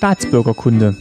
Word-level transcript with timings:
Staatsbürgerkunde. 0.00 0.96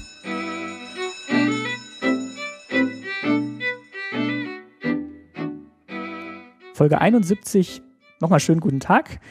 Folge 6.74 7.00
71. 7.00 7.82
Nochmal 8.20 8.42
schönen 8.42 8.60
guten 8.60 8.82
Tag. 8.82 9.22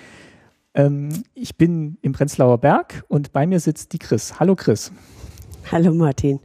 Ähm, 0.73 1.11
ich 1.35 1.59
bin 1.59 1.99
im 2.01 2.12
Prenzlauer 2.12 2.56
Berg 2.56 3.04
und 3.08 3.33
bei 3.33 3.46
mir 3.46 3.60
sitzt 3.60 3.92
die 3.92 3.99
Chris. 3.99 4.40
Hallo 4.40 4.56
Chris. 4.56 4.90
Hallo 5.71 5.92
Martin. 5.92 6.40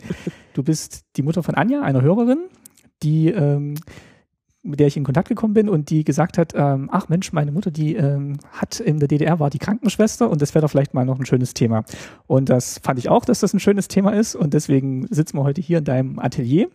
Du 0.53 0.61
bist 0.61 1.05
die 1.15 1.21
Mutter 1.21 1.43
von 1.43 1.55
Anja, 1.55 1.81
einer 1.81 2.01
Hörerin, 2.01 2.49
die 3.03 3.29
ähm, 3.29 3.75
mit 4.63 4.79
der 4.79 4.87
ich 4.87 4.97
in 4.97 5.03
Kontakt 5.03 5.27
gekommen 5.27 5.53
bin 5.53 5.67
und 5.67 5.89
die 5.89 6.05
gesagt 6.05 6.37
hat, 6.37 6.53
ähm, 6.55 6.89
ach 6.91 7.09
Mensch, 7.09 7.33
meine 7.33 7.51
Mutter, 7.51 7.69
die 7.69 7.95
ähm, 7.95 8.37
hat 8.51 8.79
in 8.79 8.99
der 8.99 9.09
DDR 9.09 9.39
war 9.39 9.49
die 9.49 9.59
Krankenschwester 9.59 10.29
und 10.29 10.41
das 10.41 10.55
wäre 10.55 10.63
doch 10.63 10.71
vielleicht 10.71 10.93
mal 10.93 11.05
noch 11.05 11.19
ein 11.19 11.25
schönes 11.25 11.53
Thema. 11.53 11.83
Und 12.27 12.49
das 12.49 12.79
fand 12.79 12.97
ich 12.97 13.09
auch, 13.09 13.25
dass 13.25 13.41
das 13.41 13.53
ein 13.53 13.59
schönes 13.59 13.89
Thema 13.89 14.11
ist 14.11 14.35
und 14.35 14.53
deswegen 14.53 15.05
sitzen 15.09 15.37
wir 15.37 15.43
heute 15.43 15.61
hier 15.61 15.79
in 15.79 15.83
deinem 15.83 16.17
Atelier. 16.17 16.69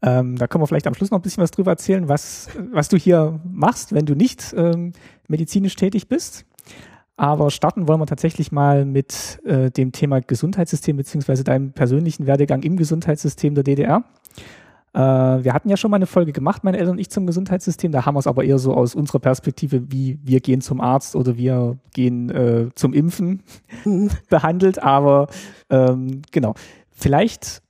Ähm, 0.00 0.36
da 0.36 0.46
können 0.46 0.62
wir 0.62 0.66
vielleicht 0.66 0.86
am 0.86 0.94
Schluss 0.94 1.10
noch 1.10 1.18
ein 1.18 1.22
bisschen 1.22 1.42
was 1.42 1.50
drüber 1.50 1.72
erzählen, 1.72 2.08
was, 2.08 2.48
was 2.72 2.88
du 2.88 2.96
hier 2.96 3.40
machst, 3.44 3.92
wenn 3.92 4.06
du 4.06 4.14
nicht 4.14 4.54
ähm, 4.56 4.92
medizinisch 5.28 5.76
tätig 5.76 6.08
bist. 6.08 6.44
Aber 7.16 7.50
starten 7.50 7.86
wollen 7.88 8.00
wir 8.00 8.06
tatsächlich 8.06 8.52
mal 8.52 8.84
mit 8.84 9.40
äh, 9.44 9.70
dem 9.70 9.92
Thema 9.92 10.20
Gesundheitssystem 10.20 10.96
beziehungsweise 10.96 11.44
deinem 11.44 11.72
persönlichen 11.72 12.26
Werdegang 12.26 12.62
im 12.62 12.76
Gesundheitssystem 12.76 13.54
der 13.54 13.64
DDR. 13.64 14.04
Äh, 14.94 14.98
wir 14.98 15.54
hatten 15.54 15.68
ja 15.68 15.76
schon 15.76 15.90
mal 15.90 15.96
eine 15.96 16.06
Folge 16.06 16.32
gemacht, 16.32 16.64
meine 16.64 16.78
Eltern 16.78 16.92
und 16.92 16.98
ich, 16.98 17.10
zum 17.10 17.26
Gesundheitssystem. 17.26 17.92
Da 17.92 18.04
haben 18.04 18.14
wir 18.14 18.20
es 18.20 18.26
aber 18.26 18.44
eher 18.44 18.58
so 18.58 18.74
aus 18.74 18.94
unserer 18.94 19.20
Perspektive, 19.20 19.90
wie 19.90 20.18
wir 20.22 20.40
gehen 20.40 20.60
zum 20.60 20.80
Arzt 20.80 21.16
oder 21.16 21.36
wir 21.36 21.78
gehen 21.94 22.30
äh, 22.30 22.68
zum 22.74 22.92
Impfen 22.92 23.42
behandelt. 24.28 24.82
Aber 24.82 25.28
ähm, 25.70 26.22
genau, 26.30 26.54
vielleicht 26.90 27.62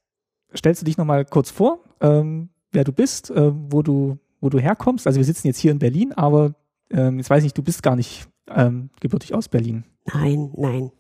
stellst 0.57 0.83
du 0.83 0.85
dich 0.85 0.97
noch 0.99 1.05
mal 1.05 1.25
kurz 1.25 1.51
vor, 1.51 1.79
ähm, 2.01 2.49
wer 2.73 2.85
du 2.85 2.93
bist, 2.93 3.31
äh, 3.31 3.53
wo 3.55 3.83
du 3.83 4.19
wo 4.43 4.51
du 4.51 4.59
herkommst. 4.59 5.07
Also 5.07 5.19
wir 5.19 5.25
sitzen 5.25 5.47
jetzt 5.47 5.59
hier 5.59 5.71
in 5.71 5.79
Berlin, 5.79 6.13
aber 6.13 6.55
ähm, 6.91 7.19
jetzt 7.19 7.31
weiß 7.31 7.39
ich 7.39 7.45
nicht, 7.45 7.59
du 7.59 7.63
bist 7.63 7.83
gar 7.83 7.97
nicht 7.97 8.27
ähm, 8.49 8.91
gebürtig 9.01 9.35
aus 9.35 9.49
Berlin. 9.49 9.85
Nein, 10.13 10.53
nein. 10.57 10.91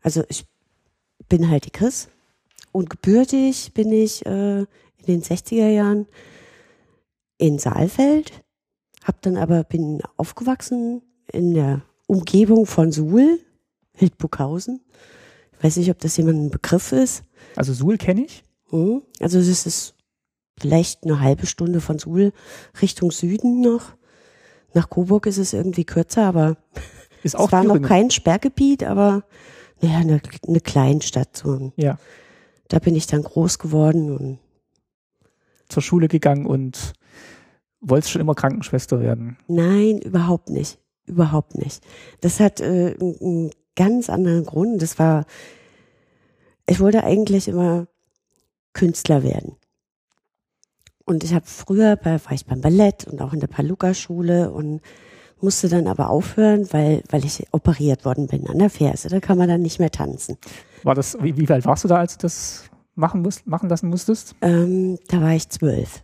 Also 0.00 0.22
ich 0.28 0.46
bin 1.28 1.50
halt 1.50 1.66
die 1.66 1.70
Chris 1.70 2.08
und 2.72 2.88
gebürtig 2.88 3.72
bin 3.74 3.90
ich 3.90 4.24
äh, 4.24 4.64
in 5.06 5.20
den 5.20 5.22
60er 5.22 5.68
Jahren 5.68 6.06
in 7.38 7.58
Saalfeld, 7.58 8.32
hab 9.04 9.22
dann 9.22 9.36
aber 9.36 9.64
bin 9.64 10.02
aufgewachsen 10.16 11.02
in 11.32 11.54
der 11.54 11.82
Umgebung 12.06 12.66
von 12.66 12.92
Suhl, 12.92 13.40
Hildburghausen. 13.94 14.80
Ich 15.52 15.64
weiß 15.64 15.76
nicht, 15.76 15.90
ob 15.90 15.98
das 15.98 16.16
jemand 16.16 16.38
ein 16.38 16.50
Begriff 16.50 16.92
ist. 16.92 17.24
Also 17.56 17.72
Suhl 17.72 17.98
kenne 17.98 18.24
ich. 18.24 18.44
Hm? 18.70 19.02
Also 19.20 19.38
es 19.38 19.66
ist 19.66 19.94
vielleicht 20.58 21.04
eine 21.04 21.20
halbe 21.20 21.46
Stunde 21.46 21.80
von 21.80 21.98
Suhl 21.98 22.32
Richtung 22.80 23.10
Süden 23.10 23.60
noch. 23.60 23.96
Nach 24.74 24.90
Coburg 24.90 25.26
ist 25.26 25.38
es 25.38 25.52
irgendwie 25.52 25.84
kürzer, 25.84 26.24
aber 26.24 26.56
ist 27.22 27.34
es 27.34 27.52
war 27.52 27.64
noch 27.64 27.80
kein 27.80 28.10
Sperrgebiet, 28.10 28.84
aber 28.84 29.24
naja, 29.80 29.98
eine, 29.98 30.20
eine 30.46 30.60
Kleinstadt. 30.60 31.36
So. 31.36 31.72
Ja. 31.76 31.98
Da 32.68 32.78
bin 32.78 32.94
ich 32.94 33.06
dann 33.06 33.22
groß 33.22 33.58
geworden 33.58 34.16
und 34.16 34.38
zur 35.68 35.82
Schule 35.82 36.08
gegangen 36.08 36.46
und 36.46 36.94
wolltest 37.80 38.12
schon 38.12 38.20
immer 38.20 38.34
Krankenschwester 38.34 39.00
werden? 39.00 39.36
Nein, 39.48 39.98
überhaupt 39.98 40.50
nicht. 40.50 40.78
Überhaupt 41.06 41.56
nicht. 41.56 41.84
Das 42.20 42.40
hat 42.40 42.60
äh, 42.60 42.96
einen 42.98 43.50
ganz 43.76 44.10
anderen 44.10 44.44
Grund. 44.44 44.82
Das 44.82 44.98
war, 44.98 45.24
ich 46.66 46.80
wollte 46.80 47.04
eigentlich 47.04 47.46
immer 47.46 47.86
Künstler 48.72 49.22
werden. 49.22 49.56
Und 51.04 51.22
ich 51.22 51.32
habe 51.32 51.46
früher 51.46 51.94
bei, 51.94 52.22
war 52.24 52.32
ich 52.32 52.46
beim 52.46 52.60
Ballett 52.60 53.06
und 53.06 53.22
auch 53.22 53.32
in 53.32 53.38
der 53.38 53.46
Paluca-Schule 53.46 54.50
und 54.50 54.80
musste 55.40 55.68
dann 55.68 55.86
aber 55.86 56.10
aufhören, 56.10 56.66
weil, 56.72 57.02
weil 57.10 57.24
ich 57.24 57.46
operiert 57.52 58.04
worden 58.04 58.26
bin 58.26 58.48
an 58.48 58.58
der 58.58 58.70
Ferse. 58.70 59.08
Da 59.08 59.20
kann 59.20 59.38
man 59.38 59.48
dann 59.48 59.62
nicht 59.62 59.78
mehr 59.78 59.90
tanzen. 59.90 60.36
War 60.82 60.94
das, 60.94 61.16
wie, 61.22 61.36
wie 61.36 61.48
alt 61.48 61.64
warst 61.64 61.84
du 61.84 61.88
da, 61.88 61.96
als 61.96 62.18
das 62.18 62.64
machen, 62.96 63.22
musst, 63.22 63.46
machen 63.46 63.68
lassen 63.68 63.88
musstest? 63.88 64.34
Ähm, 64.40 64.98
da 65.08 65.20
war 65.20 65.34
ich 65.34 65.48
zwölf. 65.48 66.02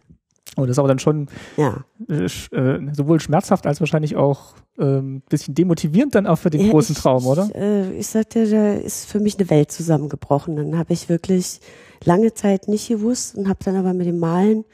Oh, 0.57 0.63
das 0.63 0.73
ist 0.73 0.79
aber 0.79 0.89
dann 0.89 0.99
schon 0.99 1.29
ja. 1.57 1.85
äh, 2.09 2.25
äh 2.25 2.95
sowohl 2.95 3.21
schmerzhaft 3.21 3.67
als 3.67 3.81
wahrscheinlich 3.81 4.17
auch 4.17 4.55
ein 4.79 4.87
ähm, 4.87 5.23
bisschen 5.29 5.55
demotivierend 5.55 6.15
dann 6.15 6.27
auch 6.27 6.37
für 6.37 6.51
den 6.51 6.67
ja, 6.67 6.71
großen 6.71 6.95
ich, 6.95 7.01
Traum, 7.01 7.27
oder? 7.27 7.49
Ich, 7.49 7.55
äh, 7.55 7.93
ich 7.93 8.07
sagte, 8.07 8.49
da 8.49 8.75
ist 8.75 9.07
für 9.07 9.19
mich 9.19 9.39
eine 9.39 9.49
Welt 9.49 9.73
zusammengebrochen. 9.73 10.57
Dann 10.57 10.79
habe 10.79 10.93
ich 10.93 11.09
wirklich 11.09 11.61
lange 12.05 12.35
Zeit 12.35 12.69
nicht 12.69 12.89
gewusst 12.89 13.35
und 13.37 13.49
habe 13.49 13.65
dann 13.65 13.77
aber 13.77 13.95
mit 13.95 14.07
dem 14.07 14.19
Malen 14.19 14.65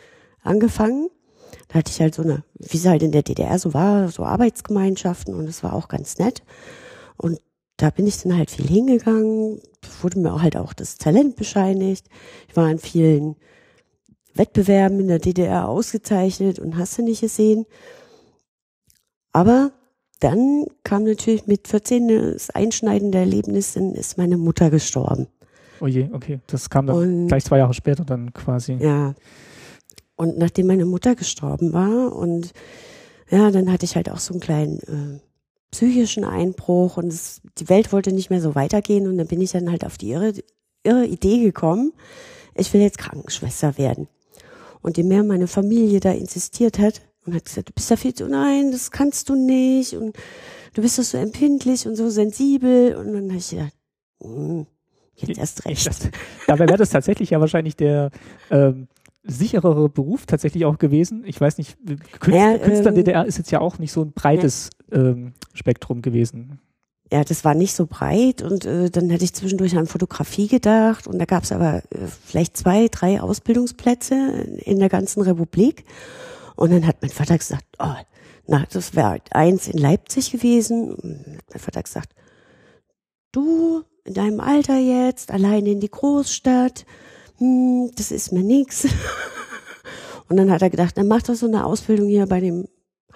angefangen. 0.43 1.11
Da 1.69 1.79
hatte 1.79 1.93
ich 1.93 2.01
halt 2.01 2.15
so 2.15 2.23
eine, 2.23 2.43
wie 2.55 2.77
es 2.77 2.87
halt 2.87 3.03
in 3.03 3.13
der 3.13 3.23
DDR 3.23 3.59
so 3.59 3.75
war, 3.75 4.09
so 4.09 4.25
Arbeitsgemeinschaften 4.25 5.35
und 5.35 5.49
es 5.49 5.63
war 5.63 5.75
auch 5.75 5.89
ganz 5.89 6.19
nett. 6.19 6.43
Und 7.17 7.39
da 7.79 7.91
bin 7.91 8.07
ich 8.07 8.23
dann 8.23 8.37
halt 8.37 8.51
viel 8.51 8.67
hingegangen, 8.67 9.61
wurde 10.03 10.19
mir 10.19 10.43
halt 10.43 10.57
auch 10.57 10.73
das 10.73 10.99
Talent 10.99 11.37
bescheinigt. 11.37 12.07
Ich 12.49 12.57
war 12.57 12.69
in 12.71 12.79
vielen 12.79 13.37
Wettbewerben 14.35 15.01
in 15.01 15.09
der 15.09 15.21
DDR 15.21 15.69
ausgezeichnet 15.69 16.59
und 16.59 16.77
hast 16.77 16.99
du 16.99 17.03
nicht 17.03 17.21
gesehen. 17.21 17.67
Aber 19.33 19.71
dann 20.19 20.67
kam 20.83 21.05
natürlich 21.05 21.47
mit 21.47 21.69
14 21.69 22.33
das 22.33 22.51
einschneidende 22.51 23.19
Erlebnis, 23.19 23.75
dann 23.75 23.95
ist 23.95 24.19
meine 24.19 24.37
Mutter 24.37 24.71
gestorben. 24.71 25.29
Oh 25.81 25.87
je, 25.87 26.09
okay. 26.13 26.41
Das 26.49 26.71
kam 26.71 26.89
dann 26.89 26.97
und, 26.97 27.29
gleich 27.29 27.45
zwei 27.45 27.59
Jahre 27.59 27.75
später 27.75 28.05
dann 28.05 28.33
quasi. 28.33 28.73
Ja. 28.75 29.15
Und 30.17 30.37
nachdem 30.37 30.67
meine 30.67 30.85
Mutter 30.85 31.15
gestorben 31.15 31.73
war 31.73 32.13
und 32.13 32.53
ja, 33.31 33.53
dann 33.53 33.71
hatte 33.71 33.85
ich 33.85 33.95
halt 33.95 34.11
auch 34.11 34.19
so 34.19 34.35
einen 34.35 34.41
kleinen 34.41 34.79
äh, 34.81 35.21
psychischen 35.71 36.25
Einbruch 36.25 36.97
und 36.97 37.09
es, 37.09 37.41
die 37.59 37.69
Welt 37.69 37.93
wollte 37.93 38.13
nicht 38.13 38.31
mehr 38.31 38.41
so 38.41 38.55
weitergehen 38.55 39.07
und 39.07 39.19
dann 39.19 39.27
bin 39.27 39.41
ich 39.41 39.53
dann 39.53 39.71
halt 39.71 39.85
auf 39.85 39.99
die 39.99 40.11
irre, 40.11 40.33
irre 40.83 41.07
Idee 41.07 41.41
gekommen, 41.41 41.93
ich 42.55 42.73
will 42.73 42.81
jetzt 42.81 42.99
Krankenschwester 42.99 43.79
werden. 43.79 44.09
Und 44.81 44.97
je 44.97 45.03
mehr 45.03 45.25
meine 45.25 45.49
Familie 45.49 46.01
da 46.01 46.13
insistiert 46.13 46.79
hat 46.79 47.03
und 47.27 47.35
hat 47.35 47.45
gesagt, 47.45 47.69
du 47.69 47.73
bist 47.73 47.91
da 47.91 47.97
viel 47.97 48.15
zu, 48.15 48.29
nein, 48.29 48.73
das 48.73 48.91
kannst 48.91 49.29
du 49.29 49.35
nicht 49.35 49.95
und 49.95 50.17
du 50.75 50.83
bist 50.83 50.99
doch 50.99 51.05
so 51.05 51.19
empfindlich 51.19 51.87
und 51.87 51.97
so 51.97 52.09
sensibel 52.09 52.95
und 52.97 53.13
dann 53.13 53.29
habe 53.29 53.39
ich 53.39 53.51
gedacht, 53.51 53.73
hm, 54.23 54.67
jetzt 55.17 55.39
erst 55.39 55.65
recht. 55.67 55.87
Das, 55.87 55.99
dabei 56.47 56.69
wäre 56.69 56.79
das 56.79 56.91
tatsächlich 56.91 57.31
ja 57.31 57.41
wahrscheinlich 57.41 57.77
der 57.77 58.11
ähm, 58.51 58.89
sicherere 59.25 59.89
Beruf 59.89 60.27
tatsächlich 60.27 60.65
auch 60.65 60.79
gewesen. 60.79 61.25
Ich 61.27 61.41
weiß 61.41 61.59
nicht, 61.59 61.77
Künstler, 62.21 62.53
ja, 62.53 62.59
Künstler 62.59 62.91
ähm, 62.91 62.95
DDR 62.95 63.27
ist 63.27 63.39
jetzt 63.39 63.51
ja 63.51 63.61
auch 63.61 63.79
nicht 63.79 63.93
so 63.93 64.03
ein 64.03 64.13
breites 64.13 64.71
ja. 64.91 64.99
ähm, 64.99 65.35
Spektrum 65.59 66.03
gewesen. 66.03 66.61
Ja, 67.11 67.25
das 67.25 67.45
war 67.45 67.55
nicht 67.55 67.75
so 67.75 67.87
breit 67.87 68.43
und 68.43 68.67
äh, 68.67 68.91
dann 68.91 69.09
hätte 69.11 69.25
ich 69.25 69.33
zwischendurch 69.33 69.77
an 69.77 69.87
Fotografie 69.87 70.47
gedacht 70.47 71.07
und 71.07 71.19
da 71.19 71.25
gab 71.25 71.45
es 71.45 71.53
aber 71.53 71.83
äh, 71.91 72.07
vielleicht 72.27 72.57
zwei, 72.57 72.89
drei 72.89 73.21
Ausbildungsplätze 73.21 74.15
in 74.65 74.79
der 74.79 74.91
ganzen 74.91 75.23
Republik 75.23 75.85
und 76.57 76.73
dann 76.73 76.87
hat 76.87 76.97
mein 77.01 77.11
Vater 77.11 77.39
gesagt, 77.39 77.65
oh, 77.79 77.95
na, 78.49 78.65
das 78.73 78.97
wäre 78.97 79.21
eins 79.31 79.69
in 79.69 79.79
Leipzig 79.79 80.33
gewesen. 80.33 80.93
Und 80.93 81.25
mein 81.51 81.61
Vater 81.61 81.83
gesagt, 81.83 82.15
du 83.31 83.85
in 84.05 84.15
deinem 84.15 84.41
Alter 84.41 84.79
jetzt, 84.79 85.31
allein 85.31 85.67
in 85.67 85.81
die 85.81 85.91
Großstadt, 85.91 86.85
hm, 87.37 87.91
das 87.95 88.11
ist 88.11 88.33
mir 88.33 88.43
nix. 88.43 88.89
Und 90.29 90.37
dann 90.37 90.51
hat 90.51 90.63
er 90.63 90.71
gedacht, 90.71 90.99
dann 90.99 91.09
mach 91.09 91.23
doch 91.23 91.35
so 91.35 91.47
eine 91.47 91.65
Ausbildung 91.65 92.09
hier 92.09 92.27
bei 92.27 92.41
dem 92.41 92.67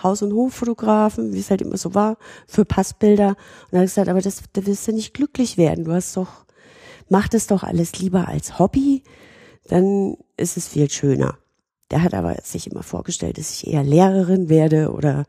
Haus- 0.03 0.23
und 0.23 0.33
Hoffotografen, 0.33 1.33
wie 1.33 1.41
es 1.41 1.51
halt 1.51 1.63
immer 1.63 1.77
so 1.77 1.95
war, 1.95 2.17
für 2.47 2.65
Passbilder. 2.65 3.29
Und 3.71 3.73
er 3.73 3.81
hat 3.81 3.87
gesagt, 3.87 4.09
aber 4.09 4.21
das, 4.21 4.43
da 4.53 4.67
wirst 4.67 4.89
du 4.89 4.93
nicht 4.93 5.15
glücklich 5.15 5.57
werden. 5.57 5.85
Du 5.85 5.93
hast 5.93 6.17
doch, 6.17 6.45
mach 7.09 7.29
das 7.29 7.47
doch 7.47 7.63
alles 7.63 7.99
lieber 7.99 8.29
als 8.29 8.59
Hobby, 8.59 9.03
dann 9.69 10.17
ist 10.37 10.57
es 10.57 10.69
viel 10.69 10.91
schöner. 10.91 11.39
Der 11.91 12.03
hat 12.03 12.15
aber 12.15 12.37
sich 12.43 12.71
immer 12.71 12.83
vorgestellt, 12.83 13.39
dass 13.39 13.53
ich 13.53 13.73
eher 13.73 13.85
Lehrerin 13.85 14.49
werde 14.49 14.93
oder 14.93 15.27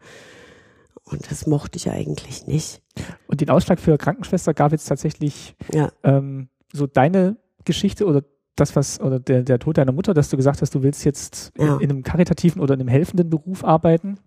und 1.06 1.30
das 1.30 1.48
mochte 1.48 1.78
ich 1.78 1.90
eigentlich 1.90 2.48
nicht. 2.48 2.82
Und 3.28 3.42
den 3.42 3.50
Ausschlag 3.50 3.80
für 3.80 3.98
Krankenschwester 3.98 4.54
gab 4.54 4.72
jetzt 4.72 4.86
tatsächlich 4.86 5.56
ja. 5.74 5.92
ähm, 6.04 6.48
so 6.72 6.88
deine 6.88 7.38
Geschichte 7.66 8.06
oder 8.06 8.24
das, 8.56 8.76
was, 8.76 9.00
oder 9.02 9.20
der, 9.20 9.44
der 9.44 9.60
Tod 9.60 9.78
deiner 9.78 9.92
Mutter, 9.92 10.14
dass 10.14 10.30
du 10.30 10.38
gesagt 10.38 10.62
hast, 10.62 10.76
du 10.76 10.84
willst 10.84 11.06
jetzt 11.06 11.52
ja. 11.58 11.76
in, 11.76 11.82
in, 11.82 11.90
einem 11.90 12.04
karitativen 12.04 12.62
oder 12.62 12.76
in 12.76 12.82
einem 12.82 12.90
helfenden 12.90 13.30
Beruf 13.30 13.64
arbeiten? 13.64 14.20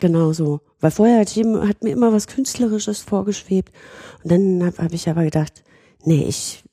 Genau 0.00 0.32
so. 0.32 0.60
Weil 0.80 0.90
vorher 0.90 1.20
hat, 1.20 1.36
ich, 1.36 1.44
hat 1.44 1.82
mir 1.82 1.90
immer 1.90 2.12
was 2.12 2.26
Künstlerisches 2.26 3.00
vorgeschwebt. 3.00 3.72
Und 4.22 4.32
dann 4.32 4.64
habe 4.64 4.82
hab 4.82 4.92
ich 4.92 5.08
aber 5.08 5.24
gedacht, 5.24 5.62
nee, 6.04 6.24
ich 6.24 6.64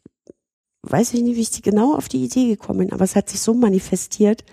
weiß 0.83 1.13
ich 1.13 1.21
nicht, 1.21 1.35
wie 1.35 1.41
ich 1.41 1.61
genau 1.61 1.95
auf 1.95 2.07
die 2.07 2.23
Idee 2.23 2.47
gekommen 2.47 2.79
bin, 2.79 2.93
aber 2.93 3.03
es 3.03 3.15
hat 3.15 3.29
sich 3.29 3.41
so 3.41 3.53
manifestiert, 3.53 4.43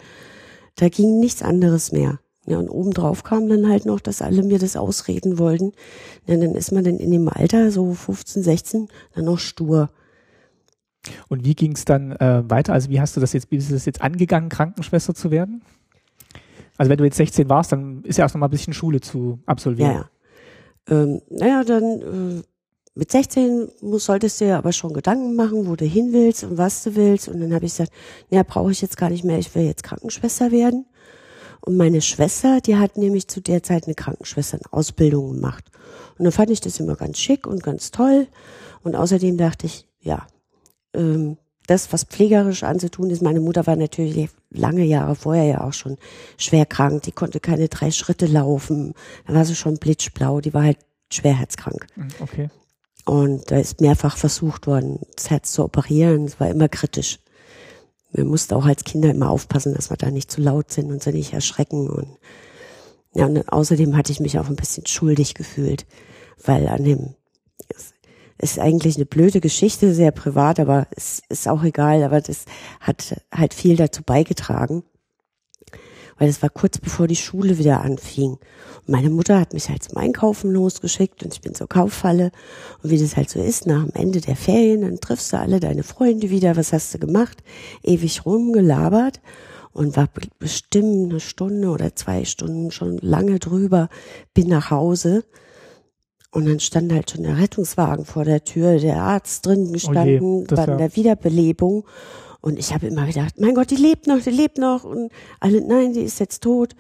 da 0.77 0.89
ging 0.89 1.21
nichts 1.21 1.43
anderes 1.43 1.93
mehr. 1.93 2.19
Ja, 2.49 2.59
und 2.59 2.69
obendrauf 2.69 3.25
kam 3.25 3.49
dann 3.49 3.69
halt 3.69 3.87
noch, 3.87 3.99
dass 3.99 4.23
alle 4.23 4.45
mir 4.45 4.61
das 4.61 4.77
ausreden 4.77 5.39
wollten. 5.39 5.73
Ja, 6.27 6.37
dann 6.37 6.55
ist 6.55 6.71
man 6.71 6.85
dann 6.85 6.99
in 6.99 7.11
dem 7.11 7.29
Alter, 7.29 7.73
so 7.73 7.93
15, 7.93 8.43
16, 8.43 8.89
dann 9.15 9.25
noch 9.25 9.39
stur 9.39 9.91
Und 11.29 11.45
wie 11.45 11.55
ging 11.55 11.73
es 11.73 11.85
dann 11.85 12.13
äh, 12.13 12.49
weiter? 12.49 12.73
Also 12.73 12.89
wie 12.89 13.01
hast 13.01 13.17
du 13.17 13.21
das 13.21 13.33
jetzt, 13.33 13.51
bist 13.51 13.71
du 13.71 13.75
das 13.75 13.85
jetzt 13.85 14.01
angegangen, 14.01 14.49
Krankenschwester 14.49 15.15
zu 15.15 15.33
werden? 15.33 15.63
Also 16.77 16.91
wenn 16.91 16.99
du 16.99 17.05
jetzt 17.05 17.17
16 17.17 17.49
warst, 17.49 17.73
dann 17.73 18.03
ist 18.05 18.19
ja 18.19 18.25
erst 18.25 18.35
noch 18.35 18.41
mal 18.41 18.49
ein 18.49 18.51
bisschen 18.51 18.73
Schule 18.73 19.01
zu 19.01 19.41
absolvieren. 19.47 19.93
Ja, 19.93 20.11
ja. 20.91 21.03
Ähm, 21.03 21.23
naja, 21.31 21.65
dann 21.65 21.85
äh, 21.85 22.43
mit 22.95 23.11
16 23.11 23.69
muss, 23.83 24.07
solltest 24.07 24.41
du 24.41 24.47
ja 24.47 24.59
aber 24.59 24.73
schon 24.73 24.93
Gedanken 24.93 25.37
machen, 25.37 25.67
wo 25.67 25.77
du 25.77 25.85
hin 25.85 26.13
willst 26.13 26.45
und 26.45 26.59
was 26.59 26.83
du 26.83 26.97
willst. 26.97 27.29
Und 27.29 27.41
dann 27.41 27.53
habe 27.55 27.67
ich 27.67 27.73
gesagt, 27.73 27.93
naja, 28.31 28.43
brauche 28.43 28.73
ich 28.73 28.81
jetzt 28.81 28.97
gar 28.97 29.11
nicht 29.11 29.25
mehr, 29.25 29.39
ich 29.39 29.55
will 29.55 29.65
jetzt 29.65 29.83
Krankenschwester 29.83 30.51
werden. 30.51 30.87
Und 31.61 31.77
meine 31.77 32.01
Schwester, 32.01 32.61
die 32.61 32.77
hat 32.77 32.97
nämlich 32.97 33.29
zu 33.29 33.41
der 33.41 33.63
Zeit 33.63 33.85
eine 33.85 33.95
Krankenschwesternausbildung 33.95 35.33
gemacht. 35.33 35.65
Und 36.17 36.25
dann 36.25 36.33
fand 36.33 36.51
ich 36.51 36.61
das 36.61 36.81
immer 36.81 36.97
ganz 36.97 37.19
schick 37.19 37.47
und 37.47 37.63
ganz 37.63 37.91
toll. 37.91 38.29
Und 38.83 38.95
außerdem 38.95 39.37
dachte 39.37 39.67
ich, 39.67 39.87
ja, 40.01 40.27
ähm, 40.95 41.37
das, 41.67 41.93
was 41.93 42.05
pflegerisch 42.05 42.63
anzutun 42.63 43.11
ist, 43.11 43.23
meine 43.23 43.41
Mutter 43.41 43.67
war 43.67 43.77
natürlich 43.77 44.31
lange 44.57 44.85
Jahre 44.85 45.15
vorher 45.15 45.45
ja 45.45 45.61
auch 45.63 45.73
schon 45.73 45.97
schwer 46.37 46.67
krank. 46.67 47.03
Die 47.03 47.13
konnte 47.13 47.41
keine 47.41 47.69
drei 47.69 47.91
Schritte 47.91 48.27
laufen. 48.27 48.95
Da 49.27 49.35
war 49.35 49.45
sie 49.45 49.55
schon 49.55 49.79
blitzblau. 49.79 50.41
Die 50.41 50.55
war 50.55 50.65
halt 50.65 50.79
schwerheitskrank. 51.11 51.87
Mhm, 51.97 52.09
okay. 52.21 52.51
Und 53.05 53.51
da 53.51 53.59
ist 53.59 53.81
mehrfach 53.81 54.17
versucht 54.17 54.67
worden, 54.67 54.99
das 55.15 55.31
Herz 55.31 55.53
zu 55.53 55.63
operieren. 55.63 56.25
Es 56.25 56.41
war 56.41 56.49
immer 56.49 56.69
kritisch. 56.69 57.21
Wir 58.13 58.25
mussten 58.25 58.55
auch 58.55 58.65
als 58.65 58.83
Kinder 58.83 59.11
immer 59.11 59.31
aufpassen, 59.31 59.75
dass 59.75 59.91
wir 59.91 59.97
da 59.97 60.11
nicht 60.11 60.31
zu 60.31 60.41
laut 60.41 60.73
sind 60.73 60.91
und 60.91 61.03
sie 61.03 61.13
nicht 61.13 61.33
erschrecken. 61.33 61.89
Und, 61.89 62.09
ja, 63.15 63.27
und 63.27 63.49
außerdem 63.49 63.97
hatte 63.97 64.11
ich 64.11 64.21
mich 64.21 64.39
auch 64.39 64.49
ein 64.49 64.57
bisschen 64.57 64.87
schuldig 64.87 65.35
gefühlt, 65.35 65.87
weil 66.45 66.67
an 66.67 66.83
dem, 66.83 67.15
ist 68.39 68.59
eigentlich 68.59 68.97
eine 68.97 69.07
blöde 69.07 69.41
Geschichte, 69.41 69.95
sehr 69.95 70.11
privat, 70.11 70.61
aber 70.61 70.87
es 70.91 71.23
ist 71.29 71.49
auch 71.49 71.63
egal, 71.63 72.03
aber 72.03 72.21
das 72.21 72.45
hat 72.81 73.23
halt 73.33 73.55
viel 73.55 73.77
dazu 73.77 74.03
beigetragen. 74.03 74.83
Weil 76.19 76.29
es 76.31 76.43
war 76.43 76.49
kurz 76.49 76.79
bevor 76.79 77.07
die 77.07 77.17
Schule 77.17 77.59
wieder 77.59 77.83
anfing. 77.83 78.33
Und 78.33 78.89
meine 78.89 79.11
Mutter 79.11 79.39
hat 79.39 79.53
mich 79.53 79.69
halt 79.69 79.83
zum 79.83 79.99
Einkaufen 79.99 80.51
losgeschickt 80.51 81.23
und 81.23 81.35
ich 81.35 81.43
bin 81.43 81.55
zur 81.55 81.69
Kaufhalle. 81.69 82.31
Und 82.83 82.91
wie 82.91 82.99
das 82.99 83.17
halt 83.17 83.29
so 83.29 83.39
ist, 83.39 83.67
nach 83.67 83.85
dem 83.85 83.93
Ende 83.95 84.23
der 84.23 84.37
Ferien, 84.37 84.81
dann 84.81 84.99
triffst 84.99 85.33
du 85.33 85.39
alle 85.39 85.61
deine 85.61 85.83
Freunde 85.83 86.31
wieder. 86.31 86.57
Was 86.57 86.73
hast 86.73 86.95
du 86.95 86.99
gemacht? 86.99 87.43
Ewig 87.83 88.25
rumgelabert 88.25 89.21
und 89.75 89.95
war 89.99 90.09
bestimmt 90.39 91.11
eine 91.11 91.21
Stunde 91.21 91.69
oder 91.69 91.95
zwei 91.95 92.25
Stunden 92.25 92.71
schon 92.71 92.97
lange 93.03 93.39
drüber, 93.39 93.91
bin 94.33 94.49
nach 94.49 94.71
Hause 94.71 95.23
und 96.37 96.45
dann 96.45 96.61
stand 96.61 96.93
halt 96.93 97.11
schon 97.11 97.23
der 97.23 97.39
Rettungswagen 97.39 98.05
vor 98.05 98.27
der 98.27 98.45
Tür, 98.45 98.79
der 98.79 99.01
Arzt 99.01 99.47
drin 99.47 99.73
gestanden, 99.73 100.43
oh 100.43 100.55
bei 100.55 100.67
ja. 100.67 100.77
der 100.77 100.95
Wiederbelebung. 100.95 101.87
Und 102.43 102.59
ich 102.59 102.75
habe 102.75 102.89
immer 102.89 103.07
gedacht, 103.07 103.41
mein 103.41 103.55
Gott, 103.55 103.71
die 103.71 103.77
lebt 103.77 104.07
noch, 104.07 104.21
die 104.21 104.29
lebt 104.29 104.59
noch. 104.59 104.85
Und 104.85 105.11
alle, 105.41 105.67
nein, 105.67 105.95
die 105.95 106.03
ist 106.03 106.21
jetzt 106.21 106.43
tot. 106.43 106.77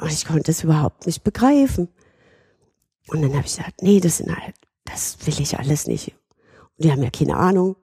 Und 0.00 0.10
ich 0.10 0.26
konnte 0.26 0.50
es 0.50 0.64
überhaupt 0.64 1.06
nicht 1.06 1.22
begreifen. 1.22 1.90
Und 3.06 3.22
dann 3.22 3.30
habe 3.34 3.46
ich 3.46 3.56
gesagt, 3.56 3.82
nee, 3.82 4.00
das 4.00 4.16
sind 4.16 4.34
halt, 4.34 4.56
das 4.84 5.16
will 5.26 5.40
ich 5.40 5.56
alles 5.56 5.86
nicht. 5.86 6.08
Und 6.76 6.84
die 6.84 6.90
haben 6.90 7.04
ja 7.04 7.10
keine 7.10 7.36
Ahnung. 7.36 7.76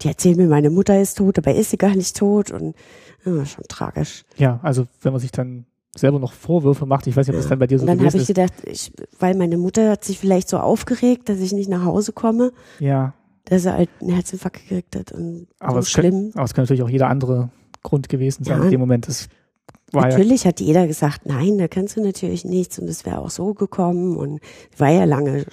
Die 0.00 0.06
erzählen 0.06 0.36
mir, 0.36 0.46
meine 0.46 0.70
Mutter 0.70 1.00
ist 1.00 1.18
tot, 1.18 1.38
aber 1.38 1.56
ist 1.56 1.70
sie 1.70 1.76
gar 1.76 1.96
nicht 1.96 2.16
tot. 2.16 2.52
Und 2.52 2.76
ja, 3.24 3.44
schon 3.44 3.64
tragisch. 3.66 4.24
Ja, 4.36 4.60
also 4.62 4.86
wenn 5.02 5.10
man 5.10 5.20
sich 5.20 5.32
dann 5.32 5.66
selber 5.96 6.18
noch 6.18 6.32
Vorwürfe 6.32 6.86
macht. 6.86 7.06
Ich 7.06 7.16
weiß 7.16 7.26
nicht, 7.26 7.34
ob 7.34 7.40
das 7.40 7.48
dann 7.48 7.58
bei 7.58 7.66
dir 7.66 7.78
so 7.78 7.82
und 7.82 7.88
dann 7.88 7.98
gewesen 7.98 8.14
habe 8.14 8.22
ich 8.22 8.28
gedacht, 8.28 8.52
ich, 8.64 8.92
weil 9.18 9.34
meine 9.34 9.56
Mutter 9.56 9.90
hat 9.90 10.04
sich 10.04 10.18
vielleicht 10.18 10.48
so 10.48 10.58
aufgeregt, 10.58 11.28
dass 11.28 11.38
ich 11.40 11.52
nicht 11.52 11.68
nach 11.68 11.84
Hause 11.84 12.12
komme. 12.12 12.52
Ja. 12.78 13.14
Dass 13.44 13.64
er 13.64 13.74
halt 13.74 13.90
einen 14.00 14.10
Herzinfarkt 14.10 14.68
gekriegt 14.68 14.96
hat 14.96 15.12
und 15.12 15.46
aber 15.60 15.82
so 15.82 15.88
schlimm. 15.88 16.32
Kann, 16.32 16.32
aber 16.34 16.44
es 16.44 16.54
kann 16.54 16.64
natürlich 16.64 16.82
auch 16.82 16.88
jeder 16.88 17.08
andere 17.08 17.50
Grund 17.82 18.08
gewesen 18.08 18.44
sein 18.44 18.58
ja. 18.58 18.64
in 18.64 18.70
dem 18.70 18.80
Moment. 18.80 19.08
Das 19.08 19.28
war 19.92 20.08
natürlich 20.08 20.44
ja 20.44 20.48
hat 20.48 20.60
jeder 20.60 20.86
gesagt, 20.86 21.26
nein, 21.26 21.58
da 21.58 21.68
kannst 21.68 21.96
du 21.96 22.02
natürlich 22.02 22.44
nichts 22.44 22.78
und 22.78 22.88
es 22.88 23.06
wäre 23.06 23.18
auch 23.18 23.30
so 23.30 23.54
gekommen 23.54 24.16
und 24.16 24.40
war 24.76 24.90
ja 24.90 25.04
lange 25.04 25.46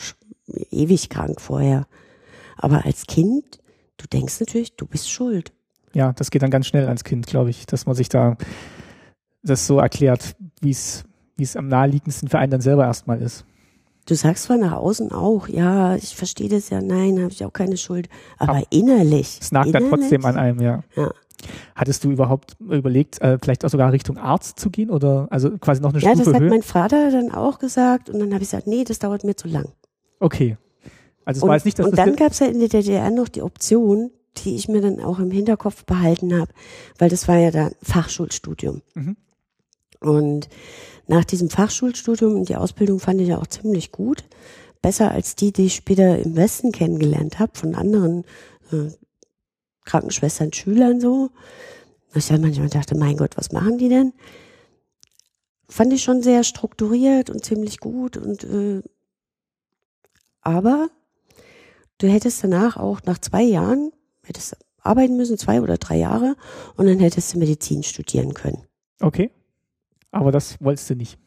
ewig 0.71 1.09
krank 1.09 1.39
vorher. 1.39 1.87
Aber 2.57 2.85
als 2.85 3.05
Kind, 3.05 3.59
du 3.97 4.07
denkst 4.07 4.39
natürlich, 4.39 4.75
du 4.75 4.85
bist 4.85 5.09
schuld. 5.09 5.51
Ja, 5.93 6.13
das 6.13 6.31
geht 6.31 6.41
dann 6.41 6.49
ganz 6.49 6.65
schnell 6.65 6.87
als 6.87 7.03
Kind, 7.03 7.27
glaube 7.27 7.51
ich, 7.51 7.65
dass 7.67 7.85
man 7.85 7.95
sich 7.95 8.09
da 8.09 8.37
das 9.43 9.67
so 9.67 9.79
erklärt, 9.79 10.35
wie 10.61 10.71
es 10.71 11.03
wie 11.35 11.43
es 11.43 11.55
am 11.55 11.67
naheliegendsten 11.67 12.29
für 12.29 12.39
einen 12.39 12.51
dann 12.51 12.61
selber 12.61 12.85
erstmal 12.85 13.21
ist. 13.21 13.45
Du 14.05 14.15
sagst 14.15 14.43
zwar 14.43 14.57
nach 14.57 14.73
außen 14.73 15.11
auch, 15.11 15.47
ja, 15.47 15.95
ich 15.95 16.15
verstehe 16.15 16.49
das 16.49 16.69
ja, 16.69 16.81
nein, 16.81 17.19
habe 17.19 17.31
ich 17.31 17.45
auch 17.45 17.53
keine 17.53 17.77
Schuld, 17.77 18.09
aber, 18.37 18.57
aber 18.57 18.63
innerlich. 18.69 19.39
Es 19.41 19.51
nagt 19.51 19.67
innerlich, 19.67 19.89
dann 19.89 19.99
trotzdem 19.99 20.25
an 20.25 20.35
einem, 20.35 20.61
ja. 20.61 20.83
ja. 20.95 21.11
Hattest 21.75 22.03
du 22.03 22.11
überhaupt 22.11 22.57
überlegt, 22.59 23.21
äh, 23.21 23.37
vielleicht 23.41 23.63
auch 23.63 23.69
sogar 23.69 23.91
Richtung 23.91 24.17
Arzt 24.17 24.59
zu 24.59 24.69
gehen 24.69 24.89
oder 24.89 25.27
also 25.29 25.57
quasi 25.57 25.81
noch 25.81 25.93
eine 25.93 26.01
ja, 26.01 26.11
Stufe 26.11 26.25
höher? 26.25 26.25
Ja, 26.25 26.31
das 26.31 26.33
hat 26.33 26.41
höher? 26.41 26.49
mein 26.49 26.63
Vater 26.63 27.11
dann 27.11 27.31
auch 27.31 27.59
gesagt 27.59 28.09
und 28.09 28.19
dann 28.19 28.33
habe 28.33 28.43
ich 28.43 28.49
gesagt, 28.49 28.67
nee, 28.67 28.83
das 28.83 28.99
dauert 28.99 29.23
mir 29.23 29.35
zu 29.35 29.47
lang. 29.47 29.69
Okay. 30.19 30.57
Also 31.25 31.39
es 31.39 31.43
und, 31.43 31.49
war 31.49 31.55
jetzt 31.55 31.65
nicht, 31.65 31.79
dass 31.79 31.87
Und 31.87 31.97
dann 31.97 32.15
gab 32.17 32.31
es 32.31 32.39
ja 32.39 32.47
in 32.47 32.59
der 32.59 32.69
DDR 32.69 33.09
noch 33.09 33.29
die 33.29 33.41
Option, 33.41 34.11
die 34.37 34.55
ich 34.55 34.67
mir 34.67 34.81
dann 34.81 34.99
auch 34.99 35.19
im 35.19 35.31
Hinterkopf 35.31 35.85
behalten 35.85 36.37
habe, 36.37 36.51
weil 36.97 37.09
das 37.09 37.27
war 37.29 37.37
ja 37.37 37.51
dann 37.51 37.71
Fachschulstudium. 37.81 38.81
Mhm. 38.95 39.15
Und 40.03 40.49
nach 41.07 41.25
diesem 41.25 41.49
Fachschulstudium 41.49 42.35
und 42.35 42.49
die 42.49 42.55
Ausbildung 42.55 42.99
fand 42.99 43.21
ich 43.21 43.29
ja 43.29 43.37
auch 43.37 43.47
ziemlich 43.47 43.91
gut. 43.91 44.23
Besser 44.81 45.11
als 45.11 45.35
die, 45.35 45.51
die 45.51 45.65
ich 45.65 45.75
später 45.75 46.19
im 46.19 46.35
Westen 46.35 46.71
kennengelernt 46.71 47.39
habe, 47.39 47.53
von 47.55 47.73
anderen 47.73 48.25
äh, 48.71 48.91
Krankenschwestern, 49.85 50.53
Schülern 50.53 50.99
so. 50.99 51.29
Ich 52.15 52.27
dann 52.27 52.41
manchmal 52.41 52.69
dachte, 52.69 52.95
mein 52.95 53.17
Gott, 53.17 53.37
was 53.37 53.51
machen 53.51 53.77
die 53.77 53.89
denn? 53.89 54.13
Fand 55.67 55.91
ich 55.93 56.03
schon 56.03 56.21
sehr 56.21 56.43
strukturiert 56.43 57.29
und 57.29 57.43
ziemlich 57.43 57.79
gut 57.79 58.17
und 58.17 58.43
äh, 58.43 58.81
aber 60.41 60.89
du 61.97 62.07
hättest 62.07 62.43
danach 62.43 62.77
auch 62.77 63.01
nach 63.05 63.17
zwei 63.17 63.43
Jahren, 63.43 63.91
hättest 64.23 64.57
arbeiten 64.81 65.15
müssen, 65.15 65.37
zwei 65.37 65.61
oder 65.61 65.77
drei 65.77 65.97
Jahre, 65.97 66.35
und 66.75 66.85
dann 66.85 66.99
hättest 66.99 67.33
du 67.33 67.39
Medizin 67.39 67.83
studieren 67.83 68.33
können. 68.33 68.63
Okay. 68.99 69.31
Aber 70.13 70.31
das 70.31 70.61
wolltest 70.61 70.89
du 70.89 70.95
nicht. 70.95 71.17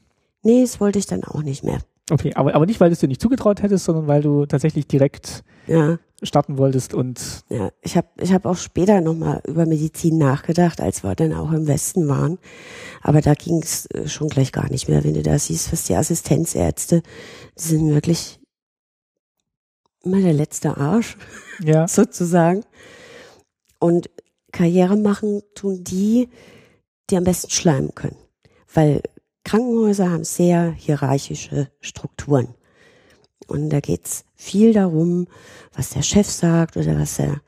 Nee, 0.42 0.62
das 0.62 0.80
wollte 0.80 0.98
ich 0.98 1.06
dann 1.06 1.24
auch 1.24 1.42
nicht 1.42 1.64
mehr. 1.64 1.80
Okay, 2.08 2.32
aber, 2.34 2.54
aber 2.54 2.66
nicht, 2.66 2.78
weil 2.78 2.88
du 2.88 2.92
es 2.92 3.00
dir 3.00 3.08
nicht 3.08 3.20
zugetraut 3.20 3.62
hättest, 3.62 3.84
sondern 3.84 4.06
weil 4.06 4.22
du 4.22 4.46
tatsächlich 4.46 4.86
direkt 4.86 5.42
ja. 5.66 5.98
starten 6.22 6.56
wolltest 6.56 6.94
und. 6.94 7.44
Ja, 7.48 7.70
ich 7.82 7.96
habe 7.96 8.06
ich 8.20 8.32
hab 8.32 8.46
auch 8.46 8.56
später 8.56 9.00
nochmal 9.00 9.42
über 9.44 9.66
Medizin 9.66 10.18
nachgedacht, 10.18 10.80
als 10.80 11.02
wir 11.02 11.16
dann 11.16 11.32
auch 11.32 11.50
im 11.50 11.66
Westen 11.66 12.06
waren. 12.06 12.38
Aber 13.02 13.22
da 13.22 13.34
ging 13.34 13.60
es 13.60 13.86
äh, 13.86 14.06
schon 14.06 14.28
gleich 14.28 14.52
gar 14.52 14.70
nicht 14.70 14.88
mehr, 14.88 15.02
wenn 15.02 15.14
du 15.14 15.22
da 15.24 15.36
siehst, 15.36 15.72
was 15.72 15.84
die 15.84 15.96
Assistenzärzte, 15.96 17.02
die 17.58 17.62
sind 17.62 17.88
wirklich 17.88 18.38
immer 20.04 20.20
der 20.20 20.32
letzte 20.34 20.76
Arsch, 20.76 21.16
ja. 21.60 21.88
sozusagen. 21.88 22.62
Und 23.80 24.10
Karriere 24.52 24.96
machen 24.96 25.42
tun 25.56 25.82
die, 25.82 26.28
die 27.10 27.16
am 27.16 27.24
besten 27.24 27.50
schleimen 27.50 27.96
können 27.96 28.16
weil 28.76 29.02
Krankenhäuser 29.44 30.10
haben 30.10 30.24
sehr 30.24 30.72
hierarchische 30.72 31.68
Strukturen. 31.80 32.48
Und 33.46 33.70
da 33.70 33.80
geht's 33.80 34.24
viel 34.34 34.72
darum, 34.72 35.28
was 35.72 35.90
der 35.90 36.02
Chef 36.02 36.28
sagt 36.28 36.76
oder 36.76 36.98
was 36.98 37.16
der 37.16 37.40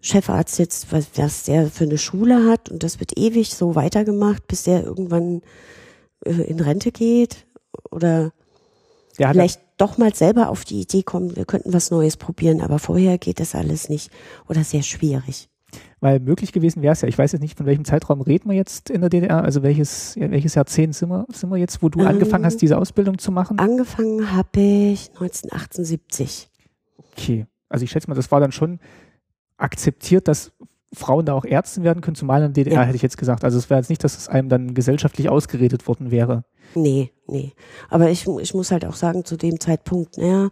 Chefarzt 0.00 0.58
jetzt, 0.58 0.92
was, 0.92 1.06
was 1.16 1.44
der 1.44 1.70
für 1.70 1.84
eine 1.84 1.98
Schule 1.98 2.50
hat. 2.50 2.68
Und 2.68 2.82
das 2.82 3.00
wird 3.00 3.16
ewig 3.16 3.54
so 3.54 3.74
weitergemacht, 3.74 4.46
bis 4.46 4.64
der 4.64 4.84
irgendwann 4.84 5.42
äh, 6.24 6.42
in 6.42 6.60
Rente 6.60 6.92
geht 6.92 7.46
oder 7.90 8.32
vielleicht 9.14 9.60
doch 9.78 9.98
mal 9.98 10.14
selber 10.14 10.48
auf 10.48 10.64
die 10.64 10.80
Idee 10.80 11.02
kommt, 11.02 11.36
wir 11.36 11.44
könnten 11.44 11.72
was 11.72 11.90
Neues 11.90 12.16
probieren, 12.16 12.60
aber 12.60 12.78
vorher 12.78 13.18
geht 13.18 13.40
das 13.40 13.54
alles 13.54 13.88
nicht 13.88 14.10
oder 14.48 14.64
sehr 14.64 14.82
schwierig. 14.82 15.48
Weil 16.02 16.18
möglich 16.18 16.50
gewesen 16.50 16.82
wäre 16.82 16.94
es 16.94 17.00
ja, 17.00 17.06
ich 17.06 17.16
weiß 17.16 17.30
jetzt 17.30 17.42
nicht, 17.42 17.56
von 17.56 17.64
welchem 17.64 17.84
Zeitraum 17.84 18.22
reden 18.22 18.50
wir 18.50 18.56
jetzt 18.56 18.90
in 18.90 19.02
der 19.02 19.08
DDR, 19.08 19.44
also 19.44 19.62
welches, 19.62 20.16
welches 20.16 20.56
Jahrzehnt 20.56 20.96
sind 20.96 21.10
wir, 21.10 21.26
sind 21.32 21.48
wir 21.48 21.58
jetzt, 21.58 21.80
wo 21.80 21.88
du 21.88 22.00
ähm, 22.00 22.08
angefangen 22.08 22.44
hast, 22.44 22.56
diese 22.56 22.76
Ausbildung 22.76 23.18
zu 23.18 23.30
machen? 23.30 23.60
Angefangen 23.60 24.32
habe 24.32 24.60
ich 24.60 25.10
1978. 25.10 26.50
Okay, 27.12 27.46
also 27.68 27.84
ich 27.84 27.92
schätze 27.92 28.08
mal, 28.08 28.16
das 28.16 28.32
war 28.32 28.40
dann 28.40 28.50
schon 28.50 28.80
akzeptiert, 29.58 30.26
dass 30.26 30.50
Frauen 30.92 31.24
da 31.24 31.34
auch 31.34 31.44
Ärzte 31.44 31.84
werden 31.84 32.00
können, 32.00 32.16
zumal 32.16 32.42
in 32.42 32.52
der 32.52 32.64
DDR, 32.64 32.80
ja. 32.80 32.82
hätte 32.82 32.96
ich 32.96 33.02
jetzt 33.02 33.16
gesagt. 33.16 33.44
Also 33.44 33.56
es 33.58 33.70
wäre 33.70 33.78
jetzt 33.78 33.88
nicht, 33.88 34.02
dass 34.02 34.18
es 34.18 34.28
einem 34.28 34.48
dann 34.48 34.74
gesellschaftlich 34.74 35.28
ausgeredet 35.28 35.86
worden 35.86 36.10
wäre. 36.10 36.42
Nee, 36.74 37.12
nee. 37.28 37.52
Aber 37.90 38.10
ich, 38.10 38.26
ich 38.26 38.54
muss 38.54 38.72
halt 38.72 38.84
auch 38.84 38.96
sagen, 38.96 39.24
zu 39.24 39.36
dem 39.36 39.60
Zeitpunkt, 39.60 40.18
naja, 40.18 40.50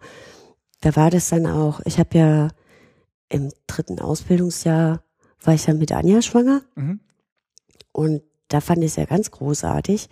da 0.80 0.95
war 0.95 1.11
das 1.11 1.28
dann 1.28 1.49
auch, 1.49 1.80
ich 1.87 1.99
habe 1.99 2.16
ja 2.16 2.49
im 3.28 3.50
dritten 3.66 3.99
Ausbildungsjahr 3.99 5.02
war 5.42 5.54
ich 5.54 5.64
dann 5.64 5.78
mit 5.78 5.92
Anja 5.92 6.23
schwanger. 6.23 6.62
Mhm. 6.75 7.00
Und 7.92 8.23
da 8.49 8.61
fand 8.61 8.78
ich 8.85 8.90
es 8.90 8.97
ja 8.97 9.04
ganz 9.04 9.30
großartig, 9.30 10.09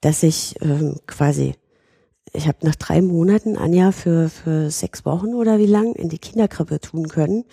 dass 0.00 0.22
ich 0.22 0.56
ähm, 0.60 0.96
quasi, 1.06 1.54
ich 2.32 2.48
habe 2.48 2.58
nach 2.62 2.76
drei 2.76 3.02
Monaten 3.02 3.56
Anja 3.56 3.92
für, 3.92 4.28
für 4.28 4.70
sechs 4.70 5.04
Wochen 5.04 5.34
oder 5.34 5.58
wie 5.58 5.66
lang 5.66 5.94
in 5.94 6.08
die 6.08 6.18
Kinderkrippe 6.18 6.80
tun 6.80 7.08
können, 7.08 7.44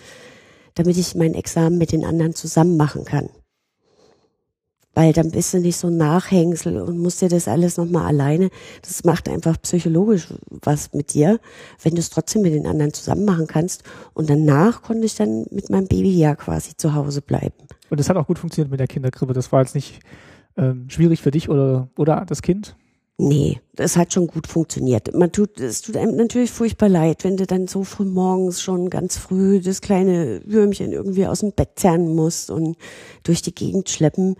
damit 0.74 0.96
ich 0.96 1.14
mein 1.14 1.34
Examen 1.34 1.78
mit 1.78 1.92
den 1.92 2.04
anderen 2.04 2.34
zusammen 2.34 2.76
machen 2.76 3.04
kann. 3.04 3.30
Weil 4.94 5.12
dann 5.12 5.30
bist 5.30 5.54
du 5.54 5.58
nicht 5.58 5.76
so 5.76 5.86
ein 5.86 5.96
Nachhängsel 5.96 6.80
und 6.80 6.98
musst 6.98 7.22
dir 7.22 7.28
das 7.28 7.46
alles 7.46 7.76
nochmal 7.76 8.06
alleine. 8.06 8.50
Das 8.82 9.04
macht 9.04 9.28
einfach 9.28 9.60
psychologisch 9.62 10.28
was 10.48 10.92
mit 10.92 11.14
dir, 11.14 11.38
wenn 11.82 11.94
du 11.94 12.00
es 12.00 12.10
trotzdem 12.10 12.42
mit 12.42 12.52
den 12.52 12.66
anderen 12.66 12.92
zusammen 12.92 13.24
machen 13.24 13.46
kannst. 13.46 13.84
Und 14.14 14.28
danach 14.28 14.82
konnte 14.82 15.06
ich 15.06 15.14
dann 15.14 15.46
mit 15.50 15.70
meinem 15.70 15.86
Baby 15.86 16.18
ja 16.18 16.34
quasi 16.34 16.76
zu 16.76 16.94
Hause 16.94 17.22
bleiben. 17.22 17.54
Und 17.88 18.00
das 18.00 18.08
hat 18.08 18.16
auch 18.16 18.26
gut 18.26 18.38
funktioniert 18.38 18.70
mit 18.70 18.80
der 18.80 18.88
Kinderkrippe. 18.88 19.32
Das 19.32 19.52
war 19.52 19.60
jetzt 19.60 19.74
nicht 19.74 20.00
ähm, 20.56 20.88
schwierig 20.88 21.22
für 21.22 21.30
dich 21.30 21.48
oder, 21.48 21.88
oder 21.96 22.24
das 22.26 22.42
Kind? 22.42 22.76
Nee, 23.22 23.60
das 23.74 23.98
hat 23.98 24.14
schon 24.14 24.26
gut 24.26 24.46
funktioniert. 24.46 25.14
Man 25.14 25.30
tut, 25.30 25.60
es 25.60 25.82
tut 25.82 25.96
einem 25.98 26.16
natürlich 26.16 26.50
furchtbar 26.50 26.88
leid, 26.88 27.22
wenn 27.22 27.36
du 27.36 27.46
dann 27.46 27.68
so 27.68 27.84
früh 27.84 28.06
morgens 28.06 28.62
schon 28.62 28.88
ganz 28.88 29.18
früh 29.18 29.60
das 29.60 29.82
kleine 29.82 30.40
Würmchen 30.46 30.92
irgendwie 30.92 31.26
aus 31.26 31.40
dem 31.40 31.52
Bett 31.52 31.72
zerren 31.76 32.14
musst 32.14 32.50
und 32.50 32.78
durch 33.22 33.42
die 33.42 33.54
Gegend 33.54 33.90
schleppen. 33.90 34.36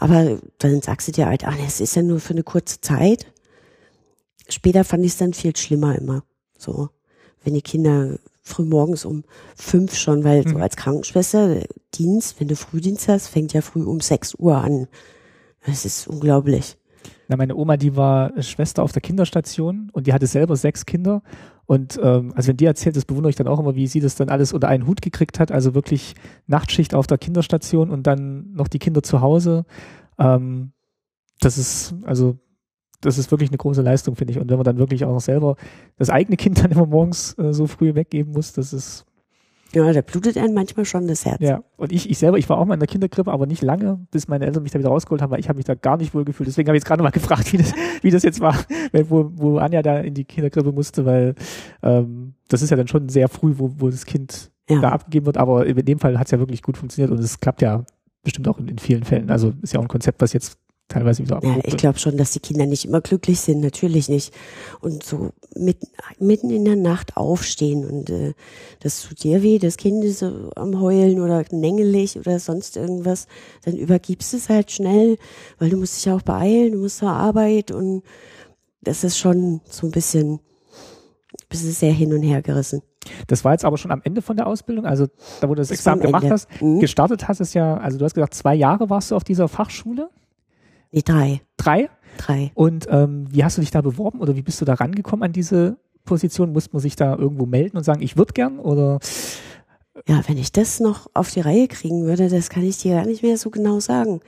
Aber 0.00 0.38
dann 0.58 0.80
sagst 0.80 1.08
du 1.08 1.12
dir 1.12 1.26
halt, 1.26 1.44
ach, 1.44 1.56
es 1.64 1.80
ist 1.80 1.94
ja 1.94 2.02
nur 2.02 2.20
für 2.20 2.32
eine 2.32 2.42
kurze 2.42 2.80
Zeit. 2.80 3.26
Später 4.48 4.82
fand 4.82 5.04
ich 5.04 5.12
es 5.12 5.18
dann 5.18 5.34
viel 5.34 5.54
schlimmer 5.54 5.96
immer. 5.96 6.24
So, 6.56 6.88
wenn 7.44 7.54
die 7.54 7.62
Kinder 7.62 8.18
früh 8.42 8.64
morgens 8.64 9.04
um 9.04 9.24
fünf 9.54 9.94
schon, 9.94 10.24
weil 10.24 10.42
mhm. 10.42 10.48
so 10.48 10.56
als 10.56 10.76
Krankenschwester 10.76 11.62
Dienst, 11.94 12.40
wenn 12.40 12.48
du 12.48 12.56
Frühdienst 12.56 13.08
hast, 13.08 13.28
fängt 13.28 13.52
ja 13.52 13.60
früh 13.60 13.82
um 13.82 14.00
sechs 14.00 14.34
Uhr 14.34 14.56
an. 14.56 14.88
Das 15.66 15.84
ist 15.84 16.08
unglaublich. 16.08 16.76
Na, 17.30 17.36
meine 17.36 17.54
Oma, 17.54 17.76
die 17.76 17.94
war 17.94 18.32
Schwester 18.42 18.82
auf 18.82 18.90
der 18.90 19.02
Kinderstation 19.02 19.88
und 19.92 20.08
die 20.08 20.12
hatte 20.12 20.26
selber 20.26 20.56
sechs 20.56 20.84
Kinder. 20.84 21.22
Und 21.64 21.96
ähm, 22.02 22.32
also 22.34 22.48
wenn 22.48 22.56
die 22.56 22.64
erzählt, 22.64 22.96
das 22.96 23.04
bewundere 23.04 23.30
ich 23.30 23.36
dann 23.36 23.46
auch 23.46 23.60
immer, 23.60 23.76
wie 23.76 23.86
sie 23.86 24.00
das 24.00 24.16
dann 24.16 24.30
alles 24.30 24.52
unter 24.52 24.66
einen 24.66 24.88
Hut 24.88 25.00
gekriegt 25.00 25.38
hat. 25.38 25.52
Also 25.52 25.72
wirklich 25.72 26.16
Nachtschicht 26.48 26.92
auf 26.92 27.06
der 27.06 27.18
Kinderstation 27.18 27.90
und 27.90 28.04
dann 28.08 28.52
noch 28.52 28.66
die 28.66 28.80
Kinder 28.80 29.04
zu 29.04 29.20
Hause. 29.20 29.64
Ähm, 30.18 30.72
das 31.38 31.56
ist, 31.56 31.94
also 32.02 32.36
das 33.00 33.16
ist 33.16 33.30
wirklich 33.30 33.50
eine 33.50 33.58
große 33.58 33.82
Leistung, 33.82 34.16
finde 34.16 34.32
ich. 34.32 34.40
Und 34.40 34.50
wenn 34.50 34.56
man 34.56 34.64
dann 34.64 34.78
wirklich 34.78 35.04
auch 35.04 35.12
noch 35.12 35.20
selber 35.20 35.54
das 35.98 36.10
eigene 36.10 36.36
Kind 36.36 36.60
dann 36.64 36.72
immer 36.72 36.86
morgens 36.86 37.38
äh, 37.38 37.52
so 37.52 37.68
früh 37.68 37.94
weggeben 37.94 38.32
muss, 38.32 38.54
das 38.54 38.72
ist 38.72 39.06
ja, 39.72 39.92
da 39.92 40.00
blutet 40.00 40.36
einem 40.36 40.54
manchmal 40.54 40.84
schon 40.84 41.06
das 41.06 41.24
Herz. 41.24 41.40
Ja, 41.40 41.62
und 41.76 41.92
ich, 41.92 42.10
ich 42.10 42.18
selber, 42.18 42.38
ich 42.38 42.48
war 42.48 42.58
auch 42.58 42.64
mal 42.64 42.74
in 42.74 42.80
der 42.80 42.88
Kinderkrippe, 42.88 43.30
aber 43.30 43.46
nicht 43.46 43.62
lange, 43.62 44.00
bis 44.10 44.28
meine 44.28 44.46
Eltern 44.46 44.62
mich 44.62 44.72
da 44.72 44.78
wieder 44.78 44.88
rausgeholt 44.88 45.22
haben, 45.22 45.30
weil 45.30 45.40
ich 45.40 45.48
habe 45.48 45.56
mich 45.56 45.64
da 45.64 45.74
gar 45.74 45.96
nicht 45.96 46.14
wohl 46.14 46.24
gefühlt. 46.24 46.48
Deswegen 46.48 46.68
habe 46.68 46.76
ich 46.76 46.80
jetzt 46.80 46.88
gerade 46.88 47.02
mal 47.02 47.10
gefragt, 47.10 47.52
wie 47.52 47.58
das, 47.58 47.72
wie 48.02 48.10
das 48.10 48.22
jetzt 48.22 48.40
war, 48.40 48.56
wo, 48.92 49.30
wo 49.34 49.58
Anja 49.58 49.82
da 49.82 49.98
in 49.98 50.14
die 50.14 50.24
Kinderkrippe 50.24 50.72
musste, 50.72 51.04
weil 51.06 51.34
ähm, 51.82 52.34
das 52.48 52.62
ist 52.62 52.70
ja 52.70 52.76
dann 52.76 52.88
schon 52.88 53.08
sehr 53.08 53.28
früh, 53.28 53.54
wo, 53.56 53.70
wo 53.78 53.90
das 53.90 54.06
Kind 54.06 54.50
ja. 54.68 54.80
da 54.80 54.90
abgegeben 54.90 55.26
wird. 55.26 55.36
Aber 55.36 55.66
in 55.66 55.84
dem 55.84 55.98
Fall 55.98 56.18
hat 56.18 56.26
es 56.26 56.32
ja 56.32 56.38
wirklich 56.38 56.62
gut 56.62 56.76
funktioniert 56.76 57.10
und 57.10 57.18
es 57.18 57.40
klappt 57.40 57.62
ja 57.62 57.84
bestimmt 58.22 58.48
auch 58.48 58.58
in, 58.58 58.68
in 58.68 58.78
vielen 58.78 59.04
Fällen. 59.04 59.30
Also 59.30 59.52
ist 59.62 59.72
ja 59.72 59.80
auch 59.80 59.84
ein 59.84 59.88
Konzept, 59.88 60.20
was 60.20 60.32
jetzt 60.32 60.58
teilweise 60.90 61.22
wieder 61.22 61.40
Ja, 61.42 61.58
ich 61.64 61.76
glaube 61.76 61.98
schon, 61.98 62.16
dass 62.18 62.32
die 62.32 62.40
Kinder 62.40 62.66
nicht 62.66 62.84
immer 62.84 63.00
glücklich 63.00 63.40
sind, 63.40 63.60
natürlich 63.60 64.08
nicht. 64.08 64.34
Und 64.80 65.02
so 65.02 65.30
mitten, 65.56 65.86
mitten 66.18 66.50
in 66.50 66.64
der 66.64 66.76
Nacht 66.76 67.16
aufstehen 67.16 67.86
und 67.88 68.10
äh, 68.10 68.34
das 68.80 69.02
tut 69.02 69.22
dir 69.22 69.42
weh, 69.42 69.58
das 69.58 69.76
Kind 69.76 70.04
ist 70.04 70.18
so 70.18 70.50
am 70.56 70.80
Heulen 70.80 71.20
oder 71.20 71.44
nängelig 71.50 72.18
oder 72.18 72.38
sonst 72.38 72.76
irgendwas, 72.76 73.26
dann 73.64 73.76
übergibst 73.76 74.32
du 74.32 74.36
es 74.36 74.48
halt 74.48 74.70
schnell, 74.70 75.16
weil 75.58 75.70
du 75.70 75.76
musst 75.76 76.04
dich 76.04 76.12
auch 76.12 76.22
beeilen, 76.22 76.72
du 76.72 76.78
musst 76.78 76.98
zur 76.98 77.10
Arbeit 77.10 77.70
und 77.70 78.02
das 78.82 79.04
ist 79.04 79.18
schon 79.18 79.60
so 79.68 79.86
ein 79.86 79.92
bisschen, 79.92 80.40
bist 81.48 81.64
du 81.64 81.70
sehr 81.70 81.92
hin 81.92 82.12
und 82.12 82.22
her 82.22 82.42
gerissen. 82.42 82.82
Das 83.28 83.44
war 83.44 83.52
jetzt 83.52 83.64
aber 83.64 83.78
schon 83.78 83.90
am 83.90 84.02
Ende 84.04 84.20
von 84.22 84.36
der 84.36 84.46
Ausbildung, 84.46 84.84
also 84.84 85.06
da 85.40 85.48
wo 85.48 85.54
du 85.54 85.60
das, 85.60 85.68
das 85.68 85.78
Examen 85.78 86.02
gemacht 86.02 86.30
hast, 86.30 86.48
mhm. 86.60 86.80
gestartet 86.80 87.28
hast 87.28 87.40
es 87.40 87.54
ja, 87.54 87.76
also 87.76 87.98
du 87.98 88.04
hast 88.04 88.14
gesagt, 88.14 88.34
zwei 88.34 88.54
Jahre 88.54 88.90
warst 88.90 89.10
du 89.10 89.16
auf 89.16 89.24
dieser 89.24 89.48
Fachschule. 89.48 90.10
Nee, 90.92 91.02
drei. 91.02 91.40
Drei? 91.56 91.90
Drei. 92.18 92.50
Und 92.54 92.86
ähm, 92.90 93.26
wie 93.30 93.44
hast 93.44 93.56
du 93.56 93.60
dich 93.60 93.70
da 93.70 93.80
beworben 93.80 94.20
oder 94.20 94.34
wie 94.36 94.42
bist 94.42 94.60
du 94.60 94.64
da 94.64 94.74
rangekommen 94.74 95.22
an 95.22 95.32
diese 95.32 95.78
Position? 96.04 96.52
Musste 96.52 96.72
man 96.72 96.80
sich 96.80 96.96
da 96.96 97.16
irgendwo 97.16 97.46
melden 97.46 97.76
und 97.76 97.84
sagen, 97.84 98.02
ich 98.02 98.16
würde 98.16 98.32
gern 98.32 98.58
oder? 98.58 98.98
Ja, 100.08 100.22
wenn 100.26 100.38
ich 100.38 100.52
das 100.52 100.80
noch 100.80 101.08
auf 101.14 101.30
die 101.30 101.40
Reihe 101.40 101.68
kriegen 101.68 102.04
würde, 102.04 102.28
das 102.28 102.50
kann 102.50 102.64
ich 102.64 102.78
dir 102.78 102.96
gar 102.96 103.06
nicht 103.06 103.22
mehr 103.22 103.36
so 103.36 103.50
genau 103.50 103.80
sagen. 103.80 104.20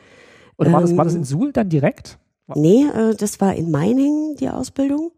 Oder 0.59 0.73
war, 0.73 0.81
ähm, 0.81 0.87
das, 0.87 0.97
war 0.97 1.05
das 1.05 1.15
in 1.15 1.21
ähm, 1.21 1.25
Suhl 1.25 1.53
dann 1.53 1.69
direkt? 1.69 2.19
Nee, 2.55 2.85
äh, 2.85 3.15
das 3.15 3.41
war 3.41 3.55
in 3.55 3.71
Meiningen 3.71 4.37
die 4.37 4.49
Ausbildung. 4.49 5.13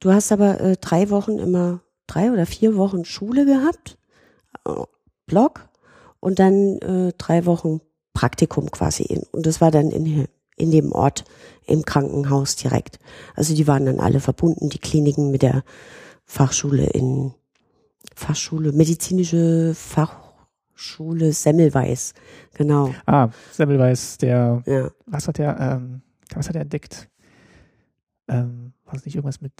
Du 0.00 0.12
hast 0.12 0.32
aber 0.32 0.60
äh, 0.60 0.76
drei 0.80 1.10
Wochen 1.10 1.38
immer, 1.38 1.82
drei 2.06 2.32
oder 2.32 2.46
vier 2.46 2.76
Wochen 2.76 3.04
Schule 3.04 3.44
gehabt, 3.44 3.98
äh, 4.66 4.72
Blog, 5.26 5.68
und 6.20 6.38
dann 6.38 6.78
äh, 6.78 7.12
drei 7.18 7.44
Wochen 7.46 7.80
Praktikum 8.12 8.70
quasi. 8.70 9.04
In, 9.04 9.22
und 9.32 9.46
das 9.46 9.60
war 9.60 9.70
dann 9.70 9.90
in, 9.90 10.26
in 10.56 10.70
dem 10.70 10.92
Ort 10.92 11.24
im 11.66 11.84
Krankenhaus 11.84 12.56
direkt. 12.56 12.98
Also 13.34 13.54
die 13.54 13.66
waren 13.66 13.86
dann 13.86 14.00
alle 14.00 14.20
verbunden, 14.20 14.68
die 14.68 14.78
Kliniken 14.78 15.30
mit 15.30 15.42
der 15.42 15.62
Fachschule 16.24 16.86
in 16.86 17.32
Fachschule, 18.14 18.72
medizinische 18.72 19.74
Fachschule 19.74 21.32
Semmelweis, 21.32 22.14
genau. 22.54 22.94
Ah, 23.06 23.30
Semmelweis, 23.52 24.18
der, 24.18 24.62
ja. 24.66 24.90
was 25.06 25.28
hat 25.28 25.38
der, 25.38 25.58
ähm, 25.58 26.02
was 26.34 26.48
hat 26.48 26.56
er 26.56 26.62
entdeckt? 26.62 27.08
Ähm, 28.28 28.72
war 28.84 28.94
es 28.94 29.04
nicht 29.04 29.14
irgendwas 29.14 29.40
mit 29.40 29.52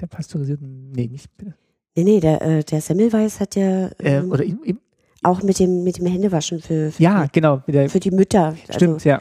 der 0.00 0.06
pasteurisierten, 0.06 0.90
nee, 0.92 1.06
nicht, 1.06 1.36
bitte. 1.36 1.54
Nee, 1.94 2.04
nee, 2.04 2.20
der, 2.20 2.42
äh, 2.42 2.64
der 2.64 2.80
Semmelweis 2.80 3.38
hat 3.40 3.54
ja. 3.54 3.90
Ähm, 3.98 4.24
äh, 4.24 4.32
oder 4.32 4.44
im, 4.44 4.62
im, 4.64 4.80
auch 5.22 5.42
mit 5.42 5.58
dem, 5.58 5.84
mit 5.84 5.98
dem 5.98 6.06
Händewaschen 6.06 6.60
für, 6.60 6.92
für 6.92 7.02
ja, 7.02 7.24
die, 7.24 7.32
genau, 7.32 7.62
für 7.66 8.00
die 8.00 8.10
Mütter. 8.10 8.56
Stimmt, 8.70 8.94
also, 8.94 9.08
ja. 9.08 9.20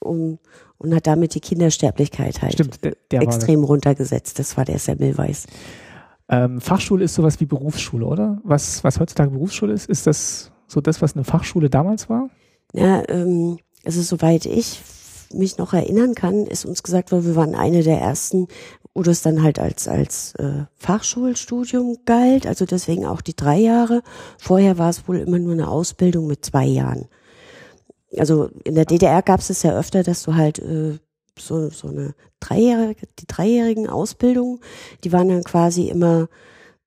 Um, 0.00 0.38
und 0.78 0.94
hat 0.94 1.06
damit 1.06 1.34
die 1.34 1.40
Kindersterblichkeit 1.40 2.40
halt 2.40 2.54
Stimmt, 2.54 2.84
der, 2.84 2.96
der 3.10 3.22
extrem 3.22 3.64
runtergesetzt. 3.64 4.38
Das 4.38 4.56
war 4.56 4.64
der 4.64 4.78
Semmelweis. 4.78 5.46
Ähm, 6.28 6.60
Fachschule 6.60 7.04
ist 7.04 7.14
sowas 7.14 7.40
wie 7.40 7.46
Berufsschule, 7.46 8.06
oder? 8.06 8.38
Was, 8.44 8.84
was 8.84 9.00
heutzutage 9.00 9.30
Berufsschule 9.30 9.72
ist, 9.72 9.88
ist 9.88 10.06
das 10.06 10.52
so 10.66 10.80
das, 10.80 11.02
was 11.02 11.14
eine 11.14 11.24
Fachschule 11.24 11.70
damals 11.70 12.08
war? 12.08 12.30
Ja, 12.74 13.02
ähm, 13.08 13.58
also 13.84 14.02
soweit 14.02 14.46
ich 14.46 14.82
mich 15.32 15.58
noch 15.58 15.72
erinnern 15.72 16.14
kann, 16.14 16.46
ist 16.46 16.64
uns 16.64 16.82
gesagt 16.82 17.12
worden, 17.12 17.26
wir 17.26 17.36
waren 17.36 17.54
eine 17.54 17.82
der 17.82 17.98
ersten, 17.98 18.48
wo 18.94 19.02
das 19.02 19.22
dann 19.22 19.42
halt 19.42 19.58
als, 19.58 19.86
als 19.88 20.34
äh, 20.36 20.64
Fachschulstudium 20.76 21.98
galt, 22.04 22.46
also 22.46 22.66
deswegen 22.66 23.06
auch 23.06 23.20
die 23.20 23.36
drei 23.36 23.58
Jahre. 23.58 24.02
Vorher 24.38 24.78
war 24.78 24.90
es 24.90 25.06
wohl 25.06 25.18
immer 25.18 25.38
nur 25.38 25.52
eine 25.52 25.68
Ausbildung 25.68 26.26
mit 26.26 26.44
zwei 26.44 26.66
Jahren. 26.66 27.06
Also 28.16 28.50
in 28.64 28.74
der 28.74 28.86
DDR 28.86 29.22
gab 29.22 29.40
es 29.40 29.50
es 29.50 29.62
ja 29.62 29.78
öfter, 29.78 30.02
dass 30.02 30.22
du 30.22 30.34
halt 30.34 30.58
äh, 30.58 30.98
so, 31.38 31.68
so 31.70 31.88
eine 31.88 32.14
dreijährige, 32.40 33.06
die 33.18 33.26
dreijährigen 33.26 33.88
Ausbildungen, 33.88 34.60
die 35.04 35.12
waren 35.12 35.28
dann 35.28 35.44
quasi 35.44 35.88
immer 35.88 36.28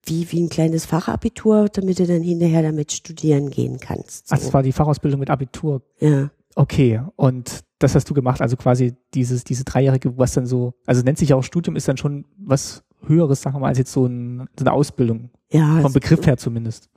wie, 0.05 0.29
wie 0.31 0.41
ein 0.41 0.49
kleines 0.49 0.85
Fachabitur, 0.85 1.69
damit 1.69 1.99
du 1.99 2.07
dann 2.07 2.23
hinterher 2.23 2.63
damit 2.63 2.91
studieren 2.91 3.51
gehen 3.51 3.79
kannst. 3.79 4.27
So. 4.27 4.35
Ach, 4.35 4.39
das 4.39 4.53
war 4.53 4.63
die 4.63 4.71
Fachausbildung 4.71 5.19
mit 5.19 5.29
Abitur. 5.29 5.81
Ja. 5.99 6.31
Okay, 6.55 7.01
und 7.15 7.61
das 7.83 7.95
hast 7.95 8.09
du 8.09 8.13
gemacht, 8.13 8.41
also 8.41 8.55
quasi 8.57 8.95
dieses, 9.13 9.43
diese 9.43 9.63
dreijährige, 9.63 10.17
was 10.17 10.33
dann 10.33 10.45
so, 10.45 10.73
also 10.85 11.01
nennt 11.01 11.17
sich 11.17 11.29
ja 11.29 11.35
auch 11.35 11.43
Studium, 11.43 11.75
ist 11.75 11.87
dann 11.87 11.97
schon 11.97 12.25
was 12.37 12.83
Höheres, 13.05 13.41
sagen 13.41 13.55
wir 13.55 13.61
mal, 13.61 13.67
als 13.69 13.77
jetzt 13.77 13.91
so, 13.91 14.05
ein, 14.05 14.47
so 14.57 14.63
eine 14.63 14.73
Ausbildung. 14.73 15.31
Ja. 15.51 15.81
Vom 15.81 15.93
Begriff 15.93 16.25
her 16.25 16.37
zumindest. 16.37 16.89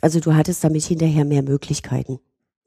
Also 0.00 0.20
du 0.20 0.34
hattest 0.34 0.62
damit 0.62 0.84
hinterher 0.84 1.24
mehr 1.24 1.42
Möglichkeiten, 1.42 2.20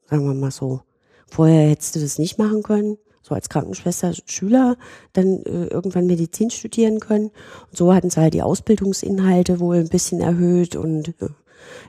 sagen 0.04 0.26
wir 0.26 0.34
mal 0.34 0.50
so. 0.50 0.82
Vorher 1.28 1.70
hättest 1.70 1.96
du 1.96 2.00
das 2.00 2.18
nicht 2.18 2.38
machen 2.38 2.62
können, 2.62 2.98
so 3.22 3.34
als 3.34 3.48
Krankenschwester, 3.48 4.12
Schüler, 4.26 4.76
dann 5.14 5.42
äh, 5.44 5.66
irgendwann 5.66 6.06
Medizin 6.06 6.50
studieren 6.50 7.00
können. 7.00 7.26
Und 7.70 7.76
so 7.76 7.94
hatten 7.94 8.10
sie 8.10 8.20
halt 8.20 8.34
die 8.34 8.42
Ausbildungsinhalte 8.42 9.60
wohl 9.60 9.76
ein 9.76 9.88
bisschen 9.88 10.20
erhöht 10.20 10.76
und 10.76 11.08
äh, 11.20 11.28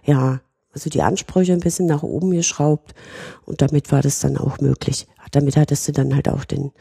ja, 0.05 0.39
also 0.73 0.89
die 0.89 1.01
Ansprüche 1.01 1.53
ein 1.53 1.59
bisschen 1.59 1.85
nach 1.85 2.03
oben 2.03 2.31
geschraubt 2.31 2.93
und 3.45 3.61
damit 3.61 3.91
war 3.91 4.01
das 4.01 4.19
dann 4.19 4.37
auch 4.37 4.59
möglich. 4.59 5.07
Damit 5.31 5.57
hattest 5.57 5.87
du 5.87 5.91
dann 5.91 6.15
halt 6.15 6.29
auch 6.29 6.45
den 6.45 6.71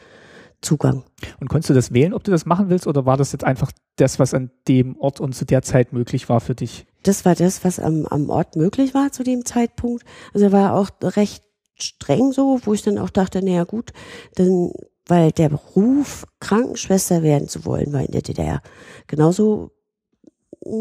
Zugang. 0.61 1.03
Und 1.39 1.49
konntest 1.49 1.69
du 1.69 1.73
das 1.73 1.93
wählen, 1.93 2.13
ob 2.13 2.23
du 2.23 2.31
das 2.31 2.45
machen 2.45 2.69
willst 2.69 2.87
oder 2.87 3.05
war 3.05 3.17
das 3.17 3.31
jetzt 3.33 3.43
einfach 3.43 3.71
das, 3.97 4.17
was 4.17 4.33
an 4.33 4.49
dem 4.67 4.97
Ort 4.97 5.19
und 5.19 5.35
zu 5.35 5.45
der 5.45 5.61
Zeit 5.61 5.93
möglich 5.93 6.29
war 6.29 6.39
für 6.41 6.55
dich? 6.55 6.85
Das 7.03 7.25
war 7.25 7.35
das, 7.35 7.63
was 7.63 7.79
am, 7.79 8.05
am 8.05 8.29
Ort 8.29 8.55
möglich 8.55 8.93
war 8.93 9.11
zu 9.11 9.23
dem 9.23 9.45
Zeitpunkt. 9.45 10.03
Also 10.33 10.51
war 10.51 10.73
auch 10.73 10.89
recht 11.01 11.43
streng 11.75 12.31
so, 12.31 12.59
wo 12.63 12.73
ich 12.73 12.81
dann 12.81 12.97
auch 12.97 13.09
dachte, 13.09 13.43
naja 13.43 13.65
gut, 13.65 13.91
dann, 14.35 14.71
weil 15.05 15.31
der 15.31 15.49
Beruf, 15.49 16.25
Krankenschwester 16.39 17.23
werden 17.23 17.47
zu 17.47 17.65
wollen, 17.65 17.91
war 17.91 18.01
in 18.01 18.11
der 18.11 18.21
DDR 18.21 18.61
genauso 19.07 19.71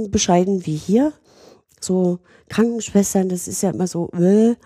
bescheiden 0.09 0.64
wie 0.64 0.76
hier 0.76 1.12
so 1.85 2.21
Krankenschwestern, 2.49 3.29
das 3.29 3.49
ist 3.49 3.62
ja 3.62 3.71
immer 3.71 3.87
so, 3.87 4.11
äh, 4.12 4.57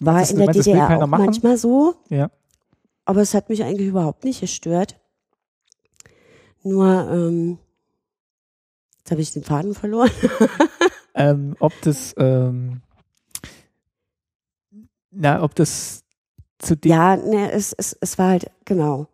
war 0.00 0.20
das, 0.20 0.30
in 0.30 0.38
der 0.38 0.46
meinst, 0.46 0.66
DDR 0.66 1.02
auch 1.02 1.06
machen? 1.06 1.24
manchmal 1.24 1.56
so. 1.56 1.94
Ja. 2.08 2.30
Aber 3.04 3.20
es 3.20 3.34
hat 3.34 3.48
mich 3.48 3.64
eigentlich 3.64 3.88
überhaupt 3.88 4.24
nicht 4.24 4.40
gestört. 4.40 4.96
Nur, 6.62 7.08
ähm, 7.10 7.58
jetzt 8.98 9.10
habe 9.10 9.20
ich 9.20 9.32
den 9.32 9.44
Faden 9.44 9.74
verloren. 9.74 10.10
ähm, 11.14 11.56
ob 11.58 11.72
das, 11.82 12.14
ähm, 12.18 12.82
na, 15.10 15.42
ob 15.42 15.54
das 15.54 16.04
zu 16.58 16.76
dem. 16.76 16.90
Ja, 16.90 17.16
ne, 17.16 17.50
es, 17.52 17.72
es, 17.72 17.96
es 18.00 18.18
war 18.18 18.28
halt, 18.28 18.50
genau, 18.64 19.06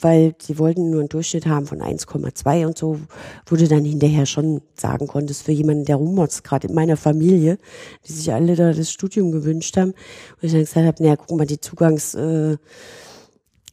weil 0.00 0.34
sie 0.40 0.58
wollten 0.58 0.90
nur 0.90 1.00
einen 1.00 1.08
Durchschnitt 1.08 1.46
haben 1.46 1.66
von 1.66 1.80
1,2 1.80 2.66
und 2.66 2.78
so, 2.78 2.98
wo 3.46 3.56
du 3.56 3.66
dann 3.68 3.84
hinterher 3.84 4.26
schon 4.26 4.62
sagen 4.74 5.06
konntest, 5.06 5.42
für 5.42 5.52
jemanden, 5.52 5.84
der 5.84 5.96
rummotzt, 5.96 6.44
gerade 6.44 6.68
in 6.68 6.74
meiner 6.74 6.96
Familie, 6.96 7.58
die 8.06 8.12
sich 8.12 8.32
alle 8.32 8.56
da 8.56 8.72
das 8.72 8.90
Studium 8.90 9.32
gewünscht 9.32 9.76
haben, 9.76 9.90
und 9.90 10.42
ich 10.42 10.52
dann 10.52 10.60
gesagt 10.60 10.86
habe, 10.86 11.02
naja, 11.02 11.16
guck 11.16 11.36
mal, 11.36 11.46
die 11.46 11.60
Zugangs, 11.60 12.14
äh, 12.14 12.56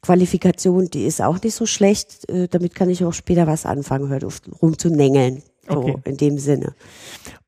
Qualifikation, 0.02 0.90
die 0.90 1.06
ist 1.06 1.22
auch 1.22 1.42
nicht 1.42 1.56
so 1.56 1.66
schlecht. 1.66 2.30
Äh, 2.30 2.48
damit 2.48 2.76
kann 2.76 2.90
ich 2.90 3.04
auch 3.04 3.14
später 3.14 3.48
was 3.48 3.66
anfangen, 3.66 4.10
hört 4.10 4.24
auf 4.24 4.42
rumzunängeln. 4.62 5.44
So 5.68 5.76
Okay. 5.80 5.96
in 6.06 6.16
dem 6.16 6.38
Sinne. 6.38 6.76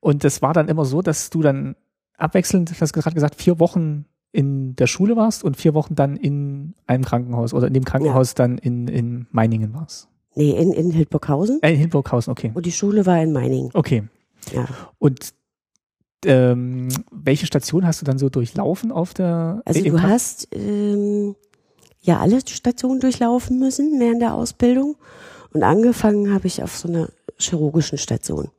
Und 0.02 0.26
das 0.26 0.42
war 0.42 0.54
dann 0.54 0.68
immer 0.68 0.84
so, 0.84 1.02
dass 1.02 1.30
du 1.30 1.42
dann 1.42 1.78
abwechselnd, 2.18 2.70
du 2.70 2.74
hast 2.82 2.92
gerade 2.92 3.14
gesagt, 3.14 3.36
vier 3.36 3.60
Wochen 3.60 4.06
in 4.32 4.76
der 4.76 4.88
Schule 4.88 5.16
warst 5.16 5.44
und 5.44 5.58
vier 5.58 5.74
Wochen 5.74 5.96
dann 5.96 6.16
in 6.16 6.76
einem 6.88 7.04
Krankenhaus 7.04 7.54
oder 7.54 7.68
in 7.68 7.74
dem 7.74 7.86
Krankenhaus 7.86 8.36
dann 8.36 8.58
in, 8.58 8.88
in 8.88 9.28
Meiningen 9.32 9.74
warst. 9.74 10.08
Nee, 10.36 10.52
in, 10.52 10.72
in 10.74 10.92
Hildburghausen. 10.92 11.60
Äh, 11.64 11.72
in 11.72 11.78
Hildburghausen, 11.78 12.32
okay. 12.32 12.52
Und 12.54 12.66
die 12.66 12.72
Schule 12.72 13.06
war 13.06 13.22
in 13.22 13.34
Meiningen. 13.34 13.72
Okay. 13.74 14.04
Ja. 14.54 14.68
Und 15.00 15.34
ähm, 16.26 16.90
welche 17.12 17.46
Station 17.48 17.86
hast 17.88 18.02
du 18.02 18.06
dann 18.06 18.20
so 18.20 18.30
durchlaufen 18.30 18.92
auf 18.92 19.14
der 19.14 19.62
Also 19.66 19.82
du 19.84 19.90
Kranken- 19.92 20.10
hast 20.10 20.48
ähm, 20.52 21.36
ja 22.02 22.20
alle 22.20 22.40
Stationen 22.48 23.00
durchlaufen 23.00 23.58
müssen 23.58 24.00
während 24.00 24.22
der 24.22 24.34
Ausbildung. 24.36 24.96
Und 25.54 25.64
angefangen 25.64 26.32
habe 26.34 26.46
ich 26.48 26.62
auf 26.62 26.78
so 26.78 26.88
einer 26.88 27.10
chirurgischen 27.40 27.98
Station. 27.98 28.50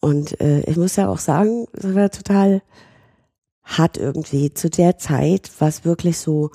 Und 0.00 0.40
äh, 0.40 0.60
ich 0.70 0.76
muss 0.76 0.94
ja 0.96 1.08
auch 1.08 1.18
sagen, 1.18 1.66
das 1.72 1.94
war 1.94 2.10
total 2.10 2.62
hart 3.66 3.98
irgendwie. 3.98 4.54
Zu 4.54 4.70
der 4.70 4.96
Zeit 4.96 5.50
war 5.60 5.68
es 5.68 5.84
wirklich 5.84 6.18
so, 6.18 6.50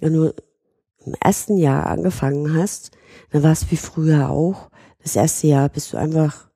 wenn 0.00 0.12
du 0.12 0.34
im 1.06 1.14
ersten 1.20 1.56
Jahr 1.56 1.86
angefangen 1.86 2.54
hast, 2.54 2.90
dann 3.30 3.42
war 3.42 3.52
es 3.52 3.70
wie 3.70 3.76
früher 3.76 4.30
auch. 4.30 4.70
Das 5.02 5.16
erste 5.16 5.46
Jahr 5.46 5.68
bist 5.68 5.92
du 5.92 5.96
einfach, 5.96 6.48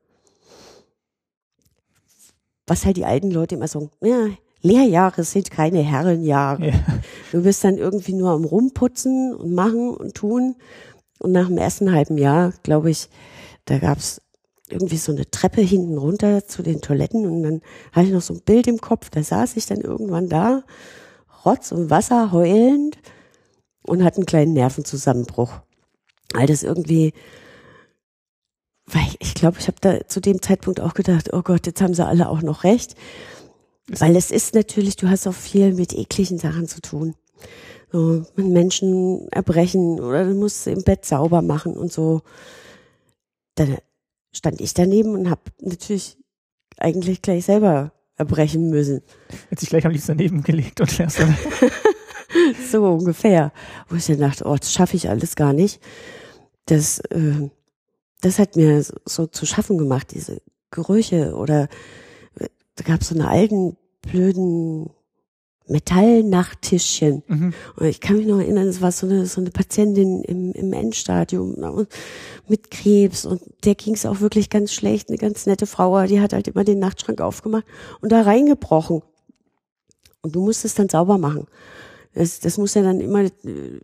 was 2.66 2.84
halt 2.84 2.96
die 2.96 3.04
alten 3.04 3.30
Leute 3.30 3.54
immer 3.54 3.68
sagen, 3.68 3.90
ja, 4.02 4.28
Lehrjahre 4.62 5.22
sind 5.22 5.50
keine 5.50 5.80
Herrenjahre. 5.80 6.66
Ja. 6.66 6.74
Du 7.32 7.42
bist 7.42 7.62
dann 7.62 7.78
irgendwie 7.78 8.14
nur 8.14 8.30
am 8.30 8.44
Rumputzen 8.44 9.34
und 9.34 9.52
machen 9.52 9.90
und 9.90 10.14
tun. 10.14 10.56
Und 11.18 11.32
nach 11.32 11.46
dem 11.46 11.58
ersten 11.58 11.92
halben 11.92 12.18
Jahr, 12.18 12.52
glaube 12.62 12.90
ich, 12.90 13.08
da 13.64 13.78
gab's 13.78 14.20
irgendwie 14.68 14.96
so 14.96 15.12
eine 15.12 15.30
Treppe 15.30 15.60
hinten 15.60 15.98
runter 15.98 16.46
zu 16.46 16.62
den 16.62 16.80
Toiletten 16.80 17.26
und 17.26 17.42
dann 17.42 17.62
hatte 17.92 18.06
ich 18.06 18.12
noch 18.12 18.22
so 18.22 18.34
ein 18.34 18.40
Bild 18.40 18.66
im 18.66 18.80
Kopf, 18.80 19.10
da 19.10 19.22
saß 19.22 19.56
ich 19.56 19.66
dann 19.66 19.80
irgendwann 19.80 20.28
da, 20.28 20.64
Rotz 21.44 21.70
und 21.70 21.90
Wasser 21.90 22.32
heulend 22.32 22.98
und 23.86 24.02
hatte 24.02 24.16
einen 24.16 24.26
kleinen 24.26 24.52
Nervenzusammenbruch. 24.52 25.60
All 26.34 26.46
das 26.46 26.64
irgendwie, 26.64 27.12
weil 28.86 29.02
ich, 29.08 29.16
ich 29.20 29.34
glaube, 29.34 29.58
ich 29.60 29.68
habe 29.68 29.78
da 29.80 30.06
zu 30.08 30.20
dem 30.20 30.42
Zeitpunkt 30.42 30.80
auch 30.80 30.94
gedacht, 30.94 31.32
oh 31.32 31.42
Gott, 31.42 31.66
jetzt 31.66 31.80
haben 31.80 31.94
sie 31.94 32.04
alle 32.04 32.28
auch 32.28 32.42
noch 32.42 32.64
recht. 32.64 32.96
Weil 33.88 34.16
es 34.16 34.32
ist 34.32 34.54
natürlich, 34.54 34.96
du 34.96 35.08
hast 35.08 35.28
auch 35.28 35.34
viel 35.34 35.72
mit 35.72 35.92
ekligen 35.92 36.38
Sachen 36.38 36.66
zu 36.66 36.80
tun. 36.80 37.14
So, 37.92 38.24
mit 38.34 38.48
Menschen 38.48 39.28
erbrechen 39.30 40.00
oder 40.00 40.24
du 40.24 40.34
musst 40.34 40.66
im 40.66 40.82
Bett 40.82 41.04
sauber 41.04 41.40
machen 41.42 41.76
und 41.76 41.92
so. 41.92 42.22
Dann 43.54 43.78
stand 44.36 44.60
ich 44.60 44.74
daneben 44.74 45.14
und 45.14 45.30
habe 45.30 45.42
natürlich 45.60 46.18
eigentlich 46.78 47.22
gleich 47.22 47.46
selber 47.46 47.92
erbrechen 48.16 48.70
müssen. 48.70 49.02
Hätte 49.48 49.60
sich 49.60 49.70
gleich 49.70 49.86
am 49.86 49.92
liebsten 49.92 50.16
daneben 50.16 50.42
gelegt 50.42 50.80
und 50.80 50.98
dann, 50.98 51.08
So 52.70 52.84
ungefähr. 52.84 53.52
Wo 53.88 53.96
ich 53.96 54.06
dann 54.06 54.20
dachte, 54.20 54.44
oh, 54.46 54.56
das 54.56 54.72
schaffe 54.72 54.96
ich 54.96 55.08
alles 55.08 55.36
gar 55.36 55.52
nicht. 55.52 55.80
Das, 56.66 56.98
äh, 57.10 57.48
das 58.20 58.38
hat 58.38 58.56
mir 58.56 58.82
so, 58.82 58.94
so 59.04 59.26
zu 59.26 59.46
schaffen 59.46 59.78
gemacht, 59.78 60.08
diese 60.14 60.42
Gerüche 60.70 61.34
oder 61.34 61.68
äh, 62.38 62.48
da 62.74 62.84
gab 62.84 63.00
es 63.02 63.08
so 63.08 63.14
eine 63.14 63.28
alten, 63.28 63.76
blöden 64.02 64.90
Metallnachttischchen. 65.68 67.22
mhm. 67.26 67.54
Und 67.76 67.86
ich 67.86 68.00
kann 68.00 68.16
mich 68.16 68.26
noch 68.26 68.38
erinnern, 68.38 68.68
es 68.68 68.80
war 68.80 68.92
so 68.92 69.06
eine, 69.06 69.26
so 69.26 69.40
eine 69.40 69.50
Patientin 69.50 70.22
im, 70.22 70.52
im 70.52 70.72
Endstadium 70.72 71.86
mit 72.48 72.70
Krebs 72.70 73.24
und 73.24 73.42
der 73.64 73.74
ging 73.74 73.94
es 73.94 74.06
auch 74.06 74.20
wirklich 74.20 74.50
ganz 74.50 74.72
schlecht. 74.72 75.08
Eine 75.08 75.18
ganz 75.18 75.46
nette 75.46 75.66
Frau, 75.66 76.04
die 76.06 76.20
hat 76.20 76.32
halt 76.32 76.48
immer 76.48 76.64
den 76.64 76.78
Nachtschrank 76.78 77.20
aufgemacht 77.20 77.64
und 78.00 78.12
da 78.12 78.22
reingebrochen. 78.22 79.02
Und 80.22 80.34
du 80.34 80.44
musst 80.44 80.64
es 80.64 80.74
dann 80.74 80.88
sauber 80.88 81.18
machen. 81.18 81.46
Das, 82.14 82.40
das 82.40 82.58
muss 82.58 82.74
ja 82.74 82.82
dann 82.82 83.00
immer, 83.00 83.22
äh, 83.22 83.80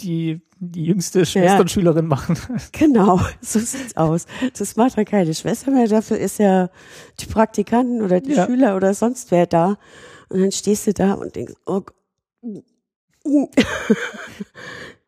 die, 0.00 0.40
die 0.58 0.84
jüngste 0.84 1.24
Schwesternschülerin 1.26 2.06
machen. 2.06 2.38
genau, 2.72 3.20
so 3.40 3.58
sieht's 3.58 3.96
aus. 3.96 4.26
Das 4.58 4.76
macht 4.76 4.96
dann 4.96 5.04
keine 5.04 5.34
Schwester 5.34 5.70
mehr, 5.70 5.86
dafür 5.86 6.18
ist 6.18 6.38
ja 6.38 6.70
die 7.20 7.26
Praktikanten 7.26 8.02
oder 8.02 8.20
die 8.20 8.32
Ja. 8.32 8.46
Schüler 8.46 8.76
oder 8.76 8.94
sonst 8.94 9.30
wer 9.30 9.46
da. 9.46 9.78
Und 10.30 10.40
dann 10.40 10.52
stehst 10.52 10.86
du 10.86 10.94
da 10.94 11.12
und 11.14 11.36
denkst, 11.36 11.54
oh, 11.66 11.82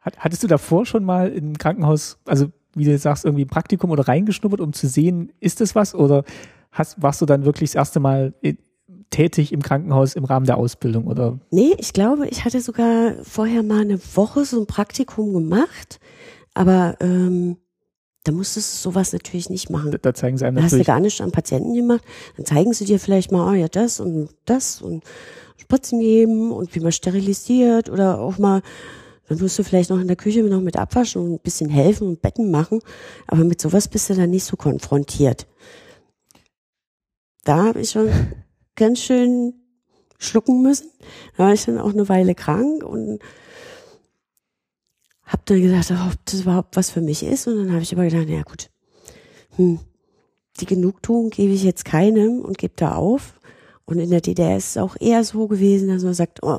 Hat, 0.00 0.18
hattest 0.18 0.42
du 0.42 0.48
davor 0.48 0.84
schon 0.84 1.04
mal 1.04 1.30
im 1.30 1.56
Krankenhaus, 1.56 2.18
also 2.26 2.48
wie 2.74 2.84
du 2.84 2.96
sagst, 2.98 3.24
irgendwie 3.24 3.44
ein 3.44 3.48
Praktikum 3.48 3.90
oder 3.90 4.08
reingeschnuppert, 4.08 4.60
um 4.60 4.72
zu 4.72 4.88
sehen, 4.88 5.32
ist 5.40 5.60
das 5.60 5.74
was? 5.74 5.94
Oder 5.94 6.24
hast, 6.72 7.00
warst 7.00 7.20
du 7.20 7.26
dann 7.26 7.44
wirklich 7.44 7.70
das 7.70 7.74
erste 7.76 8.00
Mal 8.00 8.34
i- 8.44 8.58
tätig 9.10 9.52
im 9.52 9.62
Krankenhaus 9.62 10.14
im 10.14 10.24
Rahmen 10.24 10.46
der 10.46 10.56
Ausbildung? 10.56 11.06
Oder 11.06 11.38
Nee, 11.50 11.74
ich 11.78 11.92
glaube, 11.92 12.26
ich 12.28 12.44
hatte 12.44 12.60
sogar 12.60 13.12
vorher 13.22 13.62
mal 13.62 13.82
eine 13.82 14.00
Woche 14.16 14.44
so 14.44 14.58
ein 14.60 14.66
Praktikum 14.66 15.32
gemacht, 15.34 16.00
aber 16.54 16.96
ähm, 17.00 17.58
da 18.24 18.32
musstest 18.32 18.72
du 18.72 18.90
sowas 18.90 19.12
natürlich 19.12 19.50
nicht 19.50 19.68
machen. 19.68 19.90
da, 19.90 19.98
da 19.98 20.14
zeigen 20.14 20.38
sie 20.38 20.46
einem 20.46 20.56
Da 20.56 20.62
hast 20.62 20.72
du 20.72 20.84
gar 20.84 21.00
nicht 21.00 21.20
an 21.20 21.32
Patienten 21.32 21.74
gemacht. 21.74 22.04
Dann 22.36 22.46
zeigen 22.46 22.72
sie 22.72 22.84
dir 22.84 23.00
vielleicht 23.00 23.32
mal, 23.32 23.50
oh 23.50 23.54
ja, 23.54 23.68
das 23.68 23.98
und 23.98 24.30
das 24.44 24.80
und 24.80 25.02
Spritzen 25.56 26.00
geben 26.00 26.52
und 26.52 26.74
wie 26.74 26.80
man 26.80 26.92
sterilisiert 26.92 27.88
oder 27.88 28.20
auch 28.20 28.38
mal, 28.38 28.62
dann 29.28 29.38
musst 29.38 29.58
du 29.58 29.64
vielleicht 29.64 29.90
noch 29.90 30.00
in 30.00 30.06
der 30.06 30.16
Küche 30.16 30.42
noch 30.42 30.60
mit 30.60 30.76
abwaschen 30.76 31.22
und 31.22 31.32
ein 31.34 31.38
bisschen 31.40 31.70
helfen 31.70 32.08
und 32.08 32.22
Betten 32.22 32.50
machen. 32.50 32.80
Aber 33.26 33.44
mit 33.44 33.60
sowas 33.60 33.88
bist 33.88 34.10
du 34.10 34.14
dann 34.14 34.30
nicht 34.30 34.44
so 34.44 34.56
konfrontiert. 34.56 35.46
Da 37.44 37.64
habe 37.64 37.80
ich 37.80 37.90
schon 37.90 38.08
ganz 38.76 39.00
schön 39.00 39.54
schlucken 40.18 40.62
müssen. 40.62 40.90
Da 41.36 41.44
war 41.44 41.52
ich 41.52 41.64
dann 41.64 41.78
auch 41.78 41.92
eine 41.92 42.08
Weile 42.08 42.34
krank 42.34 42.84
und 42.84 43.18
habe 45.26 45.42
dann 45.46 45.60
gedacht, 45.62 45.90
ob 45.90 46.16
das 46.26 46.40
überhaupt 46.40 46.76
was 46.76 46.90
für 46.90 47.00
mich 47.00 47.22
ist. 47.22 47.46
Und 47.46 47.56
dann 47.58 47.72
habe 47.72 47.82
ich 47.82 47.92
aber 47.92 48.04
gedacht, 48.04 48.28
ja 48.28 48.42
gut, 48.42 48.70
hm, 49.56 49.78
die 50.60 50.66
Genugtuung 50.66 51.30
gebe 51.30 51.52
ich 51.52 51.62
jetzt 51.64 51.84
keinem 51.84 52.40
und 52.40 52.58
gebe 52.58 52.74
da 52.76 52.94
auf. 52.94 53.34
Und 53.84 53.98
in 53.98 54.10
der 54.10 54.20
DDR 54.20 54.56
ist 54.56 54.70
es 54.70 54.76
auch 54.76 54.96
eher 55.00 55.24
so 55.24 55.48
gewesen, 55.48 55.88
dass 55.88 56.02
man 56.04 56.14
sagt, 56.14 56.42
oh, 56.42 56.58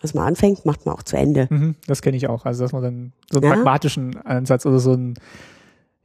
was 0.00 0.14
man 0.14 0.26
anfängt, 0.26 0.64
macht 0.66 0.86
man 0.86 0.94
auch 0.94 1.02
zu 1.02 1.16
Ende. 1.16 1.46
Mhm, 1.50 1.76
das 1.86 2.02
kenne 2.02 2.16
ich 2.16 2.28
auch. 2.28 2.44
Also, 2.44 2.64
dass 2.64 2.72
man 2.72 2.82
dann 2.82 3.12
so 3.30 3.38
einen 3.38 3.48
Ja. 3.48 3.54
pragmatischen 3.54 4.16
Ansatz 4.18 4.66
oder 4.66 4.78
so 4.78 4.92
einen, 4.92 5.14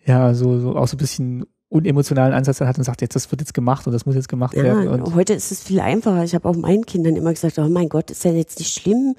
ja, 0.05 0.33
so, 0.33 0.59
so 0.59 0.75
auch 0.75 0.87
so 0.87 0.95
ein 0.95 0.99
bisschen 0.99 1.45
unemotionalen 1.69 2.33
Ansatz 2.33 2.57
dann 2.57 2.67
hat 2.67 2.77
und 2.79 2.83
sagt, 2.83 3.01
jetzt, 3.01 3.15
das 3.15 3.29
wird 3.31 3.41
jetzt 3.41 3.53
gemacht 3.53 3.85
und 3.85 3.93
das 3.93 4.05
muss 4.05 4.15
jetzt 4.15 4.27
gemacht 4.27 4.55
werden. 4.55 4.85
Ja, 4.85 4.91
Und 4.91 5.13
heute 5.13 5.33
ist 5.33 5.51
es 5.51 5.61
viel 5.61 5.79
einfacher. 5.79 6.23
Ich 6.23 6.33
habe 6.33 6.49
auch 6.49 6.55
meinen 6.55 6.85
Kindern 6.85 7.15
immer 7.15 7.31
gesagt, 7.31 7.59
oh 7.59 7.69
mein 7.69 7.89
Gott, 7.89 8.09
ist 8.09 8.23
ja 8.25 8.31
jetzt 8.31 8.57
nicht 8.57 8.73
schlimm. 8.73 9.15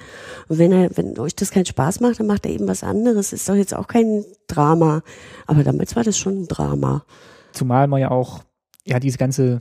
Und 0.48 0.58
wenn 0.58 0.72
er, 0.72 0.96
wenn 0.96 1.16
euch 1.18 1.36
das 1.36 1.52
keinen 1.52 1.66
Spaß 1.66 2.00
macht, 2.00 2.18
dann 2.18 2.26
macht 2.26 2.46
er 2.46 2.52
eben 2.52 2.66
was 2.66 2.82
anderes. 2.82 3.32
Ist 3.32 3.48
doch 3.48 3.54
jetzt 3.54 3.74
auch 3.74 3.86
kein 3.86 4.24
Drama. 4.48 5.02
Aber 5.46 5.62
damals 5.62 5.94
war 5.94 6.02
das 6.02 6.18
schon 6.18 6.42
ein 6.42 6.48
Drama. 6.48 7.04
zumal 7.52 7.86
man 7.86 8.00
ja 8.00 8.10
auch, 8.10 8.40
ja, 8.84 8.98
diese 8.98 9.18
ganze 9.18 9.60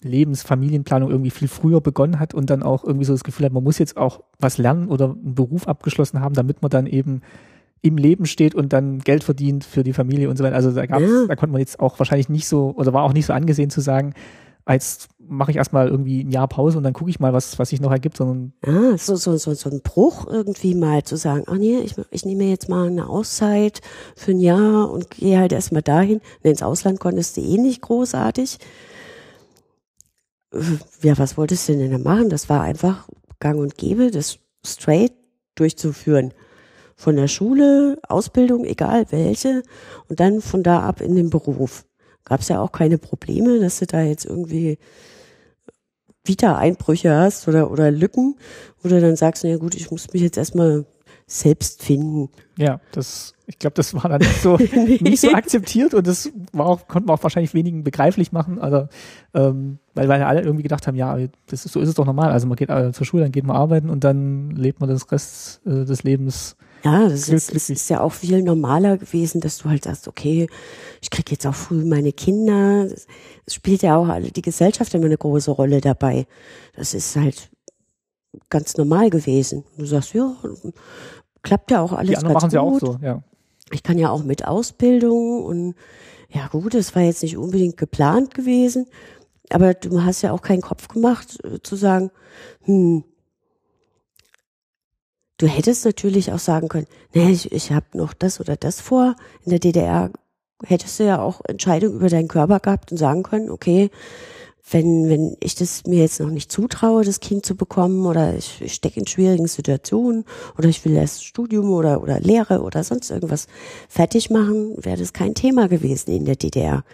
Lebensfamilienplanung 0.00 1.10
irgendwie 1.10 1.30
viel 1.30 1.48
früher 1.48 1.80
begonnen 1.80 2.18
hat 2.18 2.34
und 2.34 2.50
dann 2.50 2.62
auch 2.62 2.84
irgendwie 2.84 3.04
so 3.04 3.12
das 3.12 3.24
Gefühl 3.24 3.46
hat, 3.46 3.52
man 3.52 3.62
muss 3.62 3.78
jetzt 3.78 3.96
auch 3.96 4.22
was 4.38 4.58
lernen 4.58 4.88
oder 4.88 5.10
einen 5.10 5.34
Beruf 5.34 5.68
abgeschlossen 5.68 6.20
haben, 6.20 6.34
damit 6.34 6.62
man 6.62 6.70
dann 6.70 6.86
eben 6.86 7.22
im 7.82 7.96
Leben 7.98 8.26
steht 8.26 8.54
und 8.54 8.72
dann 8.72 9.00
Geld 9.00 9.24
verdient 9.24 9.64
für 9.64 9.82
die 9.82 9.92
Familie 9.92 10.30
und 10.30 10.36
so 10.38 10.44
weiter. 10.44 10.54
Also 10.56 10.70
da 10.70 10.86
gab's, 10.86 11.02
Ja. 11.02 11.26
da 11.26 11.34
konnte 11.36 11.52
man 11.52 11.60
jetzt 11.60 11.80
auch 11.80 11.98
wahrscheinlich 11.98 12.28
nicht 12.28 12.46
so, 12.48 12.72
oder 12.76 12.92
war 12.92 13.02
auch 13.02 13.12
nicht 13.12 13.26
so 13.26 13.32
angesehen 13.32 13.70
zu 13.70 13.80
sagen, 13.80 14.14
als 14.64 15.08
mache 15.18 15.50
ich 15.50 15.56
erstmal 15.56 15.88
irgendwie 15.88 16.22
ein 16.22 16.30
Jahr 16.30 16.46
Pause 16.46 16.78
und 16.78 16.84
dann 16.84 16.92
gucke 16.92 17.10
ich 17.10 17.18
mal, 17.18 17.32
was, 17.32 17.58
was 17.58 17.70
sich 17.70 17.80
noch 17.80 17.90
ergibt, 17.90 18.16
sondern 18.16 18.52
Ja, 18.64 18.96
so, 18.96 19.16
so, 19.16 19.36
so, 19.36 19.54
so 19.54 19.68
ein 19.70 19.80
Bruch 19.82 20.28
irgendwie 20.28 20.76
mal 20.76 21.02
zu 21.02 21.16
sagen, 21.16 21.42
ach 21.48 21.56
nee, 21.56 21.78
ich, 21.80 21.96
ich 22.12 22.24
nehme 22.24 22.44
jetzt 22.44 22.68
mal 22.68 22.86
eine 22.86 23.08
Auszeit 23.08 23.80
für 24.14 24.30
ein 24.30 24.38
Jahr 24.40 24.88
und 24.90 25.10
gehe 25.10 25.38
halt 25.38 25.52
erstmal 25.52 25.82
dahin. 25.82 26.18
Und 26.42 26.50
ins 26.50 26.62
Ausland 26.62 27.00
konntest 27.00 27.36
du 27.36 27.40
eh 27.40 27.58
nicht 27.58 27.82
großartig. 27.82 28.58
Äh, 30.52 30.58
Ja, 31.02 31.18
was 31.18 31.36
wolltest 31.36 31.68
du 31.68 31.76
denn 31.76 31.90
da 31.90 31.98
machen? 31.98 32.28
Das 32.28 32.48
war 32.48 32.60
einfach 32.62 33.08
gang 33.40 33.58
und 33.58 33.76
gäbe, 33.76 34.10
das 34.12 34.38
straight 34.64 35.12
durchzuführen. 35.56 36.32
Von 37.02 37.16
der 37.16 37.26
Schule, 37.26 37.98
Ausbildung, 38.08 38.64
egal 38.64 39.06
welche, 39.10 39.64
und 40.08 40.20
dann 40.20 40.40
von 40.40 40.62
da 40.62 40.82
ab 40.82 41.00
in 41.00 41.16
den 41.16 41.30
Beruf. 41.30 41.84
gab 42.24 42.42
es 42.42 42.48
ja 42.48 42.60
auch 42.60 42.70
keine 42.70 42.96
Probleme, 42.96 43.58
dass 43.58 43.80
du 43.80 43.86
da 43.86 44.02
jetzt 44.02 44.24
irgendwie 44.24 44.78
Vita-Einbrüche 46.24 47.12
hast 47.12 47.48
oder, 47.48 47.72
oder 47.72 47.90
Lücken, 47.90 48.36
wo 48.80 48.88
du 48.88 49.00
dann 49.00 49.16
sagst, 49.16 49.42
na 49.42 49.56
gut, 49.56 49.74
ich 49.74 49.90
muss 49.90 50.12
mich 50.12 50.22
jetzt 50.22 50.38
erstmal 50.38 50.86
selbst 51.26 51.82
finden. 51.82 52.28
Ja, 52.56 52.80
das, 52.92 53.34
ich 53.48 53.58
glaube, 53.58 53.74
das 53.74 53.94
war 53.94 54.08
dann 54.08 54.20
nicht 54.20 54.40
so, 54.40 54.56
nee. 54.56 54.98
nicht 55.02 55.22
so 55.22 55.32
akzeptiert 55.32 55.94
und 55.94 56.06
das 56.06 56.30
war 56.52 56.66
auch, 56.66 56.86
konnten 56.86 57.08
wir 57.08 57.14
auch 57.14 57.22
wahrscheinlich 57.24 57.52
wenigen 57.52 57.82
begreiflich 57.82 58.30
machen, 58.30 58.60
also, 58.60 58.86
ähm, 59.34 59.78
weil, 59.94 60.06
weil 60.06 60.22
alle 60.22 60.42
irgendwie 60.42 60.62
gedacht 60.62 60.86
haben, 60.86 60.94
ja, 60.94 61.18
das 61.48 61.64
ist, 61.64 61.72
so 61.72 61.80
ist 61.80 61.88
es 61.88 61.96
doch 61.96 62.06
normal. 62.06 62.30
Also 62.30 62.46
man 62.46 62.54
geht 62.54 62.70
äh, 62.70 62.92
zur 62.92 63.06
Schule, 63.06 63.24
dann 63.24 63.32
geht 63.32 63.44
man 63.44 63.56
arbeiten 63.56 63.90
und 63.90 64.04
dann 64.04 64.50
lebt 64.50 64.78
man 64.78 64.88
das 64.88 65.10
Rest 65.10 65.62
äh, 65.66 65.84
des 65.84 66.04
Lebens 66.04 66.56
ja, 66.84 67.08
das 67.08 67.28
ist, 67.28 67.50
ist, 67.50 67.70
ist 67.70 67.90
ja 67.90 68.00
auch 68.00 68.12
viel 68.12 68.42
normaler 68.42 68.98
gewesen, 68.98 69.40
dass 69.40 69.58
du 69.58 69.68
halt 69.68 69.84
sagst, 69.84 70.08
okay, 70.08 70.48
ich 71.00 71.10
krieg 71.10 71.30
jetzt 71.30 71.46
auch 71.46 71.54
früh 71.54 71.84
meine 71.84 72.12
Kinder. 72.12 72.88
Es 73.46 73.54
spielt 73.54 73.82
ja 73.82 73.96
auch 73.96 74.08
alle 74.08 74.32
die 74.32 74.42
Gesellschaft 74.42 74.92
immer 74.94 75.06
eine 75.06 75.18
große 75.18 75.52
Rolle 75.52 75.80
dabei. 75.80 76.26
Das 76.74 76.94
ist 76.94 77.14
halt 77.14 77.50
ganz 78.50 78.76
normal 78.76 79.10
gewesen. 79.10 79.64
Du 79.76 79.86
sagst, 79.86 80.14
ja, 80.14 80.34
klappt 81.42 81.70
ja 81.70 81.80
auch 81.80 81.92
alles 81.92 82.10
die 82.10 82.16
anderen 82.16 82.34
ganz 82.34 82.52
machen 82.52 82.70
gut. 82.70 82.82
ja 82.82 82.88
auch 82.88 82.94
so, 82.94 83.04
ja. 83.04 83.22
Ich 83.70 83.82
kann 83.82 83.98
ja 83.98 84.10
auch 84.10 84.24
mit 84.24 84.46
Ausbildung 84.46 85.44
und 85.44 85.74
ja 86.28 86.48
gut, 86.48 86.74
es 86.74 86.94
war 86.94 87.02
jetzt 87.02 87.22
nicht 87.22 87.36
unbedingt 87.36 87.76
geplant 87.76 88.34
gewesen, 88.34 88.86
aber 89.50 89.74
du 89.74 90.02
hast 90.02 90.22
ja 90.22 90.32
auch 90.32 90.42
keinen 90.42 90.62
Kopf 90.62 90.88
gemacht 90.88 91.38
äh, 91.44 91.60
zu 91.62 91.76
sagen, 91.76 92.10
hm, 92.62 93.04
Du 95.42 95.48
hättest 95.48 95.84
natürlich 95.84 96.30
auch 96.30 96.38
sagen 96.38 96.68
können, 96.68 96.86
nee, 97.14 97.32
ich, 97.32 97.50
ich 97.50 97.72
habe 97.72 97.86
noch 97.94 98.14
das 98.14 98.38
oder 98.38 98.54
das 98.54 98.80
vor. 98.80 99.16
In 99.44 99.50
der 99.50 99.58
DDR 99.58 100.12
hättest 100.62 101.00
du 101.00 101.04
ja 101.04 101.20
auch 101.20 101.40
Entscheidungen 101.48 101.96
über 101.96 102.08
deinen 102.08 102.28
Körper 102.28 102.60
gehabt 102.60 102.92
und 102.92 102.98
sagen 102.98 103.24
können, 103.24 103.50
okay, 103.50 103.90
wenn, 104.70 105.08
wenn 105.08 105.36
ich 105.40 105.56
das 105.56 105.82
mir 105.84 105.98
jetzt 105.98 106.20
noch 106.20 106.30
nicht 106.30 106.52
zutraue, 106.52 107.02
das 107.02 107.18
Kind 107.18 107.44
zu 107.44 107.56
bekommen 107.56 108.06
oder 108.06 108.36
ich, 108.36 108.60
ich 108.60 108.74
stecke 108.74 109.00
in 109.00 109.08
schwierigen 109.08 109.48
Situationen 109.48 110.26
oder 110.56 110.68
ich 110.68 110.84
will 110.84 110.94
erst 110.94 111.24
Studium 111.24 111.72
oder, 111.72 112.00
oder 112.00 112.20
Lehre 112.20 112.62
oder 112.62 112.84
sonst 112.84 113.10
irgendwas 113.10 113.48
fertig 113.88 114.30
machen, 114.30 114.76
wäre 114.76 114.98
das 114.98 115.12
kein 115.12 115.34
Thema 115.34 115.66
gewesen 115.66 116.12
in 116.12 116.24
der 116.24 116.36
DDR. 116.36 116.84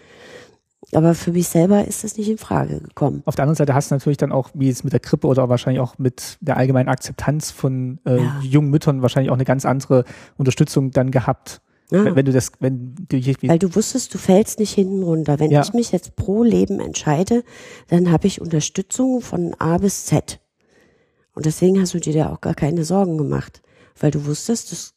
Aber 0.92 1.14
für 1.14 1.32
mich 1.32 1.48
selber 1.48 1.86
ist 1.86 2.02
das 2.02 2.16
nicht 2.16 2.30
in 2.30 2.38
Frage 2.38 2.80
gekommen. 2.80 3.22
Auf 3.26 3.34
der 3.34 3.42
anderen 3.42 3.56
Seite 3.56 3.74
hast 3.74 3.90
du 3.90 3.94
natürlich 3.94 4.16
dann 4.16 4.32
auch, 4.32 4.50
wie 4.54 4.70
es 4.70 4.84
mit 4.84 4.92
der 4.92 5.00
Krippe 5.00 5.26
oder 5.26 5.48
wahrscheinlich 5.48 5.80
auch 5.80 5.98
mit 5.98 6.38
der 6.40 6.56
allgemeinen 6.56 6.88
Akzeptanz 6.88 7.50
von 7.50 7.98
äh, 8.06 8.16
ja. 8.16 8.40
jungen 8.42 8.70
Müttern 8.70 9.02
wahrscheinlich 9.02 9.30
auch 9.30 9.34
eine 9.34 9.44
ganz 9.44 9.66
andere 9.66 10.04
Unterstützung 10.38 10.90
dann 10.90 11.10
gehabt. 11.10 11.60
Ja. 11.90 12.04
Wenn, 12.04 12.16
wenn, 12.16 12.24
du 12.24 12.32
das, 12.32 12.52
wenn 12.60 12.94
du 13.08 13.16
Weil 13.48 13.58
du 13.58 13.74
wusstest, 13.74 14.12
du 14.14 14.18
fällst 14.18 14.58
nicht 14.58 14.74
hinten 14.74 15.02
runter. 15.02 15.38
Wenn 15.38 15.50
ja. 15.50 15.62
ich 15.62 15.72
mich 15.72 15.92
jetzt 15.92 16.16
pro 16.16 16.42
Leben 16.42 16.80
entscheide, 16.80 17.44
dann 17.88 18.10
habe 18.10 18.26
ich 18.26 18.40
Unterstützung 18.40 19.20
von 19.20 19.54
A 19.58 19.78
bis 19.78 20.06
Z. 20.06 20.40
Und 21.34 21.46
deswegen 21.46 21.80
hast 21.80 21.94
du 21.94 22.00
dir 22.00 22.14
da 22.14 22.32
auch 22.32 22.40
gar 22.40 22.54
keine 22.54 22.84
Sorgen 22.84 23.18
gemacht. 23.18 23.62
Weil 23.98 24.10
du 24.10 24.26
wusstest, 24.26 24.72
das 24.72 24.94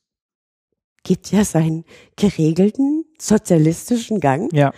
gibt 1.03 1.31
ja 1.31 1.43
seinen 1.43 1.85
geregelten 2.15 3.05
sozialistischen 3.17 4.19
Gang. 4.19 4.51
Ja 4.53 4.73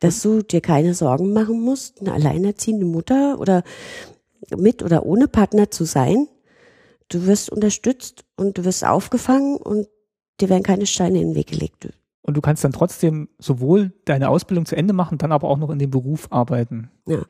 dass 0.00 0.22
du 0.22 0.42
dir 0.42 0.60
keine 0.60 0.94
Sorgen 0.94 1.32
machen 1.32 1.60
musst, 1.60 2.00
eine 2.00 2.12
alleinerziehende 2.12 2.86
Mutter 2.86 3.38
oder 3.40 3.62
mit 4.56 4.82
oder 4.82 5.04
ohne 5.04 5.28
Partner 5.28 5.70
zu 5.70 5.84
sein. 5.84 6.28
Du 7.08 7.26
wirst 7.26 7.50
unterstützt 7.50 8.24
und 8.36 8.58
du 8.58 8.64
wirst 8.64 8.84
aufgefangen 8.84 9.56
und 9.56 9.88
dir 10.40 10.48
werden 10.48 10.62
keine 10.62 10.86
Steine 10.86 11.20
in 11.20 11.28
den 11.28 11.34
Weg 11.34 11.48
gelegt. 11.48 11.88
Und 12.22 12.36
du 12.36 12.40
kannst 12.40 12.62
dann 12.62 12.72
trotzdem 12.72 13.28
sowohl 13.38 13.92
deine 14.04 14.28
Ausbildung 14.28 14.66
zu 14.66 14.76
Ende 14.76 14.92
machen, 14.92 15.18
dann 15.18 15.32
aber 15.32 15.48
auch 15.48 15.56
noch 15.56 15.70
in 15.70 15.78
dem 15.78 15.90
Beruf 15.90 16.28
arbeiten. 16.30 16.90
Ja. 17.06 17.22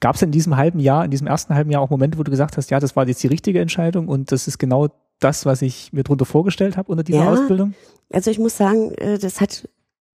Gab 0.00 0.16
es 0.16 0.22
in 0.22 0.30
diesem 0.30 0.56
halben 0.56 0.80
Jahr, 0.80 1.04
in 1.04 1.10
diesem 1.10 1.26
ersten 1.26 1.54
halben 1.54 1.70
Jahr 1.70 1.82
auch 1.82 1.90
Momente, 1.90 2.18
wo 2.18 2.22
du 2.22 2.30
gesagt 2.30 2.56
hast, 2.56 2.70
ja, 2.70 2.80
das 2.80 2.96
war 2.96 3.06
jetzt 3.06 3.22
die 3.22 3.28
richtige 3.28 3.60
Entscheidung 3.60 4.08
und 4.08 4.32
das 4.32 4.48
ist 4.48 4.58
genau 4.58 4.88
das, 5.20 5.46
was 5.46 5.62
ich 5.62 5.92
mir 5.92 6.02
darunter 6.02 6.24
vorgestellt 6.24 6.76
habe 6.76 6.90
unter 6.90 7.04
dieser 7.04 7.24
ja, 7.24 7.32
Ausbildung? 7.32 7.74
Also 8.12 8.30
ich 8.30 8.38
muss 8.38 8.56
sagen, 8.56 8.92
äh, 8.94 9.18
das 9.18 9.40
hat 9.40 9.68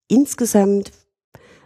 insgesamt 0.09 0.93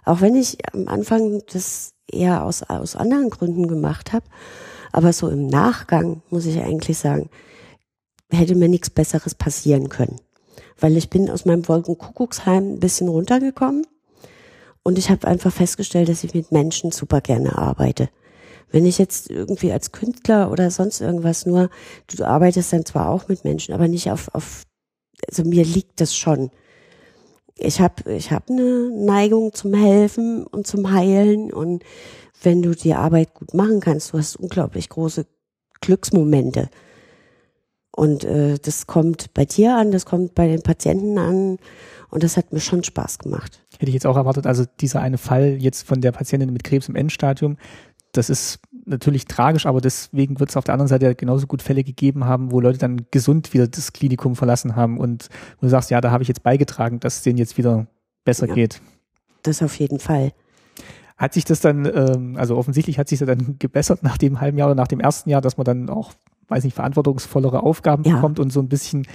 auch 0.09 0.21
wenn 0.23 0.37
ich 0.37 0.59
am 0.73 0.88
Anfang 0.88 1.42
das 1.53 1.92
eher 2.11 2.44
aus, 2.44 2.62
aus 2.62 2.97
anderen 2.97 3.31
Gründen 3.31 3.68
gemacht 3.68 4.12
habe, 4.12 4.25
aber 4.90 5.12
so 5.12 5.29
im 5.29 5.47
Nachgang 5.47 6.23
muss 6.31 6.47
ich 6.47 6.59
eigentlich 6.61 6.99
sagen, 6.99 7.29
hätte 8.31 8.55
mir 8.55 8.68
nichts 8.68 8.90
Besseres 8.90 9.35
passieren 9.35 9.88
können. 9.88 10.18
Weil 10.81 10.97
ich 10.97 11.11
bin 11.11 11.31
aus 11.31 11.44
meinem 11.44 11.68
Wolkenkuckucksheim 11.68 12.75
ein 12.75 12.81
bisschen 12.81 13.09
runtergekommen 13.09 13.87
und 14.83 14.97
ich 14.99 15.11
habe 15.11 15.27
einfach 15.27 15.53
festgestellt, 15.53 16.09
dass 16.09 16.25
ich 16.25 16.35
mit 16.35 16.53
Menschen 16.53 16.90
super 16.90 17.21
gerne 17.21 17.59
arbeite. 17.59 18.09
Wenn 18.71 18.87
ich 18.87 18.99
jetzt 18.99 19.31
irgendwie 19.31 19.73
als 19.73 19.92
Künstler 19.92 20.51
oder 20.51 20.71
sonst 20.71 21.01
irgendwas 21.01 21.44
nur, 21.44 21.68
du 22.07 22.25
arbeitest 22.25 22.73
dann 22.73 22.87
zwar 22.87 23.11
auch 23.11 23.29
mit 23.29 23.44
Menschen, 23.44 23.75
aber 23.75 23.88
nicht 23.88 24.11
auf, 24.11 24.35
auf 24.35 24.62
also 25.27 25.44
mir 25.44 25.64
liegt 25.64 26.01
das 26.01 26.16
schon 26.16 26.51
ich 27.59 27.81
habe 27.81 28.12
ich 28.12 28.31
hab 28.31 28.49
eine 28.49 28.90
Neigung 28.90 29.53
zum 29.53 29.75
Helfen 29.75 30.47
und 30.47 30.66
zum 30.66 30.92
Heilen 30.92 31.53
und 31.53 31.85
wenn 32.42 32.62
du 32.62 32.75
die 32.75 32.94
Arbeit 32.94 33.35
gut 33.35 33.53
machen 33.55 33.81
kannst, 33.81 34.12
du 34.12 34.18
hast 34.18 34.37
unglaublich 34.37 34.88
große 34.88 35.27
Glücksmomente. 35.81 36.68
Und 37.90 38.23
äh, 38.23 38.59
das 38.62 38.87
kommt 38.87 39.35
bei 39.35 39.44
dir 39.44 39.77
an, 39.77 39.90
das 39.90 40.07
kommt 40.07 40.37
bei 40.37 40.47
den 40.47 40.62
Patienten 40.62 41.18
an 41.18 41.59
und 42.11 42.23
das 42.23 42.37
hat 42.37 42.53
mir 42.53 42.61
schon 42.61 42.85
Spaß 42.85 43.18
gemacht. 43.18 43.64
Hätte 43.73 43.88
ich 43.88 43.94
jetzt 43.94 44.07
auch 44.07 44.16
erwartet, 44.16 44.47
also 44.47 44.64
dieser 44.81 45.01
eine 45.01 45.18
Fall 45.18 45.57
jetzt 45.61 45.83
von 45.85 46.01
der 46.01 46.12
Patientin 46.12 46.53
mit 46.53 46.62
Krebs 46.62 46.88
im 46.88 46.94
Endstadium, 46.94 47.57
das 48.12 48.31
ist 48.31 48.61
natürlich 48.88 49.27
tragisch, 49.27 49.66
aber 49.66 49.81
deswegen 49.81 50.40
wird 50.40 50.51
es 50.51 50.57
auf 50.57 50.64
der 50.64 50.74
anderen 50.74 50.88
Seite 50.88 51.14
genauso 51.14 51.46
gut 51.46 51.62
Fälle 51.62 51.85
gegeben 51.85 52.24
haben, 52.24 52.51
wo 52.51 52.61
Leute 52.61 52.79
dann 52.79 53.07
gesund 53.11 53.53
wieder 53.53 53.68
das 53.68 53.92
Klinikum 53.92 54.37
verlassen 54.37 54.77
haben 54.77 54.98
und 54.98 55.29
wo 55.61 55.66
du 55.66 55.70
sagst, 55.70 55.90
ja, 55.90 56.01
da 56.01 56.11
habe 56.11 56.22
ich 56.22 56.29
jetzt 56.29 56.42
beigetragen, 56.42 57.01
dass 57.01 57.16
es 57.16 57.22
denen 57.22 57.38
jetzt 57.38 57.59
wieder 57.59 57.87
besser 58.24 58.48
ja, 58.48 58.55
geht. 58.55 58.81
Das 59.42 59.62
auf 59.62 59.74
jeden 59.77 60.01
Fall. 60.01 60.33
Hat 61.16 61.35
sich 61.35 61.44
das 61.44 61.61
dann, 61.61 61.85
ähm, 61.85 62.37
also 62.37 62.57
offensichtlich 62.57 62.98
hat 62.98 63.09
sich 63.09 63.18
das 63.18 63.27
dann 63.27 63.57
gebessert 63.59 64.03
nach 64.03 64.18
dem 64.18 64.40
halben 64.40 64.59
Jahr 64.59 64.68
oder 64.68 64.77
nach 64.77 64.88
dem 64.88 65.01
ersten 65.01 65.31
Jahr, 65.31 65.40
dass 65.40 65.57
man 65.57 65.64
dann 65.64 65.90
auch, 65.90 66.12
weiß 66.48 66.64
nicht, 66.64 66.74
verantwortungsvollere 66.74 67.62
Aufgaben 67.62 68.05
ja. 68.05 68.14
bekommt 68.14 68.38
und 68.38 68.53
so 68.53 68.61
ein 68.61 68.68
bisschen 68.68 69.07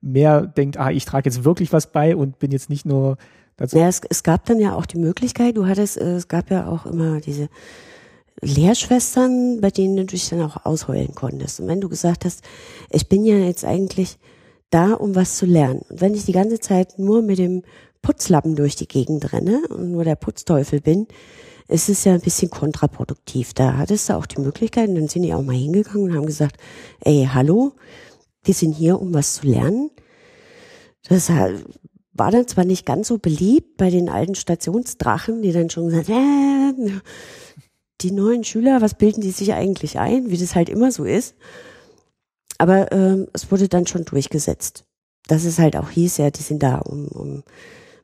mehr 0.00 0.42
denkt, 0.42 0.78
ah, 0.78 0.90
ich 0.90 1.04
trage 1.04 1.28
jetzt 1.28 1.44
wirklich 1.44 1.72
was 1.72 1.92
bei 1.92 2.16
und 2.16 2.38
bin 2.38 2.50
jetzt 2.50 2.70
nicht 2.70 2.86
nur 2.86 3.16
dazu. 3.56 3.78
Ja, 3.78 3.88
es, 3.88 4.00
es 4.08 4.22
gab 4.22 4.44
dann 4.46 4.58
ja 4.58 4.74
auch 4.74 4.86
die 4.86 4.98
Möglichkeit, 4.98 5.56
du 5.56 5.66
hattest, 5.66 5.98
äh, 5.98 6.16
es 6.16 6.28
gab 6.28 6.50
ja 6.50 6.66
auch 6.66 6.86
immer 6.86 7.20
diese 7.20 7.48
Lehrschwestern, 8.42 9.60
bei 9.60 9.70
denen 9.70 9.96
du 9.96 10.04
dich 10.04 10.28
dann 10.28 10.42
auch 10.42 10.64
ausheulen 10.66 11.14
konntest. 11.14 11.60
Und 11.60 11.68
wenn 11.68 11.80
du 11.80 11.88
gesagt 11.88 12.24
hast, 12.24 12.42
ich 12.90 13.08
bin 13.08 13.24
ja 13.24 13.36
jetzt 13.36 13.64
eigentlich 13.64 14.18
da, 14.70 14.94
um 14.94 15.14
was 15.14 15.36
zu 15.36 15.46
lernen. 15.46 15.82
Und 15.88 16.00
wenn 16.00 16.14
ich 16.14 16.24
die 16.24 16.32
ganze 16.32 16.58
Zeit 16.58 16.98
nur 16.98 17.22
mit 17.22 17.38
dem 17.38 17.62
Putzlappen 18.02 18.56
durch 18.56 18.74
die 18.74 18.88
Gegend 18.88 19.32
renne 19.32 19.62
und 19.68 19.92
nur 19.92 20.02
der 20.02 20.16
Putzteufel 20.16 20.80
bin, 20.80 21.06
ist 21.68 21.88
es 21.88 22.04
ja 22.04 22.14
ein 22.14 22.20
bisschen 22.20 22.50
kontraproduktiv. 22.50 23.54
Da 23.54 23.76
hattest 23.76 24.08
du 24.08 24.14
auch 24.14 24.26
die 24.26 24.40
Möglichkeit, 24.40 24.88
und 24.88 24.96
dann 24.96 25.08
sind 25.08 25.22
die 25.22 25.34
auch 25.34 25.42
mal 25.42 25.54
hingegangen 25.54 26.10
und 26.10 26.16
haben 26.16 26.26
gesagt, 26.26 26.56
ey, 27.00 27.28
hallo, 27.32 27.72
die 28.46 28.52
sind 28.52 28.72
hier, 28.72 29.00
um 29.00 29.14
was 29.14 29.34
zu 29.34 29.46
lernen. 29.46 29.90
Das 31.08 31.30
war 32.14 32.30
dann 32.30 32.48
zwar 32.48 32.64
nicht 32.64 32.84
ganz 32.84 33.08
so 33.08 33.18
beliebt 33.18 33.76
bei 33.76 33.90
den 33.90 34.08
alten 34.08 34.34
Stationsdrachen, 34.34 35.42
die 35.42 35.52
dann 35.52 35.70
schon 35.70 35.86
gesagt, 35.86 36.08
äh, 36.08 36.72
die 38.02 38.12
neuen 38.12 38.44
Schüler, 38.44 38.80
was 38.80 38.94
bilden 38.94 39.20
die 39.20 39.30
sich 39.30 39.52
eigentlich 39.52 39.98
ein, 39.98 40.30
wie 40.30 40.38
das 40.38 40.54
halt 40.54 40.68
immer 40.68 40.92
so 40.92 41.04
ist. 41.04 41.34
Aber 42.58 42.92
ähm, 42.92 43.28
es 43.32 43.50
wurde 43.50 43.68
dann 43.68 43.86
schon 43.86 44.04
durchgesetzt. 44.04 44.84
Dass 45.28 45.44
es 45.44 45.58
halt 45.58 45.76
auch 45.76 45.90
hieß, 45.90 46.18
ja, 46.18 46.30
die 46.30 46.42
sind 46.42 46.62
da, 46.62 46.78
um, 46.78 47.06
um 47.08 47.42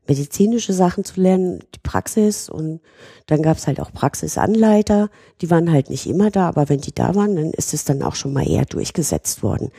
medizinische 0.09 0.73
Sachen 0.73 1.05
zu 1.05 1.21
lernen, 1.21 1.61
die 1.75 1.81
Praxis 1.83 2.49
und 2.49 2.81
dann 3.27 3.43
gab 3.43 3.59
es 3.59 3.67
halt 3.67 3.79
auch 3.79 3.93
Praxisanleiter, 3.93 5.11
die 5.43 5.51
waren 5.51 5.71
halt 5.71 5.91
nicht 5.91 6.07
immer 6.07 6.31
da, 6.31 6.49
aber 6.49 6.69
wenn 6.69 6.81
die 6.81 6.95
da 6.95 7.15
waren, 7.15 7.37
dann 7.37 7.51
ist 7.53 7.75
es 7.75 7.85
dann 7.85 8.03
auch 8.03 8.15
schon 8.15 8.33
mal 8.33 8.49
eher 8.49 8.65
durchgesetzt 8.65 9.43
worden. 9.43 9.71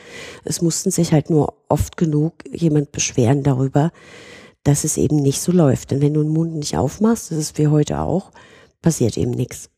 Es 0.44 0.62
mussten 0.62 0.92
sich 0.92 1.12
halt 1.12 1.30
nur 1.30 1.54
oft 1.68 1.96
genug 1.96 2.34
jemand 2.52 2.92
beschweren 2.92 3.42
darüber, 3.42 3.90
dass 4.62 4.84
es 4.84 4.96
eben 4.96 5.16
nicht 5.16 5.40
so 5.40 5.52
läuft. 5.52 5.90
Denn 5.90 6.00
wenn 6.00 6.14
du 6.14 6.22
den 6.22 6.32
Mund 6.32 6.54
nicht 6.54 6.76
aufmachst, 6.76 7.30
das 7.30 7.38
ist 7.38 7.58
wie 7.58 7.68
heute 7.68 8.00
auch, 8.00 8.30
passiert 8.82 9.18
eben 9.18 9.32
nichts. 9.32 9.68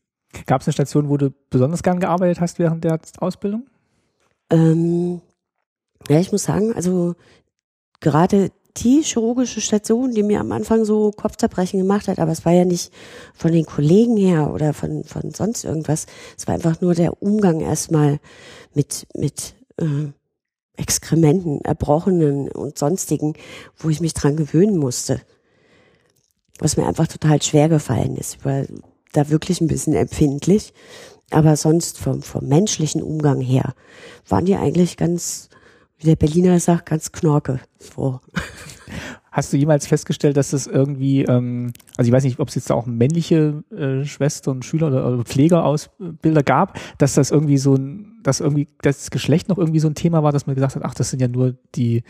Gab 0.45 0.61
es 0.61 0.67
eine 0.67 0.73
Station, 0.73 1.09
wo 1.09 1.17
du 1.17 1.31
besonders 1.49 1.83
gern 1.83 1.99
gearbeitet 1.99 2.41
hast 2.41 2.59
während 2.59 2.83
der 2.83 2.99
Ausbildung? 3.19 3.67
Ähm, 4.49 5.21
ja, 6.09 6.19
ich 6.19 6.31
muss 6.31 6.43
sagen, 6.43 6.73
also 6.73 7.15
gerade 7.99 8.51
die 8.77 9.01
chirurgische 9.03 9.61
Station, 9.61 10.11
die 10.11 10.23
mir 10.23 10.39
am 10.39 10.51
Anfang 10.51 10.83
so 10.83 11.11
Kopfzerbrechen 11.11 11.79
gemacht 11.79 12.07
hat, 12.07 12.19
aber 12.19 12.31
es 12.31 12.43
war 12.43 12.53
ja 12.53 12.65
nicht 12.65 12.91
von 13.33 13.51
den 13.51 13.65
Kollegen 13.65 14.17
her 14.17 14.51
oder 14.51 14.73
von, 14.73 15.03
von 15.03 15.31
sonst 15.31 15.63
irgendwas. 15.63 16.07
Es 16.37 16.47
war 16.47 16.55
einfach 16.55 16.81
nur 16.81 16.95
der 16.95 17.21
Umgang 17.21 17.61
erstmal 17.61 18.19
mit, 18.73 19.05
mit 19.15 19.55
äh, 19.77 20.11
Exkrementen, 20.75 21.61
Erbrochenen 21.61 22.49
und 22.51 22.79
sonstigen, 22.79 23.35
wo 23.77 23.89
ich 23.89 24.01
mich 24.01 24.15
dran 24.15 24.35
gewöhnen 24.35 24.77
musste. 24.77 25.21
was 26.59 26.77
mir 26.77 26.87
einfach 26.87 27.07
total 27.07 27.41
schwer 27.41 27.69
gefallen 27.69 28.15
ist. 28.15 28.43
War 28.45 28.65
da 29.13 29.29
wirklich 29.29 29.61
ein 29.61 29.67
bisschen 29.67 29.93
empfindlich. 29.93 30.73
Aber 31.31 31.55
sonst 31.55 31.97
vom, 31.97 32.21
vom 32.21 32.47
menschlichen 32.47 33.01
Umgang 33.01 33.41
her 33.41 33.73
waren 34.27 34.45
die 34.45 34.55
eigentlich 34.55 34.97
ganz, 34.97 35.49
wie 35.97 36.05
der 36.05 36.15
Berliner 36.15 36.59
sagt, 36.59 36.87
ganz 36.87 37.11
knorke. 37.11 37.59
So. 37.79 38.19
Hast 39.31 39.51
du 39.51 39.57
jemals 39.57 39.87
festgestellt, 39.87 40.37
dass 40.37 40.53
es 40.53 40.67
irgendwie, 40.67 41.23
ähm, 41.23 41.73
also 41.97 42.07
ich 42.07 42.13
weiß 42.13 42.23
nicht, 42.23 42.39
ob 42.39 42.49
es 42.49 42.55
jetzt 42.55 42.71
auch 42.71 42.85
männliche 42.85 43.63
äh, 43.71 44.05
Schwestern, 44.05 44.61
Schüler 44.61 44.87
oder, 44.87 45.07
oder 45.07 45.23
Pflegerausbilder 45.23 46.43
gab, 46.43 46.79
dass 46.99 47.15
das 47.15 47.31
irgendwie 47.31 47.57
so 47.57 47.73
ein, 47.73 48.19
dass 48.21 48.41
irgendwie 48.41 48.67
das 48.83 49.09
Geschlecht 49.09 49.49
noch 49.49 49.57
irgendwie 49.57 49.79
so 49.79 49.87
ein 49.87 49.95
Thema 49.95 50.21
war, 50.21 50.31
dass 50.31 50.45
man 50.45 50.53
gesagt 50.53 50.75
hat, 50.75 50.83
ach, 50.85 50.93
das 50.93 51.09
sind 51.09 51.19
ja 51.19 51.27
nur 51.27 51.55
die, 51.73 52.03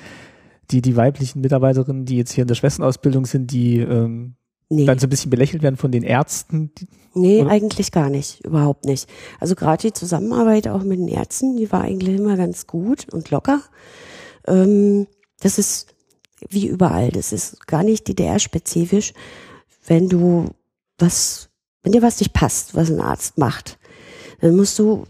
die, 0.69 0.81
die 0.81 0.97
weiblichen 0.97 1.39
Mitarbeiterinnen, 1.39 2.03
die 2.03 2.17
jetzt 2.17 2.33
hier 2.33 2.41
in 2.41 2.49
der 2.49 2.55
Schwesternausbildung 2.55 3.25
sind, 3.25 3.51
die 3.51 3.79
ähm, 3.79 4.35
nee. 4.75 4.85
dann 4.85 4.99
so 4.99 5.07
ein 5.07 5.09
bisschen 5.09 5.29
belächelt 5.29 5.63
werden 5.63 5.77
von 5.77 5.91
den 5.91 6.03
Ärzten? 6.03 6.71
Nee, 7.13 7.41
oder? 7.41 7.51
eigentlich 7.51 7.91
gar 7.91 8.09
nicht, 8.09 8.43
überhaupt 8.45 8.85
nicht. 8.85 9.07
Also 9.39 9.55
gerade 9.55 9.81
die 9.81 9.93
Zusammenarbeit 9.93 10.67
auch 10.67 10.83
mit 10.83 10.99
den 10.99 11.07
Ärzten, 11.07 11.57
die 11.57 11.71
war 11.71 11.81
eigentlich 11.81 12.17
immer 12.17 12.37
ganz 12.37 12.67
gut 12.67 13.07
und 13.11 13.29
locker. 13.29 13.61
Ähm, 14.47 15.07
das 15.39 15.59
ist 15.59 15.93
wie 16.49 16.67
überall, 16.67 17.09
das 17.09 17.31
ist 17.31 17.67
gar 17.67 17.83
nicht 17.83 18.07
DDR-spezifisch. 18.07 19.13
Wenn 19.85 20.09
du 20.09 20.49
was, 20.97 21.49
wenn 21.83 21.91
dir 21.91 22.01
was 22.01 22.19
nicht 22.19 22.33
passt, 22.33 22.75
was 22.75 22.89
ein 22.89 23.01
Arzt 23.01 23.37
macht, 23.37 23.77
dann 24.41 24.55
musst 24.55 24.79
du 24.79 25.05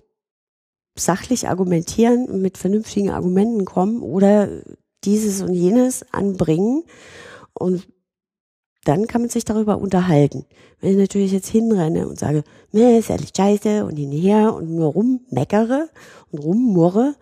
sachlich 0.95 1.47
argumentieren 1.47 2.25
und 2.25 2.41
mit 2.41 2.57
vernünftigen 2.57 3.09
Argumenten 3.09 3.65
kommen 3.65 4.01
oder 4.01 4.49
dieses 5.03 5.41
und 5.41 5.53
jenes 5.53 6.05
anbringen 6.13 6.83
und 7.53 7.87
dann 8.85 9.07
kann 9.07 9.21
man 9.21 9.29
sich 9.29 9.45
darüber 9.45 9.77
unterhalten. 9.77 10.45
Wenn 10.81 10.91
ich 10.91 10.97
natürlich 10.97 11.31
jetzt 11.31 11.47
hinrenne 11.47 12.07
und 12.07 12.19
sage, 12.19 12.43
ne, 12.71 12.97
ist 12.97 13.09
ehrlich 13.09 13.31
scheiße 13.35 13.85
und 13.85 13.95
hinher 13.95 14.53
und 14.53 14.69
nur 14.69 14.91
rummeckere 14.91 15.89
und 16.31 16.39
rummurre, 16.39 17.15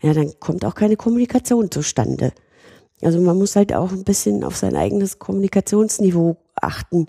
ja, 0.00 0.12
dann 0.14 0.32
kommt 0.40 0.64
auch 0.64 0.74
keine 0.74 0.96
Kommunikation 0.96 1.70
zustande. 1.70 2.32
Also 3.02 3.20
man 3.20 3.36
muss 3.36 3.56
halt 3.56 3.74
auch 3.74 3.92
ein 3.92 4.04
bisschen 4.04 4.44
auf 4.44 4.56
sein 4.56 4.76
eigenes 4.76 5.18
Kommunikationsniveau 5.18 6.36
achten. 6.54 7.06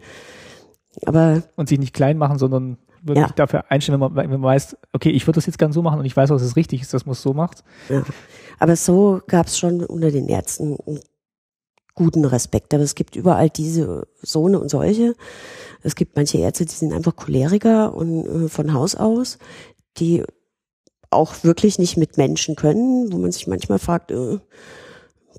Aber 1.06 1.44
und 1.56 1.70
sich 1.70 1.80
nicht 1.80 1.94
klein 1.94 2.18
machen, 2.18 2.38
sondern 2.38 2.78
wirklich 3.02 3.28
ja. 3.28 3.34
dafür 3.36 3.66
einstellen, 3.70 4.02
wenn 4.02 4.14
man, 4.14 4.16
wenn 4.16 4.30
man 4.30 4.42
weiß, 4.42 4.78
okay, 4.94 5.10
ich 5.10 5.26
würde 5.28 5.36
das 5.36 5.46
jetzt 5.46 5.60
gern 5.60 5.72
so 5.72 5.82
machen 5.82 6.00
und 6.00 6.06
ich 6.06 6.18
weiß, 6.18 6.30
was 6.32 6.42
es 6.42 6.56
richtig 6.56 6.82
ist, 6.82 6.94
dass 6.94 7.06
man 7.06 7.14
es 7.14 7.22
so 7.22 7.34
macht. 7.34 7.64
Ja. 7.90 8.04
Aber 8.60 8.76
so 8.76 9.22
gab 9.28 9.48
es 9.48 9.58
schon 9.58 9.84
unter 9.84 10.12
den 10.12 10.28
Ärzten 10.28 10.78
einen 10.86 11.00
guten 11.96 12.26
Respekt. 12.26 12.74
Aber 12.74 12.84
es 12.84 12.96
gibt 12.96 13.16
überall 13.16 13.50
diese 13.50 14.08
Sohne 14.22 14.60
und 14.60 14.70
solche. 14.70 15.16
Es 15.82 15.96
gibt 15.96 16.16
manche 16.16 16.38
Ärzte, 16.38 16.66
die 16.66 16.74
sind 16.74 16.94
einfach 16.94 17.16
Choleriker 17.16 17.94
und 17.96 18.26
äh, 18.26 18.50
von 18.50 18.74
Haus 18.74 18.96
aus, 18.96 19.38
die 19.98 20.24
auch 21.10 21.44
wirklich 21.44 21.80
nicht 21.80 21.98
mit 21.98 22.18
Menschen 22.18 22.56
können, 22.56 23.12
wo 23.12 23.18
man 23.18 23.32
sich 23.32 23.48
manchmal 23.48 23.80
fragt, 23.80 24.12
äh, 24.12 24.40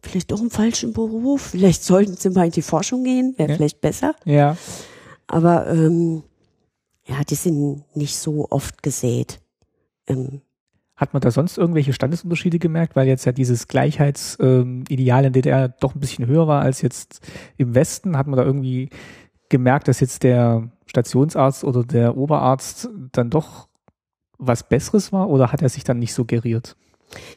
vielleicht 0.02 0.30
doch 0.30 0.40
im 0.40 0.50
falschen 0.50 0.92
Beruf, 0.92 1.42
vielleicht 1.42 1.84
sollten 1.84 2.16
sie 2.16 2.30
mal 2.30 2.46
in 2.46 2.52
die 2.52 2.62
Forschung 2.62 3.04
gehen, 3.04 3.34
wäre 3.36 3.50
ja. 3.50 3.56
vielleicht 3.56 3.80
besser. 3.80 4.14
Ja. 4.24 4.56
Aber 5.26 5.66
ähm, 5.68 6.22
ja, 7.04 7.22
die 7.28 7.34
sind 7.34 7.84
nicht 7.94 8.16
so 8.16 8.46
oft 8.50 8.82
gesät. 8.82 9.40
Ähm, 10.06 10.40
hat 10.96 11.12
man 11.12 11.20
da 11.20 11.30
sonst 11.30 11.59
irgendwelche 11.59 11.92
Standesunterschiede 11.92 12.59
gemerkt, 12.59 12.96
weil 12.96 13.06
jetzt 13.06 13.26
ja 13.26 13.32
dieses 13.32 13.68
Gleichheitsideal 13.68 14.62
ähm, 14.62 14.85
in 14.88 15.32
DDR 15.32 15.68
doch 15.68 15.94
ein 15.94 16.00
bisschen 16.00 16.26
höher 16.26 16.48
war 16.48 16.62
als 16.62 16.80
jetzt 16.80 17.20
im 17.59 17.74
Westen? 17.74 18.16
Hat 18.16 18.26
man 18.26 18.38
da 18.38 18.44
irgendwie 18.44 18.88
gemerkt, 19.48 19.88
dass 19.88 20.00
jetzt 20.00 20.22
der 20.22 20.70
Stationsarzt 20.87 21.64
oder 21.64 21.85
der 21.85 22.16
Oberarzt 22.16 22.88
dann 23.12 23.30
doch 23.30 23.68
was 24.38 24.68
Besseres 24.68 25.12
war 25.12 25.28
oder 25.28 25.52
hat 25.52 25.62
er 25.62 25.68
sich 25.68 25.85
dann 25.85 25.98
nicht 25.98 26.14
so 26.14 26.24
geriert? 26.24 26.76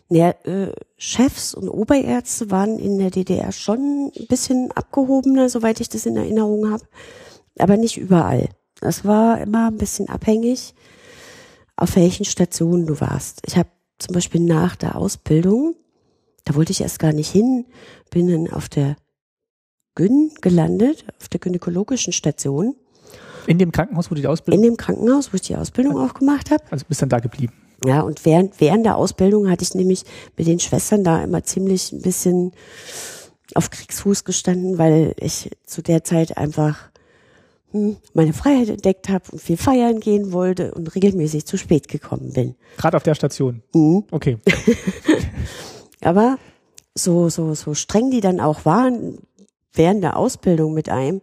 Ja, 0.09 0.29
äh, 0.43 0.71
Chefs 0.97 1.53
und 1.53 1.69
Oberärzte 1.69 2.51
waren 2.51 2.79
in 2.79 2.97
der 2.97 3.11
DDR 3.11 3.51
schon 3.51 4.11
ein 4.17 4.27
bisschen 4.27 4.71
abgehobener, 4.71 5.49
soweit 5.49 5.79
ich 5.79 5.89
das 5.89 6.05
in 6.05 6.17
Erinnerung 6.17 6.71
habe, 6.71 6.83
aber 7.59 7.77
nicht 7.77 7.97
überall. 7.97 8.49
Das 8.81 9.05
war 9.05 9.39
immer 9.39 9.67
ein 9.67 9.77
bisschen 9.77 10.09
abhängig 10.09 10.73
auf 11.79 11.95
welchen 11.95 12.25
Stationen 12.25 12.85
du 12.85 12.99
warst. 12.99 13.41
Ich 13.45 13.57
habe 13.57 13.69
zum 13.99 14.13
Beispiel 14.13 14.41
nach 14.41 14.75
der 14.75 14.95
Ausbildung, 14.95 15.75
da 16.43 16.55
wollte 16.55 16.71
ich 16.71 16.81
erst 16.81 16.99
gar 16.99 17.13
nicht 17.13 17.31
hin, 17.31 17.65
bin 18.09 18.27
dann 18.27 18.53
auf 18.53 18.67
der 18.69 18.97
Gyn 19.95 20.31
gelandet, 20.41 21.05
auf 21.19 21.29
der 21.29 21.39
gynäkologischen 21.39 22.13
Station. 22.13 22.75
In 23.47 23.57
dem 23.57 23.71
Krankenhaus, 23.71 24.11
wo 24.11 24.15
du 24.15 24.21
die 24.21 24.27
Ausbildung? 24.27 24.63
In 24.63 24.69
dem 24.69 24.77
Krankenhaus, 24.77 25.31
wo 25.31 25.35
ich 25.35 25.41
die 25.41 25.55
Ausbildung 25.55 25.97
auch 25.97 26.13
gemacht 26.13 26.51
habe. 26.51 26.63
Also 26.69 26.85
bist 26.87 27.01
dann 27.01 27.09
da 27.09 27.19
geblieben. 27.19 27.53
Ja, 27.85 28.01
und 28.01 28.25
während, 28.25 28.59
während 28.59 28.85
der 28.85 28.97
Ausbildung 28.97 29.49
hatte 29.49 29.63
ich 29.63 29.73
nämlich 29.73 30.03
mit 30.37 30.47
den 30.47 30.59
Schwestern 30.59 31.03
da 31.05 31.23
immer 31.23 31.43
ziemlich 31.43 31.93
ein 31.93 32.01
bisschen 32.01 32.51
auf 33.55 33.69
Kriegsfuß 33.69 34.25
gestanden, 34.25 34.77
weil 34.77 35.15
ich 35.17 35.49
zu 35.65 35.81
der 35.81 36.03
Zeit 36.03 36.37
einfach 36.37 36.89
meine 37.71 38.33
Freiheit 38.33 38.69
entdeckt 38.69 39.09
habe 39.09 39.25
und 39.31 39.41
viel 39.41 39.57
feiern 39.57 39.99
gehen 39.99 40.31
wollte 40.31 40.73
und 40.73 40.93
regelmäßig 40.95 41.45
zu 41.45 41.57
spät 41.57 41.87
gekommen 41.87 42.33
bin. 42.33 42.55
Gerade 42.77 42.97
auf 42.97 43.03
der 43.03 43.15
Station. 43.15 43.61
Mhm. 43.73 44.05
Okay. 44.11 44.37
Aber 46.01 46.37
so, 46.95 47.29
so, 47.29 47.53
so 47.53 47.73
streng 47.73 48.11
die 48.11 48.21
dann 48.21 48.39
auch 48.39 48.65
waren 48.65 49.19
während 49.73 50.03
der 50.03 50.17
Ausbildung 50.17 50.73
mit 50.73 50.89
einem, 50.89 51.21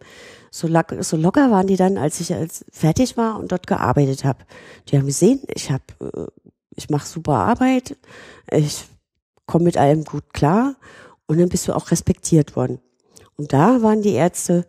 so, 0.49 0.67
so 1.01 1.17
locker 1.17 1.51
waren 1.51 1.67
die 1.67 1.75
dann, 1.75 1.97
als 1.97 2.19
ich 2.21 2.33
als 2.33 2.65
fertig 2.71 3.17
war 3.17 3.37
und 3.39 3.51
dort 3.51 3.67
gearbeitet 3.67 4.23
habe. 4.23 4.45
Die 4.87 4.97
haben 4.97 5.05
gesehen, 5.05 5.41
ich 5.53 5.69
habe, 5.69 5.83
äh, 6.01 6.27
ich 6.75 6.89
mache 6.89 7.05
super 7.05 7.35
Arbeit, 7.35 7.97
ich 8.51 8.85
komme 9.45 9.65
mit 9.65 9.77
allem 9.77 10.03
gut 10.03 10.33
klar 10.33 10.75
und 11.25 11.39
dann 11.39 11.49
bist 11.49 11.67
du 11.67 11.73
auch 11.73 11.91
respektiert 11.91 12.55
worden. 12.55 12.79
Und 13.35 13.53
da 13.53 13.81
waren 13.81 14.01
die 14.01 14.13
Ärzte 14.13 14.65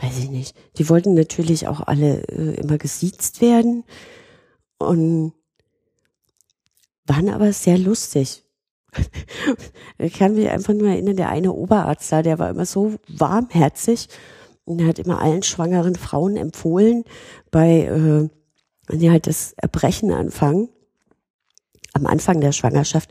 weiß 0.00 0.18
ich 0.18 0.30
nicht, 0.30 0.56
die 0.78 0.88
wollten 0.88 1.14
natürlich 1.14 1.68
auch 1.68 1.80
alle 1.80 2.22
äh, 2.28 2.60
immer 2.60 2.78
gesiezt 2.78 3.40
werden 3.40 3.84
und 4.78 5.32
waren 7.06 7.28
aber 7.28 7.52
sehr 7.52 7.78
lustig. 7.78 8.44
ich 9.98 10.14
kann 10.14 10.34
mich 10.34 10.48
einfach 10.48 10.72
nur 10.72 10.88
erinnern, 10.88 11.16
der 11.16 11.28
eine 11.28 11.52
Oberarzt 11.52 12.10
da, 12.10 12.22
der 12.22 12.38
war 12.38 12.50
immer 12.50 12.66
so 12.66 12.94
warmherzig 13.08 14.08
und 14.64 14.86
hat 14.86 14.98
immer 14.98 15.20
allen 15.20 15.42
schwangeren 15.42 15.94
Frauen 15.94 16.36
empfohlen, 16.36 17.04
bei, 17.50 17.82
äh, 17.82 18.28
wenn 18.86 18.98
die 18.98 19.10
halt 19.10 19.26
das 19.26 19.54
Erbrechen 19.56 20.12
anfangen, 20.12 20.68
am 21.92 22.06
Anfang 22.06 22.40
der 22.40 22.52
Schwangerschaft, 22.52 23.10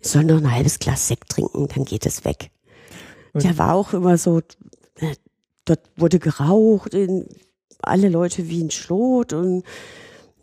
ich 0.00 0.08
soll 0.08 0.24
noch 0.24 0.38
ein 0.38 0.52
halbes 0.52 0.78
Glas 0.78 1.08
Sekt 1.08 1.30
trinken, 1.30 1.68
dann 1.68 1.84
geht 1.84 2.06
es 2.06 2.24
weg. 2.24 2.50
Der 3.34 3.58
war 3.58 3.74
auch 3.74 3.92
immer 3.92 4.18
so, 4.18 4.40
dort 5.70 5.80
wurde 5.96 6.18
geraucht, 6.18 6.94
in, 6.94 7.26
alle 7.82 8.08
Leute 8.08 8.48
wie 8.48 8.62
ein 8.62 8.70
Schlot 8.70 9.32
und 9.32 9.64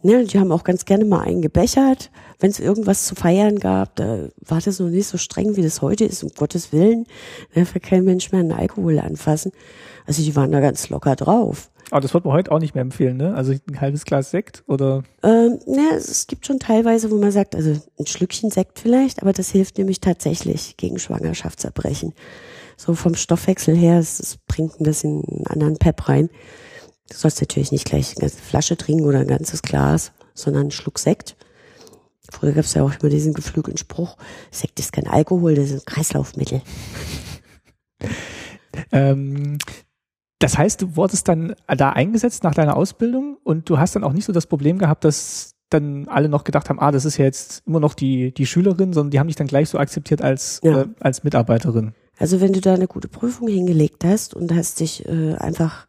ne, 0.02 0.24
die 0.26 0.40
haben 0.40 0.52
auch 0.52 0.64
ganz 0.64 0.86
gerne 0.86 1.06
mal 1.06 1.22
einen 1.22 1.42
gebechert. 1.42 2.12
Wenn 2.40 2.52
es 2.52 2.60
irgendwas 2.60 3.06
zu 3.06 3.16
feiern 3.16 3.60
gab, 3.60 3.96
da 3.96 4.30
war 4.42 4.62
das 4.62 4.80
noch 4.80 4.90
nicht 4.90 5.08
so 5.08 5.18
streng, 5.18 5.56
wie 5.56 5.62
das 5.62 5.82
heute 5.82 6.06
ist, 6.06 6.24
um 6.24 6.30
Gottes 6.30 6.72
Willen. 6.72 7.06
Da 7.54 7.62
darf 7.62 7.74
kein 7.82 8.06
Mensch 8.06 8.32
mehr 8.32 8.42
einen 8.42 8.52
Alkohol 8.52 9.00
anfassen. 9.00 9.52
Also 10.06 10.24
die 10.24 10.36
waren 10.36 10.52
da 10.52 10.60
ganz 10.60 10.90
locker 10.90 11.16
drauf. 11.16 11.70
Aber 11.90 12.02
das 12.02 12.14
wird 12.14 12.26
man 12.26 12.34
heute 12.34 12.52
auch 12.52 12.60
nicht 12.60 12.76
mehr 12.76 12.82
empfehlen, 12.82 13.16
ne? 13.16 13.34
Also 13.34 13.54
ein 13.54 13.80
halbes 13.80 14.04
Glas 14.04 14.30
Sekt 14.30 14.64
oder? 14.68 15.04
Ähm, 15.24 15.58
ne, 15.66 15.92
es 15.96 16.28
gibt 16.28 16.46
schon 16.46 16.60
teilweise, 16.60 17.12
wo 17.12 17.16
man 17.16 17.32
sagt, 17.32 17.56
also 17.56 17.80
ein 17.98 18.06
Schlückchen 18.06 18.52
Sekt 18.52 18.80
vielleicht, 18.80 19.22
aber 19.22 19.32
das 19.32 19.50
hilft 19.52 19.78
nämlich 19.78 20.02
tatsächlich 20.02 20.76
gegen 20.76 21.00
Schwangerschaftserbrechen 21.00 22.14
so 22.78 22.94
vom 22.94 23.16
Stoffwechsel 23.16 23.76
her, 23.76 24.00
es, 24.00 24.20
es 24.20 24.38
bringt 24.48 24.80
ein 24.80 24.84
bisschen 24.84 25.24
einen 25.26 25.46
anderen 25.48 25.78
Pep 25.78 26.08
rein. 26.08 26.30
Du 27.10 27.18
sollst 27.18 27.42
natürlich 27.42 27.72
nicht 27.72 27.86
gleich 27.86 28.12
eine 28.12 28.22
ganze 28.22 28.42
Flasche 28.42 28.78
trinken 28.78 29.06
oder 29.06 29.20
ein 29.20 29.28
ganzes 29.28 29.62
Glas, 29.62 30.12
sondern 30.34 30.64
einen 30.64 30.72
Schluck 30.72 31.00
Sekt. 31.00 31.36
Früher 32.30 32.52
gab 32.52 32.66
es 32.66 32.74
ja 32.74 32.84
auch 32.84 32.94
immer 33.00 33.10
diesen 33.10 33.34
geflügelten 33.34 33.78
Spruch, 33.78 34.18
Sekt 34.52 34.80
ist 34.80 34.92
kein 34.92 35.08
Alkohol, 35.08 35.56
das 35.56 35.72
ist 35.72 35.82
ein 35.82 35.86
Kreislaufmittel. 35.86 36.62
ähm, 38.92 39.58
das 40.40 40.58
heißt, 40.58 40.82
du 40.82 40.96
wurdest 40.96 41.28
dann 41.28 41.56
da 41.68 41.92
eingesetzt 41.92 42.44
nach 42.44 42.54
deiner 42.54 42.76
Ausbildung 42.76 43.38
und 43.44 43.70
du 43.70 43.80
hast 43.80 43.96
dann 43.96 44.04
auch 44.04 44.14
nicht 44.14 44.26
so 44.26 44.34
das 44.34 44.46
Problem 44.46 44.78
gehabt, 44.78 45.04
dass 45.04 45.56
dann 45.70 46.08
alle 46.10 46.30
noch 46.30 46.44
gedacht 46.44 46.70
haben, 46.70 46.80
ah, 46.80 46.92
das 46.92 47.06
ist 47.06 47.18
ja 47.18 47.26
jetzt 47.26 47.64
immer 47.66 47.80
noch 47.80 47.94
die, 47.94 48.34
die 48.34 48.46
Schülerin, 48.46 48.94
sondern 48.94 49.12
die 49.12 49.20
haben 49.20 49.28
dich 49.28 49.36
dann 49.36 49.48
gleich 49.48 49.70
so 49.70 49.80
akzeptiert 49.80 50.22
als, 50.22 50.60
ja. 50.64 50.82
äh, 50.82 50.88
als 51.00 51.24
Mitarbeiterin. 51.24 51.94
Also 52.18 52.42
wenn 52.42 52.54
du 52.54 52.62
da 52.62 52.74
eine 52.74 52.88
gute 52.88 53.08
Prüfung 53.08 53.48
hingelegt 53.48 54.04
hast 54.04 54.34
und 54.34 54.54
hast 54.54 54.80
dich 54.80 55.08
äh, 55.08 55.36
einfach 55.36 55.88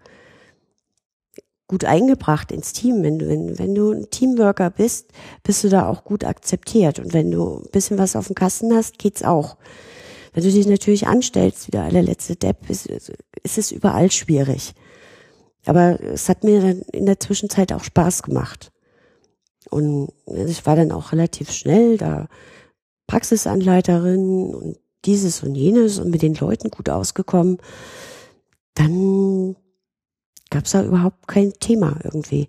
gut 1.67 1.85
eingebracht 1.85 2.51
ins 2.51 2.73
Team, 2.73 3.03
wenn 3.03 3.19
du, 3.19 3.29
wenn, 3.29 3.59
wenn 3.59 3.75
du 3.75 3.93
ein 3.93 4.11
Teamworker 4.11 4.71
bist, 4.71 5.11
bist 5.43 5.65
du 5.65 5.69
da 5.69 5.87
auch 5.87 6.05
gut 6.05 6.25
akzeptiert. 6.25 6.99
Und 6.99 7.13
wenn 7.13 7.31
du 7.31 7.59
ein 7.59 7.71
bisschen 7.71 7.99
was 7.99 8.17
auf 8.17 8.27
dem 8.27 8.35
Kasten 8.35 8.75
hast, 8.75 8.99
geht's 8.99 9.23
auch. 9.23 9.57
Wenn 10.33 10.45
du 10.45 10.51
dich 10.51 10.67
natürlich 10.67 11.07
anstellst, 11.07 11.67
wie 11.67 11.73
der 11.73 11.83
allerletzte 11.83 12.37
Depp, 12.37 12.69
ist, 12.71 12.87
ist 12.87 13.59
es 13.59 13.73
überall 13.73 14.11
schwierig. 14.11 14.75
Aber 15.67 16.01
es 16.01 16.29
hat 16.29 16.45
mir 16.45 16.61
dann 16.61 16.81
in 16.93 17.07
der 17.07 17.21
Zwischenzeit 17.21 17.73
auch 17.73 17.85
Spaß 17.85 18.23
gemacht. 18.23 18.73
Und 19.71 20.13
ich 20.47 20.65
war 20.65 20.77
dann 20.77 20.93
auch 20.93 21.13
relativ 21.13 21.51
schnell 21.51 21.99
da 21.99 22.29
Praxisanleiterin 23.07 24.55
und 24.55 24.79
dieses 25.05 25.43
und 25.43 25.55
jenes 25.55 25.99
und 25.99 26.11
mit 26.11 26.23
den 26.23 26.35
Leuten 26.35 26.71
gut 26.71 26.89
ausgekommen. 26.89 27.59
Dann 28.75 29.57
gab 30.51 30.65
es 30.65 30.73
da 30.73 30.85
überhaupt 30.85 31.29
kein 31.29 31.53
Thema 31.55 31.99
irgendwie. 32.03 32.49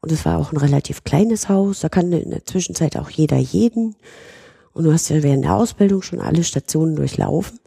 Und 0.00 0.12
es 0.12 0.24
war 0.24 0.38
auch 0.38 0.52
ein 0.52 0.56
relativ 0.56 1.04
kleines 1.04 1.48
Haus. 1.48 1.80
Da 1.80 1.88
kann 1.88 2.12
in 2.12 2.30
der 2.30 2.46
Zwischenzeit 2.46 2.96
auch 2.96 3.10
jeder 3.10 3.36
jeden. 3.36 3.96
Und 4.72 4.84
du 4.84 4.92
hast 4.92 5.10
ja 5.10 5.22
während 5.22 5.44
der 5.44 5.54
Ausbildung 5.54 6.02
schon 6.02 6.20
alle 6.20 6.44
Stationen 6.44 6.96
durchlaufen. 6.96 7.58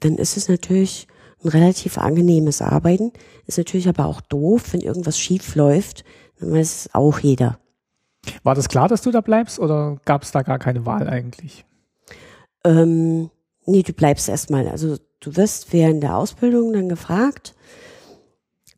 Dann 0.00 0.16
ist 0.16 0.36
es 0.36 0.48
natürlich 0.48 1.08
ein 1.42 1.48
relativ 1.48 1.98
angenehmes 1.98 2.62
Arbeiten. 2.62 3.12
Ist 3.46 3.58
natürlich 3.58 3.88
aber 3.88 4.06
auch 4.06 4.20
doof, 4.20 4.72
wenn 4.72 4.80
irgendwas 4.80 5.18
schief 5.18 5.54
läuft. 5.54 6.04
Dann 6.40 6.52
weiß 6.52 6.86
es 6.86 6.94
auch 6.94 7.18
jeder. 7.18 7.58
War 8.44 8.54
das 8.54 8.68
klar, 8.68 8.88
dass 8.88 9.02
du 9.02 9.10
da 9.10 9.20
bleibst 9.20 9.58
oder 9.58 9.98
gab 10.04 10.22
es 10.22 10.30
da 10.30 10.42
gar 10.42 10.58
keine 10.58 10.86
Wahl 10.86 11.08
eigentlich? 11.08 11.64
Ähm, 12.64 13.30
nee, 13.66 13.82
du 13.82 13.92
bleibst 13.92 14.28
erstmal. 14.28 14.68
Also 14.68 14.96
du 15.20 15.36
wirst 15.36 15.72
während 15.72 16.02
der 16.02 16.16
Ausbildung 16.16 16.72
dann 16.72 16.88
gefragt, 16.88 17.54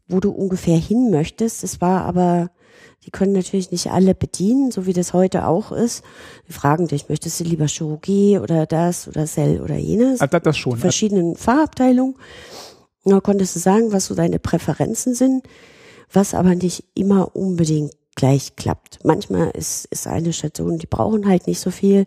wo 0.08 0.20
du 0.20 0.30
ungefähr 0.30 0.76
hin 0.76 1.10
möchtest. 1.10 1.64
Es 1.64 1.80
war 1.80 2.04
aber, 2.04 2.50
die 3.04 3.10
können 3.10 3.32
natürlich 3.32 3.70
nicht 3.70 3.90
alle 3.90 4.14
bedienen, 4.14 4.70
so 4.70 4.86
wie 4.86 4.92
das 4.92 5.12
heute 5.12 5.46
auch 5.46 5.72
ist. 5.72 6.04
Die 6.48 6.52
fragen 6.52 6.88
dich, 6.88 7.08
möchtest 7.08 7.40
du 7.40 7.44
lieber 7.44 7.66
Chirurgie 7.66 8.38
oder 8.38 8.66
das 8.66 9.08
oder 9.08 9.26
Cell 9.26 9.60
oder 9.60 9.76
jenes? 9.76 10.20
Also 10.20 10.38
das 10.38 10.56
schon. 10.56 10.76
Verschiedenen 10.78 11.36
Fachabteilungen. 11.36 12.16
Da 13.04 13.20
konntest 13.20 13.54
du 13.56 13.60
sagen, 13.60 13.92
was 13.92 14.06
so 14.06 14.14
deine 14.14 14.38
Präferenzen 14.38 15.14
sind, 15.14 15.46
was 16.10 16.34
aber 16.34 16.54
nicht 16.54 16.84
immer 16.94 17.36
unbedingt 17.36 17.92
gleich 18.14 18.56
klappt. 18.56 19.04
Manchmal 19.04 19.50
ist, 19.50 19.86
ist 19.86 20.06
eine 20.06 20.32
Station, 20.32 20.78
die 20.78 20.86
brauchen 20.86 21.26
halt 21.26 21.46
nicht 21.46 21.60
so 21.60 21.70
viel. 21.70 22.06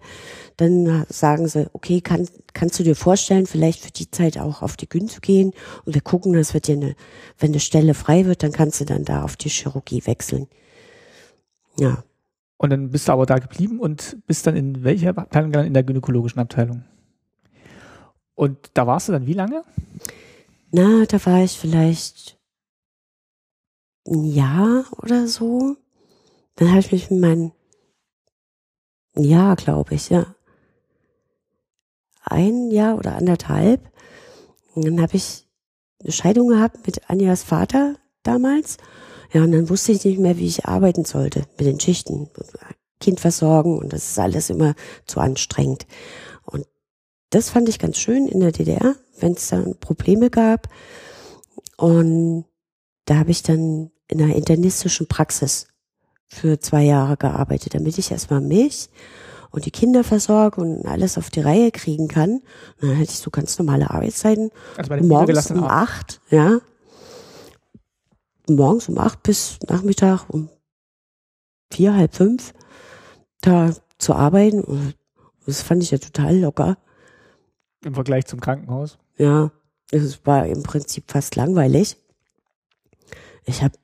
Dann 0.57 1.05
sagen 1.09 1.47
sie, 1.47 1.69
okay, 1.73 2.01
kann, 2.01 2.27
kannst 2.53 2.79
du 2.79 2.83
dir 2.83 2.95
vorstellen, 2.95 3.45
vielleicht 3.45 3.81
für 3.81 3.91
die 3.91 4.09
Zeit 4.09 4.37
auch 4.37 4.61
auf 4.61 4.77
die 4.77 4.89
Gün 4.89 5.07
zu 5.07 5.21
gehen 5.21 5.53
und 5.85 5.93
wir 5.93 6.01
gucken, 6.01 6.33
dass 6.33 6.53
wir 6.53 6.61
dir 6.61 6.75
eine, 6.75 6.95
wenn 7.37 7.51
eine 7.51 7.59
Stelle 7.59 7.93
frei 7.93 8.25
wird, 8.25 8.43
dann 8.43 8.51
kannst 8.51 8.79
du 8.81 8.85
dann 8.85 9.05
da 9.05 9.23
auf 9.23 9.35
die 9.35 9.49
Chirurgie 9.49 10.05
wechseln. 10.05 10.47
Ja. 11.79 12.03
Und 12.57 12.71
dann 12.71 12.89
bist 12.89 13.07
du 13.07 13.11
aber 13.11 13.25
da 13.25 13.37
geblieben 13.37 13.79
und 13.79 14.17
bist 14.25 14.47
dann 14.47 14.55
in 14.55 14.83
welcher 14.83 15.15
Abteilung? 15.15 15.53
In 15.53 15.73
der 15.73 15.83
gynäkologischen 15.83 16.39
Abteilung. 16.39 16.83
Und 18.33 18.71
da 18.73 18.87
warst 18.87 19.07
du 19.07 19.11
dann 19.11 19.27
wie 19.27 19.33
lange? 19.33 19.61
Na, 20.71 21.05
da 21.05 21.23
war 21.25 21.43
ich 21.43 21.57
vielleicht 21.57 22.37
ein 24.07 24.25
Jahr 24.25 24.85
oder 24.91 25.27
so. 25.27 25.77
Dann 26.57 26.69
habe 26.69 26.79
ich 26.79 26.91
mich 26.91 27.09
mit 27.09 27.21
meinem, 27.21 27.51
ja, 29.15 29.55
glaube 29.55 29.95
ich, 29.95 30.09
ja. 30.09 30.35
Ein 32.23 32.71
Jahr 32.71 32.97
oder 32.97 33.15
anderthalb. 33.15 33.89
Und 34.75 34.85
dann 34.85 35.01
habe 35.01 35.15
ich 35.15 35.47
eine 36.03 36.11
Scheidung 36.11 36.49
gehabt 36.49 36.85
mit 36.85 37.09
Anjas 37.09 37.43
Vater 37.43 37.95
damals. 38.23 38.77
Ja, 39.31 39.43
und 39.43 39.51
dann 39.51 39.69
wusste 39.69 39.91
ich 39.91 40.03
nicht 40.03 40.19
mehr, 40.19 40.37
wie 40.37 40.47
ich 40.47 40.65
arbeiten 40.65 41.05
sollte 41.05 41.43
mit 41.57 41.67
den 41.67 41.79
Schichten. 41.79 42.29
Kind 42.99 43.19
versorgen 43.19 43.77
und 43.77 43.93
das 43.93 44.09
ist 44.09 44.19
alles 44.19 44.49
immer 44.49 44.73
zu 45.05 45.19
anstrengend. 45.19 45.85
Und 46.43 46.65
das 47.29 47.51
fand 47.51 47.69
ich 47.69 47.77
ganz 47.77 47.97
schön 47.97 48.27
in 48.27 48.39
der 48.39 48.51
DDR, 48.51 48.95
wenn 49.19 49.33
es 49.33 49.49
dann 49.49 49.77
Probleme 49.79 50.31
gab. 50.31 50.69
Und 51.77 52.45
da 53.05 53.17
habe 53.17 53.29
ich 53.29 53.43
dann 53.43 53.91
in 54.07 54.21
einer 54.21 54.35
internistischen 54.35 55.07
Praxis 55.07 55.67
für 56.27 56.59
zwei 56.59 56.83
Jahre 56.83 57.17
gearbeitet, 57.17 57.73
damit 57.73 57.97
ich 57.97 58.11
erstmal 58.11 58.41
mich 58.41 58.89
und 59.51 59.65
die 59.65 59.71
Kinder 59.71 60.03
versorge 60.03 60.61
und 60.61 60.85
alles 60.85 61.17
auf 61.17 61.29
die 61.29 61.39
Reihe 61.39 61.71
kriegen 61.71 62.07
kann. 62.07 62.41
Und 62.81 62.89
dann 62.89 62.95
hätte 62.95 63.11
ich 63.11 63.19
so 63.19 63.31
ganz 63.31 63.57
normale 63.57 63.89
Arbeitszeiten. 63.89 64.51
Also 64.75 64.89
bei 64.89 65.01
morgens 65.01 65.51
um 65.51 65.63
acht, 65.63 66.21
ja. 66.29 66.59
Morgens 68.49 68.89
um 68.89 68.97
acht 68.97 69.23
bis 69.23 69.57
Nachmittag 69.67 70.29
um 70.29 70.49
vier, 71.71 71.95
halb 71.95 72.15
fünf 72.15 72.53
da 73.41 73.73
zu 73.97 74.13
arbeiten. 74.13 74.63
Und 74.63 74.95
das 75.45 75.61
fand 75.61 75.83
ich 75.83 75.91
ja 75.91 75.97
total 75.97 76.37
locker. 76.37 76.77
Im 77.83 77.93
Vergleich 77.93 78.25
zum 78.25 78.39
Krankenhaus? 78.39 78.97
Ja, 79.17 79.51
es 79.91 80.25
war 80.25 80.45
im 80.45 80.63
Prinzip 80.63 81.09
fast 81.09 81.35
langweilig. 81.35 81.97
Ich 83.45 83.63
habe 83.63 83.77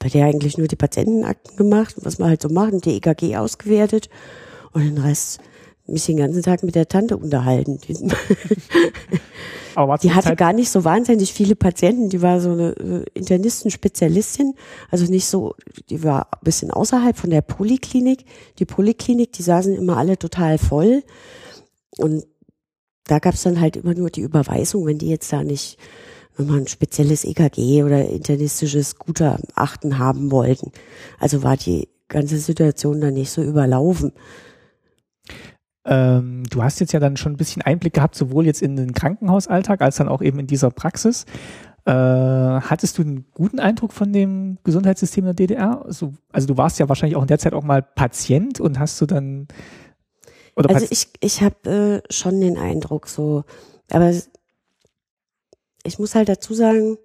bei 0.00 0.08
der 0.08 0.26
eigentlich 0.26 0.58
nur 0.58 0.66
die 0.66 0.76
Patientenakten 0.76 1.56
gemacht, 1.56 1.94
was 1.98 2.18
man 2.18 2.30
halt 2.30 2.42
so 2.42 2.48
macht, 2.48 2.84
die 2.84 2.96
EKG 2.96 3.36
ausgewertet 3.36 4.08
und 4.72 4.82
den 4.82 4.98
Rest 4.98 5.40
mich 5.86 6.06
den 6.06 6.16
ganzen 6.16 6.42
Tag 6.42 6.62
mit 6.62 6.74
der 6.74 6.88
Tante 6.88 7.16
unterhalten. 7.16 7.78
Aber 9.74 9.98
die 9.98 10.12
hatte 10.12 10.36
gar 10.36 10.52
nicht 10.52 10.70
so 10.70 10.84
wahnsinnig 10.84 11.32
viele 11.32 11.54
Patienten. 11.56 12.10
Die 12.10 12.22
war 12.22 12.40
so 12.40 12.52
eine 12.52 12.70
äh, 12.72 13.04
Internisten-Spezialistin, 13.14 14.54
also 14.90 15.04
nicht 15.10 15.26
so, 15.26 15.54
die 15.88 16.02
war 16.02 16.26
ein 16.32 16.38
bisschen 16.42 16.70
außerhalb 16.70 17.16
von 17.16 17.30
der 17.30 17.42
Poliklinik. 17.42 18.24
Die 18.58 18.64
Poliklinik, 18.64 19.32
die 19.32 19.42
saßen 19.42 19.74
immer 19.74 19.96
alle 19.96 20.18
total 20.18 20.58
voll. 20.58 21.02
Und 21.96 22.26
da 23.04 23.18
gab's 23.18 23.42
dann 23.42 23.60
halt 23.60 23.76
immer 23.76 23.94
nur 23.94 24.10
die 24.10 24.22
Überweisung, 24.22 24.86
wenn 24.86 24.98
die 24.98 25.08
jetzt 25.08 25.32
da 25.32 25.42
nicht 25.42 25.78
nochmal 26.36 26.58
ein 26.58 26.66
spezielles 26.66 27.24
EKG 27.24 27.82
oder 27.82 28.08
internistisches 28.08 28.96
Gutachten 28.96 29.98
haben 29.98 30.30
wollten. 30.30 30.72
Also 31.18 31.42
war 31.42 31.56
die 31.56 31.88
ganze 32.08 32.38
Situation 32.38 33.00
dann 33.00 33.14
nicht 33.14 33.30
so 33.30 33.42
überlaufen. 33.42 34.12
Ähm, 35.84 36.44
du 36.50 36.62
hast 36.62 36.80
jetzt 36.80 36.92
ja 36.92 37.00
dann 37.00 37.16
schon 37.16 37.32
ein 37.32 37.38
bisschen 37.38 37.62
Einblick 37.62 37.94
gehabt, 37.94 38.14
sowohl 38.14 38.46
jetzt 38.46 38.62
in 38.62 38.76
den 38.76 38.92
Krankenhausalltag 38.92 39.80
als 39.80 39.96
dann 39.96 40.08
auch 40.08 40.22
eben 40.22 40.38
in 40.38 40.46
dieser 40.46 40.70
Praxis. 40.70 41.24
Äh, 41.86 41.92
hattest 41.92 42.98
du 42.98 43.02
einen 43.02 43.24
guten 43.32 43.58
Eindruck 43.58 43.92
von 43.92 44.12
dem 44.12 44.58
Gesundheitssystem 44.64 45.24
der 45.24 45.34
DDR? 45.34 45.84
Also, 45.84 46.12
also 46.30 46.46
du 46.46 46.56
warst 46.58 46.78
ja 46.78 46.88
wahrscheinlich 46.88 47.16
auch 47.16 47.22
in 47.22 47.28
der 47.28 47.38
Zeit 47.38 47.54
auch 47.54 47.64
mal 47.64 47.82
Patient 47.82 48.60
und 48.60 48.78
hast 48.78 49.00
du 49.00 49.06
dann 49.06 49.48
also 50.56 50.86
ich 50.90 51.08
ich 51.20 51.42
habe 51.42 52.02
äh, 52.06 52.12
schon 52.12 52.40
den 52.40 52.58
Eindruck 52.58 53.08
so, 53.08 53.44
aber 53.90 54.12
ich 55.84 55.98
muss 55.98 56.14
halt 56.14 56.28
dazu 56.28 56.54
sagen, 56.54 56.98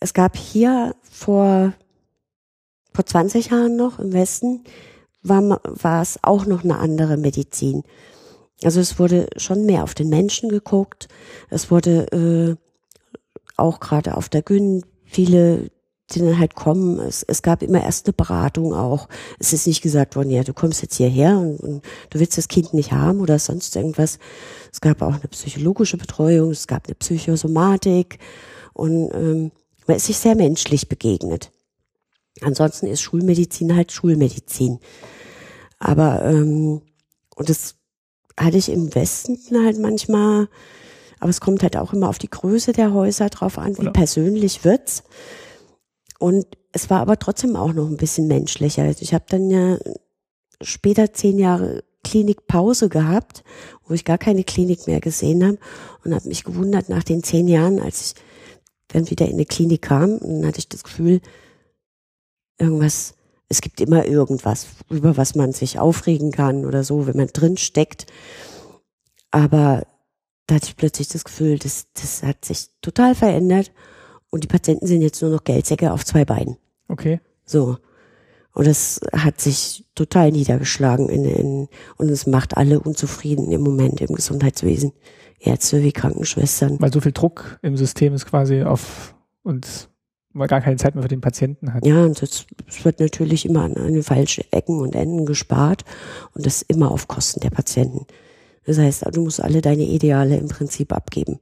es 0.00 0.14
gab 0.14 0.36
hier 0.36 0.94
vor, 1.02 1.72
vor 2.92 3.06
20 3.06 3.50
Jahren 3.50 3.76
noch 3.76 3.98
im 3.98 4.12
Westen, 4.12 4.64
war, 5.22 5.60
war 5.64 6.02
es 6.02 6.18
auch 6.22 6.46
noch 6.46 6.62
eine 6.62 6.78
andere 6.78 7.16
Medizin. 7.16 7.82
Also 8.62 8.80
es 8.80 8.98
wurde 8.98 9.28
schon 9.36 9.66
mehr 9.66 9.82
auf 9.82 9.94
den 9.94 10.08
Menschen 10.08 10.48
geguckt. 10.48 11.08
Es 11.50 11.70
wurde 11.70 12.06
äh, 12.12 12.56
auch 13.56 13.80
gerade 13.80 14.16
auf 14.16 14.28
der 14.28 14.42
Gün 14.42 14.84
viele, 15.04 15.70
die 16.10 16.20
dann 16.20 16.38
halt 16.38 16.54
kommen. 16.54 16.98
Es, 17.00 17.22
es 17.22 17.42
gab 17.42 17.62
immer 17.62 17.82
erst 17.82 18.06
eine 18.06 18.12
Beratung 18.12 18.74
auch. 18.74 19.08
Es 19.38 19.52
ist 19.52 19.66
nicht 19.66 19.82
gesagt 19.82 20.16
worden, 20.16 20.30
ja, 20.30 20.44
du 20.44 20.52
kommst 20.52 20.82
jetzt 20.82 20.96
hierher 20.96 21.38
und, 21.38 21.56
und 21.60 21.84
du 22.10 22.20
willst 22.20 22.38
das 22.38 22.48
Kind 22.48 22.74
nicht 22.74 22.92
haben 22.92 23.20
oder 23.20 23.38
sonst 23.38 23.74
irgendwas. 23.76 24.18
Es 24.74 24.80
gab 24.80 25.02
auch 25.02 25.14
eine 25.14 25.28
psychologische 25.30 25.96
Betreuung, 25.96 26.50
es 26.50 26.66
gab 26.66 26.88
eine 26.88 26.96
Psychosomatik 26.96 28.18
und 28.72 29.08
ähm, 29.14 29.52
man 29.86 29.96
ist 29.98 30.06
sich 30.06 30.18
sehr 30.18 30.34
menschlich 30.34 30.88
begegnet. 30.88 31.52
Ansonsten 32.40 32.88
ist 32.88 33.00
Schulmedizin 33.00 33.76
halt 33.76 33.92
Schulmedizin. 33.92 34.80
Aber 35.78 36.24
ähm, 36.24 36.82
und 37.36 37.48
das 37.48 37.76
hatte 38.36 38.56
ich 38.56 38.68
im 38.68 38.92
Westen 38.96 39.64
halt 39.64 39.78
manchmal, 39.78 40.48
aber 41.20 41.30
es 41.30 41.40
kommt 41.40 41.62
halt 41.62 41.76
auch 41.76 41.92
immer 41.92 42.08
auf 42.08 42.18
die 42.18 42.30
Größe 42.30 42.72
der 42.72 42.92
Häuser 42.92 43.28
drauf 43.28 43.58
an, 43.58 43.76
wie 43.78 43.82
Oder? 43.82 43.92
persönlich 43.92 44.64
wird's. 44.64 45.04
Und 46.18 46.46
es 46.72 46.90
war 46.90 46.98
aber 46.98 47.20
trotzdem 47.20 47.54
auch 47.54 47.74
noch 47.74 47.86
ein 47.86 47.96
bisschen 47.96 48.26
menschlicher. 48.26 48.82
Also 48.82 49.02
ich 49.02 49.14
habe 49.14 49.26
dann 49.28 49.50
ja 49.50 49.78
später 50.60 51.12
zehn 51.12 51.38
Jahre 51.38 51.84
Klinikpause 52.04 52.88
gehabt, 52.88 53.42
wo 53.86 53.94
ich 53.94 54.04
gar 54.04 54.18
keine 54.18 54.44
Klinik 54.44 54.86
mehr 54.86 55.00
gesehen 55.00 55.44
habe 55.44 55.58
und 56.04 56.14
habe 56.14 56.28
mich 56.28 56.44
gewundert 56.44 56.88
nach 56.88 57.04
den 57.04 57.22
zehn 57.22 57.48
Jahren, 57.48 57.80
als 57.80 58.06
ich 58.06 58.22
dann 58.88 59.10
wieder 59.10 59.26
in 59.26 59.34
eine 59.34 59.46
Klinik 59.46 59.82
kam 59.82 60.18
dann 60.20 60.46
hatte 60.46 60.58
ich 60.58 60.68
das 60.68 60.84
Gefühl, 60.84 61.20
irgendwas, 62.58 63.14
es 63.48 63.60
gibt 63.60 63.80
immer 63.80 64.06
irgendwas, 64.06 64.66
über 64.90 65.16
was 65.16 65.34
man 65.34 65.52
sich 65.52 65.78
aufregen 65.78 66.30
kann 66.30 66.64
oder 66.64 66.84
so, 66.84 67.06
wenn 67.06 67.16
man 67.16 67.28
drin 67.28 67.56
steckt. 67.56 68.06
Aber 69.30 69.86
da 70.46 70.56
hatte 70.56 70.68
ich 70.68 70.76
plötzlich 70.76 71.08
das 71.08 71.24
Gefühl, 71.24 71.58
das, 71.58 71.86
das 71.94 72.22
hat 72.22 72.44
sich 72.44 72.68
total 72.82 73.14
verändert 73.14 73.72
und 74.30 74.44
die 74.44 74.48
Patienten 74.48 74.86
sind 74.86 75.02
jetzt 75.02 75.20
nur 75.22 75.30
noch 75.30 75.44
Geldsäcke 75.44 75.92
auf 75.92 76.04
zwei 76.04 76.24
Beinen. 76.24 76.56
Okay. 76.88 77.20
So. 77.44 77.78
Und 78.54 78.66
das 78.68 79.00
hat 79.12 79.40
sich 79.40 79.84
total 79.94 80.30
niedergeschlagen 80.30 81.08
in, 81.08 81.24
in, 81.24 81.68
und 81.96 82.08
es 82.08 82.26
macht 82.26 82.56
alle 82.56 82.80
unzufrieden 82.80 83.50
im 83.50 83.62
Moment 83.62 84.00
im 84.00 84.14
Gesundheitswesen. 84.14 84.92
Ärzte 85.40 85.82
wie 85.82 85.92
Krankenschwestern. 85.92 86.80
Weil 86.80 86.92
so 86.92 87.00
viel 87.00 87.12
Druck 87.12 87.58
im 87.62 87.76
System 87.76 88.14
ist 88.14 88.26
quasi 88.26 88.62
auf 88.62 89.14
und 89.42 89.88
man 90.32 90.48
gar 90.48 90.60
keine 90.60 90.76
Zeit 90.76 90.94
mehr 90.94 91.02
für 91.02 91.08
den 91.08 91.20
Patienten 91.20 91.74
hat. 91.74 91.86
Ja, 91.86 92.04
und 92.04 92.20
es 92.22 92.46
wird 92.82 93.00
natürlich 93.00 93.46
immer 93.46 93.62
an, 93.62 93.76
an 93.76 94.02
falschen 94.02 94.44
Ecken 94.50 94.80
und 94.80 94.94
Enden 94.94 95.26
gespart 95.26 95.84
und 96.32 96.46
das 96.46 96.62
immer 96.62 96.90
auf 96.90 97.08
Kosten 97.08 97.40
der 97.40 97.50
Patienten. 97.50 98.06
Das 98.64 98.78
heißt, 98.78 99.04
du 99.12 99.22
musst 99.22 99.42
alle 99.42 99.60
deine 99.60 99.84
Ideale 99.84 100.36
im 100.36 100.48
Prinzip 100.48 100.92
abgeben. 100.92 101.40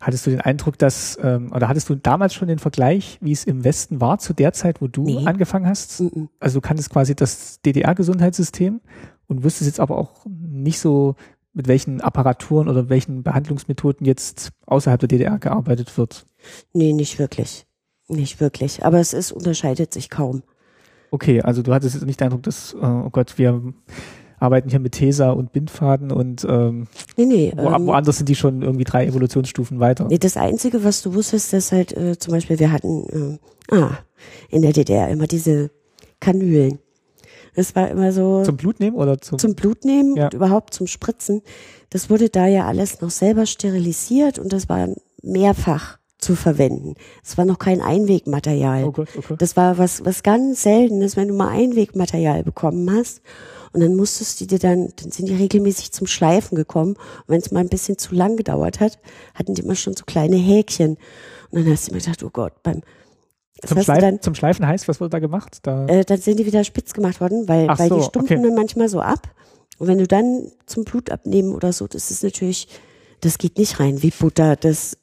Hattest 0.00 0.26
du 0.26 0.30
den 0.30 0.40
Eindruck, 0.40 0.78
dass, 0.78 1.18
ähm, 1.22 1.52
oder 1.52 1.68
hattest 1.68 1.88
du 1.88 1.94
damals 1.94 2.34
schon 2.34 2.48
den 2.48 2.58
Vergleich, 2.58 3.18
wie 3.20 3.32
es 3.32 3.44
im 3.44 3.64
Westen 3.64 4.00
war 4.00 4.18
zu 4.18 4.32
der 4.32 4.52
Zeit, 4.52 4.80
wo 4.80 4.88
du 4.88 5.04
nee. 5.04 5.26
angefangen 5.26 5.66
hast? 5.66 6.00
-mm. 6.00 6.28
Also 6.40 6.60
du 6.60 6.66
kanntest 6.66 6.90
quasi 6.90 7.14
das 7.14 7.60
DDR-Gesundheitssystem 7.62 8.80
und 9.26 9.44
wüsstest 9.44 9.68
jetzt 9.68 9.80
aber 9.80 9.98
auch 9.98 10.26
nicht 10.26 10.78
so, 10.78 11.16
mit 11.54 11.68
welchen 11.68 12.00
Apparaturen 12.00 12.68
oder 12.68 12.88
welchen 12.88 13.22
Behandlungsmethoden 13.22 14.06
jetzt 14.06 14.50
außerhalb 14.66 15.00
der 15.00 15.08
DDR 15.08 15.38
gearbeitet 15.38 15.96
wird. 15.98 16.26
Nee, 16.72 16.92
nicht 16.92 17.18
wirklich. 17.18 17.66
Nicht 18.08 18.40
wirklich. 18.40 18.84
Aber 18.84 18.98
es 19.00 19.12
ist, 19.12 19.32
unterscheidet 19.32 19.92
sich 19.92 20.10
kaum. 20.10 20.42
Okay, 21.10 21.42
also 21.42 21.62
du 21.62 21.74
hattest 21.74 21.94
jetzt 21.94 22.06
nicht 22.06 22.20
den 22.20 22.26
Eindruck, 22.26 22.42
dass, 22.42 22.72
äh, 22.74 22.78
oh 22.78 23.10
Gott, 23.10 23.36
wir 23.36 23.74
arbeiten 24.42 24.68
hier 24.68 24.80
mit 24.80 24.92
Tesa 24.92 25.30
und 25.30 25.52
Bindfaden 25.52 26.10
und 26.10 26.44
ähm, 26.48 26.88
nee, 27.16 27.26
nee, 27.26 27.52
wo, 27.56 27.70
ähm, 27.70 27.86
woanders 27.86 28.16
sind 28.16 28.28
die 28.28 28.34
schon 28.34 28.62
irgendwie 28.62 28.84
drei 28.84 29.06
Evolutionsstufen 29.06 29.78
weiter. 29.78 30.06
Nee, 30.08 30.18
das 30.18 30.36
Einzige, 30.36 30.82
was 30.82 31.00
du 31.00 31.14
wusstest, 31.14 31.54
ist 31.54 31.70
halt 31.70 31.96
äh, 31.96 32.18
zum 32.18 32.32
Beispiel, 32.32 32.58
wir 32.58 32.72
hatten 32.72 33.38
äh, 33.70 33.74
ah, 33.74 33.98
in 34.50 34.62
der 34.62 34.72
DDR 34.72 35.08
immer 35.08 35.28
diese 35.28 35.70
Kanülen. 36.18 36.80
Es 37.54 37.76
war 37.76 37.88
immer 37.88 38.12
so. 38.12 38.42
Zum 38.42 38.56
Blutnehmen 38.56 38.98
oder 38.98 39.20
zum? 39.20 39.38
Zum 39.38 39.54
Blutnehmen 39.54 40.16
ja. 40.16 40.24
und 40.24 40.34
überhaupt 40.34 40.74
zum 40.74 40.86
Spritzen. 40.88 41.42
Das 41.90 42.10
wurde 42.10 42.28
da 42.28 42.46
ja 42.46 42.66
alles 42.66 43.00
noch 43.00 43.10
selber 43.10 43.46
sterilisiert 43.46 44.38
und 44.38 44.52
das 44.52 44.68
war 44.68 44.88
mehrfach 45.22 45.98
zu 46.18 46.34
verwenden. 46.34 46.94
Es 47.22 47.38
war 47.38 47.44
noch 47.44 47.58
kein 47.58 47.80
Einwegmaterial. 47.80 48.84
Oh 48.84 48.92
Gott, 48.92 49.08
okay. 49.16 49.34
Das 49.38 49.56
war 49.56 49.78
was, 49.78 50.04
was 50.04 50.22
ganz 50.22 50.62
Seltenes, 50.62 51.16
wenn 51.16 51.28
du 51.28 51.34
mal 51.34 51.48
Einwegmaterial 51.48 52.42
bekommen 52.42 52.90
hast 52.90 53.22
und 53.72 53.80
dann 53.80 53.94
musstest 53.94 54.40
du 54.40 54.46
dir 54.46 54.58
dann, 54.58 54.92
dann 54.96 55.10
sind 55.10 55.28
die 55.28 55.34
regelmäßig 55.34 55.92
zum 55.92 56.06
Schleifen 56.06 56.56
gekommen. 56.56 56.92
Und 56.92 57.28
wenn 57.28 57.40
es 57.40 57.50
mal 57.50 57.60
ein 57.60 57.68
bisschen 57.68 57.96
zu 57.96 58.14
lang 58.14 58.36
gedauert 58.36 58.80
hat, 58.80 58.98
hatten 59.34 59.54
die 59.54 59.62
immer 59.62 59.74
schon 59.74 59.96
so 59.96 60.04
kleine 60.04 60.36
Häkchen. 60.36 60.98
Und 61.50 61.64
dann 61.64 61.72
hast 61.72 61.88
du 61.88 61.94
mir 61.94 62.00
gedacht, 62.00 62.22
oh 62.22 62.30
Gott, 62.30 62.62
beim 62.62 62.82
zum, 63.64 63.80
Schleif, 63.80 64.00
dann, 64.00 64.20
zum 64.20 64.34
Schleifen 64.34 64.66
heißt, 64.66 64.88
was 64.88 65.00
wurde 65.00 65.10
da 65.10 65.18
gemacht? 65.20 65.58
Da 65.62 65.86
äh, 65.86 66.04
dann 66.04 66.18
sind 66.18 66.38
die 66.38 66.46
wieder 66.46 66.64
spitz 66.64 66.92
gemacht 66.92 67.20
worden, 67.20 67.48
weil, 67.48 67.68
weil 67.68 67.88
so, 67.88 67.98
die 67.98 68.02
stumpfen 68.02 68.38
okay. 68.38 68.46
dann 68.46 68.54
manchmal 68.54 68.88
so 68.88 69.00
ab. 69.00 69.28
Und 69.78 69.86
wenn 69.86 69.98
du 69.98 70.06
dann 70.06 70.50
zum 70.66 70.84
Blut 70.84 71.10
abnehmen 71.10 71.54
oder 71.54 71.72
so, 71.72 71.86
das 71.86 72.10
ist 72.10 72.22
natürlich, 72.22 72.68
das 73.20 73.38
geht 73.38 73.58
nicht 73.58 73.80
rein 73.80 74.02
wie 74.02 74.10
Butter. 74.10 74.56
Das 74.56 74.98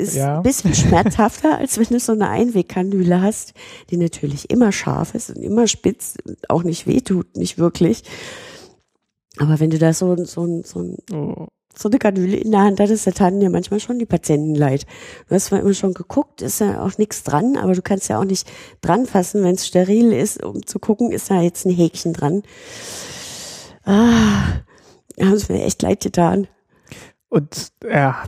ist 0.00 0.16
ja. 0.16 0.38
ein 0.38 0.42
bisschen 0.42 0.74
schmerzhafter, 0.74 1.58
als 1.58 1.78
wenn 1.78 1.86
du 1.86 2.00
so 2.00 2.12
eine 2.12 2.28
Einwegkanüle 2.28 3.20
hast, 3.20 3.54
die 3.90 3.96
natürlich 3.96 4.50
immer 4.50 4.72
scharf 4.72 5.14
ist 5.14 5.30
und 5.30 5.42
immer 5.42 5.66
spitz 5.68 6.14
und 6.26 6.50
auch 6.50 6.62
nicht 6.62 6.86
wehtut, 6.86 7.36
nicht 7.36 7.58
wirklich. 7.58 8.02
Aber 9.38 9.60
wenn 9.60 9.70
du 9.70 9.78
da 9.78 9.92
so, 9.92 10.16
so, 10.24 10.62
so, 10.64 10.96
oh. 11.12 11.46
so 11.74 11.88
eine 11.88 11.98
Kanüle 11.98 12.36
in 12.36 12.50
der 12.50 12.62
Hand 12.62 12.80
hattest, 12.80 13.06
da 13.06 13.12
taten 13.12 13.40
dir 13.40 13.50
manchmal 13.50 13.80
schon 13.80 13.98
die 13.98 14.06
Patienten 14.06 14.54
leid. 14.54 14.86
Du 15.28 15.34
hast 15.34 15.46
zwar 15.46 15.60
immer 15.60 15.74
schon 15.74 15.94
geguckt, 15.94 16.42
ist 16.42 16.60
ja 16.60 16.82
auch 16.82 16.98
nichts 16.98 17.22
dran, 17.22 17.56
aber 17.56 17.74
du 17.74 17.82
kannst 17.82 18.08
ja 18.08 18.18
auch 18.18 18.24
nicht 18.24 18.50
dran 18.80 19.06
fassen, 19.06 19.44
wenn 19.44 19.54
es 19.54 19.66
steril 19.66 20.12
ist, 20.12 20.42
um 20.42 20.66
zu 20.66 20.78
gucken, 20.78 21.12
ist 21.12 21.30
da 21.30 21.40
jetzt 21.40 21.64
ein 21.64 21.74
Häkchen 21.74 22.12
dran. 22.12 22.42
Ah, 23.84 24.62
haben 25.20 25.32
es 25.32 25.48
mir 25.48 25.64
echt 25.64 25.82
leid 25.82 26.00
getan. 26.00 26.48
Und 27.30 27.72
ja, 27.88 28.24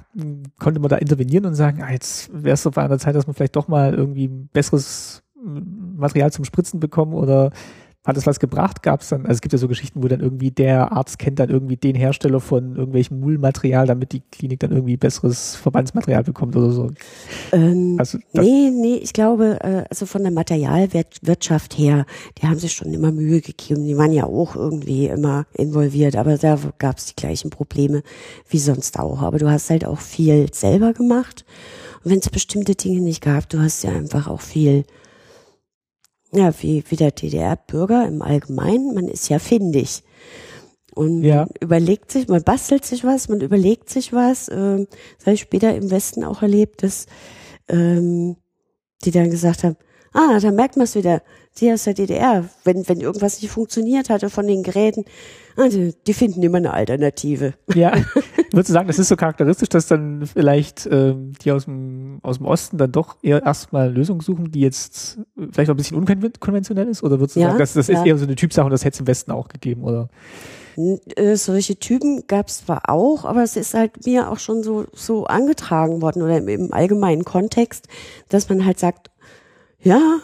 konnte 0.61 0.79
man 0.79 0.89
da 0.89 0.97
intervenieren 0.97 1.45
und 1.45 1.55
sagen, 1.55 1.83
ah, 1.83 1.91
jetzt 1.91 2.31
wäre 2.33 2.55
es 2.55 2.63
so 2.63 2.71
an 2.71 2.89
der 2.89 3.01
Zeit, 3.01 3.17
dass 3.17 3.27
man 3.27 3.35
vielleicht 3.35 3.57
doch 3.57 3.67
mal 3.67 3.93
irgendwie 3.93 4.29
besseres 4.29 5.25
Material 5.35 6.31
zum 6.33 6.45
Spritzen 6.45 6.79
bekommen 6.79 7.15
oder 7.15 7.51
hat 8.05 8.17
es 8.17 8.27
was 8.27 8.41
gebracht? 8.41 8.83
Gab 8.83 9.03
es 9.03 9.11
dann, 9.11 9.23
also 9.23 9.35
es 9.35 9.41
gibt 9.41 9.53
ja 9.53 9.59
so 9.59 9.69
Geschichten, 9.69 10.03
wo 10.03 10.09
dann 10.09 10.21
irgendwie 10.21 10.51
der 10.51 10.91
Arzt 10.91 11.21
kennt 11.21 11.39
dann 11.39 11.51
irgendwie 11.51 11.77
den 11.77 11.95
Hersteller 11.95 12.41
von 12.41 12.75
irgendwelchem 12.75 13.21
Mullmaterial, 13.21 13.87
damit 13.87 14.13
die 14.13 14.23
Klinik 14.33 14.59
dann 14.61 14.73
irgendwie 14.73 14.97
besseres 14.97 15.55
Verbandsmaterial 15.55 16.25
bekommt 16.25 16.57
oder 16.57 16.71
so. 16.71 16.91
Ähm, 17.53 17.97
also 17.99 18.19
nee, 18.33 18.71
nee, 18.71 18.97
ich 18.97 19.13
glaube, 19.13 19.59
äh, 19.61 19.85
also 19.89 20.07
von 20.07 20.23
der 20.23 20.33
Materialwirtschaft 20.33 21.79
her, 21.79 22.05
die 22.39 22.47
haben 22.47 22.59
sich 22.59 22.73
schon 22.73 22.93
immer 22.93 23.13
Mühe 23.13 23.41
gegeben. 23.41 23.87
Die 23.87 23.97
waren 23.97 24.13
ja 24.13 24.25
auch 24.25 24.57
irgendwie 24.57 25.07
immer 25.07 25.47
involviert, 25.55 26.17
aber 26.17 26.39
da 26.39 26.59
gab 26.79 26.99
es 26.99 27.07
die 27.07 27.17
gleichen 27.17 27.51
Probleme 27.51 28.03
wie 28.49 28.59
sonst 28.59 28.99
auch. 28.99 29.23
Aber 29.23 29.39
du 29.39 29.49
hast 29.49 29.71
halt 29.71 29.85
auch 29.85 30.01
viel 30.01 30.53
selber 30.53 30.93
gemacht. 30.93 31.45
Und 32.03 32.11
wenn 32.11 32.19
es 32.19 32.31
bestimmte 32.31 32.75
Dinge 32.75 33.01
nicht 33.01 33.23
gab, 33.23 33.49
du 33.49 33.61
hast 33.61 33.85
ja 33.85 33.93
einfach 33.93 34.27
auch 34.27 34.41
viel 34.41 34.85
ja, 36.33 36.53
wie, 36.61 36.83
wie 36.89 36.97
der 36.97 37.11
DDR-Bürger 37.11 38.07
im 38.07 38.23
Allgemeinen, 38.23 38.95
man 38.95 39.09
ist 39.09 39.29
ja 39.29 39.39
findig. 39.39 40.03
Und 40.95 41.23
ja. 41.23 41.37
man 41.37 41.49
überlegt 41.61 42.11
sich, 42.11 42.29
man 42.29 42.43
bastelt 42.43 42.85
sich 42.85 43.05
was, 43.05 43.29
man 43.29 43.41
überlegt 43.41 43.89
sich 43.89 44.13
was. 44.13 44.49
Ähm, 44.49 44.87
das 45.19 45.27
habe 45.27 45.35
ich 45.35 45.41
später 45.41 45.75
im 45.75 45.91
Westen 45.91 46.25
auch 46.25 46.43
erlebt, 46.43 46.83
dass 46.83 47.07
ähm, 47.69 48.37
die 49.05 49.11
dann 49.11 49.31
gesagt 49.31 49.65
haben, 49.65 49.77
ah, 50.13 50.39
da 50.41 50.51
merkt 50.51 50.77
man 50.77 50.85
es 50.85 50.95
wieder, 50.95 51.23
sie 51.53 51.73
aus 51.73 51.85
der 51.85 51.95
DDR, 51.95 52.49
wenn, 52.65 52.89
wenn 52.89 53.01
irgendwas 53.01 53.41
nicht 53.43 53.51
funktioniert 53.51 54.11
hatte 54.11 54.31
von 54.31 54.47
den 54.47 54.63
Geräten, 54.63 55.05
also 55.57 55.91
die 56.07 56.15
finden 56.15 56.43
immer 56.43 56.59
eine 56.59 56.73
Alternative. 56.73 57.55
Ja, 57.75 57.93
würdest 58.53 58.71
du 58.71 58.73
sagen, 58.73 58.87
das 58.87 58.99
ist 58.99 59.09
so 59.09 59.17
charakteristisch, 59.17 59.69
dass 59.69 59.87
dann 59.87 60.27
vielleicht 60.27 60.89
ähm, 60.91 61.33
die 61.43 61.53
aus 61.53 61.67
dem, 61.67 62.21
aus 62.23 62.39
dem 62.39 62.47
Osten 62.47 62.79
dann 62.79 62.93
doch 62.93 63.17
eher 63.23 63.43
erstmal 63.43 63.93
Lösungen 63.93 64.21
suchen, 64.21 64.51
die 64.51 64.61
jetzt 64.61 65.19
vielleicht 65.51 65.71
auch 65.71 65.75
ein 65.75 65.77
bisschen 65.77 65.99
unkonventionell 65.99 66.89
ist? 66.89 67.03
Oder 67.03 67.21
würdest 67.21 67.37
du 67.37 67.41
ja, 67.41 67.49
sagen, 67.49 67.59
das, 67.59 67.75
das 67.75 67.89
ja. 67.89 67.99
ist 67.99 68.07
eher 68.07 68.19
so 68.19 68.25
eine 68.25 68.35
Typsache 68.35 68.65
und 68.65 68.73
das 68.73 68.85
hätte 68.85 68.95
es 68.95 69.01
im 69.01 69.07
Westen 69.07 69.31
auch 69.31 69.49
gegeben, 69.49 69.85
oder? 69.85 70.09
Äh, 70.77 71.37
solche 71.37 71.77
Typen 71.77 72.27
gab 72.27 72.49
es 72.49 72.65
zwar 72.65 72.89
auch, 72.89 73.27
aber 73.27 73.43
es 73.43 73.57
ist 73.57 73.75
halt 73.75 74.07
mir 74.07 74.31
auch 74.31 74.39
schon 74.39 74.63
so, 74.63 74.87
so 74.95 75.27
angetragen 75.27 76.01
worden 76.01 76.23
oder 76.23 76.39
im, 76.39 76.49
im 76.49 76.73
allgemeinen 76.73 77.25
Kontext, 77.25 77.89
dass 78.31 78.49
man 78.49 78.65
halt 78.65 78.79
sagt, 78.79 79.11
ja, 79.83 80.21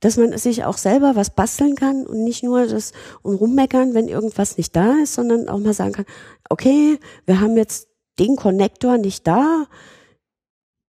dass 0.00 0.16
man 0.16 0.36
sich 0.36 0.64
auch 0.64 0.76
selber 0.76 1.16
was 1.16 1.30
basteln 1.30 1.76
kann 1.76 2.06
und 2.06 2.24
nicht 2.24 2.42
nur 2.42 2.66
das 2.66 2.92
und 3.22 3.36
rummeckern, 3.36 3.94
wenn 3.94 4.08
irgendwas 4.08 4.58
nicht 4.58 4.76
da 4.76 4.96
ist, 5.02 5.14
sondern 5.14 5.48
auch 5.48 5.58
mal 5.58 5.72
sagen 5.72 5.92
kann, 5.92 6.04
okay, 6.50 6.98
wir 7.26 7.40
haben 7.40 7.56
jetzt 7.56 7.88
den 8.18 8.36
Konnektor 8.36 8.98
nicht 8.98 9.26
da, 9.26 9.66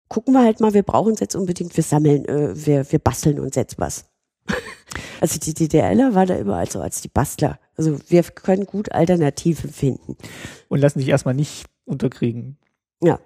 gucken 0.07 0.33
wir 0.33 0.43
halt 0.43 0.59
mal, 0.59 0.73
wir 0.73 0.83
brauchen 0.83 1.13
es 1.13 1.19
jetzt 1.19 1.35
unbedingt, 1.35 1.75
wir 1.75 1.83
sammeln, 1.83 2.25
äh, 2.25 2.53
wir, 2.53 2.91
wir 2.91 2.99
basteln 2.99 3.39
uns 3.39 3.55
jetzt 3.55 3.79
was. 3.79 4.05
also 5.21 5.39
die 5.39 5.53
DDRler 5.53 6.13
war 6.13 6.25
da 6.25 6.35
immer 6.35 6.57
also 6.57 6.81
als 6.81 7.01
die 7.01 7.07
Bastler. 7.07 7.59
Also 7.75 7.97
wir 8.09 8.23
können 8.23 8.65
gut 8.65 8.91
Alternativen 8.91 9.71
finden. 9.71 10.17
Und 10.69 10.79
lassen 10.79 10.99
sich 10.99 11.07
erstmal 11.07 11.33
nicht 11.33 11.65
unterkriegen. 11.85 12.57
Ja. 13.01 13.19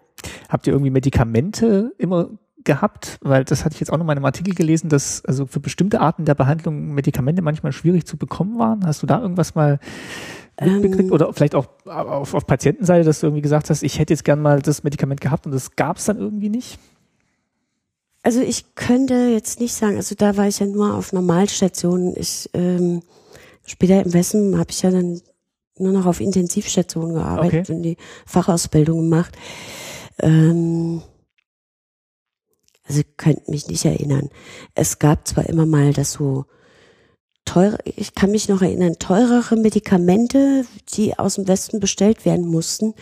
Habt 0.50 0.68
ihr 0.68 0.74
irgendwie 0.74 0.92
Medikamente 0.92 1.94
immer 1.98 2.30
gehabt, 2.68 3.18
weil 3.22 3.44
das 3.44 3.66
hatte 3.66 3.74
ich 3.74 3.80
jetzt 3.80 3.92
auch 3.92 3.98
noch 3.98 4.06
mal 4.06 4.14
in 4.14 4.20
einem 4.20 4.26
Artikel 4.26 4.54
gelesen, 4.54 4.90
dass 4.90 5.26
also 5.26 5.48
für 5.48 5.60
bestimmte 5.60 6.00
Arten 6.00 6.26
der 6.26 6.36
Behandlung 6.36 6.94
Medikamente 6.94 7.42
manchmal 7.42 7.72
schwierig 7.72 8.06
zu 8.06 8.18
bekommen 8.18 8.60
waren. 8.60 8.86
Hast 8.86 9.02
du 9.02 9.08
da 9.08 9.20
irgendwas 9.20 9.56
mal 9.56 9.80
mitbekriegt 10.62 11.10
ähm, 11.10 11.12
oder 11.12 11.34
vielleicht 11.34 11.56
auch 11.56 11.68
auf, 11.86 12.36
auf 12.36 12.46
Patientenseite, 12.46 13.06
dass 13.06 13.22
du 13.22 13.28
irgendwie 13.28 13.42
gesagt 13.42 13.72
hast, 13.72 13.82
ich 13.82 13.98
hätte 13.98 14.14
jetzt 14.14 14.24
gern 14.24 14.42
mal 14.42 14.62
das 14.62 14.84
Medikament 14.84 15.22
gehabt 15.22 15.48
und 15.48 15.52
das 15.52 15.76
gab 15.76 15.98
es 15.98 16.06
dann 16.06 16.20
irgendwie 16.20 16.50
nicht? 16.50 16.78
Also 18.22 18.42
ich 18.42 18.76
könnte 18.76 19.30
jetzt 19.30 19.60
nicht 19.60 19.74
sagen, 19.74 19.96
also 19.96 20.14
da 20.14 20.36
war 20.38 20.48
ich 20.48 20.60
ja 20.60 20.66
nur 20.66 20.94
auf 20.94 21.14
Normalstationen. 21.14 22.14
Ich 22.18 22.50
ähm, 22.54 23.02
später 23.66 24.04
im 24.04 24.14
Westen 24.14 24.60
habe 24.60 24.70
ich 24.70 24.82
ja 24.82 24.92
dann 24.92 25.22
nur 25.78 25.94
noch 25.94 26.06
auf 26.06 26.20
Intensivstationen 26.20 27.16
gearbeitet 27.16 27.70
okay. 27.70 27.74
und 27.74 27.84
die 27.84 27.98
Fachausbildung 28.26 29.10
gemacht. 29.10 29.38
Ähm, 30.20 31.02
also 32.88 33.02
ich 33.02 33.18
könnte 33.18 33.50
mich 33.52 33.68
nicht 33.68 33.86
erinnern. 33.86 34.30
Es 34.76 35.00
gab 35.00 35.28
zwar 35.28 35.48
immer 35.48 35.66
mal 35.66 35.94
das 35.94 36.14
so 36.14 36.46
teure, 37.46 37.78
ich 37.84 38.14
kann 38.16 38.32
mich 38.32 38.50
noch 38.50 38.62
erinnern, 38.62 38.98
teurere 39.00 39.56
Medikamente, 39.56 40.66
die 40.94 41.18
aus 41.18 41.36
dem 41.36 41.48
Westen 41.48 41.80
bestellt 41.80 42.26
werden 42.26 42.48
mussten. 42.48 42.94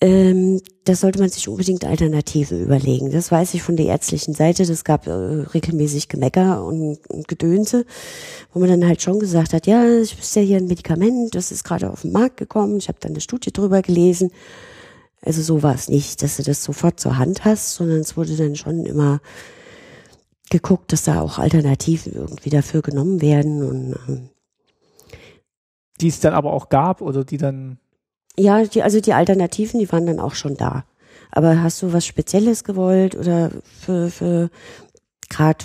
Ähm, 0.00 0.60
da 0.84 0.94
sollte 0.94 1.18
man 1.20 1.30
sich 1.30 1.48
unbedingt 1.48 1.84
Alternativen 1.84 2.60
überlegen. 2.60 3.10
Das 3.10 3.30
weiß 3.30 3.54
ich 3.54 3.62
von 3.62 3.76
der 3.76 3.86
ärztlichen 3.86 4.34
Seite. 4.34 4.66
Das 4.66 4.84
gab 4.84 5.06
äh, 5.06 5.10
regelmäßig 5.12 6.08
Gemecker 6.08 6.64
und, 6.64 6.98
und 7.08 7.28
Gedönse, 7.28 7.86
wo 8.52 8.60
man 8.60 8.68
dann 8.68 8.86
halt 8.86 9.00
schon 9.00 9.18
gesagt 9.18 9.54
hat, 9.54 9.66
ja, 9.66 9.88
ich 10.00 10.18
wüsste 10.18 10.40
ja 10.40 10.46
hier 10.46 10.56
ein 10.58 10.66
Medikament, 10.66 11.34
das 11.34 11.52
ist 11.52 11.64
gerade 11.64 11.90
auf 11.90 12.02
den 12.02 12.12
Markt 12.12 12.36
gekommen. 12.36 12.76
Ich 12.76 12.88
habe 12.88 12.98
dann 13.00 13.12
eine 13.12 13.20
Studie 13.20 13.52
drüber 13.52 13.80
gelesen. 13.82 14.30
Also 15.24 15.42
so 15.42 15.62
war 15.62 15.74
es 15.74 15.88
nicht, 15.88 16.22
dass 16.22 16.36
du 16.36 16.42
das 16.42 16.62
sofort 16.62 17.00
zur 17.00 17.16
Hand 17.16 17.44
hast, 17.44 17.74
sondern 17.74 18.00
es 18.00 18.16
wurde 18.16 18.36
dann 18.36 18.56
schon 18.56 18.84
immer 18.84 19.20
geguckt, 20.50 20.92
dass 20.92 21.04
da 21.04 21.20
auch 21.20 21.38
Alternativen 21.38 22.12
irgendwie 22.12 22.50
dafür 22.50 22.82
genommen 22.82 23.20
werden 23.20 23.62
und 23.62 23.96
ähm, 24.08 24.28
die 26.00 26.08
es 26.08 26.20
dann 26.20 26.34
aber 26.34 26.52
auch 26.52 26.68
gab 26.68 27.00
oder 27.00 27.24
die 27.24 27.38
dann 27.38 27.78
ja, 28.36 28.64
die, 28.64 28.82
also 28.82 29.00
die 29.00 29.14
Alternativen, 29.14 29.80
die 29.80 29.90
waren 29.92 30.06
dann 30.06 30.18
auch 30.18 30.34
schon 30.34 30.56
da. 30.56 30.84
Aber 31.30 31.62
hast 31.62 31.82
du 31.82 31.92
was 31.92 32.06
Spezielles 32.06 32.64
gewollt 32.64 33.14
oder 33.14 33.50
für, 33.64 34.10
für 34.10 34.50
gerade 35.28 35.64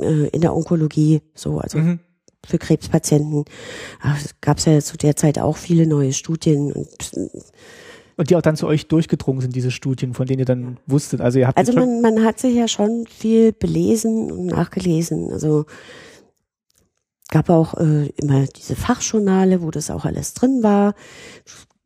äh, 0.00 0.28
in 0.28 0.40
der 0.40 0.54
Onkologie 0.54 1.22
so, 1.34 1.58
also 1.58 1.78
mhm. 1.78 2.00
für 2.44 2.58
Krebspatienten, 2.58 3.44
gab 4.40 4.58
es 4.58 4.64
ja 4.66 4.80
zu 4.80 4.96
der 4.96 5.16
Zeit 5.16 5.38
auch 5.38 5.56
viele 5.56 5.86
neue 5.86 6.12
Studien 6.12 6.72
und 6.72 6.88
und 8.18 8.30
die 8.30 8.36
auch 8.36 8.42
dann 8.42 8.56
zu 8.56 8.66
euch 8.66 8.88
durchgedrungen 8.88 9.40
sind, 9.40 9.54
diese 9.54 9.70
Studien, 9.70 10.12
von 10.12 10.26
denen 10.26 10.40
ihr 10.40 10.44
dann 10.44 10.78
wusstet. 10.86 11.20
Also 11.20 11.38
ihr 11.38 11.46
habt 11.46 11.56
Also 11.56 11.72
man, 11.72 12.02
man 12.02 12.24
hat 12.24 12.40
sich 12.40 12.54
ja 12.54 12.66
schon 12.66 13.06
viel 13.06 13.52
belesen 13.52 14.32
und 14.32 14.46
nachgelesen. 14.46 15.30
Also 15.32 15.66
gab 17.30 17.48
auch 17.48 17.74
äh, 17.74 18.08
immer 18.16 18.46
diese 18.46 18.74
Fachjournale, 18.74 19.62
wo 19.62 19.70
das 19.70 19.88
auch 19.90 20.04
alles 20.04 20.34
drin 20.34 20.64
war. 20.64 20.94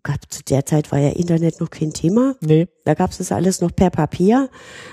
Gab, 0.03 0.19
zu 0.31 0.43
der 0.43 0.65
Zeit 0.65 0.91
war 0.91 0.99
ja 0.99 1.11
Internet 1.11 1.61
noch 1.61 1.69
kein 1.69 1.93
Thema. 1.93 2.35
Nee. 2.41 2.67
Da 2.87 2.95
gab 2.95 3.11
es 3.11 3.19
das 3.19 3.31
alles 3.31 3.61
noch 3.61 3.77
per 3.77 3.91
Papier. 3.91 4.49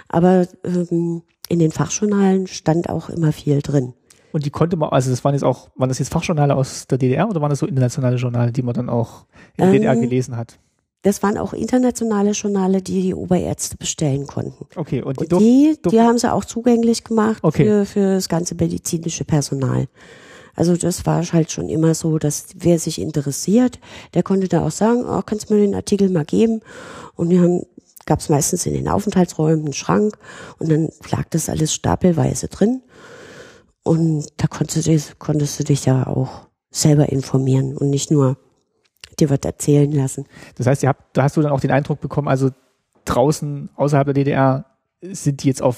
Aber 0.10 0.46
ähm, 0.66 1.24
in 1.48 1.60
den 1.60 1.72
Fachjournalen 1.72 2.48
stand 2.48 2.90
auch 2.90 3.10
immer 3.10 3.32
viel 3.32 3.62
drin. 3.62 3.94
Und 4.34 4.46
die 4.46 4.52
konnte 4.52 4.76
man, 4.76 4.90
also 4.90 5.10
das 5.10 5.24
waren 5.24 5.34
jetzt 5.34 5.44
auch, 5.44 5.70
waren 5.78 5.88
das 5.88 6.00
jetzt 6.00 6.12
Fachjournale 6.12 6.54
aus 6.54 6.86
der 6.86 6.98
DDR 6.98 7.30
oder 7.30 7.42
waren 7.42 7.50
das 7.50 7.60
so 7.60 7.66
internationale 7.66 8.18
Journale, 8.18 8.52
die 8.52 8.62
man 8.62 8.74
dann 8.74 8.90
auch 8.90 9.26
in 9.56 9.64
der 9.64 9.68
ähm, 9.68 9.72
DDR 9.72 9.96
gelesen 9.96 10.36
hat? 10.36 10.60
Das 11.02 11.24
waren 11.24 11.38
auch 11.38 11.54
internationale 11.54 12.32
Journale, 12.32 12.82
die 12.82 13.02
die 13.02 13.14
Oberärzte 13.14 13.78
bestellen 13.78 14.28
konnten. 14.28 14.66
Okay, 14.76 15.02
und 15.02 15.20
die, 15.20 15.34
und 15.34 15.39
die, 15.39 15.78
die 15.89 16.02
haben 16.02 16.18
sie 16.18 16.32
auch 16.32 16.43
zugänglich 16.43 17.06
gemacht 17.06 17.39
okay. 17.41 17.64
für, 17.64 17.86
für 17.86 18.14
das 18.16 18.28
ganze 18.28 18.56
medizinische 18.56 19.24
Personal. 19.24 19.88
Also 20.56 20.76
das 20.76 21.06
war 21.06 21.24
halt 21.32 21.52
schon 21.52 21.70
immer 21.70 21.95
so, 21.95 22.18
dass 22.18 22.47
wer 22.54 22.80
sich 22.80 23.00
interessiert, 23.00 23.80
der 24.14 24.24
konnte 24.24 24.50
da 24.50 24.66
auch 24.66 24.72
sagen, 24.72 25.06
oh, 25.08 25.22
kannst 25.26 25.50
du 25.50 25.54
mir 25.54 25.62
den 25.62 25.74
Artikel 25.74 26.10
mal 26.10 26.26
geben? 26.26 26.60
Und 27.16 27.30
wir 27.30 27.39
haben, 27.41 27.64
gab 28.06 28.20
es 28.20 28.28
meistens 28.28 28.66
in 28.66 28.74
den 28.74 28.89
Aufenthaltsräumen 28.89 29.64
einen 29.64 29.74
Schrank 29.74 30.18
und 30.58 30.70
dann 30.70 30.89
lag 31.12 31.24
das 31.30 31.47
alles 31.47 31.74
stapelweise 31.74 32.50
drin. 32.50 32.82
Und 33.84 34.28
da 34.36 34.47
konntest 34.47 34.88
du, 34.88 35.00
konntest 35.18 35.60
du 35.62 35.64
dich 35.64 35.86
ja 35.86 36.06
auch 36.08 36.47
selber 36.72 37.08
informieren 37.08 37.78
und 37.78 37.89
nicht 37.89 38.12
nur 38.12 38.38
dir 39.20 39.30
was 39.30 39.40
erzählen 39.44 39.92
lassen. 39.92 40.26
Das 40.56 40.68
heißt, 40.68 40.84
ihr 40.84 40.90
habt, 40.90 41.16
da 41.16 41.24
hast 41.24 41.38
du 41.38 41.42
dann 41.42 41.52
auch 41.52 41.60
den 41.60 41.72
Eindruck 41.72 42.00
bekommen, 42.00 42.28
also 42.28 42.50
draußen 43.06 43.70
außerhalb 43.76 44.06
der 44.08 44.14
DDR 44.14 44.66
sind 45.02 45.44
die 45.44 45.48
jetzt 45.48 45.62
auf 45.62 45.78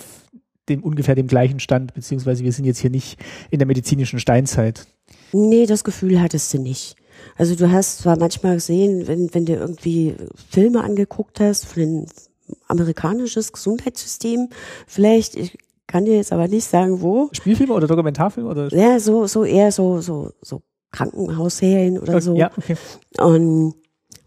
dem 0.70 0.84
ungefähr 0.84 1.16
dem 1.16 1.28
gleichen 1.28 1.60
Stand, 1.60 1.94
beziehungsweise 1.94 2.44
wir 2.44 2.52
sind 2.52 2.66
jetzt 2.66 2.80
hier 2.80 2.89
nicht 2.89 3.20
in 3.50 3.60
der 3.60 3.68
medizinischen 3.68 4.20
Steinzeit. 4.20 4.88
Nee, 5.34 5.66
das 5.66 5.84
Gefühl 5.84 6.22
hattest 6.22 6.54
du 6.54 6.60
nicht. 6.60 6.96
Also 7.38 7.56
du 7.56 7.72
hast 7.72 8.00
zwar 8.00 8.18
manchmal 8.18 8.56
gesehen, 8.56 9.08
wenn, 9.08 9.34
wenn 9.34 9.46
du 9.46 9.54
irgendwie 9.54 10.16
Filme 10.50 10.84
angeguckt 10.84 11.39
hast 11.39 11.66
von 11.66 11.82
dem 11.82 12.06
amerikanisches 12.68 13.52
Gesundheitssystem, 13.52 14.50
vielleicht, 14.88 15.36
ich 15.36 15.58
kann 15.88 16.06
dir 16.06 16.16
jetzt 16.16 16.32
aber 16.32 16.48
nicht 16.48 16.66
sagen, 16.66 17.02
wo. 17.02 17.30
Spielfilme 17.32 17.74
oder 17.74 17.88
Dokumentarfilme 17.88 18.50
oder? 18.50 18.74
Ja, 18.74 19.00
so, 19.00 19.28
so 19.28 19.44
eher 19.44 19.72
so, 19.72 20.00
so, 20.00 20.32
so 20.42 20.62
Krankenhausserien 20.92 21.98
oder 21.98 22.14
okay, 22.14 22.22
so. 22.22 22.36
Ja, 22.36 22.52
okay. 22.58 22.76
Und, 23.18 23.76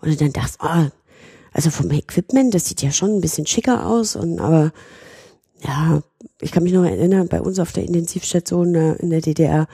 und 0.00 0.20
dann 0.20 0.32
dachte 0.32 0.58
ich, 0.58 0.64
oh, 0.64 0.90
also 1.52 1.70
vom 1.70 1.90
Equipment, 1.90 2.54
das 2.54 2.66
sieht 2.66 2.82
ja 2.82 2.90
schon 2.90 3.16
ein 3.16 3.20
bisschen 3.20 3.46
schicker 3.46 3.86
aus 3.86 4.16
und 4.16 4.40
aber 4.40 4.72
ja, 5.62 6.02
ich 6.40 6.52
kann 6.52 6.62
mich 6.62 6.72
noch 6.72 6.84
erinnern, 6.84 7.28
bei 7.28 7.40
uns 7.40 7.58
auf 7.58 7.72
der 7.72 7.84
Intensivstation 7.84 8.74
äh, 8.74 8.94
in 8.96 9.10
der 9.10 9.20
DDR, 9.20 9.66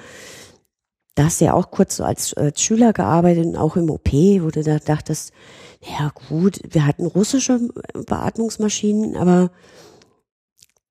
da 1.15 1.25
hast 1.25 1.41
du 1.41 1.47
ja 1.47 1.55
auch 1.55 1.71
kurz 1.71 1.97
so 1.97 2.05
als, 2.05 2.35
als 2.35 2.63
Schüler 2.63 2.93
gearbeitet 2.93 3.47
und 3.47 3.57
auch 3.57 3.77
im 3.77 3.91
OP, 3.91 4.13
wo 4.13 4.51
du 4.51 4.63
da 4.63 4.79
dachtest, 4.79 5.33
ja 5.81 6.13
gut, 6.29 6.61
wir 6.69 6.87
hatten 6.87 7.07
russische 7.07 7.61
Beatmungsmaschinen, 8.07 9.17
aber 9.17 9.51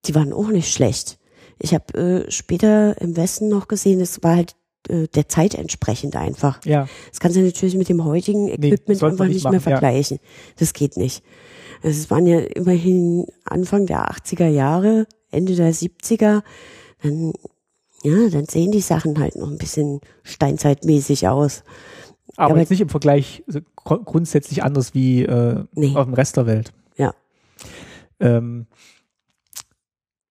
die 0.06 0.16
waren 0.16 0.34
auch 0.34 0.50
nicht 0.50 0.74
schlecht. 0.74 1.20
Ich 1.60 1.74
habe 1.74 2.26
äh, 2.28 2.32
später 2.32 3.00
im 3.02 3.16
Westen 3.16 3.50
noch 3.50 3.68
gesehen, 3.68 4.02
es 4.02 4.24
war 4.24 4.36
halt 4.38 4.56
äh, 4.90 5.08
der 5.08 5.30
Zeit 5.30 5.56
entsprechend 5.56 6.16
einfach. 6.16 6.64
Ja. 6.66 6.88
Das 7.10 7.20
kannst 7.20 7.38
du 7.38 7.42
natürlich 7.42 7.76
mit 7.76 7.90
dem 7.90 8.04
heutigen 8.04 8.48
Equipment 8.48 9.02
nee, 9.02 9.08
einfach 9.08 9.26
nicht, 9.28 9.44
machen, 9.44 9.54
mehr 9.54 9.62
vergleichen. 9.62 10.20
Ja. 10.22 10.30
Das 10.58 10.74
geht 10.74 10.98
nicht. 10.98 11.24
Es 11.82 12.10
waren 12.10 12.28
ja 12.28 12.40
immerhin 12.40 13.26
Anfang 13.46 13.86
der 13.86 14.10
80er 14.12 14.48
Jahre, 14.48 15.08
Ende 15.32 15.56
der 15.56 15.74
70er. 15.74 16.42
Dann, 17.02 17.34
ja, 18.04 18.30
dann 18.30 18.46
sehen 18.46 18.72
die 18.72 18.82
Sachen 18.82 19.20
halt 19.20 19.36
noch 19.36 19.50
ein 19.50 19.58
bisschen 19.58 20.02
steinzeitmäßig 20.24 21.28
aus. 21.28 21.64
Aber, 22.36 22.52
Aber 22.52 22.60
jetzt 22.60 22.70
nicht 22.70 22.82
im 22.82 22.90
Vergleich 22.90 23.44
grundsätzlich 23.84 24.64
anders 24.64 24.94
wie 24.94 25.24
äh, 25.24 25.64
nee. 25.74 25.96
auf 25.96 26.06
dem 26.06 26.14
Rest 26.14 26.38
der 26.38 26.46
Welt. 26.46 26.74
Ja. 26.98 27.14
Ähm, 28.20 28.68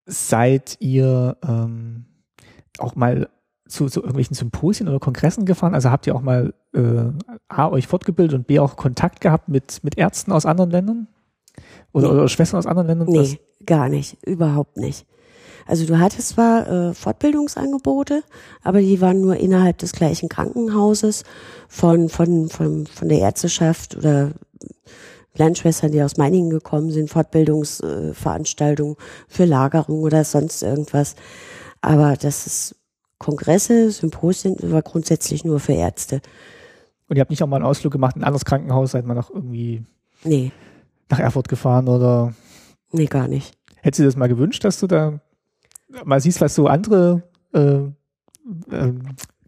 seid 0.07 0.77
ihr 0.81 1.37
ähm, 1.47 2.07
auch 2.79 2.95
mal 2.95 3.29
zu, 3.69 3.87
zu 3.87 4.01
irgendwelchen 4.01 4.35
Symposien 4.35 4.89
oder 4.89 4.99
Kongressen 4.99 5.45
gefahren? 5.47 5.75
Also 5.75 5.91
habt 5.91 6.07
ihr 6.07 6.15
auch 6.15 6.23
mal 6.23 6.55
äh, 6.75 7.13
A, 7.49 7.69
euch 7.69 7.87
fortgebildet 7.87 8.35
und 8.35 8.47
B, 8.47 8.59
auch 8.59 8.77
Kontakt 8.77 9.21
gehabt 9.21 9.49
mit, 9.49 9.85
mit 9.85 9.97
Ärzten 9.97 10.33
aus 10.33 10.47
anderen 10.47 10.71
Ländern? 10.71 11.09
Oder, 11.93 12.09
nee. 12.09 12.15
oder 12.15 12.29
Schwestern 12.29 12.59
aus 12.59 12.67
anderen 12.67 12.89
Ländern? 12.89 13.09
Nee, 13.09 13.39
das? 13.59 13.67
gar 13.67 13.89
nicht. 13.89 14.19
Überhaupt 14.27 14.77
nicht. 14.77 15.07
Also 15.67 15.85
du 15.85 15.99
hattest 15.99 16.31
zwar 16.31 16.67
äh, 16.67 16.95
Fortbildungsangebote, 16.95 18.23
aber 18.63 18.81
die 18.81 19.03
waren 19.03 19.21
nur 19.21 19.37
innerhalb 19.37 19.77
des 19.79 19.93
gleichen 19.93 20.31
Krankenhauses 20.31 21.25
von, 21.69 22.09
von, 22.09 22.49
von, 22.49 22.87
von 22.87 23.09
der 23.09 23.19
Ärzteschaft 23.19 23.95
oder 23.95 24.33
Lernschwestern, 25.35 25.93
die 25.93 26.03
aus 26.03 26.17
Meiningen 26.17 26.51
gekommen 26.51 26.91
sind, 26.91 27.11
Fortbildungsveranstaltungen 27.11 28.95
äh, 28.95 29.03
für 29.29 29.45
Lagerung 29.45 30.01
oder 30.01 30.25
sonst 30.25 30.63
irgendwas. 30.63 31.17
Aber 31.83 32.17
das 32.17 32.47
ist 32.47 32.78
Kongresse, 33.19 33.91
Symposien 33.91 34.57
war 34.63 34.83
grundsätzlich 34.83 35.45
nur 35.45 35.61
für 35.61 35.73
Ärzte. 35.73 36.21
Und 37.09 37.17
ihr 37.17 37.21
habt 37.21 37.31
nicht 37.31 37.43
auch 37.43 37.47
mal 37.47 37.57
einen 37.57 37.65
Ausflug 37.65 37.93
gemacht 37.93 38.17
in 38.17 38.23
ein 38.23 38.27
anderes 38.27 38.45
Krankenhaus, 38.45 38.93
seid 38.93 39.07
mal 39.07 39.15
noch 39.15 39.31
irgendwie 39.31 39.83
nee. 40.25 40.53
nach 41.09 41.19
Erfurt 41.19 41.49
gefahren 41.49 41.89
oder? 41.89 42.35
Nee, 42.93 43.07
gar 43.07 43.29
nicht. 43.29 43.55
Hättest 43.77 44.01
du 44.01 44.05
das 44.05 44.17
mal 44.17 44.29
gewünscht, 44.29 44.65
dass 44.65 44.79
du 44.81 44.87
da 44.87 45.21
mal 46.05 46.21
siehst, 46.21 46.41
was 46.41 46.55
so 46.55 46.67
andere 46.67 47.23
äh, 47.55 47.81
äh, 48.71 48.93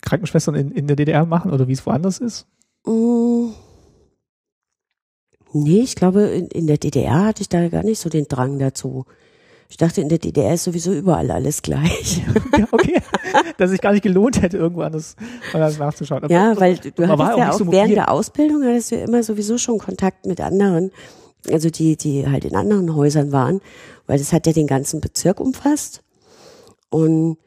Krankenschwestern 0.01 0.55
in, 0.55 0.71
in 0.71 0.87
der 0.87 0.97
DDR 0.97 1.27
machen 1.27 1.51
oder 1.51 1.68
wie 1.68 1.73
es 1.73 1.85
woanders 1.85 2.18
ist? 2.18 2.47
Mm. 2.87 3.51
Nee, 5.53 5.81
ich 5.81 5.97
glaube, 5.97 6.23
in, 6.23 6.47
in 6.49 6.66
der 6.66 6.79
DDR 6.79 7.27
hatte 7.27 7.43
ich 7.43 7.49
da 7.49 7.68
gar 7.68 7.83
nicht 7.83 7.99
so 7.99 8.09
den 8.09 8.27
Drang 8.29 8.59
dazu. 8.59 9.05
Ich 9.71 9.77
dachte, 9.77 10.01
in 10.01 10.09
der 10.09 10.18
DDR 10.18 10.55
ist 10.55 10.64
sowieso 10.64 10.93
überall 10.93 11.31
alles 11.31 11.62
gleich. 11.62 12.21
ja, 12.59 12.66
okay. 12.73 13.01
Dass 13.57 13.71
sich 13.71 13.81
gar 13.81 13.93
nicht 13.93 14.03
gelohnt 14.03 14.43
hätte, 14.43 14.57
irgendwo 14.57 14.83
anders, 14.83 15.14
anders 15.53 15.79
nachzuschauen. 15.79 16.25
Aber, 16.25 16.35
ja, 16.35 16.59
weil 16.59 16.77
du, 16.77 17.07
hattest 17.07 17.39
ja 17.39 17.53
auch, 17.53 17.59
so 17.59 17.71
während 17.71 17.95
der 17.95 18.11
Ausbildung 18.11 18.64
hattest 18.64 18.91
du 18.91 18.97
ja 18.97 19.05
immer 19.05 19.23
sowieso 19.23 19.59
schon 19.59 19.79
Kontakt 19.79 20.27
mit 20.27 20.41
anderen, 20.41 20.91
also 21.49 21.71
die, 21.71 21.97
die 21.97 22.29
halt 22.29 22.45
in 22.45 22.57
anderen 22.57 22.97
Häusern 22.97 23.31
waren, 23.31 23.61
weil 24.09 24.18
das 24.18 24.33
hat 24.33 24.49
ja 24.49 24.53
den 24.53 24.66
ganzen 24.66 25.01
Bezirk 25.01 25.39
umfasst. 25.39 26.03
Und 26.89 27.39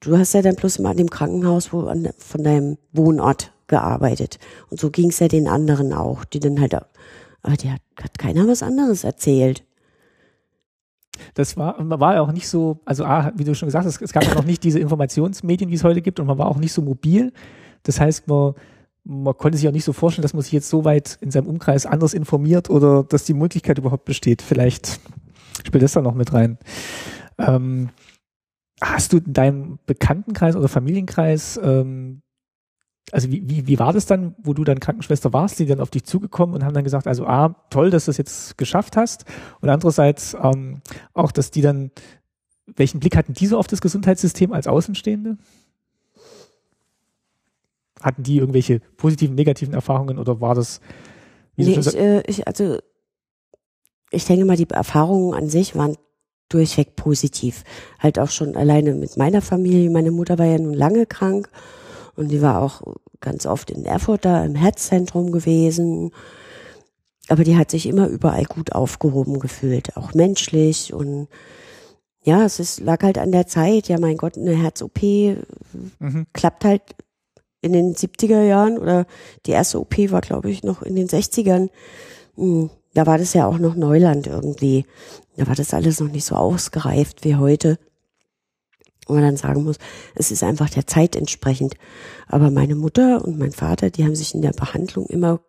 du 0.00 0.18
hast 0.18 0.34
ja 0.34 0.42
dann 0.42 0.56
bloß 0.56 0.78
immer 0.78 0.90
an 0.90 0.96
dem 0.96 1.08
Krankenhaus 1.08 1.72
wo, 1.72 1.82
an, 1.82 2.08
von 2.18 2.42
deinem 2.42 2.78
Wohnort 2.92 3.52
gearbeitet. 3.68 4.40
Und 4.70 4.80
so 4.80 4.90
ging 4.90 5.10
es 5.10 5.20
ja 5.20 5.28
den 5.28 5.46
anderen 5.46 5.92
auch, 5.92 6.24
die 6.24 6.40
dann 6.40 6.60
halt, 6.60 6.74
aber 6.74 7.56
die 7.56 7.70
hat, 7.70 7.80
hat 8.02 8.18
keiner 8.18 8.48
was 8.48 8.64
anderes 8.64 9.04
erzählt 9.04 9.62
das 11.34 11.56
war, 11.56 11.82
man 11.82 12.00
war 12.00 12.14
ja 12.14 12.20
auch 12.22 12.32
nicht 12.32 12.48
so, 12.48 12.80
also 12.84 13.04
A, 13.04 13.32
wie 13.36 13.44
du 13.44 13.54
schon 13.54 13.68
gesagt 13.68 13.86
hast, 13.86 14.00
es 14.00 14.12
gab 14.12 14.24
ja 14.24 14.34
noch 14.34 14.44
nicht 14.44 14.62
diese 14.64 14.78
Informationsmedien, 14.78 15.70
wie 15.70 15.74
es 15.74 15.84
heute 15.84 16.02
gibt 16.02 16.20
und 16.20 16.26
man 16.26 16.38
war 16.38 16.46
auch 16.46 16.58
nicht 16.58 16.72
so 16.72 16.82
mobil. 16.82 17.32
Das 17.82 18.00
heißt, 18.00 18.28
man, 18.28 18.54
man 19.04 19.36
konnte 19.36 19.58
sich 19.58 19.68
auch 19.68 19.72
nicht 19.72 19.84
so 19.84 19.92
vorstellen, 19.92 20.22
dass 20.22 20.34
man 20.34 20.42
sich 20.42 20.52
jetzt 20.52 20.68
so 20.68 20.84
weit 20.84 21.18
in 21.20 21.30
seinem 21.30 21.46
Umkreis 21.46 21.86
anders 21.86 22.14
informiert 22.14 22.70
oder 22.70 23.04
dass 23.04 23.24
die 23.24 23.34
Möglichkeit 23.34 23.78
überhaupt 23.78 24.04
besteht. 24.04 24.42
Vielleicht 24.42 25.00
spielt 25.66 25.82
das 25.82 25.92
da 25.92 26.02
noch 26.02 26.14
mit 26.14 26.32
rein. 26.32 26.58
Ähm, 27.38 27.90
hast 28.80 29.12
du 29.12 29.18
in 29.18 29.32
deinem 29.32 29.78
Bekanntenkreis 29.86 30.56
oder 30.56 30.68
Familienkreis 30.68 31.60
ähm, 31.62 32.22
also 33.12 33.30
wie, 33.30 33.48
wie, 33.48 33.66
wie 33.66 33.78
war 33.78 33.92
das 33.92 34.06
dann, 34.06 34.34
wo 34.38 34.54
du 34.54 34.64
dann 34.64 34.80
Krankenschwester 34.80 35.32
warst, 35.32 35.58
die 35.58 35.66
dann 35.66 35.80
auf 35.80 35.90
dich 35.90 36.04
zugekommen 36.04 36.54
und 36.54 36.64
haben 36.64 36.74
dann 36.74 36.84
gesagt, 36.84 37.06
also 37.06 37.26
A, 37.26 37.56
toll, 37.70 37.90
dass 37.90 38.04
du 38.04 38.12
es 38.12 38.16
jetzt 38.16 38.56
geschafft 38.58 38.96
hast 38.96 39.24
und 39.60 39.68
andererseits 39.68 40.36
ähm, 40.40 40.80
auch, 41.12 41.32
dass 41.32 41.50
die 41.50 41.62
dann, 41.62 41.90
welchen 42.66 43.00
Blick 43.00 43.16
hatten 43.16 43.32
die 43.32 43.46
so 43.46 43.58
auf 43.58 43.66
das 43.66 43.80
Gesundheitssystem 43.80 44.52
als 44.52 44.66
Außenstehende? 44.66 45.38
Hatten 48.00 48.22
die 48.22 48.38
irgendwelche 48.38 48.80
positiven, 48.96 49.34
negativen 49.34 49.74
Erfahrungen 49.74 50.18
oder 50.18 50.40
war 50.40 50.54
das? 50.54 50.80
Nee, 51.56 51.72
ich, 51.72 51.96
äh, 51.96 52.22
ich, 52.26 52.46
also 52.46 52.78
ich 54.10 54.24
denke 54.24 54.44
mal, 54.44 54.56
die 54.56 54.70
Erfahrungen 54.70 55.34
an 55.34 55.48
sich 55.48 55.74
waren 55.76 55.96
durchweg 56.48 56.96
positiv. 56.96 57.64
Halt 57.98 58.18
auch 58.18 58.30
schon 58.30 58.56
alleine 58.56 58.94
mit 58.94 59.16
meiner 59.16 59.42
Familie. 59.42 59.90
Meine 59.90 60.10
Mutter 60.10 60.38
war 60.38 60.46
ja 60.46 60.58
nun 60.58 60.74
lange 60.74 61.06
krank 61.06 61.50
und 62.20 62.28
die 62.28 62.42
war 62.42 62.62
auch 62.62 62.82
ganz 63.20 63.46
oft 63.46 63.70
in 63.70 63.84
Erfurt 63.84 64.24
da 64.24 64.44
im 64.44 64.54
Herzzentrum 64.54 65.32
gewesen. 65.32 66.12
aber 67.28 67.44
die 67.44 67.56
hat 67.56 67.70
sich 67.70 67.86
immer 67.86 68.08
überall 68.08 68.44
gut 68.44 68.72
aufgehoben 68.72 69.38
gefühlt, 69.38 69.96
auch 69.96 70.14
menschlich 70.14 70.92
und 70.92 71.28
ja, 72.22 72.44
es 72.44 72.60
ist, 72.60 72.80
lag 72.80 73.02
halt 73.02 73.16
an 73.16 73.32
der 73.32 73.46
Zeit. 73.46 73.88
Ja, 73.88 73.98
mein 73.98 74.18
Gott, 74.18 74.36
eine 74.36 74.54
Herz-OP 74.54 75.00
mhm. 75.00 76.26
klappt 76.34 76.64
halt 76.64 76.82
in 77.62 77.72
den 77.72 77.94
70er 77.94 78.42
Jahren 78.42 78.76
oder 78.76 79.06
die 79.46 79.52
erste 79.52 79.80
OP 79.80 79.96
war, 80.10 80.20
glaube 80.20 80.50
ich, 80.50 80.62
noch 80.62 80.82
in 80.82 80.96
den 80.96 81.08
60ern. 81.08 81.70
Hm, 82.36 82.68
da 82.92 83.06
war 83.06 83.16
das 83.16 83.32
ja 83.32 83.46
auch 83.46 83.58
noch 83.58 83.74
Neuland 83.74 84.26
irgendwie. 84.26 84.84
Da 85.36 85.46
war 85.46 85.54
das 85.54 85.72
alles 85.72 86.00
noch 86.00 86.10
nicht 86.10 86.26
so 86.26 86.34
ausgereift 86.34 87.24
wie 87.24 87.36
heute. 87.36 87.78
Wo 89.10 89.14
man 89.14 89.24
dann 89.24 89.36
sagen 89.36 89.64
muss, 89.64 89.76
es 90.14 90.30
ist 90.30 90.44
einfach 90.44 90.70
der 90.70 90.86
Zeit 90.86 91.16
entsprechend. 91.16 91.74
Aber 92.28 92.52
meine 92.52 92.76
Mutter 92.76 93.24
und 93.24 93.40
mein 93.40 93.50
Vater, 93.50 93.90
die 93.90 94.04
haben 94.04 94.14
sich 94.14 94.36
in 94.36 94.40
der 94.40 94.52
Behandlung 94.52 95.06
immer 95.06 95.40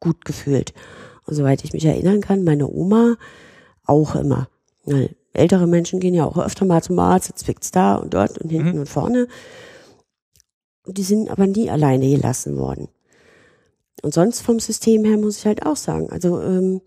gut 0.00 0.24
gefühlt. 0.24 0.72
Und 1.26 1.34
soweit 1.34 1.62
ich 1.62 1.74
mich 1.74 1.84
erinnern 1.84 2.22
kann, 2.22 2.42
meine 2.42 2.68
Oma 2.68 3.16
auch 3.84 4.14
immer. 4.14 4.48
Weil 4.86 5.14
ältere 5.34 5.66
Menschen 5.66 6.00
gehen 6.00 6.14
ja 6.14 6.24
auch 6.24 6.38
öfter 6.38 6.64
mal 6.64 6.82
zum 6.82 6.98
Arzt, 6.98 7.28
jetzt 7.28 7.44
zwickt's 7.44 7.70
da 7.70 7.96
und 7.96 8.14
dort 8.14 8.38
und 8.38 8.48
hinten 8.48 8.72
mhm. 8.72 8.80
und 8.80 8.88
vorne. 8.88 9.28
Und 10.86 10.96
die 10.96 11.02
sind 11.02 11.28
aber 11.28 11.46
nie 11.46 11.68
alleine 11.68 12.08
gelassen 12.08 12.56
worden. 12.56 12.88
Und 14.00 14.14
sonst 14.14 14.40
vom 14.40 14.58
System 14.58 15.04
her 15.04 15.18
muss 15.18 15.36
ich 15.36 15.44
halt 15.44 15.66
auch 15.66 15.76
sagen, 15.76 16.08
also 16.08 16.40
ähm, 16.40 16.80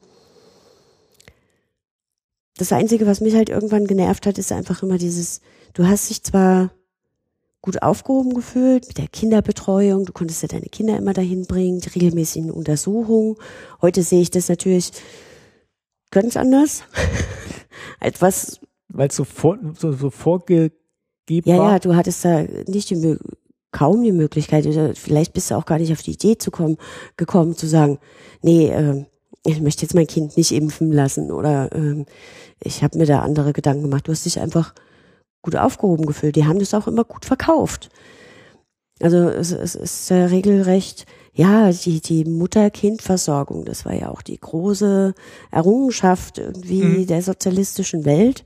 das 2.57 2.73
Einzige, 2.73 3.05
was 3.05 3.21
mich 3.21 3.36
halt 3.36 3.49
irgendwann 3.49 3.86
genervt 3.86 4.26
hat, 4.26 4.39
ist 4.39 4.51
einfach 4.51 4.82
immer 4.82 4.97
dieses, 4.97 5.41
du 5.76 5.86
hast 5.86 6.09
dich 6.09 6.23
zwar 6.23 6.71
gut 7.61 7.82
aufgehoben 7.82 8.34
gefühlt 8.34 8.88
mit 8.88 8.97
der 8.97 9.07
Kinderbetreuung, 9.07 10.05
du 10.05 10.13
konntest 10.13 10.41
ja 10.41 10.47
deine 10.47 10.67
Kinder 10.67 10.97
immer 10.97 11.13
dahin 11.13 11.45
bringen, 11.45 11.82
die 11.82 11.89
regelmäßigen 11.89 12.51
Untersuchungen. 12.51 13.36
Heute 13.82 14.03
sehe 14.03 14.21
ich 14.21 14.32
das 14.32 14.49
natürlich 14.49 14.91
ganz 16.11 16.38
anders. 16.38 16.84
Etwas. 17.99 18.59
Weil 18.88 19.09
es 19.09 19.15
so, 19.15 19.26
vor, 19.26 19.57
so, 19.78 19.91
so 19.91 20.09
vorgegeben 20.09 20.71
ja, 21.28 21.57
war? 21.57 21.65
Ja, 21.65 21.71
ja, 21.73 21.80
du 21.80 21.95
hattest 21.95 22.23
da 22.23 22.43
nicht 22.67 22.91
die, 22.91 23.17
kaum 23.71 24.03
die 24.03 24.11
Möglichkeit, 24.11 24.67
oder 24.67 24.93
vielleicht 24.95 25.34
bist 25.34 25.51
du 25.51 25.55
auch 25.55 25.65
gar 25.65 25.80
nicht 25.80 25.91
auf 25.91 26.03
die 26.03 26.13
Idee 26.13 26.38
zu 26.38 26.51
kommen, 26.51 26.78
gekommen, 27.17 27.57
zu 27.57 27.67
sagen, 27.67 27.97
nee, 28.41 28.67
äh, 28.67 29.05
ich 29.43 29.59
möchte 29.59 29.82
jetzt 29.82 29.95
mein 29.95 30.07
Kind 30.07 30.38
nicht 30.38 30.51
impfen 30.51 30.91
lassen 30.91 31.32
oder 31.32 31.71
äh, 31.73 32.05
ich 32.61 32.84
habe 32.84 32.97
mir 32.97 33.05
da 33.05 33.19
andere 33.19 33.53
Gedanken 33.53 33.84
gemacht. 33.84 34.07
Du 34.07 34.11
hast 34.11 34.26
dich 34.26 34.39
einfach 34.39 34.73
gut 35.46 35.56
aufgehoben 35.56 36.06
gefühlt. 36.06 36.36
Die 36.36 36.46
haben 36.46 36.60
das 36.60 36.74
auch 36.74 36.88
immer 36.88 37.04
gut 37.04 37.26
verkauft. 37.26 37.89
Also 39.02 39.30
es, 39.30 39.52
es 39.52 39.76
ist 39.76 40.12
äh, 40.12 40.16
regelrecht 40.16 41.06
ja, 41.38 41.70
die, 41.70 42.00
die 42.00 42.24
Mutter-Kind-Versorgung, 42.24 43.66
das 43.66 43.84
war 43.84 43.93
ja 43.93 44.08
auch 44.10 44.22
die 44.22 44.39
große 44.39 45.14
Errungenschaft 45.52 46.38
irgendwie 46.38 46.82
mhm. 46.82 47.08
der 47.08 47.22
sozialistischen 47.22 48.06
Welt. 48.06 48.46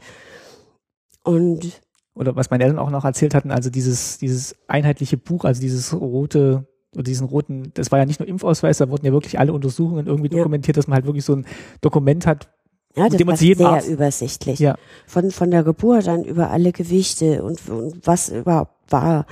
Und 1.23 1.81
oder 2.15 2.35
was 2.35 2.49
meine 2.49 2.63
Eltern 2.63 2.79
auch 2.79 2.89
noch 2.89 3.05
erzählt 3.05 3.35
hatten, 3.35 3.51
also 3.51 3.69
dieses, 3.69 4.17
dieses 4.17 4.55
einheitliche 4.67 5.17
Buch, 5.17 5.45
also 5.45 5.61
dieses 5.61 5.93
rote, 5.93 6.67
oder 6.93 7.03
diesen 7.03 7.27
roten, 7.27 7.71
das 7.75 7.91
war 7.91 7.99
ja 7.99 8.05
nicht 8.05 8.19
nur 8.19 8.27
Impfausweis, 8.27 8.79
da 8.79 8.89
wurden 8.89 9.05
ja 9.05 9.13
wirklich 9.13 9.37
alle 9.37 9.53
Untersuchungen 9.53 10.07
irgendwie 10.07 10.31
ja. 10.31 10.39
dokumentiert, 10.39 10.75
dass 10.75 10.87
man 10.87 10.95
halt 10.95 11.05
wirklich 11.05 11.23
so 11.23 11.35
ein 11.35 11.45
Dokument 11.81 12.25
hat, 12.25 12.49
ja, 12.95 13.07
das 13.07 13.25
war 13.25 13.37
sehr 13.37 13.59
Arzt 13.59 13.87
übersichtlich. 13.87 14.59
Ja. 14.59 14.75
Von, 15.05 15.31
von 15.31 15.51
der 15.51 15.63
Geburt 15.63 16.07
an 16.07 16.23
über 16.23 16.49
alle 16.49 16.71
Gewichte 16.71 17.43
und, 17.43 17.69
und 17.69 18.05
was 18.05 18.29
überhaupt 18.29 18.91
war. 18.91 19.25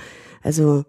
Also 0.43 0.84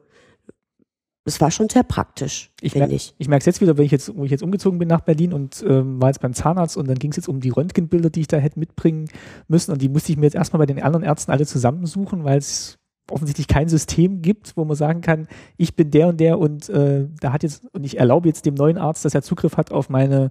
das 1.24 1.40
war 1.42 1.50
schon 1.50 1.68
sehr 1.68 1.82
praktisch, 1.82 2.50
ich 2.60 2.72
finde 2.72 2.94
ich. 2.94 3.14
Ich 3.18 3.28
merke 3.28 3.42
es 3.42 3.46
jetzt 3.46 3.60
wieder, 3.60 3.76
wenn 3.76 3.84
ich 3.84 3.90
jetzt, 3.90 4.16
wo 4.16 4.24
ich 4.24 4.30
jetzt 4.30 4.42
umgezogen 4.42 4.78
bin 4.78 4.88
nach 4.88 5.02
Berlin 5.02 5.34
und 5.34 5.62
ähm, 5.66 6.00
war 6.00 6.08
jetzt 6.08 6.20
beim 6.20 6.32
Zahnarzt 6.32 6.76
und 6.76 6.88
dann 6.88 6.98
ging 6.98 7.10
es 7.10 7.16
jetzt 7.16 7.28
um 7.28 7.40
die 7.40 7.50
Röntgenbilder, 7.50 8.08
die 8.08 8.20
ich 8.20 8.28
da 8.28 8.38
hätte 8.38 8.58
mitbringen 8.58 9.08
müssen 9.46 9.72
und 9.72 9.82
die 9.82 9.90
musste 9.90 10.10
ich 10.10 10.16
mir 10.16 10.24
jetzt 10.24 10.36
erstmal 10.36 10.58
bei 10.58 10.66
den 10.66 10.82
anderen 10.82 11.04
Ärzten 11.04 11.30
alle 11.30 11.44
zusammensuchen, 11.44 12.24
weil 12.24 12.38
es 12.38 12.78
offensichtlich 13.10 13.46
kein 13.46 13.68
System 13.68 14.22
gibt, 14.22 14.56
wo 14.56 14.64
man 14.64 14.76
sagen 14.76 15.02
kann, 15.02 15.28
ich 15.56 15.76
bin 15.76 15.90
der 15.90 16.08
und 16.08 16.18
der 16.18 16.38
und 16.38 16.68
äh, 16.70 17.06
da 17.20 17.32
hat 17.32 17.42
jetzt 17.42 17.62
und 17.74 17.84
ich 17.84 17.98
erlaube 17.98 18.28
jetzt 18.28 18.46
dem 18.46 18.54
neuen 18.54 18.78
Arzt, 18.78 19.04
dass 19.04 19.14
er 19.14 19.22
Zugriff 19.22 19.56
hat 19.58 19.70
auf 19.70 19.90
meine 19.90 20.30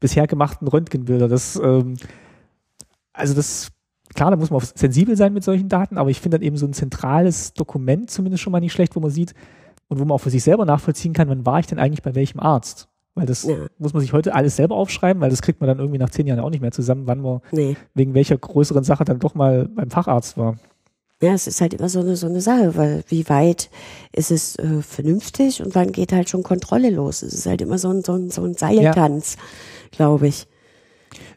bisher 0.00 0.26
gemachten 0.26 0.68
Röntgenbilder. 0.68 1.28
Das 1.28 1.56
ähm, 1.56 1.96
also 3.12 3.34
das 3.34 3.68
klar, 4.14 4.30
da 4.30 4.36
muss 4.36 4.50
man 4.50 4.60
sensibel 4.60 5.16
sein 5.16 5.32
mit 5.32 5.44
solchen 5.44 5.68
Daten, 5.68 5.98
aber 5.98 6.10
ich 6.10 6.20
finde 6.20 6.38
dann 6.38 6.46
eben 6.46 6.56
so 6.56 6.66
ein 6.66 6.72
zentrales 6.72 7.52
Dokument 7.52 8.10
zumindest 8.10 8.42
schon 8.42 8.52
mal 8.52 8.60
nicht 8.60 8.72
schlecht, 8.72 8.94
wo 8.96 9.00
man 9.00 9.10
sieht, 9.10 9.34
und 9.88 10.00
wo 10.00 10.04
man 10.04 10.14
auch 10.14 10.18
für 10.18 10.30
sich 10.30 10.42
selber 10.42 10.64
nachvollziehen 10.64 11.12
kann, 11.12 11.28
wann 11.28 11.46
war 11.46 11.58
ich 11.58 11.66
denn 11.66 11.78
eigentlich 11.78 12.02
bei 12.02 12.14
welchem 12.14 12.40
Arzt? 12.40 12.88
Weil 13.14 13.26
das 13.26 13.44
ja. 13.44 13.54
muss 13.78 13.92
man 13.92 14.00
sich 14.00 14.12
heute 14.12 14.34
alles 14.34 14.56
selber 14.56 14.74
aufschreiben, 14.74 15.20
weil 15.20 15.30
das 15.30 15.40
kriegt 15.40 15.60
man 15.60 15.68
dann 15.68 15.78
irgendwie 15.78 15.98
nach 15.98 16.10
zehn 16.10 16.26
Jahren 16.26 16.40
auch 16.40 16.50
nicht 16.50 16.60
mehr 16.60 16.72
zusammen, 16.72 17.06
wann 17.06 17.20
man 17.20 17.40
nee. 17.52 17.76
wegen 17.94 18.14
welcher 18.14 18.36
größeren 18.36 18.82
Sache 18.82 19.04
dann 19.04 19.20
doch 19.20 19.34
mal 19.34 19.68
beim 19.68 19.90
Facharzt 19.90 20.36
war. 20.36 20.56
Ja, 21.24 21.32
es 21.32 21.46
ist 21.46 21.60
halt 21.60 21.72
immer 21.72 21.88
so 21.88 22.00
eine, 22.00 22.16
so 22.16 22.26
eine 22.26 22.40
Sache, 22.40 22.76
weil 22.76 23.02
wie 23.08 23.28
weit 23.30 23.70
ist 24.12 24.30
es 24.30 24.56
äh, 24.56 24.82
vernünftig 24.82 25.62
und 25.62 25.74
wann 25.74 25.90
geht 25.90 26.12
halt 26.12 26.28
schon 26.28 26.42
Kontrolle 26.42 26.90
los? 26.90 27.22
Es 27.22 27.32
ist 27.32 27.46
halt 27.46 27.62
immer 27.62 27.78
so 27.78 27.88
ein, 27.88 28.02
so 28.02 28.12
ein, 28.12 28.30
so 28.30 28.44
ein 28.44 28.54
Seiltanz, 28.54 29.36
ja. 29.36 29.42
glaube 29.90 30.28
ich. 30.28 30.46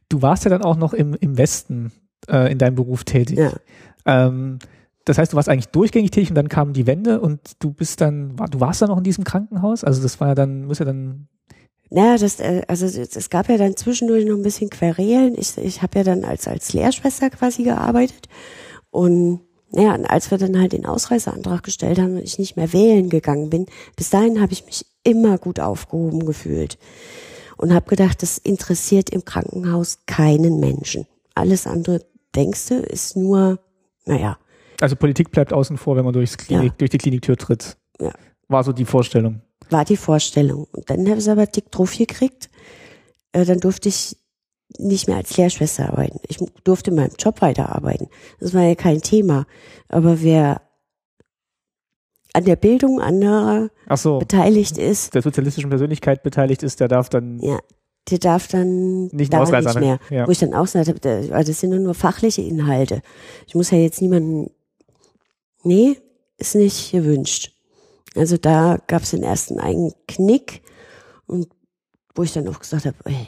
Du 0.10 0.22
warst 0.22 0.44
ja 0.44 0.50
dann 0.50 0.62
auch 0.62 0.76
noch 0.76 0.94
im, 0.94 1.16
im 1.20 1.38
Westen 1.38 1.94
äh, 2.30 2.52
in 2.52 2.58
deinem 2.58 2.76
Beruf 2.76 3.06
tätig. 3.06 3.38
Ja. 3.38 3.54
Ähm, 4.06 4.60
das 5.06 5.18
heißt, 5.18 5.32
du 5.32 5.38
warst 5.38 5.48
eigentlich 5.48 5.70
durchgängig 5.70 6.12
tätig 6.12 6.32
und 6.32 6.36
dann 6.36 6.50
kam 6.50 6.74
die 6.74 6.86
Wende 6.86 7.22
und 7.22 7.40
du 7.60 7.72
bist 7.72 8.02
dann, 8.02 8.36
du 8.36 8.60
warst 8.60 8.82
dann 8.82 8.90
noch 8.90 8.98
in 8.98 9.06
diesem 9.06 9.24
Krankenhaus? 9.24 9.86
Also 9.86 10.02
das 10.02 10.20
war 10.20 10.30
ja 10.30 10.36
dann, 10.36 10.66
muss 10.66 10.80
ja 10.80 10.86
dann 10.86 11.30
naja, 11.90 12.18
das, 12.18 12.40
äh, 12.42 12.64
also 12.68 12.86
es 12.86 13.30
gab 13.30 13.48
ja 13.48 13.58
dann 13.58 13.78
zwischendurch 13.78 14.26
noch 14.26 14.36
ein 14.36 14.44
bisschen 14.44 14.70
Querelen. 14.70 15.36
Ich, 15.38 15.58
ich 15.58 15.82
habe 15.82 16.00
ja 16.00 16.04
dann 16.04 16.26
als, 16.26 16.48
als 16.48 16.74
Lehrschwester 16.74 17.30
quasi 17.30 17.64
gearbeitet. 17.64 18.28
Und 18.90 19.47
naja, 19.78 19.94
als 20.08 20.32
wir 20.32 20.40
dann 20.40 20.60
halt 20.60 20.74
den 20.74 20.86
Ausreiseantrag 20.86 21.62
gestellt 21.62 22.00
haben 22.00 22.16
und 22.16 22.24
ich 22.24 22.40
nicht 22.40 22.58
mehr 22.58 22.74
wählen 22.74 23.10
gegangen 23.10 23.50
bin, 23.52 23.68
bis 23.96 24.10
dahin 24.10 24.42
habe 24.42 24.52
ich 24.52 24.66
mich 24.66 24.86
immer 25.04 25.38
gut 25.38 25.60
aufgehoben 25.60 26.26
gefühlt. 26.26 26.80
Und 27.58 27.74
habe 27.74 27.88
gedacht, 27.88 28.24
das 28.24 28.38
interessiert 28.38 29.12
im 29.12 29.24
Krankenhaus 29.24 30.00
keinen 30.08 30.60
Menschen. 30.60 31.06
Alles 31.36 31.68
andere, 31.68 32.04
denkst 32.36 32.70
du, 32.70 32.76
ist 32.76 33.16
nur, 33.16 33.60
naja, 34.06 34.38
also 34.82 34.96
Politik 34.96 35.32
bleibt 35.32 35.54
außen 35.54 35.78
vor, 35.78 35.96
wenn 35.96 36.06
man 36.06 36.14
durchs 36.14 36.38
Klinik, 36.38 36.72
ja. 36.72 36.76
durch 36.78 36.90
die 36.90 36.98
Kliniktür 36.98 37.36
tritt. 37.38 37.78
Ja. 38.00 38.12
War 38.48 38.64
so 38.64 38.72
die 38.72 38.86
Vorstellung. 38.86 39.42
War 39.70 39.86
die 39.86 39.98
Vorstellung. 39.98 40.68
Und 40.72 40.90
dann 40.90 41.08
habe 41.10 41.20
ich 41.20 41.30
aber 41.30 41.46
dick 41.46 41.72
drauf 41.72 41.98
gekriegt. 41.98 42.50
Äh, 43.32 43.46
dann 43.46 43.60
durfte 43.60 43.90
ich 43.90 44.18
nicht 44.78 45.08
mehr 45.08 45.18
als 45.18 45.36
Lehrschwester 45.38 45.90
arbeiten. 45.90 46.20
Ich 46.28 46.38
durfte 46.64 46.92
in 46.92 46.98
meinem 46.98 47.14
Job 47.18 47.42
weiterarbeiten. 47.42 48.10
Das 48.40 48.54
war 48.54 48.64
ja 48.64 48.76
kein 48.76 49.02
Thema. 49.02 49.46
Aber 49.88 50.22
wer 50.22 50.62
an 52.34 52.46
der 52.46 52.56
Bildung 52.56 53.00
anderer 53.00 53.70
so, 53.96 54.20
beteiligt 54.20 54.78
ist. 54.78 55.16
Der 55.16 55.22
sozialistischen 55.22 55.70
Persönlichkeit 55.70 56.22
beteiligt 56.22 56.64
ist, 56.64 56.80
der 56.80 56.88
darf 56.88 57.10
dann. 57.10 57.40
Ja, 57.40 57.60
der 58.12 58.20
darf 58.20 58.48
dann 58.48 59.08
nicht, 59.08 59.34
da 59.34 59.44
nicht 59.44 59.80
mehr. 59.80 60.00
Ja. 60.10 60.28
Wo 60.28 60.32
ich 60.32 60.40
dann 60.40 60.54
auch 60.54 60.66
gesagt 60.66 60.88
habe, 60.88 61.00
das 61.00 61.60
sind 61.60 61.82
nur 61.82 61.94
fachliche 61.94 62.42
Inhalte. 62.42 63.02
Ich 63.48 63.56
muss 63.56 63.72
ja 63.72 63.78
jetzt 63.78 64.02
niemanden 64.02 64.52
nee, 65.64 65.98
ist 66.38 66.56
nicht 66.56 66.92
gewünscht. 66.92 67.52
Also 68.16 68.38
da 68.38 68.80
gab 68.88 69.04
es 69.04 69.12
den 69.12 69.24
ersten 69.24 69.60
einen 69.60 69.94
Knick 70.08 70.62
und 71.28 71.50
wo 72.16 72.24
ich 72.24 72.34
dann 72.34 72.48
auch 72.48 72.60
gesagt 72.60 72.86
habe, 72.86 72.98
ey, 73.06 73.28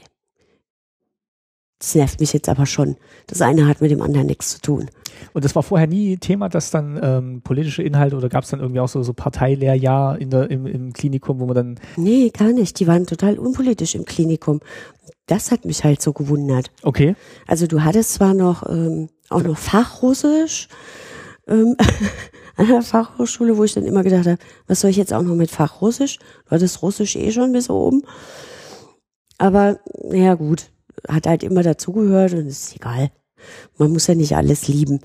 das 1.80 1.96
nervt 1.96 2.20
mich 2.20 2.34
jetzt 2.34 2.50
aber 2.50 2.66
schon. 2.66 2.98
Das 3.28 3.42
eine 3.42 3.68
hat 3.68 3.82
mit 3.82 3.90
dem 3.92 4.02
anderen 4.02 4.28
nichts 4.28 4.50
zu 4.50 4.62
tun. 4.62 4.90
Und 5.34 5.46
das 5.46 5.56
war 5.56 5.64
vorher 5.64 5.88
nie 5.88 6.18
Thema, 6.18 6.50
dass 6.50 6.72
dann 6.72 7.00
ähm, 7.02 7.42
politische 7.42 7.84
Inhalte 7.84 8.16
oder 8.16 8.30
gab 8.30 8.44
es 8.44 8.50
dann 8.50 8.60
irgendwie 8.60 8.80
auch 8.80 8.88
so, 8.88 9.02
so 9.02 9.14
Parteilehrjahr 9.14 10.20
in 10.20 10.30
der, 10.30 10.50
im, 10.52 10.66
im 10.66 10.94
Klinikum, 10.94 11.40
wo 11.40 11.46
man 11.46 11.56
dann. 11.56 11.80
Nee, 11.98 12.30
gar 12.30 12.52
nicht. 12.52 12.80
Die 12.80 12.88
waren 12.88 13.06
total 13.06 13.40
unpolitisch 13.40 13.96
im 13.96 14.06
Klinikum. 14.06 14.60
Das 15.26 15.52
hat 15.52 15.66
mich 15.66 15.84
halt 15.84 16.02
so 16.02 16.14
gewundert. 16.14 16.72
Okay. 16.84 17.16
Also 17.48 17.68
du 17.68 17.84
hattest 17.84 18.14
zwar 18.14 18.34
noch 18.34 18.68
ähm, 18.70 19.10
auch 19.30 19.44
noch 19.44 19.58
Fachrussisch, 19.58 20.68
ähm, 21.48 21.76
an 22.56 22.68
der 22.68 22.82
Fachhochschule, 22.82 23.58
wo 23.58 23.64
ich 23.64 23.74
dann 23.74 23.86
immer 23.86 24.04
gedacht 24.04 24.28
habe, 24.28 24.38
was 24.68 24.82
soll 24.82 24.92
ich 24.92 24.98
jetzt 24.98 25.14
auch 25.14 25.24
noch 25.24 25.36
mit 25.36 25.50
Fach 25.50 25.82
Russisch? 25.82 26.20
Du 26.46 26.52
hattest 26.52 26.82
Russisch 26.82 27.16
eh 27.16 27.32
schon 27.32 27.54
bis 27.54 27.70
oben. 27.70 28.04
Aber 29.38 29.80
ja 30.12 30.36
gut, 30.36 30.70
hat 31.08 31.28
halt 31.28 31.44
immer 31.44 31.64
dazugehört 31.64 32.34
und 32.34 32.48
ist 32.48 32.76
egal. 32.76 33.12
Man 33.78 33.92
muss 33.92 34.08
ja 34.08 34.16
nicht 34.16 34.36
alles 34.36 34.68
lieben. 34.68 35.00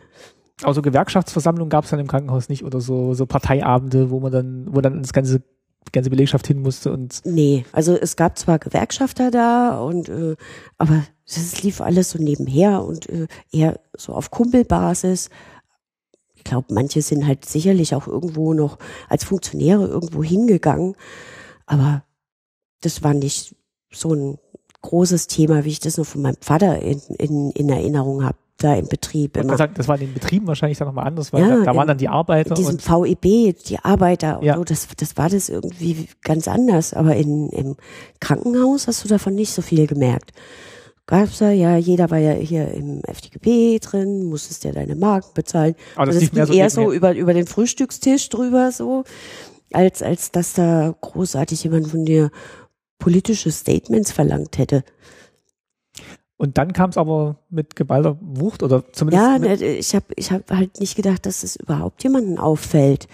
Also 0.63 0.83
Gewerkschaftsversammlungen 0.83 1.71
gab 1.71 1.85
es 1.85 1.91
dann 1.91 2.01
im 2.01 2.07
Krankenhaus 2.07 2.49
nicht 2.49 2.65
oder 2.65 2.81
so, 2.81 3.15
so 3.15 3.27
Parteiabende, 3.27 4.11
wo 4.11 4.21
man 4.21 4.33
dann, 4.33 4.67
wo 4.71 4.81
dann 4.81 5.03
das 5.03 5.13
ganze 5.13 5.43
die 5.87 5.93
ganze 5.93 6.09
Belegschaft 6.09 6.47
hin 6.47 6.63
musste 6.63 6.91
und 6.95 7.21
nee, 7.27 7.67
also 7.73 7.95
es 7.95 8.17
gab 8.17 8.39
zwar 8.39 8.59
Gewerkschafter 8.59 9.31
da 9.31 9.79
und 9.79 10.09
äh, 10.09 10.35
aber 10.79 11.05
das 11.27 11.63
lief 11.63 11.83
alles 11.83 12.09
so 12.09 12.19
nebenher 12.19 12.83
und 12.83 13.07
äh, 13.11 13.27
eher 13.53 13.79
so 13.95 14.15
auf 14.15 14.31
Kumpelbasis 14.31 15.29
ich 16.45 16.51
glaube, 16.51 16.75
manche 16.75 17.01
sind 17.01 17.27
halt 17.27 17.47
sicherlich 17.47 17.95
auch 17.95 18.07
irgendwo 18.07 18.53
noch 18.53 18.79
als 19.09 19.25
Funktionäre 19.25 19.87
irgendwo 19.87 20.23
hingegangen, 20.23 20.95
aber 21.65 22.05
das 22.83 23.03
war 23.03 23.15
nicht 23.15 23.57
so 23.91 24.13
ein 24.13 24.39
großes 24.85 25.27
Thema, 25.27 25.65
wie 25.65 25.71
ich 25.71 25.81
das 25.81 25.97
noch 25.99 26.07
von 26.07 26.23
meinem 26.23 26.37
Vater 26.41 26.81
in, 26.81 27.01
in, 27.19 27.51
in 27.51 27.69
Erinnerung 27.69 28.23
habe, 28.25 28.37
da 28.59 28.75
im 28.77 28.87
Betrieb. 28.87 29.37
Immer. 29.37 29.57
das, 29.57 29.69
das 29.75 29.89
war 29.89 29.97
in 29.97 30.03
den 30.09 30.15
Betrieben 30.15 30.47
wahrscheinlich 30.47 30.79
dann 30.79 30.87
nochmal 30.89 31.07
anders, 31.09 31.33
weil 31.33 31.43
Ja, 31.43 31.49
da, 31.59 31.65
da 31.65 31.75
waren 31.75 31.83
in- 31.83 31.89
dann 31.89 31.99
die 31.99 32.09
Arbeiter 32.09 32.55
Diesem 32.55 32.75
und 32.77 32.83
VEB, 32.89 33.57
die 33.67 33.79
Arbeiter 33.83 34.39
und 34.39 34.45
Ja. 34.45 34.57
so, 34.57 34.65
das, 34.65 34.87
das 34.97 35.17
war 35.17 35.29
das 35.29 35.49
irgendwie 35.49 36.07
ganz 36.23 36.47
anders. 36.47 36.95
Aber 36.95 37.17
in, 37.17 37.49
im 37.51 37.77
Krankenhaus 38.21 38.87
hast 38.87 39.03
du 39.05 39.09
davon 39.09 39.35
nicht 39.35 39.53
so 39.53 39.61
viel 39.63 39.87
gemerkt. 39.87 40.33
Gab's 41.07 41.39
da, 41.39 41.51
ja, 41.51 41.77
jeder 41.77 42.11
war 42.11 42.19
ja 42.19 42.33
hier 42.33 42.71
im 42.73 43.03
FDGB 43.05 43.79
drin, 43.81 44.25
musstest 44.25 44.65
ja 44.65 44.73
deine 44.73 44.95
Marken 44.95 45.31
bezahlen. 45.35 45.75
Aber 45.97 46.07
das 46.07 46.17
Also 46.17 46.21
lief 46.21 46.33
ging 46.33 46.47
so 46.47 46.53
eher 46.55 46.71
so 46.71 46.93
über, 46.93 47.15
über 47.15 47.35
den 47.35 47.47
Frühstückstisch 47.47 48.29
drüber, 48.31 48.71
so, 48.73 49.05
als, 49.73 50.03
als 50.03 50.31
dass 50.31 50.55
da 50.55 50.95
großartig 51.01 51.63
jemand 51.65 51.89
von 51.89 52.05
dir 52.07 52.31
politische 53.05 53.53
Statements 53.53 54.13
verlangt 54.13 54.57
hätte. 54.57 54.83
Und 56.39 56.57
dann 56.57 56.73
kam 56.73 56.89
es 56.89 56.97
aber 56.97 57.37
mit 57.51 57.77
geballter 57.77 58.17
Wucht 58.23 58.63
oder 58.63 58.83
zumindest 58.93 59.23
Ja, 59.23 59.39
ne, 59.39 59.63
ich 59.63 59.95
habe 59.95 60.07
ich 60.17 60.33
hab 60.33 60.51
halt 60.51 60.81
nicht 60.81 60.97
gedacht, 60.97 61.27
dass 61.27 61.43
es 61.43 61.57
überhaupt 61.57 62.03
jemanden 62.03 62.39
auffällt. 62.39 63.07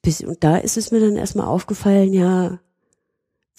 Bis, 0.00 0.22
und 0.22 0.42
da 0.42 0.56
ist 0.56 0.78
es 0.78 0.90
mir 0.90 1.00
dann 1.00 1.16
erstmal 1.16 1.48
aufgefallen, 1.48 2.14
ja, 2.14 2.60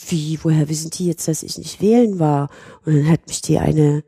wie, 0.07 0.39
woher 0.41 0.67
wissen 0.67 0.89
die 0.89 1.05
jetzt, 1.05 1.27
dass 1.27 1.43
ich 1.43 1.59
nicht 1.59 1.79
wählen 1.79 2.17
war? 2.17 2.49
Und 2.83 2.95
dann 2.95 3.09
hat 3.11 3.27
mich 3.27 3.43
die 3.43 3.59
eine 3.59 4.03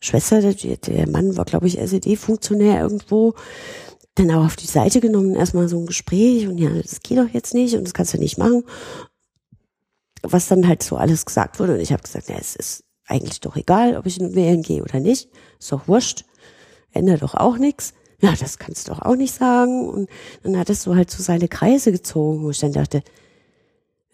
Schwester, 0.00 0.40
der, 0.40 0.76
der 0.76 1.08
Mann 1.08 1.36
war, 1.36 1.46
glaube 1.46 1.66
ich, 1.66 1.80
SED-Funktionär 1.80 2.80
irgendwo, 2.80 3.34
dann 4.14 4.30
auch 4.30 4.46
auf 4.46 4.56
die 4.56 4.68
Seite 4.68 5.00
genommen, 5.00 5.34
erstmal 5.34 5.68
so 5.68 5.80
ein 5.80 5.86
Gespräch 5.86 6.46
und 6.46 6.58
ja, 6.58 6.70
das 6.70 7.00
geht 7.00 7.18
doch 7.18 7.28
jetzt 7.32 7.54
nicht 7.54 7.74
und 7.74 7.82
das 7.82 7.92
kannst 7.92 8.14
du 8.14 8.18
nicht 8.18 8.38
machen. 8.38 8.62
Was 10.30 10.48
dann 10.48 10.66
halt 10.66 10.82
so 10.82 10.96
alles 10.96 11.24
gesagt 11.26 11.58
wurde 11.60 11.74
und 11.74 11.80
ich 11.80 11.92
habe 11.92 12.02
gesagt, 12.02 12.28
ja, 12.28 12.36
es 12.38 12.56
ist 12.56 12.84
eigentlich 13.06 13.40
doch 13.40 13.56
egal, 13.56 13.96
ob 13.96 14.06
ich 14.06 14.18
nun 14.18 14.34
wählen 14.34 14.62
gehe 14.62 14.82
oder 14.82 15.00
nicht, 15.00 15.28
ist 15.58 15.70
doch 15.72 15.86
wurscht, 15.88 16.24
ändert 16.92 17.22
doch 17.22 17.34
auch 17.34 17.56
nichts. 17.58 17.94
Ja, 18.20 18.32
das 18.38 18.58
kannst 18.58 18.88
du 18.88 18.92
doch 18.92 19.02
auch 19.02 19.14
nicht 19.16 19.34
sagen. 19.34 19.88
Und 19.88 20.08
dann 20.42 20.58
hat 20.58 20.70
es 20.70 20.82
so 20.82 20.96
halt 20.96 21.10
so 21.10 21.22
seine 21.22 21.48
Kreise 21.48 21.92
gezogen, 21.92 22.42
wo 22.42 22.50
ich 22.50 22.58
dann 22.58 22.72
dachte, 22.72 23.02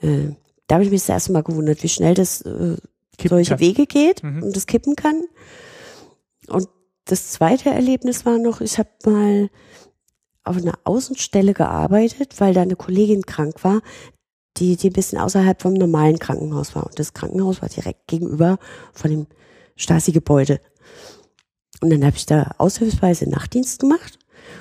äh, 0.01 0.31
da 0.67 0.75
habe 0.77 0.85
ich 0.85 0.91
mich 0.91 1.03
das 1.03 1.09
erste 1.09 1.33
Mal 1.33 1.43
gewundert, 1.43 1.83
wie 1.83 1.89
schnell 1.89 2.15
das 2.15 2.41
äh, 2.43 2.77
Kippen 3.17 3.29
solche 3.37 3.51
kann. 3.51 3.61
Wege 3.61 3.87
geht 3.87 4.23
Mhm. 4.23 4.43
und 4.43 4.57
das 4.57 4.67
kippen 4.67 4.97
kann. 4.97 5.23
Und 6.49 6.69
das 7.05 7.31
zweite 7.31 7.71
Erlebnis 7.71 8.27
war 8.27 8.39
noch, 8.39 8.61
ich 8.61 8.79
habe 8.79 8.89
mal 9.05 9.51
auf 10.45 10.57
einer 10.57 10.75
Außenstelle 10.85 11.55
gearbeitet, 11.55 12.41
weil 12.41 12.55
da 12.55 12.63
eine 12.63 12.77
Kollegin 12.77 13.23
krank 13.25 13.63
war, 13.63 13.81
die, 14.59 14.77
die 14.77 14.91
ein 14.91 14.93
bisschen 14.93 15.19
außerhalb 15.19 15.61
vom 15.63 15.75
normalen 15.75 16.19
Krankenhaus 16.19 16.75
war. 16.75 16.87
Und 16.87 16.99
das 16.99 17.15
Krankenhaus 17.15 17.63
war 17.63 17.69
direkt 17.69 18.07
gegenüber 18.07 18.59
von 18.93 19.11
dem 19.11 19.27
Stasi-Gebäude. 19.77 20.61
Und 21.81 21.91
dann 21.91 22.05
habe 22.05 22.17
ich 22.17 22.27
da 22.27 22.55
aushilfsweise 22.59 23.29
Nachtdienst 23.29 23.81
gemacht. 23.81 24.19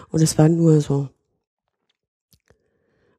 Und 0.09 0.21
es 0.21 0.37
war 0.37 0.49
nur 0.49 0.81
so, 0.81 1.09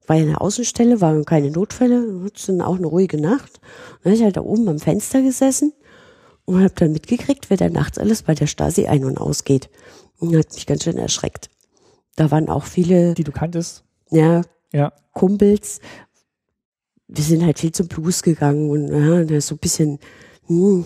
war 0.07 0.17
ja 0.17 0.23
eine 0.23 0.41
Außenstelle, 0.41 1.01
waren 1.01 1.25
keine 1.25 1.51
Notfälle, 1.51 2.31
es 2.35 2.47
dann 2.47 2.61
auch 2.61 2.77
eine 2.77 2.87
ruhige 2.87 3.21
Nacht. 3.21 3.61
Und 3.93 4.05
dann 4.05 4.13
habe 4.13 4.15
ich 4.17 4.23
halt 4.23 4.37
da 4.37 4.41
oben 4.43 4.69
am 4.69 4.79
Fenster 4.79 5.23
gesessen 5.23 5.73
und 6.45 6.63
habe 6.63 6.75
dann 6.75 6.93
mitgekriegt, 6.93 7.51
wer 7.51 7.57
da 7.57 7.69
nachts 7.69 7.99
alles 7.99 8.23
bei 8.23 8.35
der 8.35 8.47
Stasi 8.47 8.87
ein- 8.87 9.05
und 9.05 9.19
ausgeht. 9.19 9.71
Und 10.19 10.37
hat 10.37 10.53
mich 10.55 10.67
ganz 10.67 10.85
schön 10.85 10.99
erschreckt. 10.99 11.51
Da 12.17 12.31
waren 12.31 12.49
auch 12.49 12.65
viele, 12.65 13.15
die 13.15 13.25
du 13.25 13.33
kanntest. 13.33 13.85
ja, 14.11 14.43
Ja. 14.73 14.93
Kumpels. 15.13 15.81
Wir 17.15 17.25
sind 17.25 17.45
halt 17.45 17.59
viel 17.59 17.73
zum 17.73 17.89
Blues 17.89 18.23
gegangen 18.23 18.71
und 18.71 18.89
ja, 18.89 19.25
da 19.25 19.35
ist 19.35 19.49
so 19.49 19.55
ein 19.55 19.59
bisschen, 19.59 19.99
hm, 20.47 20.85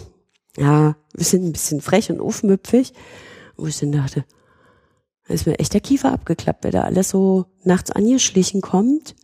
ja, 0.57 0.97
wir 1.15 1.25
sind 1.25 1.45
ein 1.45 1.53
bisschen 1.53 1.81
frech 1.81 2.11
und 2.11 2.21
aufmüpfig. 2.21 2.93
Wo 3.57 3.67
ich 3.67 3.79
dann 3.79 3.93
dachte, 3.93 4.25
da 5.27 5.35
ist 5.35 5.47
mir 5.47 5.59
echt 5.59 5.73
der 5.73 5.81
Kiefer 5.81 6.13
abgeklappt, 6.13 6.65
wer 6.65 6.73
da 6.73 6.83
alles 6.83 7.09
so 7.09 7.47
nachts 7.65 7.91
angeschlichen 7.91 8.61
kommt. 8.61 9.15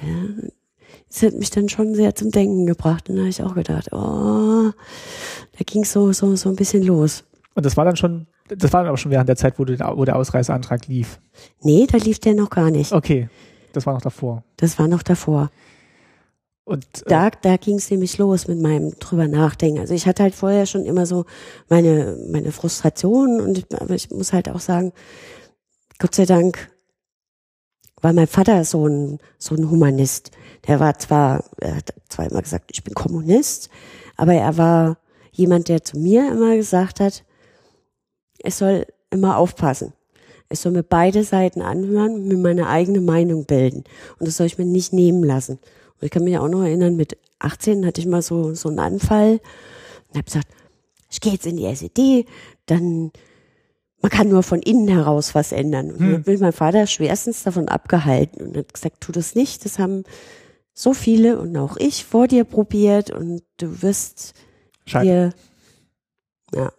Ja, 0.00 0.48
das 1.08 1.22
hat 1.22 1.34
mich 1.34 1.50
dann 1.50 1.68
schon 1.68 1.94
sehr 1.94 2.14
zum 2.14 2.30
Denken 2.30 2.66
gebracht. 2.66 3.08
Und 3.08 3.16
da 3.16 3.22
habe 3.22 3.30
ich 3.30 3.42
auch 3.42 3.54
gedacht, 3.54 3.92
oh, 3.92 4.70
da 4.72 5.64
ging 5.66 5.84
so, 5.84 6.12
so, 6.12 6.34
so 6.36 6.48
ein 6.48 6.56
bisschen 6.56 6.82
los. 6.82 7.24
Und 7.54 7.66
das 7.66 7.76
war 7.76 7.84
dann 7.84 7.96
schon, 7.96 8.26
das 8.48 8.72
war 8.72 8.80
dann 8.80 8.88
aber 8.88 8.96
schon 8.96 9.10
während 9.10 9.28
der 9.28 9.36
Zeit, 9.36 9.58
wo, 9.58 9.64
du, 9.64 9.78
wo 9.78 10.04
der 10.04 10.16
Ausreiseantrag 10.16 10.86
lief. 10.86 11.20
Nee, 11.60 11.86
da 11.86 11.98
lief 11.98 12.18
der 12.18 12.34
noch 12.34 12.48
gar 12.48 12.70
nicht. 12.70 12.92
Okay, 12.92 13.28
das 13.72 13.84
war 13.84 13.92
noch 13.92 14.00
davor. 14.00 14.42
Das 14.56 14.78
war 14.78 14.88
noch 14.88 15.02
davor. 15.02 15.50
Und 16.64 16.84
äh, 16.84 17.08
da, 17.08 17.30
da 17.30 17.56
ging 17.56 17.76
es 17.76 17.90
nämlich 17.90 18.18
los 18.18 18.46
mit 18.46 18.60
meinem 18.60 18.98
drüber 18.98 19.28
nachdenken. 19.28 19.80
Also 19.80 19.94
ich 19.94 20.06
hatte 20.06 20.22
halt 20.22 20.34
vorher 20.34 20.66
schon 20.66 20.84
immer 20.84 21.06
so 21.06 21.24
meine, 21.68 22.16
meine 22.30 22.52
Frustration 22.52 23.40
und 23.40 23.58
ich, 23.58 23.66
aber 23.74 23.94
ich 23.94 24.10
muss 24.10 24.32
halt 24.32 24.48
auch 24.48 24.60
sagen, 24.60 24.92
Gott 25.98 26.14
sei 26.14 26.24
Dank 26.24 26.70
war 28.00 28.12
mein 28.12 28.26
Vater 28.26 28.64
so 28.64 28.86
ein, 28.86 29.18
so 29.38 29.54
ein 29.54 29.70
Humanist. 29.70 30.30
Der 30.66 30.80
war 30.80 30.98
zwar, 30.98 31.44
er 31.60 31.76
hat 31.76 31.94
zwar 32.08 32.30
immer 32.30 32.42
gesagt, 32.42 32.70
ich 32.72 32.82
bin 32.84 32.94
Kommunist, 32.94 33.70
aber 34.16 34.34
er 34.34 34.56
war 34.56 34.98
jemand, 35.30 35.68
der 35.68 35.82
zu 35.82 35.98
mir 35.98 36.30
immer 36.30 36.56
gesagt 36.56 37.00
hat, 37.00 37.24
es 38.42 38.58
soll 38.58 38.86
immer 39.10 39.36
aufpassen. 39.36 39.92
Es 40.48 40.62
soll 40.62 40.72
mir 40.72 40.82
beide 40.82 41.24
Seiten 41.24 41.62
anhören 41.62 42.28
mir 42.28 42.36
meine 42.36 42.68
eigene 42.68 43.00
Meinung 43.00 43.46
bilden. 43.46 43.84
Und 44.18 44.28
das 44.28 44.36
soll 44.36 44.46
ich 44.46 44.58
mir 44.58 44.66
nicht 44.66 44.92
nehmen 44.92 45.24
lassen. 45.24 45.58
Und 46.02 46.06
ich 46.06 46.10
kann 46.10 46.24
mich 46.24 46.36
auch 46.36 46.48
noch 46.48 46.62
erinnern, 46.62 46.96
mit 46.96 47.16
18 47.38 47.86
hatte 47.86 48.00
ich 48.00 48.08
mal 48.08 48.22
so, 48.22 48.54
so 48.54 48.68
einen 48.68 48.80
Anfall 48.80 49.40
und 50.08 50.16
habe 50.16 50.24
gesagt, 50.24 50.48
ich 51.08 51.20
gehe 51.20 51.32
jetzt 51.32 51.46
in 51.46 51.56
die 51.56 51.66
SED, 51.66 52.26
dann 52.66 53.12
man 54.00 54.10
kann 54.10 54.28
nur 54.28 54.42
von 54.42 54.60
innen 54.60 54.88
heraus 54.88 55.32
was 55.36 55.52
ändern. 55.52 55.92
Und 55.92 56.00
dann 56.00 56.12
hat 56.14 56.26
mich 56.26 56.40
mein 56.40 56.52
Vater 56.52 56.88
schwerstens 56.88 57.44
davon 57.44 57.68
abgehalten 57.68 58.44
und 58.44 58.56
hat 58.56 58.74
gesagt, 58.74 59.00
tu 59.00 59.12
das 59.12 59.36
nicht, 59.36 59.64
das 59.64 59.78
haben 59.78 60.02
so 60.74 60.92
viele 60.92 61.38
und 61.38 61.56
auch 61.56 61.76
ich 61.76 62.04
vor 62.04 62.26
dir 62.26 62.42
probiert 62.42 63.12
und 63.12 63.42
du 63.58 63.80
wirst 63.80 64.34
Schein- 64.86 65.04
dir, 65.04 65.32
ja, 66.52 66.72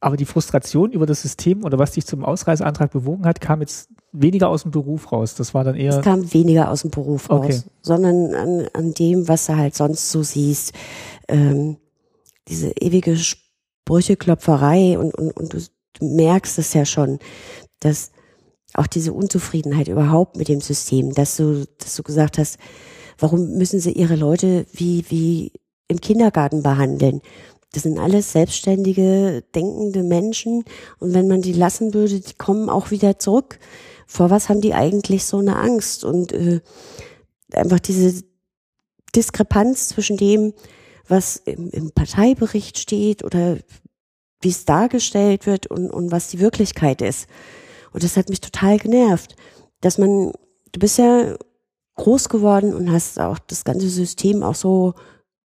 aber 0.00 0.16
die 0.16 0.24
Frustration 0.24 0.92
über 0.92 1.06
das 1.06 1.22
System 1.22 1.64
oder 1.64 1.78
was 1.78 1.92
dich 1.92 2.06
zum 2.06 2.24
Ausreiseantrag 2.24 2.92
bewogen 2.92 3.26
hat, 3.26 3.40
kam 3.40 3.60
jetzt 3.60 3.88
weniger 4.12 4.48
aus 4.48 4.62
dem 4.62 4.70
Beruf 4.70 5.10
raus. 5.10 5.34
Das 5.34 5.54
war 5.54 5.64
dann 5.64 5.74
es 5.74 5.96
eher, 5.96 6.02
kam 6.02 6.32
weniger 6.32 6.70
aus 6.70 6.82
dem 6.82 6.90
Beruf 6.90 7.28
Okay. 7.28 7.52
raus, 7.52 7.64
sondern 7.82 8.34
an, 8.34 8.68
an 8.74 8.94
dem, 8.94 9.26
was 9.26 9.46
du 9.46 9.56
halt 9.56 9.74
sonst 9.74 10.10
so 10.10 10.22
siehst, 10.22 10.72
ähm, 11.26 11.78
diese 12.48 12.70
ewige 12.80 13.16
Sprücheklopferei 13.16 14.98
und, 14.98 15.14
und, 15.14 15.36
und 15.36 15.52
du, 15.52 15.58
du 15.58 16.04
merkst 16.04 16.58
es 16.58 16.74
ja 16.74 16.84
schon, 16.84 17.18
dass 17.80 18.12
auch 18.74 18.86
diese 18.86 19.12
Unzufriedenheit 19.12 19.88
überhaupt 19.88 20.36
mit 20.36 20.48
dem 20.48 20.60
System, 20.60 21.12
dass 21.12 21.36
du, 21.36 21.64
dass 21.78 21.96
du 21.96 22.02
gesagt 22.02 22.38
hast, 22.38 22.58
warum 23.18 23.56
müssen 23.56 23.80
sie 23.80 23.92
ihre 23.92 24.16
Leute 24.16 24.66
wie, 24.72 25.04
wie 25.08 25.52
im 25.88 26.00
Kindergarten 26.00 26.62
behandeln? 26.62 27.20
Das 27.72 27.82
sind 27.82 27.98
alles 27.98 28.32
selbstständige, 28.32 29.44
denkende 29.54 30.02
Menschen. 30.02 30.64
Und 30.98 31.14
wenn 31.14 31.28
man 31.28 31.42
die 31.42 31.52
lassen 31.52 31.92
würde, 31.92 32.20
die 32.20 32.34
kommen 32.34 32.70
auch 32.70 32.90
wieder 32.90 33.18
zurück. 33.18 33.58
Vor 34.06 34.30
was 34.30 34.48
haben 34.48 34.62
die 34.62 34.74
eigentlich 34.74 35.24
so 35.26 35.38
eine 35.38 35.56
Angst? 35.56 36.04
Und 36.04 36.32
äh, 36.32 36.60
einfach 37.52 37.80
diese 37.80 38.24
Diskrepanz 39.14 39.88
zwischen 39.88 40.16
dem, 40.16 40.54
was 41.08 41.36
im, 41.36 41.70
im 41.70 41.90
Parteibericht 41.90 42.78
steht 42.78 43.22
oder 43.24 43.58
wie 44.40 44.50
es 44.50 44.64
dargestellt 44.64 45.46
wird 45.46 45.66
und, 45.66 45.90
und 45.90 46.10
was 46.10 46.28
die 46.28 46.38
Wirklichkeit 46.38 47.02
ist. 47.02 47.28
Und 47.92 48.02
das 48.02 48.16
hat 48.16 48.28
mich 48.28 48.40
total 48.40 48.78
genervt, 48.78 49.34
dass 49.80 49.98
man, 49.98 50.32
du 50.72 50.80
bist 50.80 50.98
ja 50.98 51.36
groß 51.96 52.28
geworden 52.28 52.74
und 52.74 52.92
hast 52.92 53.18
auch 53.18 53.38
das 53.38 53.64
ganze 53.64 53.88
System 53.88 54.42
auch 54.42 54.54
so 54.54 54.94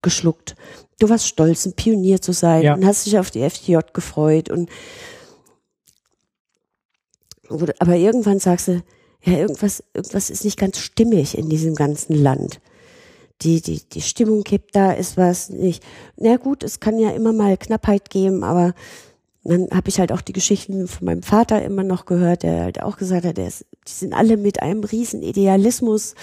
geschluckt. 0.02 0.56
Du 1.02 1.08
warst 1.08 1.26
stolz, 1.26 1.66
ein 1.66 1.72
Pionier 1.72 2.22
zu 2.22 2.32
sein 2.32 2.62
Ja. 2.62 2.74
und 2.74 2.86
hast 2.86 3.06
dich 3.06 3.18
auf 3.18 3.32
die 3.32 3.42
FDJ 3.42 3.78
gefreut 3.92 4.50
und 4.50 4.70
aber 7.80 7.96
irgendwann 7.96 8.38
sagst 8.38 8.68
du, 8.68 8.84
ja, 9.24 9.32
irgendwas, 9.36 9.82
irgendwas 9.94 10.30
ist 10.30 10.44
nicht 10.44 10.56
ganz 10.56 10.78
stimmig 10.78 11.36
in 11.36 11.48
diesem 11.48 11.74
ganzen 11.74 12.14
Land. 12.14 12.60
Die, 13.42 13.60
die, 13.60 13.80
die 13.92 14.00
Stimmung 14.00 14.44
kippt 14.44 14.76
da, 14.76 14.92
ist 14.92 15.16
was 15.16 15.50
nicht. 15.50 15.82
Na 16.16 16.36
gut, 16.36 16.62
es 16.62 16.78
kann 16.78 17.00
ja 17.00 17.10
immer 17.10 17.32
mal 17.32 17.56
Knappheit 17.56 18.08
geben, 18.08 18.44
aber 18.44 18.72
dann 19.42 19.70
habe 19.72 19.88
ich 19.88 19.98
halt 19.98 20.12
auch 20.12 20.20
die 20.20 20.32
Geschichten 20.32 20.86
von 20.86 21.04
meinem 21.04 21.24
Vater 21.24 21.64
immer 21.64 21.82
noch 21.82 22.04
gehört, 22.06 22.44
der 22.44 22.62
halt 22.62 22.80
auch 22.80 22.96
gesagt 22.96 23.24
hat, 23.24 23.38
der 23.38 23.48
ist, 23.48 23.66
die 23.88 23.92
sind 23.92 24.14
alle 24.14 24.36
mit 24.36 24.62
einem 24.62 24.84
riesen 24.84 25.24
Idealismus 25.24 26.14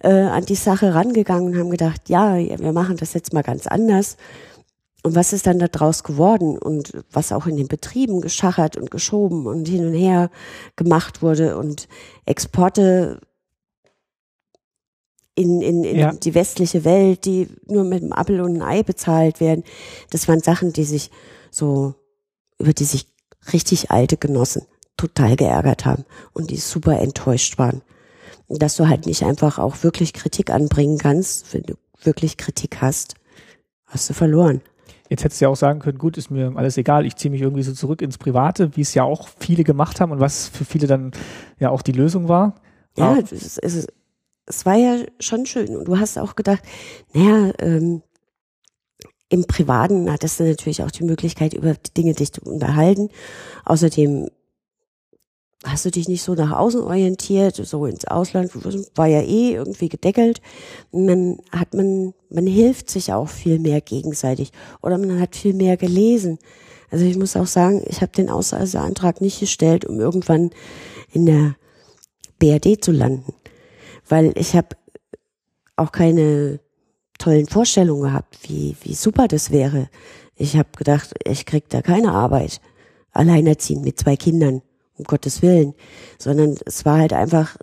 äh, 0.00 0.08
an 0.10 0.44
die 0.44 0.54
Sache 0.54 0.94
rangegangen 0.94 1.52
und 1.54 1.58
haben 1.58 1.70
gedacht, 1.70 2.08
ja, 2.08 2.36
wir 2.36 2.72
machen 2.72 2.96
das 2.96 3.14
jetzt 3.14 3.32
mal 3.32 3.42
ganz 3.42 3.66
anders. 3.66 4.16
Und 5.02 5.14
was 5.14 5.32
ist 5.32 5.46
dann 5.46 5.58
da 5.60 5.68
draus 5.68 6.02
geworden 6.02 6.58
und 6.58 6.92
was 7.12 7.30
auch 7.30 7.46
in 7.46 7.56
den 7.56 7.68
Betrieben 7.68 8.20
geschachert 8.20 8.76
und 8.76 8.90
geschoben 8.90 9.46
und 9.46 9.68
hin 9.68 9.86
und 9.86 9.94
her 9.94 10.30
gemacht 10.74 11.22
wurde 11.22 11.56
und 11.56 11.86
Exporte 12.24 13.20
in, 15.36 15.60
in, 15.60 15.84
in 15.84 15.96
Ja. 15.96 16.12
die 16.12 16.34
westliche 16.34 16.84
Welt, 16.84 17.24
die 17.24 17.48
nur 17.66 17.84
mit 17.84 18.02
einem 18.02 18.12
Appel 18.12 18.40
und 18.40 18.54
einem 18.54 18.62
Ei 18.62 18.82
bezahlt 18.82 19.38
werden. 19.38 19.62
Das 20.10 20.26
waren 20.28 20.40
Sachen, 20.40 20.72
die 20.72 20.84
sich 20.84 21.10
so, 21.50 21.94
über 22.58 22.72
die 22.72 22.84
sich 22.84 23.06
richtig 23.52 23.90
alte 23.90 24.16
Genossen 24.16 24.62
total 24.96 25.36
geärgert 25.36 25.84
haben 25.84 26.04
und 26.32 26.50
die 26.50 26.56
super 26.56 26.98
enttäuscht 26.98 27.58
waren. 27.58 27.82
Dass 28.48 28.76
du 28.76 28.88
halt 28.88 29.06
nicht 29.06 29.24
einfach 29.24 29.58
auch 29.58 29.82
wirklich 29.82 30.12
Kritik 30.12 30.50
anbringen 30.50 30.98
kannst, 30.98 31.52
wenn 31.52 31.62
du 31.62 31.74
wirklich 32.02 32.36
Kritik 32.36 32.80
hast, 32.80 33.14
hast 33.86 34.08
du 34.08 34.14
verloren. 34.14 34.60
Jetzt 35.08 35.24
hättest 35.24 35.40
du 35.40 35.44
ja 35.44 35.48
auch 35.50 35.56
sagen 35.56 35.80
können, 35.80 35.98
gut, 35.98 36.16
ist 36.16 36.30
mir 36.30 36.52
alles 36.56 36.76
egal, 36.76 37.06
ich 37.06 37.16
ziehe 37.16 37.30
mich 37.30 37.40
irgendwie 37.40 37.62
so 37.62 37.72
zurück 37.72 38.02
ins 38.02 38.18
Private, 38.18 38.76
wie 38.76 38.80
es 38.80 38.94
ja 38.94 39.04
auch 39.04 39.28
viele 39.38 39.62
gemacht 39.64 40.00
haben 40.00 40.12
und 40.12 40.20
was 40.20 40.48
für 40.48 40.64
viele 40.64 40.86
dann 40.86 41.12
ja 41.58 41.70
auch 41.70 41.82
die 41.82 41.92
Lösung 41.92 42.28
war. 42.28 42.56
Ja, 42.96 43.12
Ah, 43.12 43.18
es, 43.18 43.58
es, 43.58 43.86
es 44.46 44.66
war 44.66 44.76
ja 44.76 45.04
schon 45.20 45.46
schön. 45.46 45.76
Und 45.76 45.86
du 45.86 45.98
hast 45.98 46.18
auch 46.18 46.34
gedacht, 46.34 46.62
naja, 47.12 47.52
ähm, 47.58 48.02
im 49.28 49.44
Privaten 49.46 50.10
hattest 50.10 50.40
du 50.40 50.44
natürlich 50.44 50.82
auch 50.82 50.90
die 50.90 51.04
Möglichkeit, 51.04 51.52
über 51.52 51.74
die 51.74 51.94
Dinge 51.94 52.14
dich 52.14 52.32
zu 52.32 52.42
unterhalten. 52.42 53.08
Außerdem 53.64 54.28
hast 55.66 55.84
du 55.84 55.90
dich 55.90 56.08
nicht 56.08 56.22
so 56.22 56.34
nach 56.34 56.52
außen 56.52 56.80
orientiert, 56.80 57.56
so 57.56 57.86
ins 57.86 58.04
Ausland, 58.04 58.50
war 58.96 59.06
ja 59.06 59.20
eh 59.20 59.54
irgendwie 59.54 59.88
gedeckelt. 59.88 60.40
Dann 60.92 61.38
hat 61.50 61.74
man, 61.74 62.14
man 62.30 62.46
hilft 62.46 62.88
sich 62.88 63.12
auch 63.12 63.28
viel 63.28 63.58
mehr 63.58 63.80
gegenseitig 63.80 64.52
oder 64.82 64.96
man 64.98 65.20
hat 65.20 65.34
viel 65.36 65.54
mehr 65.54 65.76
gelesen. 65.76 66.38
Also 66.90 67.04
ich 67.04 67.16
muss 67.16 67.36
auch 67.36 67.46
sagen, 67.46 67.82
ich 67.86 68.00
habe 68.00 68.12
den 68.12 68.30
Ausreiseantrag 68.30 69.20
nicht 69.20 69.40
gestellt, 69.40 69.84
um 69.84 69.98
irgendwann 69.98 70.50
in 71.12 71.26
der 71.26 71.56
BRD 72.38 72.82
zu 72.84 72.92
landen, 72.92 73.34
weil 74.08 74.32
ich 74.36 74.54
habe 74.54 74.68
auch 75.76 75.92
keine 75.92 76.60
tollen 77.18 77.46
Vorstellungen 77.46 78.02
gehabt, 78.02 78.38
wie, 78.48 78.76
wie 78.82 78.94
super 78.94 79.26
das 79.26 79.50
wäre. 79.50 79.88
Ich 80.36 80.56
habe 80.56 80.68
gedacht, 80.76 81.14
ich 81.24 81.46
krieg 81.46 81.68
da 81.70 81.82
keine 81.82 82.12
Arbeit, 82.12 82.60
alleinerziehend 83.12 83.84
mit 83.84 83.98
zwei 83.98 84.16
Kindern, 84.16 84.62
um 84.98 85.04
Gottes 85.04 85.42
Willen, 85.42 85.74
sondern 86.18 86.56
es 86.64 86.84
war 86.84 86.98
halt 86.98 87.12
einfach, 87.12 87.56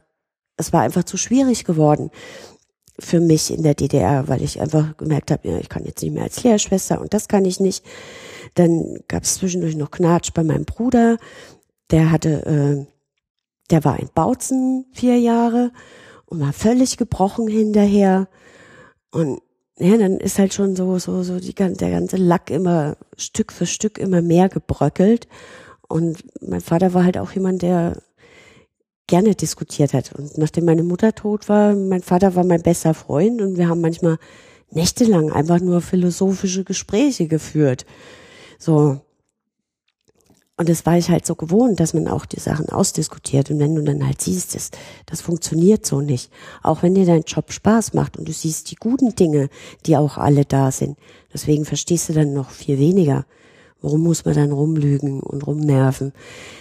es 0.57 0.73
war 0.73 0.81
einfach 0.81 1.03
zu 1.03 1.17
schwierig 1.17 1.65
geworden 1.65 2.11
für 2.99 3.19
mich 3.19 3.51
in 3.51 3.63
der 3.63 3.73
DDR, 3.73 4.27
weil 4.27 4.41
ich 4.43 4.61
einfach 4.61 4.95
gemerkt 4.97 5.31
habe, 5.31 5.47
ja, 5.47 5.57
ich 5.57 5.69
kann 5.69 5.86
jetzt 5.86 6.01
nicht 6.03 6.13
mehr 6.13 6.23
als 6.23 6.43
Lehrschwester 6.43 7.01
und 7.01 7.13
das 7.13 7.27
kann 7.27 7.45
ich 7.45 7.59
nicht. 7.59 7.84
Dann 8.53 8.99
gab 9.07 9.23
es 9.23 9.36
zwischendurch 9.36 9.75
noch 9.75 9.91
Knatsch 9.91 10.31
bei 10.34 10.43
meinem 10.43 10.65
Bruder, 10.65 11.17
der 11.91 12.11
hatte, 12.11 12.45
äh, 12.45 12.86
der 13.71 13.84
war 13.84 13.93
ein 13.93 14.09
Bautzen 14.13 14.86
vier 14.93 15.17
Jahre 15.17 15.71
und 16.25 16.39
war 16.39 16.53
völlig 16.53 16.97
gebrochen 16.97 17.47
hinterher. 17.47 18.27
Und 19.11 19.41
ja, 19.77 19.97
dann 19.97 20.17
ist 20.17 20.38
halt 20.38 20.53
schon 20.53 20.75
so, 20.75 20.99
so, 20.99 21.23
so 21.23 21.39
die, 21.39 21.53
der 21.53 21.73
ganze 21.73 22.17
Lack 22.17 22.51
immer 22.51 22.95
Stück 23.17 23.51
für 23.51 23.65
Stück 23.65 23.97
immer 23.97 24.21
mehr 24.21 24.49
gebröckelt. 24.49 25.27
Und 25.88 26.23
mein 26.41 26.61
Vater 26.61 26.93
war 26.93 27.03
halt 27.03 27.17
auch 27.17 27.31
jemand, 27.31 27.61
der 27.61 28.01
gerne 29.07 29.36
diskutiert 29.36 29.93
hat. 29.93 30.13
Und 30.13 30.38
nachdem 30.38 30.65
meine 30.65 30.84
Mutter 30.84 31.13
tot 31.13 31.49
war, 31.49 31.75
mein 31.75 32.01
Vater 32.01 32.36
war 32.36 32.43
mein 32.43 32.61
bester 32.61 32.93
Freund 32.93 33.41
und 33.41 33.57
wir 33.57 33.67
haben 33.67 33.81
manchmal 33.81 34.17
nächtelang 34.71 35.31
einfach 35.31 35.59
nur 35.59 35.81
philosophische 35.81 36.63
Gespräche 36.63 37.27
geführt. 37.27 37.86
So. 38.57 39.01
Und 40.55 40.69
das 40.69 40.86
war 40.86 40.97
ich 40.97 41.09
halt 41.09 41.25
so 41.25 41.36
gewohnt, 41.36 41.79
dass 41.79 41.93
man 41.93 42.07
auch 42.07 42.25
die 42.25 42.39
Sachen 42.39 42.69
ausdiskutiert. 42.69 43.49
Und 43.49 43.59
wenn 43.59 43.75
du 43.75 43.81
dann 43.81 44.05
halt 44.05 44.21
siehst, 44.21 44.55
das, 44.55 44.69
das 45.07 45.19
funktioniert 45.21 45.86
so 45.86 45.99
nicht. 45.99 46.31
Auch 46.61 46.84
wenn 46.84 46.93
dir 46.93 47.05
dein 47.05 47.23
Job 47.23 47.51
Spaß 47.51 47.93
macht 47.93 48.17
und 48.17 48.27
du 48.27 48.31
siehst 48.31 48.69
die 48.71 48.75
guten 48.75 49.15
Dinge, 49.15 49.49
die 49.86 49.97
auch 49.97 50.17
alle 50.17 50.45
da 50.45 50.71
sind. 50.71 50.97
Deswegen 51.34 51.65
verstehst 51.65 52.07
du 52.09 52.13
dann 52.13 52.34
noch 52.34 52.51
viel 52.51 52.77
weniger. 52.77 53.25
Warum 53.84 54.01
muss 54.01 54.23
man 54.23 54.34
dann 54.34 54.51
rumlügen 54.53 55.19
und 55.19 55.45
rumnerven? 55.45 56.13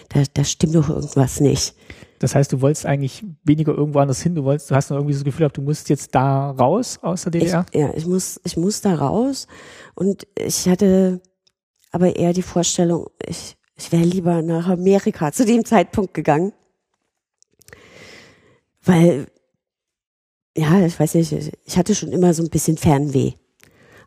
Da, 0.08 0.24
da 0.34 0.42
stimmt 0.44 0.74
doch 0.74 0.90
irgendwas 0.90 1.40
nicht. 1.40 1.74
Das 2.18 2.34
heißt, 2.34 2.52
du 2.52 2.60
wolltest 2.60 2.84
eigentlich 2.84 3.24
weniger 3.44 3.72
irgendwo 3.74 4.00
anders 4.00 4.20
hin, 4.20 4.34
du 4.34 4.44
wolltest, 4.44 4.70
du 4.70 4.74
hast 4.74 4.90
nur 4.90 4.98
irgendwie 4.98 5.14
so 5.14 5.20
das 5.20 5.24
Gefühl 5.24 5.38
gehabt, 5.40 5.56
du 5.56 5.62
musst 5.62 5.88
jetzt 5.88 6.14
da 6.14 6.50
raus 6.50 6.98
aus 7.00 7.22
der 7.22 7.34
Ich, 7.34 7.44
DDR. 7.44 7.66
ja, 7.72 7.94
ich 7.94 8.06
muss, 8.06 8.40
ich 8.44 8.56
muss 8.56 8.80
da 8.80 8.96
raus. 8.96 9.46
Und 9.94 10.26
ich 10.36 10.68
hatte 10.68 11.20
aber 11.92 12.16
eher 12.16 12.32
die 12.32 12.42
Vorstellung, 12.42 13.06
ich, 13.24 13.56
ich 13.76 13.92
wäre 13.92 14.02
lieber 14.04 14.42
nach 14.42 14.68
Amerika 14.68 15.30
zu 15.30 15.44
dem 15.44 15.64
Zeitpunkt 15.64 16.14
gegangen. 16.14 16.52
Weil, 18.84 19.26
ja, 20.56 20.84
ich 20.84 20.98
weiß 20.98 21.14
nicht, 21.14 21.32
ich 21.64 21.76
hatte 21.78 21.94
schon 21.94 22.10
immer 22.10 22.34
so 22.34 22.42
ein 22.42 22.50
bisschen 22.50 22.76
Fernweh. 22.76 23.34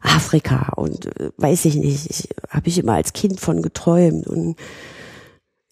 Afrika 0.06 0.74
und 0.76 1.06
äh, 1.20 1.32
weiß 1.38 1.66
ich 1.66 1.76
nicht, 1.76 2.10
ich, 2.10 2.30
habe 2.50 2.68
ich 2.68 2.78
immer 2.78 2.94
als 2.94 3.14
Kind 3.14 3.40
von 3.40 3.62
geträumt 3.62 4.28
und 4.28 4.56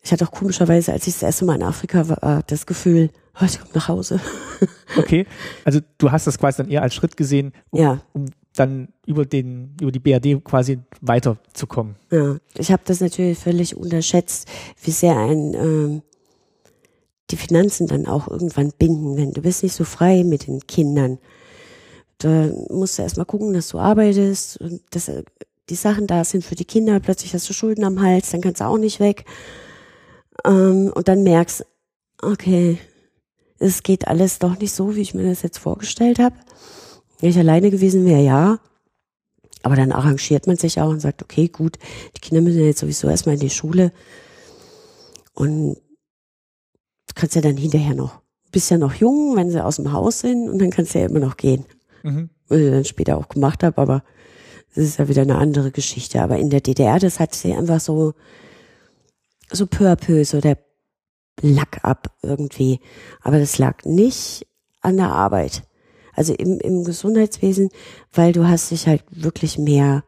ich 0.02 0.12
hatte 0.12 0.26
auch 0.26 0.32
komischerweise, 0.32 0.92
als 0.92 1.08
ich 1.08 1.14
das 1.14 1.24
erste 1.24 1.46
Mal 1.46 1.56
in 1.56 1.64
Afrika 1.64 2.10
war, 2.10 2.44
das 2.48 2.66
Gefühl, 2.66 3.10
oh, 3.40 3.46
ich 3.46 3.60
komme 3.60 3.72
nach 3.74 3.88
Hause. 3.88 4.20
Okay. 4.96 5.26
Also 5.66 5.80
du 5.98 6.12
hast 6.12 6.28
das 6.28 6.38
quasi 6.38 6.58
dann 6.58 6.70
eher 6.70 6.84
als 6.84 6.94
Schritt 6.94 7.18
gesehen, 7.18 7.52
um, 7.72 7.80
Ja. 7.82 8.02
um 8.14 8.26
dann 8.56 8.90
über 9.08 9.26
den, 9.26 9.76
über 9.82 9.92
die 9.92 9.98
BRD 10.00 10.44
quasi 10.44 10.80
weiterzukommen. 11.02 11.96
Ja, 12.12 12.38
ich 12.56 12.72
habe 12.72 12.84
das 12.86 13.00
natürlich 13.02 13.40
völlig 13.40 13.76
unterschätzt, 13.76 14.48
wie 14.84 14.92
sehr 14.92 15.18
ein 15.18 15.56
ähm, 15.56 16.02
die 17.32 17.38
Finanzen 17.38 17.88
dann 17.88 18.06
auch 18.06 18.28
irgendwann 18.28 18.72
binden, 18.78 19.18
wenn 19.18 19.32
du 19.32 19.42
bist 19.42 19.64
nicht 19.64 19.74
so 19.74 19.84
frei 19.84 20.24
mit 20.24 20.46
den 20.46 20.60
Kindern. 20.68 21.18
Da 22.20 22.50
musst 22.70 22.98
du 22.98 23.02
erstmal 23.02 23.26
gucken, 23.26 23.54
dass 23.54 23.70
du 23.70 23.80
arbeitest 23.80 24.58
und 24.58 24.82
dass 24.92 25.10
äh, 25.10 25.24
die 25.70 25.76
Sachen 25.76 26.08
da 26.08 26.24
sind 26.24 26.44
für 26.44 26.56
die 26.56 26.66
Kinder. 26.66 27.00
Plötzlich 27.00 27.34
hast 27.34 27.50
du 27.50 27.54
Schulden 27.54 27.84
am 27.84 28.02
Hals, 28.02 28.32
dann 28.32 28.42
kannst 28.42 28.62
du 28.62 28.66
auch 28.66 28.78
nicht 28.78 29.00
weg. 29.00 29.26
Ähm, 30.46 30.92
und 30.94 31.08
dann 31.08 31.24
merkst, 31.24 31.66
okay, 32.22 32.78
es 33.60 33.84
geht 33.84 34.08
alles 34.08 34.40
doch 34.40 34.60
nicht 34.60 34.74
so, 34.74 34.96
wie 34.96 35.02
ich 35.02 35.14
mir 35.14 35.24
das 35.24 35.42
jetzt 35.42 35.58
vorgestellt 35.58 36.20
habe. 36.20 36.36
Wenn 37.20 37.30
ich 37.30 37.38
alleine 37.38 37.72
gewesen 37.72 38.06
wäre, 38.06 38.22
ja. 38.22 38.60
Aber 39.62 39.78
dann 39.78 39.94
arrangiert 39.94 40.46
man 40.46 40.58
sich 40.58 40.82
auch 40.82 40.90
und 40.90 41.00
sagt, 41.00 41.24
okay, 41.24 41.48
gut, 41.48 41.78
die 42.18 42.20
Kinder 42.20 42.42
müssen 42.42 42.60
ja 42.60 42.66
jetzt 42.66 42.80
sowieso 42.80 43.08
erstmal 43.08 43.36
in 43.36 43.42
die 43.42 43.50
Schule. 43.50 43.94
Und 45.34 45.76
du 45.76 47.14
kannst 47.16 47.36
ja 47.36 47.42
dann 47.42 47.56
hinterher 47.56 47.96
noch, 47.96 48.22
bist 48.52 48.70
ja 48.70 48.78
noch 48.78 48.94
jung, 48.96 49.38
wenn 49.38 49.50
sie 49.50 49.64
aus 49.64 49.78
dem 49.78 49.94
Haus 49.94 50.20
sind 50.20 50.50
und 50.50 50.60
dann 50.60 50.70
kannst 50.70 50.94
du 50.94 51.00
ja 51.00 51.06
immer 51.06 51.20
noch 51.20 51.38
gehen. 51.38 51.66
Mhm. 52.04 52.30
Was 52.48 52.60
ich 52.60 52.70
dann 52.70 52.86
später 52.86 53.18
auch 53.18 53.30
gemacht 53.30 53.64
habe, 53.64 53.82
aber 53.82 54.04
das 54.76 54.86
ist 54.86 55.00
ja 55.00 55.08
wieder 55.08 55.22
eine 55.22 55.38
andere 55.38 55.72
Geschichte. 55.72 56.22
Aber 56.22 56.38
in 56.38 56.50
der 56.50 56.62
DDR, 56.62 57.00
das 57.00 57.20
hat 57.20 57.34
sie 57.34 57.54
einfach 57.54 57.80
so, 57.80 58.14
so 59.52 59.66
peu 59.68 59.92
à 59.92 59.96
peu, 59.96 60.24
so 60.24 60.42
der 60.42 60.58
Lack 61.42 61.84
ab 61.84 62.16
irgendwie. 62.22 62.80
Aber 63.22 63.40
das 63.40 63.58
lag 63.58 63.84
nicht 63.86 64.48
an 64.82 64.98
der 64.98 65.10
Arbeit. 65.10 65.64
Also 66.14 66.34
im, 66.34 66.60
im 66.60 66.84
Gesundheitswesen, 66.84 67.70
weil 68.12 68.34
du 68.34 68.48
hast 68.48 68.72
dich 68.72 68.88
halt 68.88 69.04
wirklich 69.10 69.58
mehr, 69.58 70.04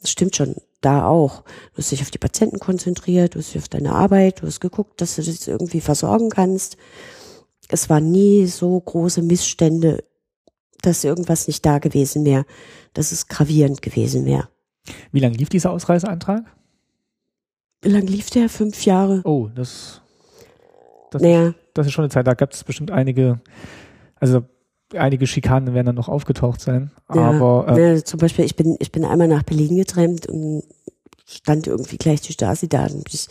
das 0.00 0.10
stimmt 0.10 0.36
schon, 0.36 0.56
da 0.80 1.06
auch. 1.06 1.42
Du 1.72 1.78
hast 1.78 1.92
dich 1.92 2.02
auf 2.02 2.10
die 2.10 2.18
Patienten 2.18 2.58
konzentriert, 2.58 3.34
du 3.34 3.38
hast 3.38 3.54
dich 3.54 3.62
auf 3.62 3.68
deine 3.68 3.92
Arbeit, 3.92 4.42
du 4.42 4.46
hast 4.46 4.60
geguckt, 4.60 5.00
dass 5.00 5.16
du 5.16 5.22
das 5.22 5.46
irgendwie 5.46 5.80
versorgen 5.80 6.30
kannst. 6.30 6.76
Es 7.68 7.88
waren 7.88 8.10
nie 8.10 8.46
so 8.46 8.78
große 8.78 9.22
Missstände, 9.22 10.04
dass 10.86 11.04
irgendwas 11.04 11.46
nicht 11.46 11.64
da 11.64 11.78
gewesen 11.78 12.24
wäre, 12.24 12.44
dass 12.92 13.12
es 13.12 13.28
gravierend 13.28 13.82
gewesen 13.82 14.24
wäre. 14.24 14.48
Wie 15.12 15.20
lange 15.20 15.36
lief 15.36 15.48
dieser 15.48 15.70
Ausreiseantrag? 15.70 16.44
Wie 17.82 17.90
lange 17.90 18.06
lief 18.06 18.30
der? 18.30 18.48
Fünf 18.48 18.84
Jahre? 18.84 19.20
Oh, 19.24 19.48
das, 19.54 20.00
das, 21.10 21.22
Naja, 21.22 21.54
das 21.74 21.86
ist 21.86 21.92
schon 21.92 22.04
eine 22.04 22.10
Zeit. 22.10 22.26
Da 22.26 22.34
gab 22.34 22.52
es 22.52 22.64
bestimmt 22.64 22.90
einige, 22.90 23.40
also 24.16 24.42
einige 24.94 25.26
Schikanen 25.26 25.74
werden 25.74 25.86
dann 25.86 25.94
noch 25.94 26.08
aufgetaucht 26.08 26.60
sein. 26.60 26.90
Ja, 27.14 27.30
Aber 27.30 27.68
äh, 27.68 27.94
ne, 27.94 28.04
zum 28.04 28.18
Beispiel, 28.20 28.44
ich 28.44 28.56
bin, 28.56 28.76
ich 28.78 28.92
bin 28.92 29.04
einmal 29.04 29.28
nach 29.28 29.42
Berlin 29.42 29.76
getrennt 29.76 30.26
und 30.26 30.62
stand 31.26 31.66
irgendwie 31.66 31.96
gleich 31.96 32.20
die 32.20 32.32
Stasi 32.32 32.68
da 32.68 32.86
und 32.86 33.12
ich 33.12 33.28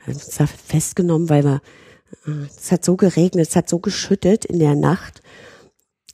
hab 0.00 0.08
uns 0.08 0.28
da 0.36 0.46
festgenommen, 0.46 1.28
weil 1.28 1.44
wir, 1.44 1.60
äh, 2.26 2.46
es 2.46 2.72
hat 2.72 2.84
so 2.84 2.96
geregnet, 2.96 3.48
es 3.48 3.56
hat 3.56 3.68
so 3.68 3.78
geschüttet 3.78 4.44
in 4.44 4.58
der 4.58 4.74
Nacht 4.74 5.22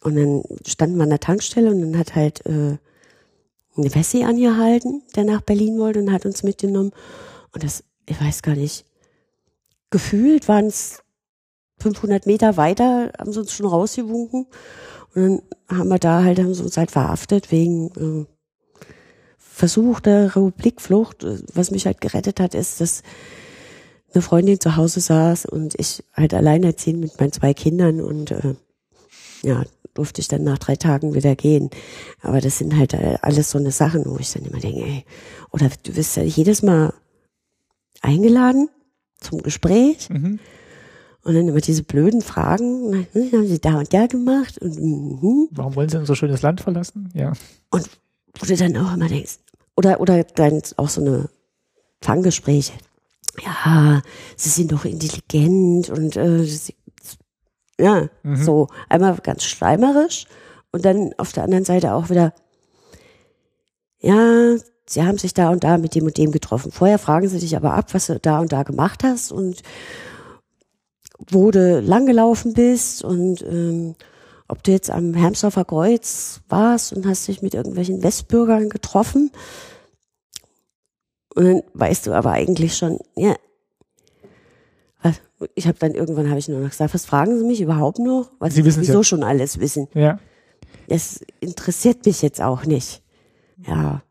und 0.06 0.14
dann 0.14 0.44
standen 0.64 0.96
wir 0.98 1.02
an 1.02 1.10
der 1.10 1.18
Tankstelle 1.18 1.68
und 1.68 1.80
dann 1.80 1.98
hat 1.98 2.14
halt 2.14 2.46
äh, 2.46 2.78
ein 3.76 3.94
Wessi 3.94 4.22
angehalten, 4.22 5.02
der 5.16 5.24
nach 5.24 5.40
Berlin 5.40 5.80
wollte 5.80 5.98
und 5.98 6.12
hat 6.12 6.24
uns 6.24 6.44
mitgenommen 6.44 6.92
und 7.52 7.64
das, 7.64 7.82
ich 8.06 8.20
weiß 8.20 8.42
gar 8.42 8.54
nicht, 8.54 8.84
gefühlt 9.90 10.46
waren 10.46 10.66
es 10.66 11.02
500 11.80 12.24
Meter 12.24 12.56
weiter, 12.56 13.10
haben 13.18 13.32
sie 13.32 13.40
uns 13.40 13.52
schon 13.52 13.66
rausgewunken 13.66 14.46
und 15.16 15.42
dann 15.68 15.78
haben 15.78 15.88
wir 15.88 15.98
da 15.98 16.22
halt, 16.22 16.38
haben 16.38 16.54
sie 16.54 16.62
uns 16.62 16.76
halt 16.76 16.92
verhaftet 16.92 17.50
wegen 17.50 17.88
äh, 17.96 18.26
versuchter 19.38 20.36
Republikflucht. 20.36 21.26
Was 21.52 21.72
mich 21.72 21.86
halt 21.86 22.00
gerettet 22.00 22.38
hat, 22.38 22.54
ist, 22.54 22.80
dass 22.80 23.02
eine 24.14 24.22
Freundin 24.22 24.60
zu 24.60 24.76
Hause 24.76 25.00
saß 25.00 25.46
und 25.46 25.74
ich 25.80 26.04
halt 26.14 26.32
alleinerziehend 26.32 27.00
mit 27.00 27.18
meinen 27.18 27.32
zwei 27.32 27.54
Kindern 27.54 28.00
und 28.00 28.30
äh, 28.30 28.54
ja, 29.42 29.64
durfte 29.94 30.20
ich 30.20 30.28
dann 30.28 30.44
nach 30.44 30.58
drei 30.58 30.76
Tagen 30.76 31.14
wieder 31.14 31.34
gehen. 31.36 31.70
Aber 32.20 32.40
das 32.40 32.58
sind 32.58 32.76
halt 32.76 32.94
äh, 32.94 33.18
alles 33.22 33.50
so 33.50 33.58
eine 33.58 33.70
Sachen, 33.70 34.04
wo 34.06 34.18
ich 34.18 34.32
dann 34.32 34.44
immer 34.44 34.60
denke, 34.60 34.80
ey, 34.80 35.04
oder 35.50 35.70
du 35.82 35.96
wirst 35.96 36.16
ja 36.16 36.22
jedes 36.22 36.62
Mal 36.62 36.92
eingeladen 38.02 38.68
zum 39.20 39.42
Gespräch. 39.42 40.10
Mhm. 40.10 40.38
Und 41.22 41.34
dann 41.34 41.48
immer 41.48 41.60
diese 41.60 41.82
blöden 41.82 42.22
Fragen, 42.22 43.06
hm, 43.12 43.32
haben 43.32 43.48
sie 43.48 43.58
da 43.58 43.78
und 43.80 43.92
da 43.92 44.06
gemacht 44.06 44.58
und 44.58 44.80
mhm. 44.80 45.48
Warum 45.50 45.74
wollen 45.74 45.88
sie 45.88 45.98
unser 45.98 46.14
schönes 46.14 46.42
Land 46.42 46.60
verlassen? 46.60 47.10
Ja. 47.14 47.32
und 47.70 47.90
wo 48.38 48.46
du 48.46 48.54
dann 48.54 48.76
auch 48.76 48.92
immer 48.94 49.08
denkst, 49.08 49.38
oder 49.76 50.00
oder 50.00 50.22
dann 50.22 50.62
auch 50.76 50.88
so 50.88 51.00
eine 51.00 51.28
Fanggespräche. 52.00 52.72
Ja, 53.44 54.02
sie 54.36 54.48
sind 54.50 54.72
doch 54.72 54.84
intelligent 54.84 55.90
und 55.90 56.16
äh, 56.16 56.44
sie, 56.44 56.74
ja, 57.80 58.08
Mhm. 58.22 58.36
so 58.36 58.68
einmal 58.88 59.16
ganz 59.22 59.44
schleimerisch 59.44 60.26
und 60.72 60.84
dann 60.84 61.12
auf 61.18 61.32
der 61.32 61.44
anderen 61.44 61.64
Seite 61.64 61.92
auch 61.94 62.10
wieder, 62.10 62.32
ja, 64.00 64.56
sie 64.88 65.02
haben 65.02 65.18
sich 65.18 65.34
da 65.34 65.50
und 65.50 65.64
da 65.64 65.78
mit 65.78 65.94
dem 65.94 66.04
und 66.06 66.16
dem 66.16 66.32
getroffen. 66.32 66.72
Vorher 66.72 66.98
fragen 66.98 67.28
sie 67.28 67.38
dich 67.40 67.56
aber 67.56 67.74
ab, 67.74 67.92
was 67.92 68.06
du 68.06 68.18
da 68.20 68.40
und 68.40 68.52
da 68.52 68.62
gemacht 68.62 69.02
hast 69.04 69.32
und 69.32 69.62
wo 71.30 71.50
du 71.50 71.80
langgelaufen 71.80 72.52
bist 72.52 73.02
und 73.02 73.42
ähm, 73.42 73.94
ob 74.48 74.62
du 74.62 74.70
jetzt 74.70 74.90
am 74.90 75.14
Hermsdorfer 75.14 75.64
Kreuz 75.64 76.40
warst 76.48 76.92
und 76.92 77.06
hast 77.06 77.26
dich 77.26 77.42
mit 77.42 77.54
irgendwelchen 77.54 78.02
Westbürgern 78.02 78.68
getroffen. 78.68 79.32
Und 81.34 81.44
dann 81.44 81.62
weißt 81.74 82.06
du 82.06 82.12
aber 82.12 82.30
eigentlich 82.32 82.76
schon, 82.76 82.98
ja, 83.16 83.34
ich 85.54 85.66
habe 85.66 85.78
dann 85.78 85.92
irgendwann 85.92 86.28
habe 86.28 86.38
ich 86.38 86.48
nur 86.48 86.60
noch 86.60 86.70
gesagt, 86.70 86.94
was 86.94 87.06
fragen 87.06 87.38
Sie 87.38 87.44
mich 87.44 87.60
überhaupt 87.60 87.98
noch? 87.98 88.30
Was 88.38 88.54
Sie 88.54 88.64
wissen's 88.64 88.86
sowieso 88.86 89.00
ja. 89.00 89.04
schon 89.04 89.22
alles 89.22 89.60
wissen. 89.60 89.88
Ja. 89.94 90.18
Das 90.88 91.24
interessiert 91.40 92.06
mich 92.06 92.22
jetzt 92.22 92.40
auch 92.40 92.64
nicht. 92.64 93.02
Ja, 93.66 94.02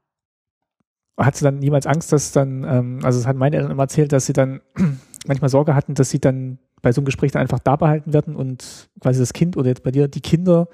Hat 1.17 1.36
sie 1.36 1.45
dann 1.45 1.59
niemals 1.59 1.86
Angst, 1.86 2.11
dass 2.11 2.32
dann, 2.32 2.63
ähm, 2.63 2.99
also 3.03 3.19
es 3.19 3.26
hat 3.26 3.38
meine 3.38 3.55
Eltern 3.57 3.71
immer 3.71 3.84
erzählt, 3.84 4.11
dass 4.11 4.26
sie 4.26 4.34
dann 4.34 4.61
manchmal 5.28 5.49
Sorge 5.49 5.76
hatten, 5.76 5.93
dass 5.93 6.09
sie 6.09 6.19
dann 6.19 6.59
bei 6.82 6.91
so 6.91 6.99
einem 6.99 7.05
Gespräch 7.05 7.32
dann 7.32 7.41
einfach 7.41 7.59
da 7.59 7.76
behalten 7.76 8.13
werden 8.13 8.36
und 8.36 8.89
quasi 8.99 9.19
das 9.19 9.34
Kind 9.34 9.55
oder 9.57 9.69
jetzt 9.69 9.84
bei 9.84 9.91
dir 9.91 10.07
die 10.07 10.21
Kinder 10.21 10.67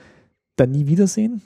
dann 0.56 0.72
nie 0.72 0.88
wiedersehen? 0.88 1.42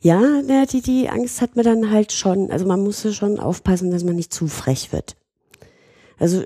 ja, 0.00 0.20
na, 0.46 0.66
die 0.66 0.82
die 0.82 1.08
Angst 1.08 1.40
hat 1.40 1.56
man 1.56 1.64
dann 1.64 1.90
halt 1.90 2.12
schon. 2.12 2.50
Also 2.50 2.66
man 2.66 2.82
muss 2.82 3.02
ja 3.02 3.12
schon 3.12 3.38
aufpassen, 3.38 3.90
dass 3.90 4.04
man 4.04 4.16
nicht 4.16 4.32
zu 4.32 4.46
frech 4.46 4.92
wird. 4.92 5.16
Also 6.18 6.42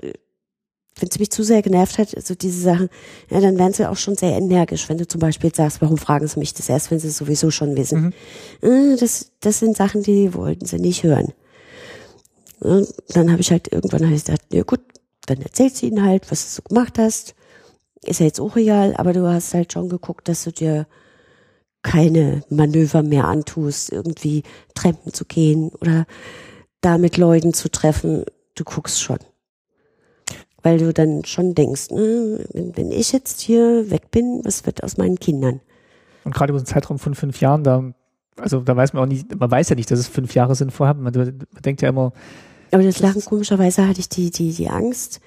wenn 1.01 1.09
es 1.09 1.19
mich 1.19 1.31
zu 1.31 1.43
sehr 1.43 1.61
genervt 1.61 1.97
hat, 1.97 2.15
also 2.15 2.35
diese 2.35 2.61
Sachen, 2.61 2.89
ja, 3.29 3.39
dann 3.39 3.57
werden 3.57 3.73
sie 3.73 3.89
auch 3.89 3.97
schon 3.97 4.15
sehr 4.15 4.37
energisch, 4.37 4.89
wenn 4.89 4.97
du 4.97 5.07
zum 5.07 5.19
Beispiel 5.19 5.53
sagst, 5.53 5.81
warum 5.81 5.97
fragen 5.97 6.27
sie 6.27 6.39
mich 6.39 6.53
das 6.53 6.69
erst, 6.69 6.91
wenn 6.91 6.99
sie 6.99 7.07
es 7.07 7.17
sowieso 7.17 7.51
schon 7.51 7.75
wissen. 7.75 8.13
Äh, 8.61 8.95
Das, 8.97 9.31
das 9.39 9.59
sind 9.59 9.77
Sachen, 9.77 10.03
die 10.03 10.33
wollten 10.33 10.65
sie 10.65 10.79
nicht 10.79 11.03
hören. 11.03 11.33
Und 12.59 12.93
dann 13.09 13.31
habe 13.31 13.41
ich 13.41 13.51
halt 13.51 13.71
irgendwann 13.71 14.05
hab 14.05 14.11
ich 14.11 14.25
gesagt, 14.25 14.53
ja 14.53 14.63
gut, 14.63 14.81
dann 15.25 15.41
erzählst 15.41 15.81
du 15.81 15.85
ihnen 15.85 16.03
halt, 16.03 16.29
was 16.31 16.43
du 16.43 16.49
so 16.49 16.61
gemacht 16.67 16.97
hast. 16.97 17.35
Ist 18.03 18.19
ja 18.19 18.25
jetzt 18.25 18.39
auch 18.39 18.55
egal, 18.55 18.95
aber 18.95 19.13
du 19.13 19.27
hast 19.27 19.53
halt 19.53 19.73
schon 19.73 19.89
geguckt, 19.89 20.27
dass 20.27 20.43
du 20.43 20.51
dir 20.51 20.87
keine 21.81 22.43
Manöver 22.49 23.03
mehr 23.03 23.25
antust, 23.25 23.91
irgendwie 23.91 24.43
Treppen 24.73 25.13
zu 25.13 25.25
gehen 25.25 25.69
oder 25.81 26.05
da 26.81 26.97
mit 26.97 27.17
Leuten 27.17 27.53
zu 27.53 27.69
treffen. 27.69 28.25
Du 28.55 28.63
guckst 28.63 29.01
schon. 29.01 29.19
Weil 30.61 30.77
du 30.77 30.93
dann 30.93 31.23
schon 31.25 31.55
denkst, 31.55 31.91
ne, 31.91 32.45
wenn, 32.51 32.75
wenn 32.75 32.91
ich 32.91 33.11
jetzt 33.11 33.39
hier 33.41 33.89
weg 33.91 34.11
bin, 34.11 34.41
was 34.43 34.65
wird 34.65 34.83
aus 34.83 34.97
meinen 34.97 35.19
Kindern? 35.19 35.61
Und 36.25 36.35
gerade 36.35 36.51
über 36.51 36.59
so 36.59 36.63
einen 36.63 36.73
Zeitraum 36.73 36.99
von 36.99 37.15
fünf 37.15 37.39
Jahren, 37.39 37.63
da, 37.63 37.93
also 38.37 38.59
da 38.59 38.75
weiß 38.75 38.93
man 38.93 39.03
auch 39.03 39.07
nicht, 39.07 39.39
man 39.39 39.49
weiß 39.49 39.69
ja 39.69 39.75
nicht, 39.75 39.89
dass 39.89 39.99
es 39.99 40.07
fünf 40.07 40.35
Jahre 40.35 40.55
sind 40.55 40.71
vorher. 40.71 40.93
Man, 40.95 41.13
man 41.13 41.61
denkt 41.63 41.81
ja 41.81 41.89
immer, 41.89 42.11
Aber 42.71 42.83
das 42.83 42.99
Lachen, 42.99 43.23
komischerweise 43.23 43.87
hatte 43.87 43.99
ich 43.99 44.09
die, 44.09 44.31
die, 44.31 44.53
die 44.53 44.69
Angst, 44.69 45.21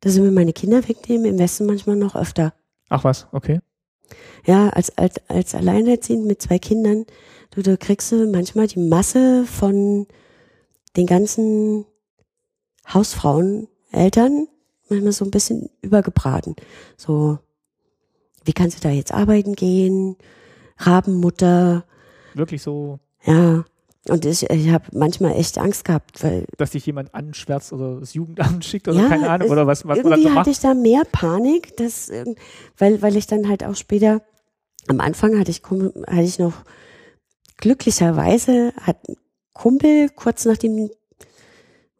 dass 0.00 0.12
sie 0.12 0.20
mir 0.20 0.30
meine 0.30 0.52
Kinder 0.52 0.86
wegnehmen, 0.86 1.26
im 1.26 1.38
Westen 1.38 1.66
manchmal 1.66 1.96
noch 1.96 2.14
öfter. 2.14 2.52
ach 2.88 3.04
was, 3.04 3.26
okay. 3.32 3.60
Ja, 4.44 4.68
als, 4.68 4.96
als, 4.96 5.16
als 5.28 5.54
Alleinerziehend 5.54 6.26
mit 6.26 6.40
zwei 6.40 6.58
Kindern, 6.58 7.06
du, 7.50 7.62
du 7.62 7.76
kriegst 7.76 8.12
du 8.12 8.30
manchmal 8.30 8.68
die 8.68 8.78
Masse 8.78 9.44
von 9.46 10.06
den 10.96 11.06
ganzen 11.06 11.84
Hausfrauen, 12.92 13.68
Eltern, 13.90 14.46
manchmal 14.88 15.12
so 15.12 15.24
ein 15.24 15.30
bisschen 15.30 15.68
übergebraten. 15.82 16.56
So, 16.96 17.38
wie 18.44 18.52
kannst 18.52 18.78
du 18.78 18.88
da 18.88 18.90
jetzt 18.94 19.12
arbeiten 19.12 19.54
gehen? 19.54 20.16
Rabenmutter, 20.78 21.84
Wirklich 22.34 22.62
so, 22.62 22.98
ja. 23.24 23.64
Und 24.08 24.24
ich, 24.24 24.48
ich 24.50 24.68
habe 24.70 24.84
manchmal 24.92 25.32
echt 25.32 25.58
Angst 25.58 25.84
gehabt, 25.84 26.22
weil 26.22 26.44
dass 26.58 26.70
dich 26.70 26.86
jemand 26.86 27.12
anschwärzt 27.14 27.72
oder 27.72 27.98
das 27.98 28.14
Jugendamt 28.14 28.64
schickt 28.64 28.86
oder 28.86 29.00
Ja, 29.00 29.08
keine 29.08 29.28
Ahnung, 29.30 29.48
oder 29.50 29.66
was, 29.66 29.84
was 29.84 29.96
man 29.96 30.04
dann 30.04 30.12
irgendwie 30.12 30.22
so 30.22 30.28
hatte 30.28 30.34
macht. 30.34 30.46
ich 30.48 30.60
da 30.60 30.74
mehr 30.74 31.02
Panik, 31.10 31.76
dass, 31.76 32.08
irgend- 32.08 32.38
weil, 32.78 33.02
weil 33.02 33.16
ich 33.16 33.26
dann 33.26 33.48
halt 33.48 33.64
auch 33.64 33.74
später, 33.74 34.22
am 34.86 35.00
Anfang 35.00 35.36
hatte 35.40 35.50
ich, 35.50 35.62
hatte 35.64 36.20
ich 36.22 36.38
noch, 36.38 36.52
glücklicherweise 37.56 38.72
hat 38.80 39.08
ein 39.08 39.16
Kumpel 39.52 40.08
kurz 40.10 40.44
nachdem, 40.44 40.90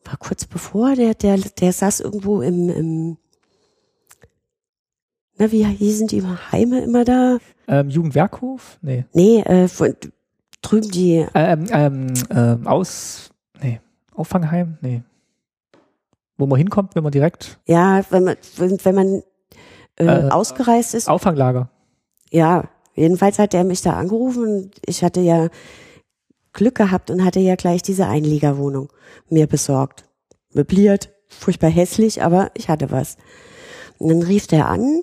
war 0.06 0.16
kurz 0.16 0.46
bevor, 0.46 0.94
der, 0.94 1.14
der, 1.14 1.38
der 1.38 1.72
saß 1.72 2.00
irgendwo 2.00 2.40
im, 2.42 2.68
im, 2.70 3.16
na, 5.38 5.52
wie 5.52 5.64
hießen 5.64 6.06
die 6.08 6.22
Heime 6.52 6.80
immer 6.80 7.04
da? 7.04 7.38
Ähm, 7.68 7.90
Jugendwerkhof? 7.90 8.78
Nee. 8.82 9.04
Nee, 9.12 9.40
äh, 9.40 9.68
von, 9.68 9.94
drüben 10.62 10.90
die, 10.90 11.26
Ähm, 11.34 11.66
ähm, 11.70 12.14
ähm, 12.30 12.66
aus, 12.66 13.30
nee, 13.62 13.80
Auffangheim? 14.14 14.78
Nee. 14.80 15.02
Wo 16.38 16.46
man 16.46 16.58
hinkommt, 16.58 16.94
wenn 16.94 17.02
man 17.02 17.12
direkt, 17.12 17.58
ja, 17.66 18.02
wenn 18.10 18.24
man, 18.24 18.36
wenn, 18.56 18.78
wenn 18.84 18.94
man 18.94 19.22
äh, 19.98 20.04
Äh, 20.04 20.30
ausgereist 20.30 20.94
ist, 20.94 21.08
Auffanglager. 21.08 21.70
Ja, 22.30 22.64
jedenfalls 22.94 23.38
hat 23.38 23.54
er 23.54 23.64
mich 23.64 23.82
da 23.82 23.92
angerufen 23.94 24.42
und 24.42 24.70
ich 24.86 25.02
hatte 25.02 25.20
ja 25.20 25.48
Glück 26.56 26.74
gehabt 26.74 27.10
und 27.10 27.24
hatte 27.24 27.38
ja 27.38 27.54
gleich 27.54 27.82
diese 27.82 28.06
Einliegerwohnung 28.06 28.92
mir 29.28 29.46
besorgt. 29.46 30.04
Möbliert, 30.52 31.10
furchtbar 31.28 31.70
hässlich, 31.70 32.22
aber 32.22 32.50
ich 32.54 32.68
hatte 32.68 32.90
was. 32.90 33.16
Und 33.98 34.08
dann 34.08 34.22
rief 34.22 34.46
der 34.46 34.68
an 34.68 35.02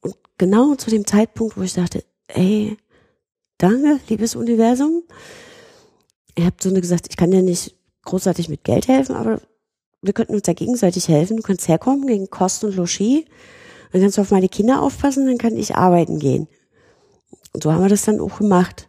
und 0.00 0.14
genau 0.38 0.76
zu 0.76 0.90
dem 0.90 1.06
Zeitpunkt, 1.06 1.56
wo 1.56 1.62
ich 1.62 1.74
dachte, 1.74 2.04
ey, 2.28 2.78
danke, 3.58 4.00
liebes 4.08 4.36
Universum. 4.36 5.02
Ihr 6.38 6.46
habt 6.46 6.62
so 6.62 6.72
gesagt, 6.72 7.06
ich 7.10 7.16
kann 7.16 7.30
dir 7.30 7.42
nicht 7.42 7.74
großartig 8.04 8.48
mit 8.48 8.62
Geld 8.62 8.88
helfen, 8.88 9.16
aber 9.16 9.40
wir 10.02 10.12
könnten 10.12 10.34
uns 10.34 10.46
ja 10.46 10.52
gegenseitig 10.52 11.08
helfen. 11.08 11.36
Du 11.36 11.42
kannst 11.42 11.66
herkommen 11.66 12.06
gegen 12.06 12.30
Kosten 12.30 12.66
und 12.66 12.76
Logis. 12.76 13.24
Dann 13.92 14.02
kannst 14.02 14.18
du 14.18 14.22
auf 14.22 14.30
meine 14.30 14.48
Kinder 14.48 14.82
aufpassen, 14.82 15.26
dann 15.26 15.38
kann 15.38 15.56
ich 15.56 15.74
arbeiten 15.74 16.18
gehen. 16.18 16.48
Und 17.52 17.62
so 17.62 17.72
haben 17.72 17.82
wir 17.82 17.88
das 17.88 18.04
dann 18.04 18.20
auch 18.20 18.38
gemacht. 18.38 18.88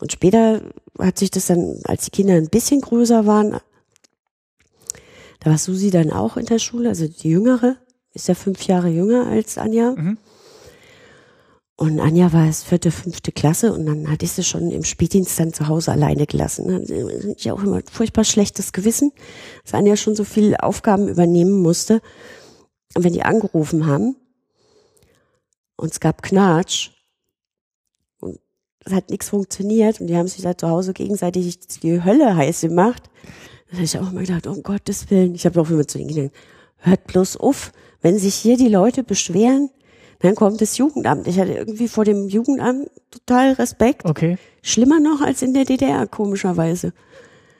Und 0.00 0.12
später 0.12 0.62
hat 0.98 1.18
sich 1.18 1.30
das 1.30 1.46
dann, 1.46 1.80
als 1.84 2.04
die 2.04 2.10
Kinder 2.10 2.34
ein 2.34 2.48
bisschen 2.48 2.80
größer 2.80 3.26
waren, 3.26 3.58
da 5.40 5.50
war 5.50 5.58
Susi 5.58 5.90
dann 5.90 6.10
auch 6.10 6.36
in 6.36 6.46
der 6.46 6.58
Schule, 6.58 6.88
also 6.88 7.06
die 7.06 7.30
Jüngere, 7.30 7.76
ist 8.12 8.28
ja 8.28 8.34
fünf 8.34 8.66
Jahre 8.66 8.88
jünger 8.88 9.26
als 9.26 9.58
Anja. 9.58 9.92
Mhm. 9.92 10.18
Und 11.78 12.00
Anja 12.00 12.32
war 12.32 12.48
es 12.48 12.64
vierte, 12.64 12.90
fünfte 12.90 13.32
Klasse 13.32 13.74
und 13.74 13.84
dann 13.84 14.10
hatte 14.10 14.24
ich 14.24 14.32
sie 14.32 14.42
schon 14.42 14.70
im 14.70 14.82
Spätdienst 14.82 15.38
dann 15.38 15.52
zu 15.52 15.68
Hause 15.68 15.92
alleine 15.92 16.26
gelassen. 16.26 16.68
Dann 16.68 17.34
ich 17.36 17.50
auch 17.52 17.62
immer 17.62 17.76
ein 17.76 17.84
furchtbar 17.90 18.24
schlechtes 18.24 18.72
Gewissen, 18.72 19.12
dass 19.62 19.74
Anja 19.74 19.96
schon 19.96 20.16
so 20.16 20.24
viele 20.24 20.62
Aufgaben 20.62 21.08
übernehmen 21.08 21.60
musste. 21.60 22.00
Und 22.94 23.04
wenn 23.04 23.12
die 23.12 23.24
angerufen 23.24 23.86
haben 23.86 24.16
und 25.76 25.92
es 25.92 26.00
gab 26.00 26.22
Knatsch 26.22 26.95
es 28.86 28.92
hat 28.92 29.10
nichts 29.10 29.28
funktioniert 29.28 30.00
und 30.00 30.06
die 30.06 30.16
haben 30.16 30.28
sich 30.28 30.42
da 30.42 30.56
zu 30.56 30.68
Hause 30.68 30.92
gegenseitig 30.92 31.58
die 31.82 32.02
Hölle 32.02 32.36
heiß 32.36 32.62
gemacht, 32.62 33.10
dann 33.68 33.78
habe 33.78 33.84
ich 33.84 33.98
auch 33.98 34.10
immer 34.10 34.20
gedacht, 34.20 34.46
um 34.46 34.62
Gottes 34.62 35.10
Willen, 35.10 35.34
ich 35.34 35.44
habe 35.44 35.60
auch 35.60 35.68
immer 35.68 35.86
zu 35.86 35.98
ihnen 35.98 36.14
gedacht, 36.14 36.34
hört 36.78 37.04
bloß 37.08 37.36
auf, 37.36 37.72
wenn 38.00 38.18
sich 38.18 38.36
hier 38.36 38.56
die 38.56 38.68
Leute 38.68 39.02
beschweren, 39.02 39.70
dann 40.20 40.34
kommt 40.34 40.60
das 40.60 40.78
Jugendamt. 40.78 41.26
Ich 41.26 41.38
hatte 41.38 41.52
irgendwie 41.52 41.88
vor 41.88 42.04
dem 42.04 42.28
Jugendamt 42.28 42.88
total 43.10 43.52
Respekt. 43.52 44.04
Okay. 44.04 44.38
Schlimmer 44.62 45.00
noch 45.00 45.20
als 45.20 45.42
in 45.42 45.52
der 45.52 45.64
DDR, 45.64 46.06
komischerweise. 46.06 46.92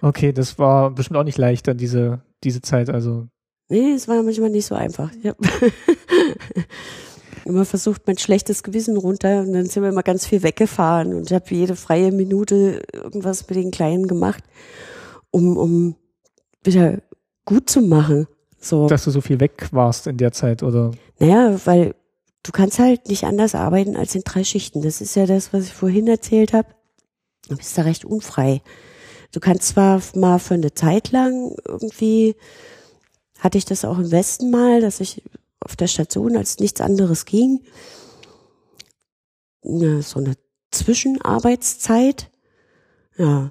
Okay, 0.01 0.33
das 0.33 0.59
war 0.59 0.91
bestimmt 0.91 1.19
auch 1.19 1.25
nicht 1.25 1.39
leicht 1.39 1.67
dann 1.67 1.77
diese, 1.77 2.23
diese 2.45 2.61
Zeit, 2.61 2.89
also. 2.89 3.27
Nee, 3.69 3.93
es 3.93 4.07
war 4.07 4.23
manchmal 4.23 4.51
nicht 4.51 4.67
so 4.67 4.77
einfach. 4.77 5.11
Hab 5.25 5.37
immer 7.47 7.65
versucht, 7.65 8.03
mein 8.07 8.19
schlechtes 8.19 8.63
Gewissen 8.63 8.97
runter 8.97 9.41
und 9.41 9.53
dann 9.53 9.67
sind 9.67 9.83
wir 9.83 9.91
immer 9.91 10.03
ganz 10.03 10.27
viel 10.27 10.43
weggefahren 10.43 11.15
und 11.15 11.27
ich 11.27 11.33
habe 11.33 11.55
jede 11.55 11.77
freie 11.77 12.13
Minute 12.13 12.83
irgendwas 12.93 13.49
mit 13.49 13.57
den 13.57 13.71
Kleinen 13.71 14.07
gemacht, 14.07 14.45
um, 15.31 15.57
um 15.57 15.97
wieder 16.63 16.99
gut 17.45 17.71
zu 17.71 17.81
machen. 17.81 18.27
So. 18.59 18.89
Dass 18.89 19.05
du 19.05 19.11
so 19.11 19.21
viel 19.21 19.41
weg 19.41 19.69
warst 19.71 20.07
in 20.07 20.17
der 20.17 20.33
Zeit, 20.33 20.63
oder? 20.63 20.91
Naja, 21.19 21.59
weil 21.65 21.95
du 22.43 22.53
kannst 22.53 22.79
halt 22.79 23.09
nicht 23.09 23.25
anders 23.25 23.55
arbeiten 23.55 23.97
als 23.97 24.15
in 24.15 24.23
drei 24.25 24.45
Schichten. 24.45 24.83
Das 24.83 25.01
ist 25.01 25.17
ja 25.17 25.27
das, 25.27 25.53
was 25.53 25.67
ich 25.67 25.73
vorhin 25.73 26.09
erzählt 26.09 26.53
habe. 26.53 26.69
Du 27.49 27.57
bist 27.57 27.77
da 27.79 27.83
recht 27.83 28.05
unfrei. 28.05 28.63
Du 29.33 29.41
kannst 29.41 29.69
zwar 29.69 30.01
mal 30.15 30.39
für 30.39 30.55
eine 30.55 30.75
Zeit 30.75 31.13
lang 31.13 31.55
irgendwie, 31.65 32.35
hatte 33.39 33.59
ich 33.59 33.65
das 33.65 33.85
auch 33.85 33.99
im 33.99 34.11
Westen 34.11 34.51
mal, 34.51 34.81
dass 34.81 35.01
ich 35.01 35.23
auf 35.67 35.75
der 35.75 35.89
Station, 35.89 36.37
als 36.37 36.61
nichts 36.61 36.81
anderes 36.81 37.25
ging, 37.25 37.61
eine, 39.65 40.01
so 40.03 40.21
eine 40.21 40.35
Zwischenarbeitszeit. 40.71 42.31
Ja. 43.19 43.51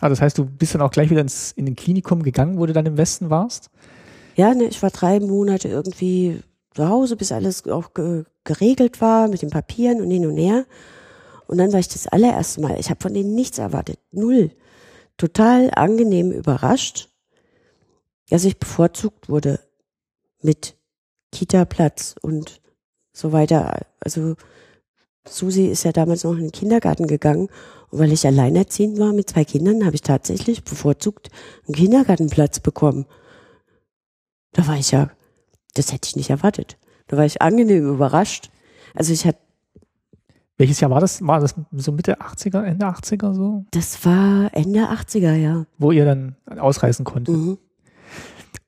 Ah, 0.00 0.08
das 0.08 0.22
heißt, 0.22 0.38
du 0.38 0.46
bist 0.46 0.74
dann 0.74 0.80
auch 0.80 0.90
gleich 0.90 1.10
wieder 1.10 1.20
ins, 1.20 1.52
in 1.52 1.66
den 1.66 1.76
Klinikum 1.76 2.22
gegangen, 2.22 2.58
wo 2.58 2.64
du 2.64 2.72
dann 2.72 2.86
im 2.86 2.96
Westen 2.96 3.28
warst? 3.28 3.68
Ja, 4.34 4.54
ne, 4.54 4.64
ich 4.64 4.82
war 4.82 4.88
drei 4.88 5.20
Monate 5.20 5.68
irgendwie 5.68 6.40
zu 6.74 6.88
Hause, 6.88 7.16
bis 7.16 7.32
alles 7.32 7.68
auch 7.68 7.92
ge 7.92 8.24
geregelt 8.44 9.02
war 9.02 9.28
mit 9.28 9.42
den 9.42 9.50
Papieren 9.50 10.00
und 10.00 10.10
hin 10.10 10.26
und 10.26 10.38
her. 10.38 10.64
Und 11.46 11.58
dann 11.58 11.72
war 11.72 11.80
ich 11.80 11.88
das 11.88 12.06
allererste 12.06 12.62
Mal, 12.62 12.80
ich 12.80 12.88
habe 12.88 13.00
von 13.00 13.12
denen 13.12 13.34
nichts 13.34 13.58
erwartet, 13.58 13.98
null. 14.10 14.50
Total 15.18 15.70
angenehm 15.74 16.32
überrascht, 16.32 17.10
dass 18.30 18.44
ich 18.44 18.58
bevorzugt 18.58 19.28
wurde 19.28 19.60
mit 20.42 20.76
Kita-Platz 21.34 22.14
und 22.22 22.60
so 23.12 23.32
weiter. 23.32 23.86
Also 24.00 24.36
Susi 25.26 25.66
ist 25.66 25.84
ja 25.84 25.92
damals 25.92 26.24
noch 26.24 26.32
in 26.32 26.42
den 26.42 26.52
Kindergarten 26.52 27.06
gegangen 27.06 27.48
und 27.90 27.98
weil 27.98 28.12
ich 28.12 28.26
alleinerziehend 28.26 28.98
war 28.98 29.12
mit 29.12 29.30
zwei 29.30 29.44
Kindern, 29.44 29.84
habe 29.84 29.94
ich 29.94 30.02
tatsächlich 30.02 30.64
bevorzugt 30.64 31.30
einen 31.66 31.74
Kindergartenplatz 31.74 32.60
bekommen. 32.60 33.06
Da 34.52 34.66
war 34.66 34.76
ich 34.76 34.90
ja, 34.90 35.10
das 35.74 35.92
hätte 35.92 36.08
ich 36.08 36.16
nicht 36.16 36.30
erwartet. 36.30 36.76
Da 37.06 37.16
war 37.16 37.24
ich 37.24 37.42
angenehm 37.42 37.88
überrascht. 37.88 38.50
Also 38.94 39.12
ich 39.12 39.26
hatte 39.26 39.38
welches 40.56 40.78
Jahr 40.78 40.90
war 40.90 41.00
das? 41.00 41.20
War 41.26 41.40
das 41.40 41.54
so 41.72 41.90
Mitte 41.90 42.20
80er, 42.20 42.62
Ende 42.62 42.86
80er 42.86 43.34
so? 43.34 43.64
Das 43.72 44.04
war 44.04 44.50
Ende 44.52 44.88
80er, 44.88 45.34
ja. 45.34 45.66
Wo 45.78 45.90
ihr 45.90 46.04
dann 46.04 46.36
ausreisen 46.46 47.04
konntet. 47.04 47.34
Mhm. 47.34 47.58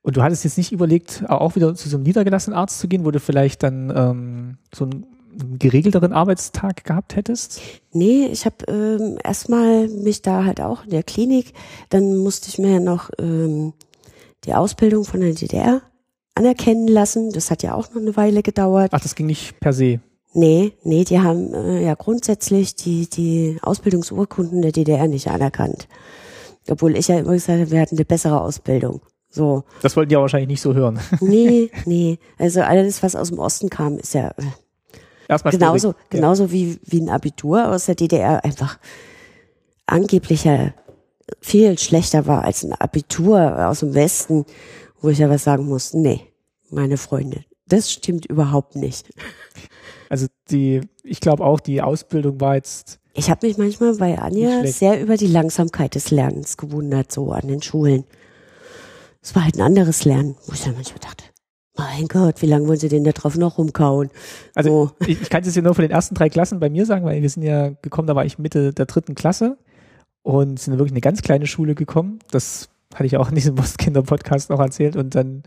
Und 0.07 0.17
du 0.17 0.23
hattest 0.23 0.45
jetzt 0.45 0.57
nicht 0.57 0.71
überlegt, 0.71 1.25
auch 1.27 1.57
wieder 1.57 1.75
zu 1.75 1.89
so 1.89 1.97
einem 1.97 2.05
niedergelassenen 2.05 2.57
Arzt 2.57 2.79
zu 2.79 2.87
gehen, 2.87 3.05
wo 3.05 3.11
du 3.11 3.19
vielleicht 3.19 3.65
dann 3.65 3.93
ähm, 3.93 4.57
so 4.73 4.85
einen 4.85 5.59
geregelteren 5.59 6.13
Arbeitstag 6.13 6.85
gehabt 6.85 7.17
hättest? 7.17 7.61
Nee, 7.91 8.27
ich 8.27 8.47
habe 8.47 8.57
ähm, 8.69 9.19
erstmal 9.25 9.89
mich 9.89 10.23
da 10.23 10.45
halt 10.45 10.61
auch 10.61 10.85
in 10.85 10.91
der 10.91 11.03
Klinik, 11.03 11.55
dann 11.91 12.19
musste 12.19 12.49
ich 12.51 12.59
mir 12.59 12.75
ja 12.75 12.79
noch 12.79 13.11
ähm, 13.19 13.73
die 14.45 14.55
Ausbildung 14.55 15.05
von 15.05 15.23
der 15.23 15.35
DDR 15.35 15.83
anerkennen 16.37 16.87
lassen. 16.87 17.33
Das 17.33 17.51
hat 17.51 17.65
ja 17.65 17.75
auch 17.75 17.93
noch 17.93 18.01
eine 18.01 18.17
Weile 18.17 18.45
gedauert. 18.45 18.93
Ach, 18.93 19.01
das 19.01 19.17
ging 19.17 19.27
nicht 19.27 19.59
per 19.59 19.73
se. 19.73 19.99
Nee, 20.35 20.75
nee, 20.85 21.03
die 21.03 21.19
haben 21.19 21.53
äh, 21.53 21.85
ja 21.85 21.95
grundsätzlich 21.95 22.77
die, 22.77 23.11
die 23.11 23.59
Ausbildungsurkunden 23.61 24.63
der 24.63 24.71
DDR 24.71 25.09
nicht 25.09 25.27
anerkannt. 25.27 25.89
Obwohl 26.71 26.97
ich 26.97 27.09
ja 27.09 27.19
immer 27.19 27.33
gesagt 27.33 27.59
habe, 27.61 27.71
wir 27.73 27.81
hatten 27.81 27.97
eine 27.97 28.05
bessere 28.05 28.41
Ausbildung. 28.41 29.01
So. 29.37 29.65
Das 29.83 29.95
wollten 29.97 30.09
die 30.09 30.15
ja 30.15 30.21
wahrscheinlich 30.21 30.49
nicht 30.49 30.63
so 30.63 30.73
hören. 30.75 30.99
Nee, 31.21 31.71
nee. 31.85 32.19
Also 32.39 32.63
alles, 32.63 33.03
was 33.03 33.15
aus 33.15 33.29
dem 33.29 33.39
Osten 33.39 33.69
kam, 33.69 33.99
ist 33.99 34.15
ja 34.15 34.29
äh, 34.29 34.43
Erstmal 35.29 35.53
genauso, 35.53 35.93
schwierig. 35.93 36.11
genauso 36.11 36.53
wie, 36.53 36.81
wie 36.85 37.01
ein 37.03 37.11
Abitur 37.11 37.69
aus 37.69 37.85
der 37.85 37.97
DDR 37.97 38.43
einfach 38.45 38.79
angeblicher 39.85 40.73
viel 41.41 41.79
schlechter 41.79 42.27
war 42.27 42.45
als 42.45 42.65
ein 42.65 42.73
Abitur 42.73 43.69
aus 43.69 43.81
dem 43.81 43.93
Westen, 43.95 44.47
wo 45.03 45.11
ich 45.11 45.19
ja 45.19 45.29
was 45.29 45.45
sagen 45.45 45.67
muss. 45.67 45.93
Nee, 45.93 46.23
meine 46.71 46.97
Freunde, 46.97 47.45
das 47.69 47.93
stimmt 47.93 48.25
überhaupt 48.27 48.75
nicht. 48.77 49.13
Also 50.09 50.29
die, 50.51 50.81
ich 51.03 51.21
glaube 51.21 51.45
auch, 51.45 51.61
die 51.61 51.83
Ausbildung 51.83 52.41
war 52.41 52.55
jetzt. 52.55 53.01
Ich 53.13 53.29
habe 53.29 53.47
mich 53.47 53.59
manchmal 53.59 53.95
bei 53.97 54.19
Anja 54.19 54.65
sehr 54.67 55.01
über 55.01 55.17
die 55.17 55.27
Langsamkeit 55.27 55.95
des 55.95 56.11
Lernens 56.11 56.57
gewundert, 56.57 57.13
so 57.13 57.33
an 57.33 57.49
den 57.49 57.61
Schulen. 57.61 58.05
Es 59.27 59.35
war 59.35 59.43
halt 59.43 59.57
ein 59.57 59.63
anderes 59.63 60.05
Lernen, 60.05 60.37
wo 60.47 60.53
ich 60.53 60.63
dann 60.63 60.75
manchmal 60.75 61.01
dachte, 61.01 61.25
mein 61.77 62.07
Gott, 62.07 62.43
wie 62.43 62.47
lange 62.47 62.69
wollen 62.69 62.79
sie 62.79 62.89
denn 62.89 63.03
da 63.03 63.11
drauf 63.11 63.37
noch 63.37 63.59
rumkauen? 63.59 64.09
Also 64.55 64.87
so. 64.87 64.93
ich, 65.09 65.21
ich 65.21 65.31
kann 65.31 65.41
es 65.41 65.49
jetzt 65.49 65.57
ja 65.57 65.63
nur 65.63 65.75
von 65.75 65.83
den 65.83 65.91
ersten 65.91 66.15
drei 66.15 66.29
Klassen 66.29 66.61
bei 66.61 66.71
mir 66.71 66.87
sagen, 66.87 67.05
weil 67.05 67.21
wir 67.21 67.29
sind 67.29 67.43
ja 67.43 67.71
gekommen, 67.83 68.07
da 68.07 68.15
war 68.15 68.25
ich 68.25 68.39
Mitte 68.39 68.73
der 68.73 68.87
dritten 68.87 69.17
Klasse 69.17 69.59
und 70.23 70.61
sind 70.61 70.79
wirklich 70.79 70.93
eine 70.93 71.01
ganz 71.01 71.23
kleine 71.23 71.49
Schule 71.49 71.75
gekommen. 71.75 72.21
Das 72.31 72.69
hatte 72.95 73.07
ich 73.07 73.17
auch 73.17 73.29
in 73.29 73.35
diesem 73.35 73.57
Postkinder-Podcast 73.57 74.49
noch 74.49 74.61
erzählt 74.61 74.95
und 74.95 75.17
dann 75.17 75.43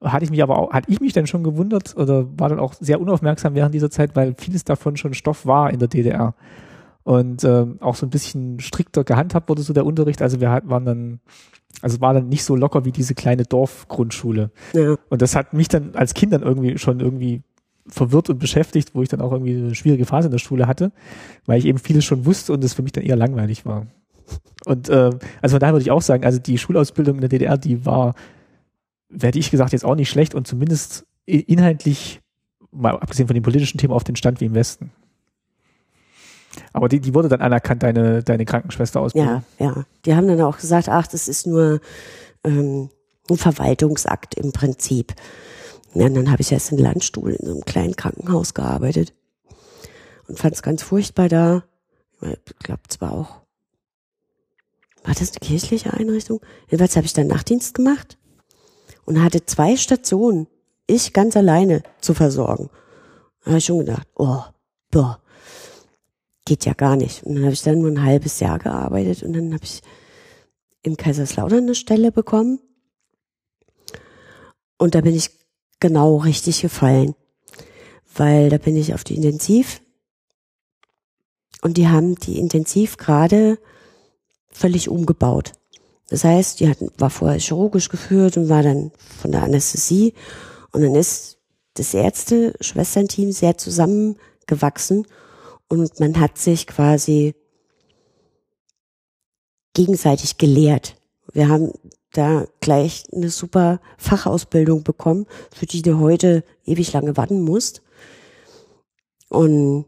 hatte 0.00 0.24
ich 0.24 0.30
mich 0.30 0.44
aber 0.44 0.56
auch, 0.56 0.72
hatte 0.72 0.92
ich 0.92 1.00
mich 1.00 1.12
dann 1.12 1.26
schon 1.26 1.42
gewundert 1.42 1.96
oder 1.96 2.28
war 2.38 2.48
dann 2.48 2.60
auch 2.60 2.74
sehr 2.74 3.00
unaufmerksam 3.00 3.56
während 3.56 3.74
dieser 3.74 3.90
Zeit, 3.90 4.14
weil 4.14 4.36
vieles 4.38 4.62
davon 4.62 4.96
schon 4.96 5.14
Stoff 5.14 5.46
war 5.46 5.72
in 5.72 5.80
der 5.80 5.88
DDR. 5.88 6.36
Und 7.06 7.44
ähm, 7.44 7.76
auch 7.80 7.94
so 7.94 8.04
ein 8.04 8.10
bisschen 8.10 8.58
strikter 8.58 9.04
gehandhabt 9.04 9.48
wurde 9.48 9.62
so 9.62 9.72
der 9.72 9.86
Unterricht. 9.86 10.22
Also 10.22 10.40
wir 10.40 10.48
waren 10.64 10.84
dann, 10.84 11.20
also 11.80 12.00
war 12.00 12.12
dann 12.12 12.28
nicht 12.28 12.42
so 12.42 12.56
locker 12.56 12.84
wie 12.84 12.90
diese 12.90 13.14
kleine 13.14 13.44
Dorfgrundschule. 13.44 14.50
Ja. 14.74 14.96
Und 15.08 15.22
das 15.22 15.36
hat 15.36 15.52
mich 15.52 15.68
dann 15.68 15.94
als 15.94 16.14
Kind 16.14 16.32
dann 16.32 16.42
irgendwie 16.42 16.78
schon 16.78 16.98
irgendwie 16.98 17.42
verwirrt 17.86 18.28
und 18.28 18.40
beschäftigt, 18.40 18.90
wo 18.94 19.02
ich 19.02 19.08
dann 19.08 19.20
auch 19.20 19.30
irgendwie 19.30 19.56
eine 19.56 19.76
schwierige 19.76 20.04
Phase 20.04 20.26
in 20.26 20.32
der 20.32 20.40
Schule 20.40 20.66
hatte, 20.66 20.90
weil 21.44 21.60
ich 21.60 21.66
eben 21.66 21.78
vieles 21.78 22.04
schon 22.04 22.26
wusste 22.26 22.52
und 22.52 22.64
es 22.64 22.74
für 22.74 22.82
mich 22.82 22.90
dann 22.90 23.04
eher 23.04 23.14
langweilig 23.14 23.64
war. 23.64 23.86
Und 24.64 24.88
äh, 24.88 25.10
also 25.40 25.54
von 25.54 25.60
daher 25.60 25.74
würde 25.74 25.84
ich 25.84 25.92
auch 25.92 26.02
sagen, 26.02 26.24
also 26.24 26.40
die 26.40 26.58
Schulausbildung 26.58 27.14
in 27.14 27.20
der 27.20 27.28
DDR, 27.28 27.56
die 27.56 27.86
war 27.86 28.16
werde 29.08 29.38
ich 29.38 29.52
gesagt, 29.52 29.72
jetzt 29.72 29.84
auch 29.84 29.94
nicht 29.94 30.10
schlecht 30.10 30.34
und 30.34 30.46
zumindest 30.46 31.06
inhaltlich, 31.26 32.20
mal 32.70 32.98
abgesehen 32.98 33.28
von 33.28 33.34
den 33.34 33.42
politischen 33.42 33.78
Themen, 33.78 33.92
auf 33.92 34.04
den 34.04 34.16
Stand 34.16 34.40
wie 34.40 34.46
im 34.46 34.54
Westen. 34.54 34.90
Aber 36.72 36.88
die, 36.88 37.00
die 37.00 37.14
wurde 37.14 37.28
dann 37.28 37.40
anerkannt, 37.40 37.82
deine, 37.82 38.22
deine 38.22 38.44
Krankenschwester 38.44 39.00
aus. 39.00 39.12
Ja, 39.14 39.42
ja. 39.58 39.84
Die 40.04 40.14
haben 40.14 40.28
dann 40.28 40.40
auch 40.40 40.58
gesagt, 40.58 40.88
ach, 40.88 41.06
das 41.06 41.28
ist 41.28 41.46
nur 41.46 41.80
ähm, 42.44 42.90
ein 43.30 43.36
Verwaltungsakt 43.36 44.34
im 44.34 44.52
Prinzip. 44.52 45.14
Ja, 45.94 46.06
und 46.06 46.14
dann 46.14 46.30
habe 46.30 46.42
ich 46.42 46.52
erst 46.52 46.72
in 46.72 46.78
Landstuhl 46.78 47.32
in 47.32 47.46
so 47.46 47.52
einem 47.52 47.64
kleinen 47.64 47.96
Krankenhaus 47.96 48.54
gearbeitet 48.54 49.14
und 50.28 50.38
fand 50.38 50.54
es 50.54 50.62
ganz 50.62 50.82
furchtbar 50.82 51.28
da. 51.28 51.64
Ich 52.20 52.58
glaube 52.58 52.82
zwar 52.88 53.12
auch. 53.12 53.40
War 55.04 55.14
das 55.14 55.30
eine 55.30 55.40
kirchliche 55.40 55.92
Einrichtung? 55.92 56.40
Jedenfalls 56.66 56.96
habe 56.96 57.06
ich 57.06 57.12
dann 57.12 57.28
Nachtdienst 57.28 57.74
gemacht 57.74 58.18
und 59.04 59.22
hatte 59.22 59.46
zwei 59.46 59.76
Stationen, 59.76 60.48
ich 60.86 61.12
ganz 61.12 61.36
alleine 61.36 61.82
zu 62.00 62.12
versorgen. 62.12 62.70
Da 63.44 63.52
habe 63.52 63.58
ich 63.58 63.64
schon 63.64 63.78
gedacht, 63.78 64.08
oh, 64.16 64.42
boah, 64.90 65.20
geht 66.46 66.64
ja 66.64 66.72
gar 66.72 66.96
nicht. 66.96 67.24
Und 67.24 67.34
dann 67.34 67.44
habe 67.44 67.52
ich 67.52 67.62
dann 67.62 67.80
nur 67.80 67.90
ein 67.90 68.02
halbes 68.02 68.40
Jahr 68.40 68.58
gearbeitet 68.58 69.22
und 69.22 69.34
dann 69.34 69.52
habe 69.52 69.64
ich 69.64 69.82
in 70.82 70.96
Kaiserslautern 70.96 71.64
eine 71.64 71.74
Stelle 71.74 72.10
bekommen. 72.10 72.60
Und 74.78 74.94
da 74.94 75.02
bin 75.02 75.14
ich 75.14 75.30
genau 75.80 76.16
richtig 76.16 76.62
gefallen, 76.62 77.14
weil 78.14 78.48
da 78.48 78.56
bin 78.56 78.76
ich 78.76 78.94
auf 78.94 79.04
die 79.04 79.16
Intensiv 79.16 79.80
und 81.62 81.76
die 81.76 81.88
haben 81.88 82.14
die 82.14 82.38
Intensiv 82.38 82.96
gerade 82.96 83.58
völlig 84.48 84.88
umgebaut. 84.88 85.52
Das 86.08 86.22
heißt, 86.22 86.60
die 86.60 86.68
hatten, 86.68 86.90
war 86.98 87.10
vorher 87.10 87.40
chirurgisch 87.40 87.88
geführt 87.88 88.36
und 88.36 88.48
war 88.48 88.62
dann 88.62 88.92
von 89.20 89.32
der 89.32 89.42
Anästhesie. 89.42 90.14
Und 90.70 90.82
dann 90.82 90.94
ist 90.94 91.38
das 91.74 91.92
Ärzte-Schwesternteam 91.92 93.32
sehr 93.32 93.58
zusammengewachsen 93.58 95.06
und 95.68 95.98
man 96.00 96.18
hat 96.20 96.38
sich 96.38 96.66
quasi 96.66 97.34
gegenseitig 99.74 100.38
gelehrt. 100.38 100.96
Wir 101.32 101.48
haben 101.48 101.72
da 102.12 102.46
gleich 102.60 103.04
eine 103.12 103.28
super 103.28 103.80
Fachausbildung 103.98 104.84
bekommen, 104.84 105.26
für 105.54 105.66
die 105.66 105.82
du 105.82 105.98
heute 105.98 106.44
ewig 106.64 106.92
lange 106.92 107.16
warten 107.16 107.42
musst. 107.42 107.82
Und 109.28 109.86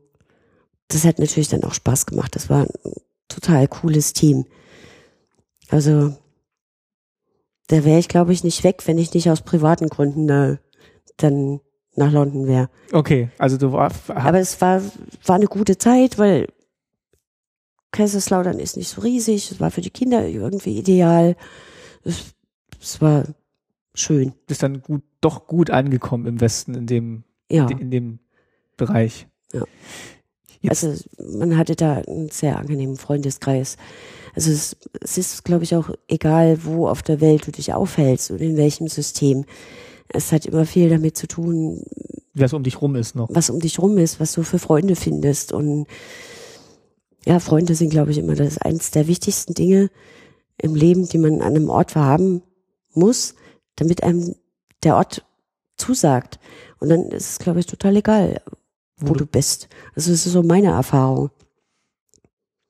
das 0.88 1.04
hat 1.04 1.18
natürlich 1.18 1.48
dann 1.48 1.64
auch 1.64 1.74
Spaß 1.74 2.06
gemacht. 2.06 2.34
Das 2.34 2.50
war 2.50 2.66
ein 2.66 2.92
total 3.28 3.66
cooles 3.68 4.12
Team. 4.12 4.46
Also 5.68 6.14
da 7.68 7.84
wäre 7.84 7.98
ich, 7.98 8.08
glaube 8.08 8.32
ich, 8.32 8.44
nicht 8.44 8.64
weg, 8.64 8.82
wenn 8.86 8.98
ich 8.98 9.14
nicht 9.14 9.30
aus 9.30 9.42
privaten 9.42 9.88
Gründen 9.88 10.26
da 10.26 10.58
dann 11.16 11.60
nach 11.98 12.12
London 12.12 12.46
wäre. 12.46 12.70
Okay, 12.92 13.28
also 13.38 13.56
du 13.56 13.72
war. 13.72 13.92
Aber 14.08 14.38
es 14.38 14.60
war, 14.60 14.80
war 15.26 15.36
eine 15.36 15.46
gute 15.46 15.76
Zeit, 15.76 16.18
weil 16.18 16.48
Kaiserslautern 17.90 18.58
ist 18.58 18.76
nicht 18.76 18.88
so 18.88 19.00
riesig. 19.02 19.50
Es 19.50 19.60
war 19.60 19.70
für 19.70 19.80
die 19.80 19.90
Kinder 19.90 20.26
irgendwie 20.26 20.78
ideal. 20.78 21.36
Es, 22.04 22.34
es 22.80 23.00
war 23.00 23.24
schön. 23.94 24.32
Bist 24.46 24.62
dann 24.62 24.82
gut, 24.82 25.02
doch 25.20 25.46
gut 25.46 25.70
angekommen 25.70 26.26
im 26.26 26.40
Westen 26.40 26.74
in 26.74 26.86
dem, 26.86 27.24
ja. 27.50 27.66
in 27.68 27.90
dem 27.90 28.18
Bereich. 28.76 29.26
Ja. 29.52 29.64
Jetzt. 30.60 30.84
Also 30.84 31.04
man 31.38 31.56
hatte 31.56 31.76
da 31.76 31.94
einen 31.94 32.30
sehr 32.30 32.58
angenehmen 32.58 32.96
Freundeskreis. 32.96 33.76
Also 34.34 34.50
es, 34.50 34.76
es 35.00 35.18
ist, 35.18 35.44
glaube 35.44 35.64
ich, 35.64 35.74
auch 35.74 35.90
egal, 36.08 36.64
wo 36.64 36.88
auf 36.88 37.02
der 37.02 37.20
Welt 37.20 37.46
du 37.46 37.52
dich 37.52 37.72
aufhältst 37.72 38.30
und 38.30 38.40
in 38.40 38.56
welchem 38.56 38.88
System. 38.88 39.44
Es 40.08 40.32
hat 40.32 40.46
immer 40.46 40.64
viel 40.64 40.88
damit 40.88 41.16
zu 41.16 41.28
tun, 41.28 41.82
was 42.34 42.52
um 42.52 42.62
dich 42.62 42.80
rum 42.80 42.96
ist 42.96 43.14
noch. 43.14 43.28
Was 43.30 43.50
um 43.50 43.60
dich 43.60 43.78
rum 43.78 43.98
ist, 43.98 44.20
was 44.20 44.32
du 44.32 44.42
für 44.42 44.58
Freunde 44.58 44.96
findest. 44.96 45.52
Und 45.52 45.86
ja, 47.26 47.40
Freunde 47.40 47.74
sind, 47.74 47.90
glaube 47.90 48.10
ich, 48.10 48.18
immer 48.18 48.34
das 48.34 48.58
eines 48.58 48.90
der 48.90 49.06
wichtigsten 49.06 49.54
Dinge 49.54 49.90
im 50.56 50.74
Leben, 50.74 51.08
die 51.08 51.18
man 51.18 51.40
an 51.40 51.54
einem 51.54 51.68
Ort 51.68 51.92
verhaben 51.92 52.42
muss, 52.94 53.34
damit 53.76 54.02
einem 54.02 54.34
der 54.82 54.96
Ort 54.96 55.24
zusagt. 55.76 56.38
Und 56.80 56.88
dann 56.88 57.08
ist 57.10 57.30
es, 57.30 57.38
glaube 57.38 57.60
ich, 57.60 57.66
total 57.66 57.96
egal, 57.96 58.40
wo, 58.96 59.10
wo 59.10 59.14
du 59.14 59.26
bist. 59.26 59.68
Also 59.94 60.10
das 60.10 60.26
ist 60.26 60.32
so 60.32 60.42
meine 60.42 60.68
Erfahrung. 60.68 61.30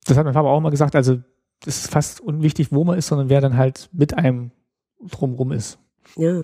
Das 0.07 0.17
hat 0.17 0.25
mein 0.25 0.35
Vater 0.35 0.49
auch 0.49 0.61
mal 0.61 0.71
gesagt, 0.71 0.97
also 0.97 1.19
es 1.67 1.79
ist 1.79 1.91
fast 1.91 2.21
unwichtig, 2.21 2.73
wo 2.73 2.85
man 2.85 2.99
ist, 2.99 3.09
sondern 3.09 3.29
wer 3.29 3.41
dann 3.41 3.57
halt 3.57 3.91
mit 3.93 4.17
einem 4.17 4.51
drumrum 5.01 5.53
ist. 5.53 5.79
Ja. 6.17 6.43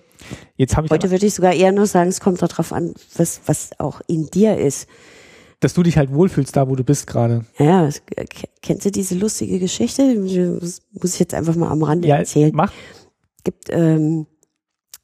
Jetzt 0.57 0.77
habe 0.77 0.87
ich 0.87 0.91
Heute 0.91 1.11
würde 1.11 1.25
ich 1.25 1.33
sogar 1.33 1.53
eher 1.53 1.71
nur 1.71 1.85
sagen, 1.85 2.09
es 2.09 2.19
kommt 2.19 2.41
darauf 2.41 2.71
an, 2.71 2.93
was, 3.15 3.41
was 3.45 3.71
auch 3.79 4.01
in 4.07 4.27
dir 4.27 4.57
ist. 4.57 4.87
Dass 5.59 5.73
du 5.73 5.83
dich 5.83 5.97
halt 5.97 6.13
wohlfühlst, 6.13 6.55
da 6.55 6.69
wo 6.69 6.75
du 6.75 6.83
bist 6.83 7.07
gerade. 7.07 7.45
Ja, 7.57 7.89
kennst 8.61 8.85
du 8.85 8.91
diese 8.91 9.15
lustige 9.15 9.59
Geschichte? 9.59 10.15
Das 10.59 10.81
muss 10.91 11.13
ich 11.13 11.19
jetzt 11.19 11.33
einfach 11.33 11.55
mal 11.55 11.69
am 11.69 11.83
Rande 11.83 12.07
ja, 12.07 12.17
erzählen. 12.17 12.51
Mach. 12.53 12.71
Gibt, 13.43 13.69
ähm, 13.69 14.27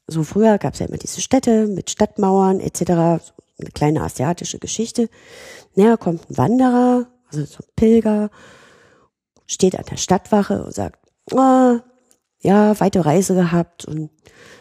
so 0.06 0.22
früher 0.24 0.58
gab 0.58 0.74
es 0.74 0.80
ja 0.80 0.86
immer 0.86 0.98
diese 0.98 1.20
Städte 1.20 1.66
mit 1.66 1.90
Stadtmauern 1.90 2.60
etc. 2.60 2.80
Eine 2.90 3.70
kleine 3.74 4.02
asiatische 4.02 4.58
Geschichte. 4.58 5.08
Naja, 5.74 5.96
kommt 5.96 6.30
ein 6.30 6.36
Wanderer, 6.36 7.06
also 7.30 7.44
so 7.44 7.58
ein 7.58 7.72
Pilger, 7.76 8.30
steht 9.46 9.78
an 9.78 9.84
der 9.90 9.96
Stadtwache 9.96 10.64
und 10.64 10.74
sagt, 10.74 10.98
oh, 11.32 11.78
ja, 12.42 12.78
weite 12.80 13.04
Reise 13.04 13.34
gehabt 13.34 13.84
und 13.84 14.10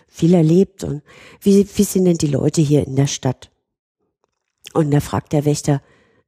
viel 0.08 0.34
erlebt 0.34 0.84
und 0.84 1.02
wie, 1.42 1.68
wie 1.76 1.84
sind 1.84 2.06
denn 2.06 2.18
die 2.18 2.28
Leute 2.28 2.62
hier 2.62 2.86
in 2.86 2.96
der 2.96 3.08
Stadt? 3.08 3.50
Und 4.74 4.92
da 4.92 5.00
fragt 5.00 5.34
der 5.34 5.46
Wächter, 5.46 5.82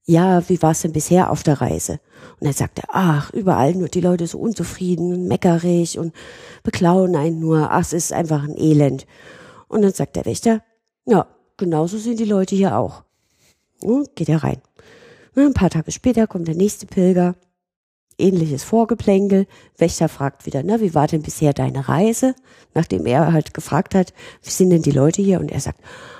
ja, 0.05 0.47
wie 0.49 0.61
war 0.61 0.71
es 0.71 0.81
denn 0.81 0.91
bisher 0.91 1.31
auf 1.31 1.43
der 1.43 1.61
Reise? 1.61 1.99
Und 2.39 2.47
er 2.47 2.53
sagte, 2.53 2.81
ach, 2.89 3.31
überall 3.31 3.73
nur 3.73 3.87
die 3.87 4.01
Leute 4.01 4.27
so 4.27 4.37
unzufrieden 4.37 5.13
und 5.13 5.27
meckerig 5.27 5.97
und 5.97 6.13
beklauen 6.61 7.15
einen 7.15 7.39
nur, 7.39 7.71
ach, 7.71 7.81
es 7.81 7.93
ist 7.93 8.13
einfach 8.13 8.43
ein 8.43 8.57
Elend. 8.57 9.05
Und 9.69 9.81
dann 9.81 9.93
sagt 9.93 10.17
der 10.17 10.25
Wächter, 10.25 10.61
ja, 11.05 11.27
genauso 11.55 11.97
sind 11.97 12.19
die 12.19 12.25
Leute 12.25 12.55
hier 12.55 12.77
auch. 12.77 13.03
Und 13.81 14.15
geht 14.15 14.29
er 14.29 14.43
rein. 14.43 14.61
Und 15.35 15.43
ein 15.43 15.53
paar 15.53 15.69
Tage 15.69 15.91
später 15.91 16.27
kommt 16.27 16.47
der 16.47 16.55
nächste 16.55 16.85
Pilger, 16.85 17.35
ähnliches 18.17 18.63
Vorgeplänkel. 18.63 19.47
Wächter 19.77 20.09
fragt 20.09 20.45
wieder, 20.45 20.63
na, 20.63 20.81
wie 20.81 20.93
war 20.93 21.07
denn 21.07 21.21
bisher 21.21 21.53
deine 21.53 21.87
Reise? 21.87 22.35
Nachdem 22.73 23.05
er 23.05 23.33
halt 23.33 23.53
gefragt 23.53 23.95
hat, 23.95 24.13
wie 24.41 24.49
sind 24.49 24.69
denn 24.69 24.81
die 24.81 24.91
Leute 24.91 25.21
hier? 25.21 25.39
Und 25.39 25.51
er 25.51 25.59
sagt, 25.59 25.79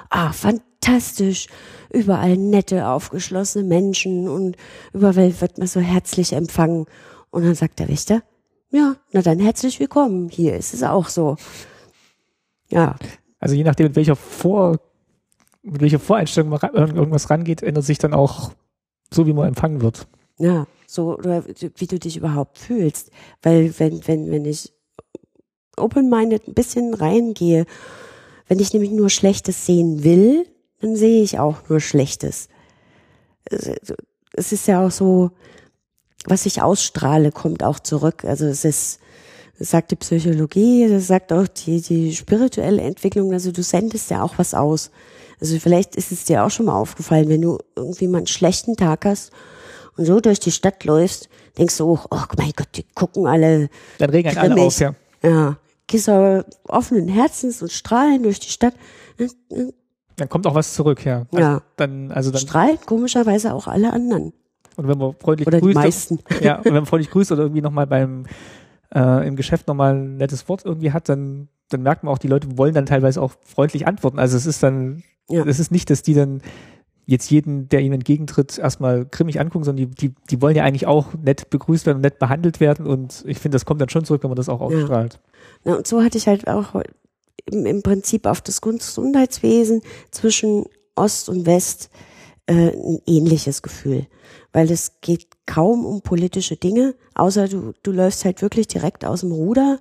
ah, 0.09 0.31
fantastisch. 0.31 1.47
Überall 1.91 2.37
nette, 2.37 2.87
aufgeschlossene 2.87 3.63
Menschen 3.63 4.27
und 4.27 4.57
überall 4.93 5.39
wird 5.41 5.57
man 5.57 5.67
so 5.67 5.79
herzlich 5.79 6.33
empfangen. 6.33 6.85
Und 7.29 7.45
dann 7.45 7.55
sagt 7.55 7.79
der 7.79 7.87
Wächter, 7.87 8.23
ja, 8.71 8.95
na 9.11 9.21
dann 9.21 9.39
herzlich 9.39 9.79
willkommen. 9.79 10.29
Hier 10.29 10.55
ist 10.57 10.73
es 10.73 10.81
auch 10.81 11.07
so. 11.07 11.37
Ja. 12.69 12.95
Also 13.39 13.55
je 13.55 13.63
nachdem, 13.63 13.87
mit 13.87 13.95
welcher 13.95 14.15
Vor, 14.15 14.79
mit 15.61 15.81
welcher 15.81 15.99
Voreinstellung 15.99 16.49
man 16.49 16.59
irgendwas 16.73 17.29
rangeht, 17.29 17.61
ändert 17.61 17.85
sich 17.85 17.99
dann 17.99 18.13
auch 18.13 18.51
so, 19.11 19.27
wie 19.27 19.33
man 19.33 19.47
empfangen 19.47 19.81
wird. 19.81 20.07
Ja 20.37 20.67
so 20.93 21.17
oder 21.17 21.43
wie 21.45 21.87
du 21.87 21.99
dich 21.99 22.17
überhaupt 22.17 22.57
fühlst. 22.57 23.09
Weil 23.41 23.77
wenn, 23.79 24.07
wenn, 24.07 24.31
wenn 24.31 24.45
ich 24.45 24.71
open-minded 25.75 26.47
ein 26.47 26.53
bisschen 26.53 26.93
reingehe, 26.93 27.65
wenn 28.47 28.59
ich 28.59 28.73
nämlich 28.73 28.91
nur 28.91 29.09
Schlechtes 29.09 29.65
sehen 29.65 30.03
will, 30.03 30.45
dann 30.81 30.95
sehe 30.95 31.23
ich 31.23 31.39
auch 31.39 31.67
nur 31.69 31.79
Schlechtes. 31.79 32.47
Es 34.33 34.51
ist 34.51 34.67
ja 34.67 34.85
auch 34.85 34.91
so, 34.91 35.31
was 36.25 36.45
ich 36.45 36.61
ausstrahle, 36.61 37.31
kommt 37.31 37.63
auch 37.63 37.79
zurück. 37.79 38.23
Also 38.23 38.45
es 38.45 38.63
ist, 38.63 38.99
das 39.57 39.71
sagt 39.71 39.91
die 39.91 39.95
Psychologie, 39.95 40.87
das 40.89 41.07
sagt 41.07 41.33
auch 41.33 41.47
die, 41.47 41.81
die 41.81 42.15
spirituelle 42.15 42.81
Entwicklung, 42.81 43.33
also 43.33 43.51
du 43.51 43.63
sendest 43.63 44.11
ja 44.11 44.23
auch 44.23 44.37
was 44.37 44.53
aus. 44.53 44.91
Also 45.39 45.57
vielleicht 45.59 45.95
ist 45.95 46.11
es 46.11 46.25
dir 46.25 46.43
auch 46.43 46.51
schon 46.51 46.67
mal 46.67 46.77
aufgefallen, 46.77 47.29
wenn 47.29 47.41
du 47.41 47.57
irgendwie 47.75 48.07
mal 48.07 48.19
einen 48.19 48.27
schlechten 48.27 48.75
Tag 48.75 49.05
hast 49.05 49.31
und 49.97 50.05
so 50.05 50.19
durch 50.19 50.39
die 50.39 50.51
Stadt 50.51 50.83
läufst, 50.85 51.29
denkst 51.57 51.77
du, 51.77 51.91
oh, 51.91 51.99
oh 52.09 52.21
mein 52.37 52.51
Gott, 52.55 52.69
die 52.75 52.83
gucken 52.95 53.27
alle. 53.27 53.69
Dann 53.99 54.09
regen 54.09 54.35
alle 54.37 54.61
auf, 54.61 54.79
ja. 54.79 54.95
Ja. 55.23 55.57
Gehst 55.87 56.09
aber 56.09 56.45
offenen 56.67 57.07
Herzens 57.07 57.61
und 57.61 57.71
strahlen 57.71 58.23
durch 58.23 58.39
die 58.39 58.49
Stadt. 58.49 58.73
Dann 60.15 60.29
kommt 60.29 60.47
auch 60.47 60.55
was 60.55 60.73
zurück, 60.73 61.05
ja. 61.05 61.25
Also 61.31 61.39
ja. 61.39 61.61
Dann, 61.75 62.11
also 62.11 62.31
dann. 62.31 62.41
Strahlen 62.41 62.77
komischerweise 62.85 63.53
auch 63.53 63.67
alle 63.67 63.93
anderen. 63.93 64.33
Und 64.75 64.87
wenn 64.87 64.97
man 64.97 65.13
freundlich 65.19 65.47
oder 65.47 65.59
grüßt. 65.59 65.75
Die 65.75 65.79
meisten. 65.79 66.19
Ja, 66.41 66.57
und 66.57 66.65
wenn 66.65 66.73
man 66.73 66.85
freundlich 66.85 67.11
grüßt 67.11 67.31
oder 67.31 67.43
irgendwie 67.43 67.61
nochmal 67.61 67.85
beim, 67.85 68.25
äh, 68.93 69.27
im 69.27 69.35
Geschäft 69.35 69.67
nochmal 69.67 69.95
ein 69.95 70.17
nettes 70.17 70.47
Wort 70.49 70.65
irgendwie 70.65 70.91
hat, 70.91 71.09
dann, 71.09 71.49
dann 71.69 71.83
merkt 71.83 72.03
man 72.03 72.13
auch, 72.13 72.17
die 72.17 72.27
Leute 72.27 72.57
wollen 72.57 72.73
dann 72.73 72.85
teilweise 72.85 73.21
auch 73.21 73.33
freundlich 73.43 73.85
antworten. 73.85 74.19
Also 74.19 74.37
es 74.37 74.45
ist 74.45 74.63
dann, 74.63 75.03
ja. 75.29 75.45
es 75.45 75.59
ist 75.59 75.71
nicht, 75.71 75.89
dass 75.89 76.01
die 76.01 76.13
dann 76.13 76.41
jetzt 77.05 77.29
jeden, 77.29 77.67
der 77.69 77.81
ihnen 77.81 77.95
entgegentritt, 77.95 78.57
erstmal 78.57 79.05
grimmig 79.05 79.39
angucken, 79.39 79.65
sondern 79.65 79.89
die, 79.89 79.95
die, 79.95 80.15
die 80.29 80.41
wollen 80.41 80.55
ja 80.55 80.63
eigentlich 80.63 80.87
auch 80.87 81.13
nett 81.21 81.49
begrüßt 81.49 81.85
werden 81.85 81.97
und 81.97 82.03
nett 82.03 82.19
behandelt 82.19 82.59
werden. 82.59 82.85
Und 82.85 83.23
ich 83.27 83.39
finde, 83.39 83.55
das 83.55 83.65
kommt 83.65 83.81
dann 83.81 83.89
schon 83.89 84.05
zurück, 84.05 84.23
wenn 84.23 84.29
man 84.29 84.37
das 84.37 84.49
auch 84.49 84.61
ausstrahlt. 84.61 85.13
Ja. 85.13 85.19
Na, 85.65 85.75
und 85.75 85.87
so 85.87 86.01
hatte 86.01 86.17
ich 86.17 86.27
halt 86.27 86.47
auch 86.47 86.81
im, 87.45 87.65
im 87.65 87.81
Prinzip 87.83 88.25
auf 88.25 88.41
das 88.41 88.61
Gesundheitswesen 88.61 89.81
zwischen 90.11 90.65
Ost 90.95 91.29
und 91.29 91.45
West 91.45 91.89
äh, 92.45 92.69
ein 92.69 92.99
ähnliches 93.05 93.61
Gefühl. 93.61 94.07
Weil 94.53 94.71
es 94.71 94.93
geht 95.01 95.27
kaum 95.45 95.85
um 95.85 96.01
politische 96.01 96.55
Dinge, 96.55 96.95
außer 97.15 97.47
du, 97.47 97.73
du 97.83 97.91
läufst 97.91 98.23
halt 98.23 98.41
wirklich 98.41 98.67
direkt 98.67 99.03
aus 99.03 99.21
dem 99.21 99.31
Ruder 99.31 99.79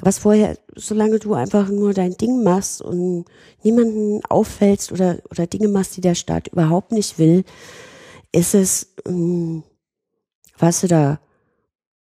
was 0.00 0.18
vorher, 0.18 0.58
solange 0.74 1.18
du 1.18 1.34
einfach 1.34 1.68
nur 1.68 1.94
dein 1.94 2.16
Ding 2.16 2.42
machst 2.42 2.82
und 2.82 3.26
niemanden 3.62 4.24
auffällst 4.28 4.92
oder, 4.92 5.18
oder 5.30 5.46
Dinge 5.46 5.68
machst, 5.68 5.96
die 5.96 6.00
der 6.00 6.14
Staat 6.14 6.48
überhaupt 6.48 6.92
nicht 6.92 7.18
will, 7.18 7.44
ist 8.32 8.54
es, 8.54 8.94
ähm, 9.06 9.62
warst 10.58 10.82
du 10.82 10.88
da 10.88 11.20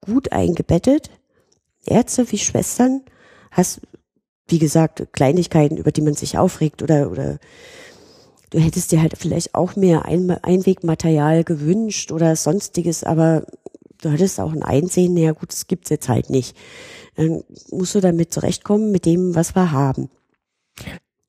gut 0.00 0.32
eingebettet? 0.32 1.10
Ärzte 1.84 2.30
wie 2.30 2.38
Schwestern? 2.38 3.02
Hast, 3.50 3.80
wie 4.46 4.60
gesagt, 4.60 5.08
Kleinigkeiten, 5.12 5.76
über 5.76 5.90
die 5.90 6.02
man 6.02 6.14
sich 6.14 6.38
aufregt 6.38 6.82
oder, 6.82 7.10
oder 7.10 7.38
du 8.50 8.60
hättest 8.60 8.92
dir 8.92 9.02
halt 9.02 9.16
vielleicht 9.18 9.54
auch 9.54 9.74
mehr 9.74 10.04
ein 10.04 10.30
Einwegmaterial 10.30 11.42
gewünscht 11.42 12.12
oder 12.12 12.36
sonstiges, 12.36 13.02
aber 13.02 13.46
du 14.02 14.10
hattest 14.10 14.40
auch 14.40 14.52
ein 14.52 14.62
Einsehen, 14.62 15.14
naja 15.14 15.32
gut, 15.32 15.50
das 15.50 15.66
gibt's 15.66 15.90
jetzt 15.90 16.08
halt 16.08 16.30
nicht 16.30 16.56
dann 17.20 17.42
musst 17.70 17.94
du 17.94 18.00
damit 18.00 18.32
zurechtkommen 18.32 18.90
mit 18.90 19.04
dem, 19.04 19.34
was 19.34 19.54
wir 19.54 19.72
haben. 19.72 20.08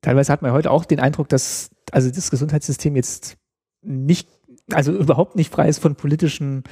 Teilweise 0.01 0.31
hat 0.31 0.41
man 0.41 0.51
heute 0.51 0.71
auch 0.71 0.85
den 0.85 0.99
Eindruck, 0.99 1.29
dass 1.29 1.69
also 1.91 2.09
das 2.09 2.31
Gesundheitssystem 2.31 2.95
jetzt 2.95 3.37
nicht, 3.81 4.27
also 4.71 4.93
überhaupt 4.93 5.35
nicht 5.35 5.51
frei 5.51 5.67
ist 5.67 5.79
von 5.79 5.95
politischen 5.95 6.63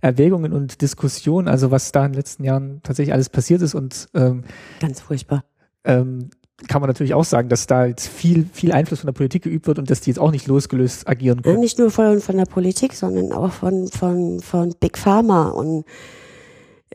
Erwägungen 0.00 0.52
und 0.52 0.80
Diskussionen, 0.80 1.48
also 1.48 1.70
was 1.70 1.92
da 1.92 2.06
in 2.06 2.12
den 2.12 2.18
letzten 2.18 2.44
Jahren 2.44 2.80
tatsächlich 2.82 3.12
alles 3.12 3.30
passiert 3.30 3.62
ist 3.62 3.74
und 3.74 4.08
ähm, 4.14 4.44
ganz 4.80 5.00
furchtbar. 5.00 5.44
Ähm, 5.84 6.30
kann 6.66 6.80
man 6.80 6.88
natürlich 6.88 7.14
auch 7.14 7.24
sagen, 7.24 7.48
dass 7.48 7.68
da 7.68 7.86
jetzt 7.86 8.08
viel, 8.08 8.48
viel 8.52 8.72
Einfluss 8.72 9.00
von 9.00 9.06
der 9.06 9.12
Politik 9.12 9.44
geübt 9.44 9.68
wird 9.68 9.78
und 9.78 9.90
dass 9.90 10.00
die 10.00 10.10
jetzt 10.10 10.18
auch 10.18 10.32
nicht 10.32 10.48
losgelöst 10.48 11.06
agieren 11.06 11.42
können. 11.42 11.60
Nicht 11.60 11.78
nur 11.78 11.90
von, 11.90 12.20
von 12.20 12.36
der 12.36 12.46
Politik, 12.46 12.94
sondern 12.94 13.32
auch 13.32 13.52
von, 13.52 13.86
von, 13.88 14.40
von 14.40 14.74
Big 14.80 14.98
Pharma 14.98 15.50
und 15.50 15.84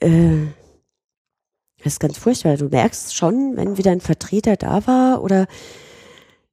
äh, 0.02 0.48
das 1.78 1.94
ist 1.94 2.00
ganz 2.00 2.18
furchtbar. 2.18 2.58
Du 2.58 2.68
merkst 2.70 3.16
schon, 3.16 3.56
wenn 3.56 3.78
wieder 3.78 3.92
ein 3.92 4.02
Vertreter 4.02 4.58
da 4.58 4.86
war 4.88 5.24
oder 5.24 5.48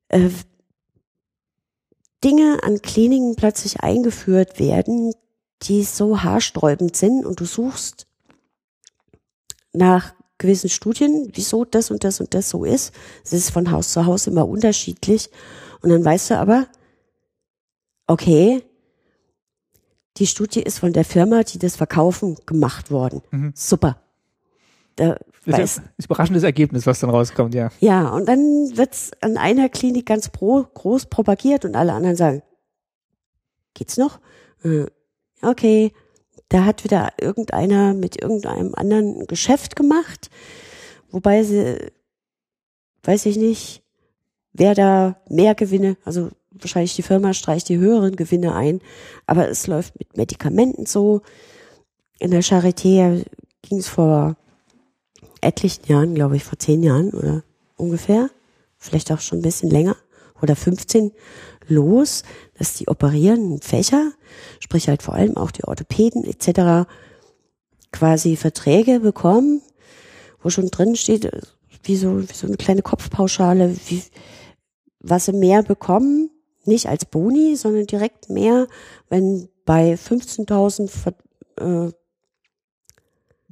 äh, 0.08 0.30
Dinge 2.22 2.58
an 2.62 2.82
Kliniken 2.82 3.34
plötzlich 3.36 3.80
eingeführt 3.80 4.58
werden, 4.58 5.14
die 5.62 5.82
so 5.84 6.22
haarsträubend 6.22 6.96
sind 6.96 7.24
und 7.24 7.40
du 7.40 7.44
suchst 7.44 8.06
nach 9.72 10.14
gewissen 10.40 10.68
Studien, 10.68 11.30
wieso 11.34 11.64
das 11.64 11.92
und 11.92 12.02
das 12.02 12.20
und 12.20 12.34
das 12.34 12.50
so 12.50 12.64
ist. 12.64 12.92
Es 13.24 13.32
ist 13.32 13.50
von 13.50 13.70
Haus 13.70 13.92
zu 13.92 14.06
Haus 14.06 14.26
immer 14.26 14.48
unterschiedlich. 14.48 15.30
Und 15.82 15.90
dann 15.90 16.04
weißt 16.04 16.30
du 16.30 16.38
aber, 16.38 16.66
okay, 18.08 18.64
die 20.16 20.26
Studie 20.26 20.62
ist 20.62 20.80
von 20.80 20.92
der 20.92 21.04
Firma, 21.04 21.44
die 21.44 21.58
das 21.58 21.76
verkaufen, 21.76 22.36
gemacht 22.46 22.90
worden. 22.90 23.22
Mhm. 23.30 23.52
Super. 23.54 24.02
Da 24.96 25.16
das 25.46 25.58
ist 25.60 25.78
ein 25.78 25.90
überraschendes 26.04 26.42
Ergebnis, 26.42 26.86
was 26.86 27.00
dann 27.00 27.10
rauskommt, 27.10 27.54
ja. 27.54 27.70
Ja, 27.80 28.08
und 28.10 28.26
dann 28.28 28.38
wird's 28.74 29.12
an 29.20 29.38
einer 29.38 29.68
Klinik 29.68 30.06
ganz 30.06 30.28
pro, 30.28 30.64
groß 30.74 31.06
propagiert 31.06 31.64
und 31.64 31.76
alle 31.76 31.92
anderen 31.92 32.16
sagen, 32.16 32.42
geht's 33.74 33.96
noch? 33.96 34.20
Äh, 34.62 34.86
okay, 35.42 35.92
da 36.50 36.64
hat 36.64 36.84
wieder 36.84 37.12
irgendeiner 37.20 37.94
mit 37.94 38.20
irgendeinem 38.20 38.74
anderen 38.74 39.26
Geschäft 39.26 39.76
gemacht, 39.76 40.30
wobei 41.10 41.42
sie, 41.42 41.76
weiß 43.04 43.26
ich 43.26 43.36
nicht, 43.36 43.82
wer 44.52 44.74
da 44.74 45.16
mehr 45.28 45.54
Gewinne, 45.54 45.96
also 46.04 46.28
wahrscheinlich 46.50 46.96
die 46.96 47.02
Firma 47.02 47.32
streicht 47.32 47.68
die 47.68 47.78
höheren 47.78 48.16
Gewinne 48.16 48.54
ein, 48.54 48.80
aber 49.26 49.48
es 49.48 49.66
läuft 49.66 49.98
mit 49.98 50.16
Medikamenten 50.16 50.86
so. 50.86 51.22
In 52.18 52.32
der 52.32 52.42
Charité 52.42 53.24
ging 53.62 53.78
es 53.78 53.88
vor 53.88 54.36
etlichen 55.40 55.86
Jahren, 55.86 56.14
glaube 56.14 56.36
ich, 56.36 56.44
vor 56.44 56.58
zehn 56.58 56.82
Jahren 56.82 57.10
oder 57.10 57.44
ungefähr, 57.76 58.28
vielleicht 58.76 59.10
auch 59.12 59.20
schon 59.20 59.38
ein 59.38 59.42
bisschen 59.42 59.70
länger 59.70 59.96
oder 60.42 60.56
15 60.56 61.12
los, 61.70 62.22
dass 62.58 62.74
die 62.74 62.88
operierenden 62.88 63.60
Fächer, 63.60 64.12
sprich 64.60 64.88
halt 64.88 65.02
vor 65.02 65.14
allem 65.14 65.36
auch 65.36 65.50
die 65.50 65.64
Orthopäden 65.64 66.24
etc., 66.24 66.88
quasi 67.92 68.36
Verträge 68.36 69.00
bekommen, 69.00 69.62
wo 70.42 70.50
schon 70.50 70.68
drin 70.68 70.96
steht, 70.96 71.30
wie 71.82 71.96
so, 71.96 72.20
wie 72.28 72.34
so 72.34 72.46
eine 72.46 72.56
kleine 72.56 72.82
Kopfpauschale, 72.82 73.76
wie, 73.88 74.02
was 75.00 75.24
sie 75.24 75.32
mehr 75.32 75.62
bekommen, 75.62 76.30
nicht 76.64 76.86
als 76.86 77.04
Boni, 77.04 77.56
sondern 77.56 77.86
direkt 77.86 78.28
mehr, 78.28 78.66
wenn 79.08 79.48
bei 79.64 79.94
15.000 79.94 81.14
äh, 81.56 81.92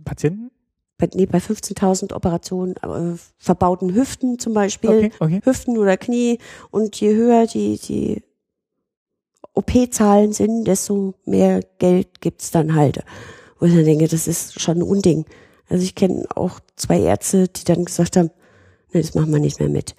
Patienten? 0.05 0.51
Bei, 0.99 1.09
nee, 1.15 1.27
bei 1.27 1.39
15.000 1.39 2.13
Operationen 2.13 2.75
äh, 2.77 3.17
verbauten 3.39 3.95
Hüften 3.95 4.39
zum 4.39 4.53
Beispiel, 4.53 4.91
Okay, 4.91 5.13
okay. 5.21 5.41
Hüften 5.45 5.79
oder 5.79 5.97
Knie 5.97 6.39
und 6.71 7.01
je 7.01 7.15
höher 7.15 7.47
die, 7.47 7.79
die 7.79 8.23
OP-Zahlen 9.55 10.33
sind, 10.33 10.65
desto 10.67 11.15
mehr 11.25 11.61
Geld 11.79 12.21
gibt's 12.21 12.51
dann 12.51 12.75
halt. 12.75 13.05
Wo 13.59 13.67
ich 13.67 13.75
dann 13.75 13.85
denke, 13.85 14.09
das 14.09 14.27
ist 14.29 14.61
schon 14.61 14.79
ein 14.79 14.83
Unding. 14.83 15.25
Also 15.69 15.85
ich 15.85 15.95
kenne 15.95 16.27
auch 16.35 16.61
zwei 16.77 17.01
Ärzte, 17.01 17.49
die 17.49 17.65
dann 17.65 17.85
gesagt 17.85 18.17
haben, 18.17 18.31
nee, 18.93 19.01
das 19.01 19.15
machen 19.15 19.33
wir 19.33 19.41
nicht 19.41 19.61
mehr 19.61 19.69
mit. 19.69 19.95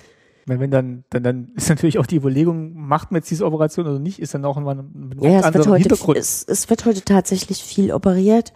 Wenn, 0.46 0.60
wenn 0.60 0.72
dann, 0.72 1.04
dann, 1.12 1.24
dann 1.24 1.52
ist 1.56 1.70
natürlich 1.70 2.00
auch 2.00 2.08
die 2.08 2.16
Überlegung, 2.16 2.74
macht 2.74 3.12
man 3.12 3.20
jetzt 3.22 3.30
diese 3.30 3.46
Operation 3.46 3.86
oder 3.88 4.00
nicht, 4.00 4.20
ist 4.20 4.34
dann 4.34 4.44
auch 4.46 4.58
immer 4.58 4.76
ein 4.76 5.16
Ja, 5.22 5.30
ja, 5.30 5.38
es 5.40 5.46
wird, 5.46 5.56
anderer 5.56 5.72
heute, 5.74 5.82
Hintergrund. 5.84 6.18
es, 6.18 6.44
es 6.48 6.70
wird 6.70 6.86
heute 6.86 7.04
tatsächlich 7.04 7.64
viel 7.64 7.92
operiert, 7.94 8.52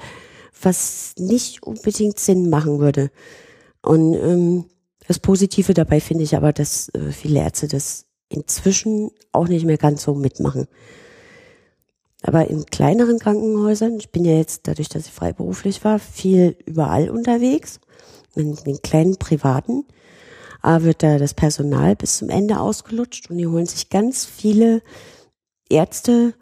was 0.61 1.13
nicht 1.17 1.63
unbedingt 1.63 2.19
Sinn 2.19 2.49
machen 2.49 2.79
würde. 2.79 3.11
Und 3.81 4.13
ähm, 4.13 4.65
das 5.07 5.19
Positive 5.19 5.73
dabei 5.73 5.99
finde 5.99 6.23
ich 6.23 6.35
aber, 6.35 6.53
dass 6.53 6.89
äh, 6.89 7.11
viele 7.11 7.39
Ärzte 7.39 7.67
das 7.67 8.05
inzwischen 8.29 9.11
auch 9.31 9.47
nicht 9.47 9.65
mehr 9.65 9.77
ganz 9.77 10.03
so 10.03 10.15
mitmachen. 10.15 10.67
Aber 12.23 12.47
in 12.47 12.65
kleineren 12.65 13.19
Krankenhäusern, 13.19 13.97
ich 13.97 14.11
bin 14.11 14.23
ja 14.23 14.33
jetzt 14.33 14.67
dadurch, 14.67 14.87
dass 14.87 15.05
ich 15.05 15.11
freiberuflich 15.11 15.83
war, 15.83 15.99
viel 15.99 16.55
überall 16.65 17.09
unterwegs, 17.09 17.81
in 18.35 18.55
den 18.55 18.81
kleinen 18.81 19.17
privaten, 19.17 19.85
aber 20.61 20.85
wird 20.85 21.03
da 21.03 21.17
das 21.17 21.33
Personal 21.33 21.95
bis 21.95 22.17
zum 22.17 22.29
Ende 22.29 22.59
ausgelutscht 22.59 23.29
und 23.29 23.37
die 23.37 23.47
holen 23.47 23.65
sich 23.65 23.89
ganz 23.89 24.25
viele 24.25 24.81
Ärzte 25.69 26.33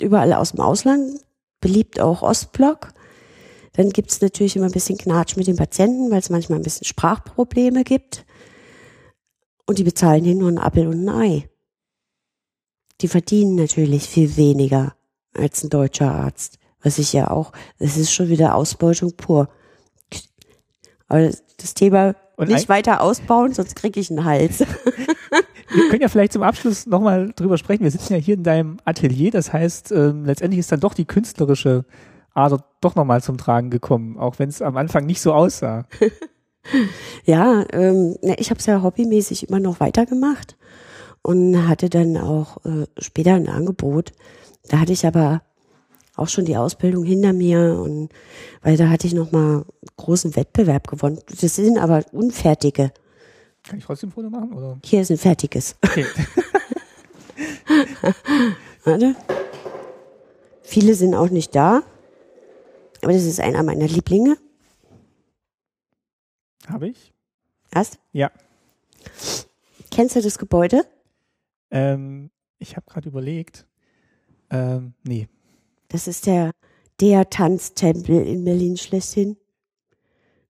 überall 0.00 0.32
aus 0.32 0.52
dem 0.52 0.60
Ausland, 0.60 1.20
beliebt 1.60 2.00
auch 2.00 2.22
Ostblock. 2.22 2.92
Dann 3.72 3.90
gibt's 3.90 4.20
natürlich 4.20 4.56
immer 4.56 4.66
ein 4.66 4.72
bisschen 4.72 4.98
Knatsch 4.98 5.36
mit 5.36 5.46
den 5.46 5.56
Patienten, 5.56 6.10
weil 6.10 6.18
es 6.18 6.30
manchmal 6.30 6.58
ein 6.58 6.64
bisschen 6.64 6.86
Sprachprobleme 6.86 7.84
gibt. 7.84 8.24
Und 9.66 9.78
die 9.78 9.84
bezahlen 9.84 10.24
hier 10.24 10.34
nur 10.34 10.48
einen 10.48 10.58
Appel 10.58 10.88
und 10.88 11.04
ein 11.04 11.08
Ei. 11.08 11.48
Die 13.00 13.08
verdienen 13.08 13.54
natürlich 13.54 14.08
viel 14.08 14.36
weniger 14.36 14.96
als 15.32 15.62
ein 15.62 15.70
deutscher 15.70 16.12
Arzt. 16.12 16.58
Was 16.82 16.98
ich 16.98 17.12
ja 17.12 17.30
auch, 17.30 17.52
es 17.78 17.96
ist 17.96 18.12
schon 18.12 18.28
wieder 18.28 18.54
Ausbeutung 18.54 19.16
pur. 19.16 19.48
Aber 21.08 21.30
das 21.58 21.74
Thema 21.74 22.16
Und 22.36 22.48
nicht 22.48 22.68
weiter 22.68 23.02
ausbauen, 23.02 23.52
sonst 23.52 23.76
kriege 23.76 24.00
ich 24.00 24.10
einen 24.10 24.24
Hals. 24.24 24.60
Wir 25.72 25.88
können 25.88 26.02
ja 26.02 26.08
vielleicht 26.08 26.32
zum 26.32 26.42
Abschluss 26.42 26.86
nochmal 26.86 27.32
drüber 27.34 27.58
sprechen. 27.58 27.84
Wir 27.84 27.90
sitzen 27.90 28.12
ja 28.12 28.18
hier 28.18 28.34
in 28.34 28.42
deinem 28.42 28.78
Atelier, 28.84 29.30
das 29.30 29.52
heißt, 29.52 29.92
ähm, 29.92 30.24
letztendlich 30.24 30.58
ist 30.58 30.72
dann 30.72 30.80
doch 30.80 30.94
die 30.94 31.04
künstlerische 31.04 31.84
Ader 32.34 32.64
doch 32.80 32.94
nochmal 32.94 33.22
zum 33.22 33.38
Tragen 33.38 33.70
gekommen, 33.70 34.18
auch 34.18 34.38
wenn 34.38 34.48
es 34.48 34.62
am 34.62 34.76
Anfang 34.76 35.06
nicht 35.06 35.20
so 35.20 35.32
aussah. 35.32 35.86
Ja, 37.24 37.64
ähm, 37.72 38.16
ich 38.36 38.50
habe 38.50 38.60
es 38.60 38.66
ja 38.66 38.82
hobbymäßig 38.82 39.48
immer 39.48 39.60
noch 39.60 39.80
weitergemacht 39.80 40.56
und 41.22 41.68
hatte 41.68 41.88
dann 41.88 42.16
auch 42.16 42.64
äh, 42.64 42.86
später 42.98 43.34
ein 43.34 43.48
Angebot. 43.48 44.12
Da 44.68 44.80
hatte 44.80 44.92
ich 44.92 45.06
aber 45.06 45.42
auch 46.16 46.28
schon 46.28 46.44
die 46.44 46.56
Ausbildung 46.56 47.04
hinter 47.04 47.32
mir 47.32 47.80
und 47.80 48.10
weil 48.62 48.76
da 48.76 48.88
hatte 48.88 49.06
ich 49.06 49.14
noch 49.14 49.32
mal 49.32 49.64
großen 49.96 50.36
Wettbewerb 50.36 50.88
gewonnen. 50.88 51.18
Das 51.40 51.56
sind 51.56 51.78
aber 51.78 52.04
unfertige. 52.12 52.92
Kann 53.70 53.78
ich 53.78 53.84
trotzdem 53.84 54.08
ein 54.08 54.12
Foto 54.12 54.30
machen? 54.30 54.52
Oder? 54.52 54.80
Hier 54.84 55.00
ist 55.00 55.12
ein 55.12 55.16
fertiges. 55.16 55.76
Okay. 55.80 56.04
Warte. 58.84 59.14
Viele 60.64 60.96
sind 60.96 61.14
auch 61.14 61.30
nicht 61.30 61.54
da, 61.54 61.84
aber 63.00 63.12
das 63.12 63.22
ist 63.22 63.38
einer 63.38 63.62
meiner 63.62 63.86
Lieblinge. 63.86 64.36
Habe 66.66 66.88
ich? 66.88 67.14
Hast? 67.72 68.00
Ja. 68.10 68.32
Kennst 69.92 70.16
du 70.16 70.20
das 70.20 70.36
Gebäude? 70.36 70.84
Ähm, 71.70 72.32
ich 72.58 72.74
habe 72.74 72.90
gerade 72.90 73.08
überlegt. 73.08 73.68
Ähm, 74.50 74.94
nee. 75.04 75.28
Das 75.86 76.08
ist 76.08 76.26
der, 76.26 76.50
der 76.98 77.30
Tanztempel 77.30 78.26
in 78.26 78.44
Berlin 78.44 78.76
schlechthin. 78.76 79.36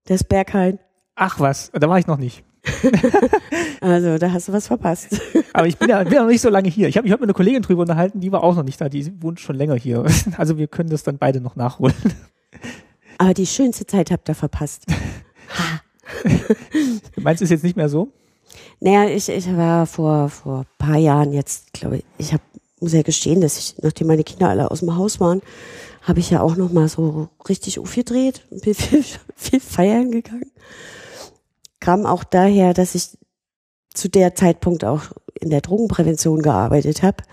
Das 0.05 0.25
Berghain. 0.25 0.79
Ach 1.17 1.39
was, 1.39 1.71
da 1.75 1.87
war 1.87 1.99
ich 1.99 2.07
noch 2.07 2.17
nicht. 2.17 2.45
Also, 3.81 4.19
da 4.19 4.31
hast 4.31 4.49
du 4.49 4.53
was 4.53 4.67
verpasst. 4.67 5.21
Aber 5.55 5.67
ich 5.67 5.79
bin 5.79 5.89
ja, 5.89 6.05
bin 6.05 6.13
ja 6.13 6.21
noch 6.21 6.29
nicht 6.29 6.43
so 6.43 6.51
lange 6.51 6.69
hier. 6.69 6.89
Ich 6.89 6.97
habe 6.97 7.05
mich 7.05 7.13
heute 7.13 7.23
mit 7.23 7.31
einer 7.31 7.35
Kollegin 7.35 7.63
drüber 7.63 7.81
unterhalten, 7.81 8.21
die 8.21 8.31
war 8.31 8.45
auch 8.45 8.55
noch 8.55 8.63
nicht 8.63 8.79
da. 8.81 8.91
Die 8.91 9.23
wohnt 9.23 9.41
schon 9.41 9.57
länger 9.57 9.77
hier. 9.77 10.05
Also 10.37 10.59
wir 10.59 10.69
können 10.69 10.91
das 10.91 11.03
dann 11.03 11.19
beide 11.19 11.41
noch 11.41 11.57
nachholen. 11.57 11.95
Aber 13.19 13.35
die 13.35 13.47
schönste 13.47 13.87
Zeit 13.87 14.11
habt 14.11 14.29
ihr 14.29 14.35
verpasst. 14.35 14.85
Meinst 17.17 17.41
du 17.41 17.45
ist 17.45 17.51
jetzt 17.51 17.65
nicht 17.65 17.77
mehr 17.77 17.89
so? 17.89 18.09
Naja, 18.81 19.09
ich, 19.09 19.29
ich 19.29 19.57
war 19.57 19.87
vor, 19.87 20.29
vor 20.29 20.67
paar 20.79 20.97
Jahren 20.97 21.33
jetzt, 21.33 21.73
glaube 21.73 21.99
ich, 21.99 22.05
ich 22.19 22.33
hab, 22.33 22.41
muss 22.81 22.93
ja 22.93 23.03
gestehen, 23.03 23.41
dass 23.41 23.59
ich, 23.59 23.77
nachdem 23.83 24.07
meine 24.07 24.25
Kinder 24.25 24.49
alle 24.49 24.71
aus 24.71 24.81
dem 24.81 24.97
Haus 24.97 25.21
waren, 25.21 25.43
habe 26.03 26.21
ich 26.21 26.31
ja 26.31 26.41
auch 26.41 26.57
noch 26.57 26.73
mal 26.73 26.89
so 26.89 27.29
richtig 27.49 27.79
aufgedreht 27.79 28.47
und 28.51 28.63
bin 28.63 28.75
viel, 28.75 29.05
viel 29.37 29.61
feiern 29.61 30.11
gegangen. 30.11 30.51
Kam 31.81 32.07
auch 32.07 32.25
daher, 32.25 32.75
dass 32.75 32.95
ich 32.95 33.19
zu 33.95 34.09
der 34.09 34.35
Zeitpunkt 34.35 34.85
auch 34.85 35.05
in 35.41 35.51
der 35.51 35.63
Drogenprävention 35.63 36.43
gearbeitet 36.43 37.03
habe. 37.03 37.25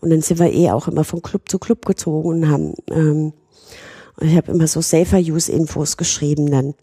Und 0.00 0.10
dann 0.10 0.22
sind 0.22 0.38
wir 0.38 0.52
eh 0.52 0.70
auch 0.70 0.88
immer 0.88 1.04
von 1.04 1.22
Club 1.22 1.48
zu 1.48 1.58
Club 1.58 1.84
gezogen 1.84 2.28
und 2.28 2.48
haben, 2.50 2.74
ähm, 2.90 3.32
und 4.18 4.28
ich 4.28 4.36
habe 4.36 4.52
immer 4.52 4.66
so 4.66 4.80
Safer 4.80 5.18
Use 5.18 5.50
Infos 5.50 5.96
geschrieben 5.96 6.50
dann. 6.50 6.74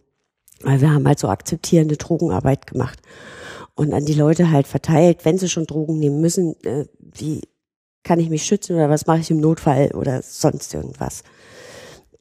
Weil 0.61 0.81
wir 0.81 0.91
haben 0.91 1.07
halt 1.07 1.19
so 1.19 1.27
akzeptierende 1.27 1.98
Drogenarbeit 1.98 2.68
gemacht 2.68 2.99
und 3.76 3.94
an 3.94 4.06
die 4.06 4.14
Leute 4.14 4.52
halt 4.52 4.68
verteilt, 4.68 5.26
wenn 5.26 5.38
sie 5.38 5.49
schon 5.49 5.65
Drogen 5.65 5.99
nehmen 5.99 6.22
müssen, 6.22 6.56
äh, 6.64 6.85
wie 6.99 7.41
kann 8.03 8.19
ich 8.19 8.30
mich 8.30 8.44
schützen 8.44 8.76
oder 8.76 8.90
was 8.90 9.07
mache 9.07 9.19
ich 9.19 9.31
im 9.31 9.40
Notfall 9.40 9.91
oder 9.94 10.22
sonst 10.22 10.73
irgendwas. 10.73 11.23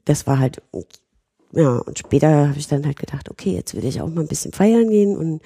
Das 0.05 0.27
war 0.27 0.39
halt, 0.39 0.61
ja, 1.55 1.77
und 1.77 1.99
später 1.99 2.47
habe 2.47 2.57
ich 2.57 2.67
dann 2.67 2.83
halt 2.83 2.97
gedacht, 2.97 3.29
okay, 3.29 3.51
jetzt 3.53 3.75
will 3.75 3.85
ich 3.85 4.01
auch 4.01 4.09
mal 4.09 4.21
ein 4.21 4.27
bisschen 4.27 4.53
feiern 4.53 4.89
gehen 4.89 5.15
und 5.15 5.39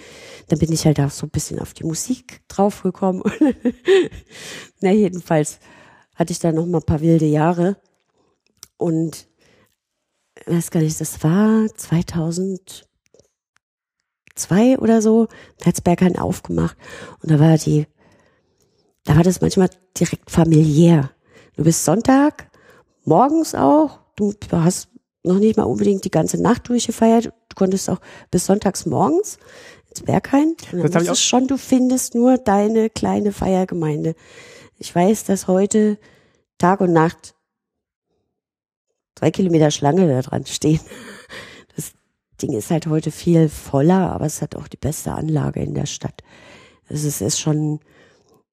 dann 0.47 0.57
bin 0.57 0.71
ich 0.71 0.85
halt 0.85 1.01
auch 1.01 1.11
so 1.11 1.25
ein 1.25 1.31
bisschen 1.31 1.59
auf 1.59 1.73
die 1.73 1.83
Musik 1.83 2.39
draufgekommen. 2.47 3.23
Na, 4.79 4.91
jedenfalls 4.91 5.59
hatte 6.15 6.31
ich 6.31 6.39
dann 6.39 6.55
noch 6.55 6.65
mal 6.65 6.77
ein 6.77 6.85
paar 6.85 7.01
wilde 7.01 7.25
Jahre 7.25 7.75
und 8.77 9.27
weiß 10.45 10.71
gar 10.71 10.79
nicht, 10.79 11.01
das 11.01 11.21
war 11.25 11.67
2002 11.75 12.85
oder 14.79 15.01
so, 15.01 15.27
da 15.57 15.65
hat's 15.65 15.81
Berghain 15.81 16.17
aufgemacht 16.17 16.77
und 17.21 17.31
da 17.31 17.39
war 17.41 17.57
die, 17.57 17.85
da 19.03 19.17
war 19.17 19.23
das 19.23 19.41
manchmal 19.41 19.69
direkt 19.99 20.31
familiär. 20.31 21.11
Du 21.57 21.65
bist 21.65 21.83
Sonntag, 21.83 22.49
morgens 23.03 23.55
auch, 23.55 23.99
du 24.15 24.33
hast 24.51 24.87
noch 25.27 25.39
nicht 25.39 25.57
mal 25.57 25.63
unbedingt 25.63 26.05
die 26.05 26.11
ganze 26.11 26.41
Nacht 26.41 26.69
durchgefeiert, 26.69 27.25
du 27.25 27.55
konntest 27.55 27.89
auch 27.89 27.99
bis 28.31 28.45
sonntags 28.45 28.85
morgens 28.85 29.37
ins 29.89 30.03
Berghain. 30.03 30.55
Und 30.71 30.83
dann 30.83 30.91
Das 30.91 31.03
ich 31.03 31.09
musstest 31.09 31.29
schon, 31.29 31.47
du 31.47 31.57
findest 31.57 32.15
nur 32.15 32.37
deine 32.37 32.89
kleine 32.89 33.31
Feiergemeinde. 33.31 34.15
Ich 34.77 34.93
weiß, 34.93 35.25
dass 35.25 35.47
heute 35.47 35.97
Tag 36.57 36.81
und 36.81 36.93
Nacht 36.93 37.35
drei 39.15 39.31
Kilometer 39.31 39.71
Schlange 39.71 40.07
da 40.07 40.21
dran 40.21 40.45
stehen. 40.45 40.79
Das 41.75 41.93
Ding 42.41 42.55
ist 42.55 42.69
halt 42.69 42.85
heute 42.85 43.09
viel 43.09 43.49
voller, 43.49 44.11
aber 44.11 44.25
es 44.25 44.43
hat 44.43 44.55
auch 44.55 44.67
die 44.67 44.77
beste 44.77 45.13
Anlage 45.13 45.59
in 45.59 45.73
der 45.73 45.87
Stadt. 45.87 46.21
Also 46.87 47.07
es 47.07 47.19
ist 47.19 47.39
schon, 47.39 47.79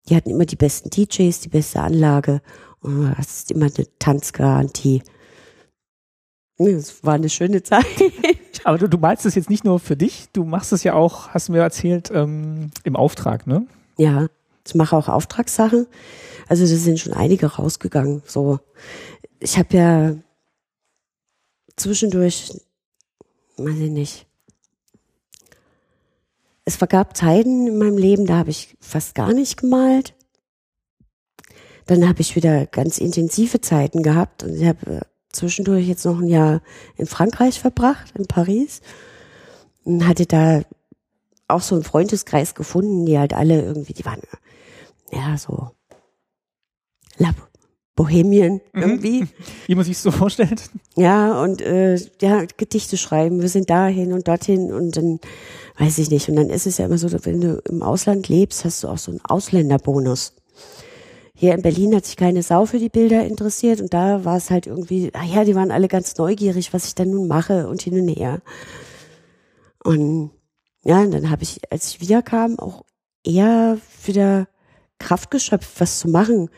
die 0.09 0.17
hatten 0.17 0.31
immer 0.31 0.47
die 0.47 0.57
besten 0.57 0.89
DJs, 0.89 1.39
die 1.41 1.51
beste 1.51 1.83
Anlage 1.83 2.41
und 2.81 2.97
du 2.97 3.19
hast 3.19 3.51
immer 3.51 3.67
eine 3.67 3.87
Tanzgarantie. 3.99 5.03
Es 6.56 7.02
war 7.02 7.14
eine 7.14 7.28
schöne 7.28 7.62
Zeit. 7.62 7.85
Aber 8.64 8.78
du, 8.78 8.89
du 8.89 8.98
malst 8.98 9.26
es 9.26 9.35
jetzt 9.35 9.51
nicht 9.51 9.64
nur 9.64 9.81
für 9.81 9.97
dich, 9.97 10.28
du 10.32 10.44
machst 10.44 10.72
es 10.72 10.85
ja 10.85 10.94
auch, 10.94 11.28
hast 11.28 11.48
du 11.48 11.52
mir 11.52 11.60
erzählt, 11.60 12.10
ähm, 12.12 12.70
im 12.85 12.97
Auftrag, 12.97 13.47
ne? 13.47 13.66
Ja, 13.98 14.28
ich 14.66 14.74
mache 14.74 14.97
auch 14.97 15.09
Auftragssachen. 15.09 15.86
Also 16.48 16.64
da 16.64 16.68
sind 16.68 17.01
schon 17.01 17.12
einige 17.12 17.47
rausgegangen. 17.47 18.22
So, 18.26 18.60
ich 19.40 19.59
habe 19.59 19.76
ja 19.76 20.14
zwischendurch, 21.76 22.52
weiß 23.56 23.78
ich 23.78 23.90
nicht. 23.90 24.26
Es 26.64 26.76
vergab 26.76 27.16
Zeiten 27.16 27.66
in 27.66 27.78
meinem 27.78 27.98
Leben, 27.98 28.26
da 28.26 28.39
habe 28.39 28.51
ich 28.51 28.76
fast 28.81 29.14
gar 29.14 29.32
nicht 29.35 29.59
gemalt. 29.59 30.14
Dann 31.86 32.09
habe 32.09 32.22
ich 32.22 32.36
wieder 32.36 32.64
ganz 32.64 32.97
intensive 32.97 33.60
Zeiten 33.60 34.02
gehabt 34.02 34.43
und 34.43 34.55
ich 34.55 34.64
habe 34.66 34.90
äh, 34.90 35.01
zwischendurch 35.35 35.86
jetzt 35.86 36.05
noch 36.05 36.19
ein 36.19 36.28
Jahr 36.28 36.62
in 36.97 37.06
Frankreich 37.06 37.61
verbracht, 37.61 38.12
in 38.16 38.27
Paris 38.27 38.81
und 39.85 40.06
hatte 40.06 40.27
da 40.27 40.62
auch 41.48 41.61
so 41.61 41.74
einen 41.74 41.85
Freundeskreis 41.85 42.55
gefunden, 42.55 43.06
die 43.06 43.19
halt 43.19 43.35
alle 43.35 43.62
irgendwie, 43.62 43.93
die 43.93 44.05
waren 44.05 44.20
ja 45.12 45.36
so 45.36 45.70
La 47.19 47.32
Bohemien 47.97 48.61
mhm. 48.73 48.82
irgendwie. 48.82 49.27
Wie 49.66 49.74
man 49.74 49.85
sich 49.85 49.98
so 49.98 50.11
vorstellt. 50.11 50.70
Ja, 50.97 51.40
und 51.40 51.61
äh, 51.62 51.94
ja, 52.20 52.44
Gedichte 52.56 52.97
schreiben, 52.97 53.40
wir 53.40 53.48
sind 53.48 53.70
dahin 53.70 54.12
und 54.12 54.27
dorthin 54.27 54.73
und 54.73 54.97
dann 54.97 55.20
weiß 55.78 55.98
ich 55.98 56.11
nicht. 56.11 56.28
Und 56.28 56.36
dann 56.36 56.51
ist 56.51 56.66
es 56.66 56.78
ja 56.78 56.86
immer 56.86 56.98
so, 56.98 57.09
wenn 57.24 57.40
du 57.40 57.62
im 57.69 57.82
Ausland 57.82 58.28
lebst, 58.28 58.65
hast 58.65 58.82
du 58.82 58.89
auch 58.89 58.98
so 58.98 59.12
einen 59.12 59.20
Ausländerbonus. 59.24 60.35
Hier 61.36 61.55
in 61.55 61.62
Berlin 61.62 61.94
hat 61.94 62.06
sich 62.06 62.16
keine 62.16 62.43
Sau 62.43 62.65
für 62.65 62.78
die 62.78 62.89
Bilder 62.89 63.27
interessiert 63.27 63.81
und 63.81 63.93
da 63.93 64.24
war 64.24 64.36
es 64.36 64.51
halt 64.51 64.66
irgendwie, 64.69 65.11
ah 65.15 65.24
ja, 65.24 65.44
die 65.44 65.56
waren 65.56 65.73
alle 65.73 65.89
ganz 65.89 66.16
neugierig, 66.16 66.73
was 66.73 66.86
ich 66.86 66.94
dann 66.94 67.11
nun 67.11 67.27
mache 67.27 67.69
und 67.69 67.82
hin 67.82 68.01
und 68.01 68.09
her. 68.09 68.40
Und 69.82 70.31
ja, 70.85 71.01
und 71.01 71.12
dann 71.12 71.31
habe 71.31 71.43
ich, 71.43 71.61
als 71.73 71.89
ich 71.89 72.01
wiederkam, 72.01 72.59
auch 72.59 72.85
eher 73.24 73.78
wieder 74.05 74.47
Kraft 74.98 75.31
geschöpft, 75.31 75.81
was 75.81 75.98
zu 75.98 76.09
machen. 76.09 76.51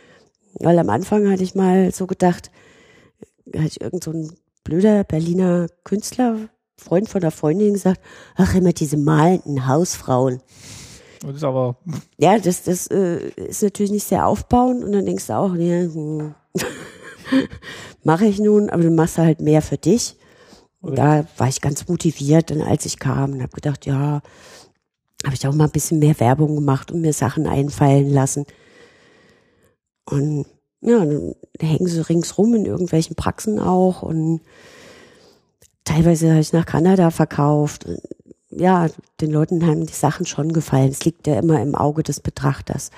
Weil 0.55 0.79
am 0.79 0.91
Anfang 0.91 1.31
hatte 1.31 1.43
ich 1.43 1.55
mal 1.55 1.93
so 1.93 2.07
gedacht, 2.07 2.51
hatte 3.55 3.67
ich 3.67 3.81
irgend 3.81 4.05
so 4.05 4.11
ein 4.11 4.33
blöder 4.65 5.05
Berliner 5.05 5.69
Künstler, 5.85 6.49
Freund 6.77 7.09
von 7.09 7.21
der 7.21 7.31
Freundin 7.31 7.75
gesagt, 7.75 8.01
ach 8.35 8.55
immer 8.55 8.73
diese 8.73 8.97
malenden 8.97 9.67
Hausfrauen. 9.67 10.41
Das 11.23 11.37
ist 11.37 11.45
aber. 11.45 11.77
Ja, 12.19 12.39
das, 12.39 12.63
das 12.65 12.87
äh, 12.89 13.29
ist 13.31 13.63
natürlich 13.63 13.93
nicht 13.93 14.07
sehr 14.07 14.27
aufbauend 14.27 14.85
und 14.85 14.93
dann 14.93 15.07
denkst 15.07 15.27
du 15.27 15.37
auch, 15.37 15.53
nee, 15.53 15.85
hm, 15.85 16.35
mache 18.05 18.27
ich 18.27 18.39
nun, 18.39 18.71
aber 18.71 18.83
du 18.83 18.91
machst 18.91 19.19
halt 19.19 19.41
mehr 19.41 19.63
für 19.63 19.79
dich. 19.79 20.17
Und 20.81 20.99
da 20.99 21.27
war 21.37 21.49
ich 21.49 21.61
ganz 21.61 21.89
motiviert, 21.89 22.51
dann 22.51 22.61
als 22.61 22.87
ich 22.87 22.99
kam 22.99 23.33
und 23.33 23.43
habe 23.43 23.53
gedacht, 23.53 23.87
ja, 23.87 24.21
habe 25.25 25.35
ich 25.35 25.47
auch 25.47 25.55
mal 25.55 25.65
ein 25.65 25.73
bisschen 25.73 25.99
mehr 25.99 26.19
Werbung 26.21 26.55
gemacht 26.55 26.93
und 26.93 27.01
mir 27.01 27.13
Sachen 27.13 27.47
einfallen 27.47 28.11
lassen. 28.11 28.47
Und 30.09 30.47
ja, 30.81 31.05
dann 31.05 31.35
hängen 31.61 31.89
sie 31.89 32.07
ringsrum 32.07 32.55
in 32.55 32.67
irgendwelchen 32.67 33.17
Praxen 33.17 33.59
auch 33.59 34.03
und 34.03 34.41
teilweise 35.85 36.31
habe 36.31 36.41
ich 36.41 36.53
nach 36.53 36.67
Kanada 36.67 37.11
verkauft. 37.11 37.87
Ja, 38.57 38.89
den 39.21 39.31
Leuten 39.31 39.67
haben 39.67 39.87
die 39.87 39.93
Sachen 39.93 40.27
schon 40.27 40.53
gefallen. 40.53 40.91
Es 40.91 41.05
liegt 41.05 41.27
ja 41.27 41.39
immer 41.39 41.61
im 41.61 41.75
Auge 41.75 42.03
des 42.03 42.21
Betrachters. 42.21 42.91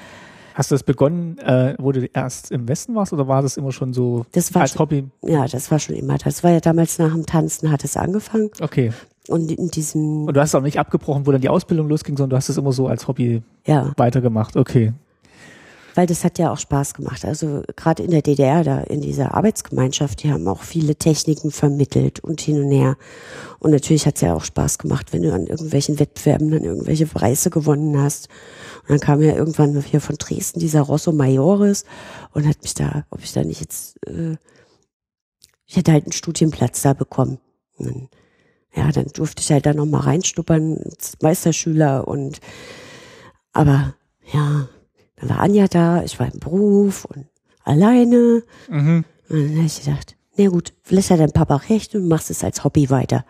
Hast 0.54 0.70
du 0.70 0.74
das 0.74 0.82
begonnen, 0.82 1.38
äh, 1.38 1.74
wo 1.78 1.92
du 1.92 2.04
erst 2.06 2.50
im 2.50 2.68
Westen 2.68 2.94
warst 2.94 3.12
oder 3.12 3.28
war 3.28 3.42
das 3.42 3.56
immer 3.56 3.70
schon 3.70 3.92
so 3.92 4.26
das 4.32 4.54
war 4.54 4.62
als 4.62 4.72
schon, 4.72 4.80
Hobby? 4.80 5.04
Ja, 5.22 5.46
das 5.46 5.70
war 5.70 5.78
schon 5.78 5.94
immer. 5.94 6.18
Das 6.18 6.42
war 6.42 6.50
ja 6.50 6.60
damals 6.60 6.98
nach 6.98 7.12
dem 7.12 7.26
Tanzen 7.26 7.70
hat 7.70 7.84
es 7.84 7.96
angefangen. 7.96 8.50
Okay. 8.60 8.92
Und 9.28 9.52
in 9.52 9.68
diesem. 9.68 10.24
Und 10.24 10.36
du 10.36 10.40
hast 10.40 10.54
auch 10.54 10.62
nicht 10.62 10.78
abgebrochen, 10.78 11.26
wo 11.26 11.32
dann 11.32 11.40
die 11.40 11.48
Ausbildung 11.48 11.88
losging, 11.88 12.16
sondern 12.16 12.30
du 12.30 12.36
hast 12.36 12.48
es 12.48 12.56
immer 12.56 12.72
so 12.72 12.88
als 12.88 13.06
Hobby 13.06 13.42
ja. 13.66 13.92
weitergemacht. 13.96 14.56
Okay 14.56 14.92
weil 15.98 16.06
das 16.06 16.22
hat 16.22 16.38
ja 16.38 16.52
auch 16.52 16.58
Spaß 16.58 16.94
gemacht. 16.94 17.24
Also 17.24 17.64
gerade 17.74 18.04
in 18.04 18.12
der 18.12 18.22
DDR, 18.22 18.62
da 18.62 18.78
in 18.82 19.00
dieser 19.00 19.34
Arbeitsgemeinschaft, 19.34 20.22
die 20.22 20.32
haben 20.32 20.46
auch 20.46 20.62
viele 20.62 20.94
Techniken 20.94 21.50
vermittelt 21.50 22.20
und 22.20 22.40
hin 22.40 22.62
und 22.62 22.70
her. 22.70 22.96
Und 23.58 23.72
natürlich 23.72 24.06
hat 24.06 24.14
es 24.14 24.20
ja 24.20 24.32
auch 24.32 24.44
Spaß 24.44 24.78
gemacht, 24.78 25.12
wenn 25.12 25.22
du 25.22 25.34
an 25.34 25.48
irgendwelchen 25.48 25.98
Wettbewerben 25.98 26.52
dann 26.52 26.62
irgendwelche 26.62 27.06
Preise 27.06 27.50
gewonnen 27.50 28.00
hast. 28.00 28.28
Und 28.82 28.90
dann 28.90 29.00
kam 29.00 29.20
ja 29.20 29.34
irgendwann 29.34 29.82
hier 29.82 30.00
von 30.00 30.14
Dresden 30.14 30.60
dieser 30.60 30.82
Rosso 30.82 31.10
Majoris 31.10 31.84
und 32.32 32.46
hat 32.46 32.62
mich 32.62 32.74
da, 32.74 33.04
ob 33.10 33.24
ich 33.24 33.32
da 33.32 33.42
nicht 33.42 33.60
jetzt, 33.60 33.96
äh, 34.06 34.36
ich 35.66 35.78
hätte 35.78 35.90
halt 35.90 36.04
einen 36.04 36.12
Studienplatz 36.12 36.80
da 36.80 36.92
bekommen. 36.92 37.40
Dann, 37.76 38.08
ja, 38.72 38.92
dann 38.92 39.06
durfte 39.06 39.42
ich 39.42 39.50
halt 39.50 39.66
da 39.66 39.74
nochmal 39.74 40.02
reinstuppern 40.02 40.78
als 40.78 41.14
Meisterschüler 41.20 42.06
und 42.06 42.38
aber 43.52 43.96
ja, 44.32 44.68
dann 45.20 45.30
war 45.30 45.40
Anja 45.40 45.66
da, 45.68 46.02
ich 46.02 46.18
war 46.18 46.32
im 46.32 46.40
Beruf 46.40 47.04
und 47.04 47.26
alleine. 47.64 48.42
Mhm. 48.68 49.04
Und 49.28 49.38
dann 49.38 49.56
habe 49.56 49.66
ich 49.66 49.84
gedacht, 49.84 50.16
na 50.36 50.48
gut, 50.48 50.72
vielleicht 50.82 51.10
hat 51.10 51.20
dein 51.20 51.32
Papa 51.32 51.56
recht 51.68 51.94
und 51.94 52.08
machst 52.08 52.30
es 52.30 52.44
als 52.44 52.64
Hobby 52.64 52.90
weiter. 52.90 53.24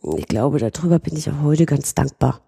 Und 0.00 0.18
ich 0.18 0.28
glaube, 0.28 0.58
darüber 0.58 0.98
bin 0.98 1.16
ich 1.16 1.30
auch 1.30 1.42
heute 1.42 1.66
ganz 1.66 1.94
dankbar. 1.94 2.40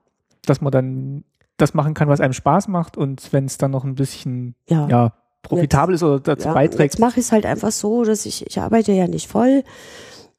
Dass 0.45 0.61
man 0.61 0.73
dann 0.73 1.25
das 1.57 1.73
machen 1.73 1.95
kann, 1.95 2.09
was 2.09 2.21
einem 2.21 2.33
Spaß 2.33 2.69
macht 2.69 2.97
und 2.97 3.33
wenn 3.33 3.47
es 3.47 3.59
dann 3.59 3.71
noch 3.71 3.85
ein 3.85 3.95
bisschen 3.95 4.57
ja, 4.69 4.89
ja 4.89 5.13
profitabel 5.43 5.95
jetzt, 5.95 6.03
ist 6.03 6.07
oder 6.07 6.21
dazu 6.21 6.49
ja, 6.49 6.55
beiträgt. 6.55 6.95
Jetzt 6.95 6.99
mache 6.99 7.21
ich 7.21 7.27
es 7.27 7.33
halt 7.33 7.47
einfach 7.47 7.71
so, 7.71 8.05
dass 8.05 8.27
ich, 8.27 8.47
ich 8.47 8.61
arbeite 8.61 8.93
ja 8.93 9.07
nicht 9.07 9.29
voll, 9.29 9.63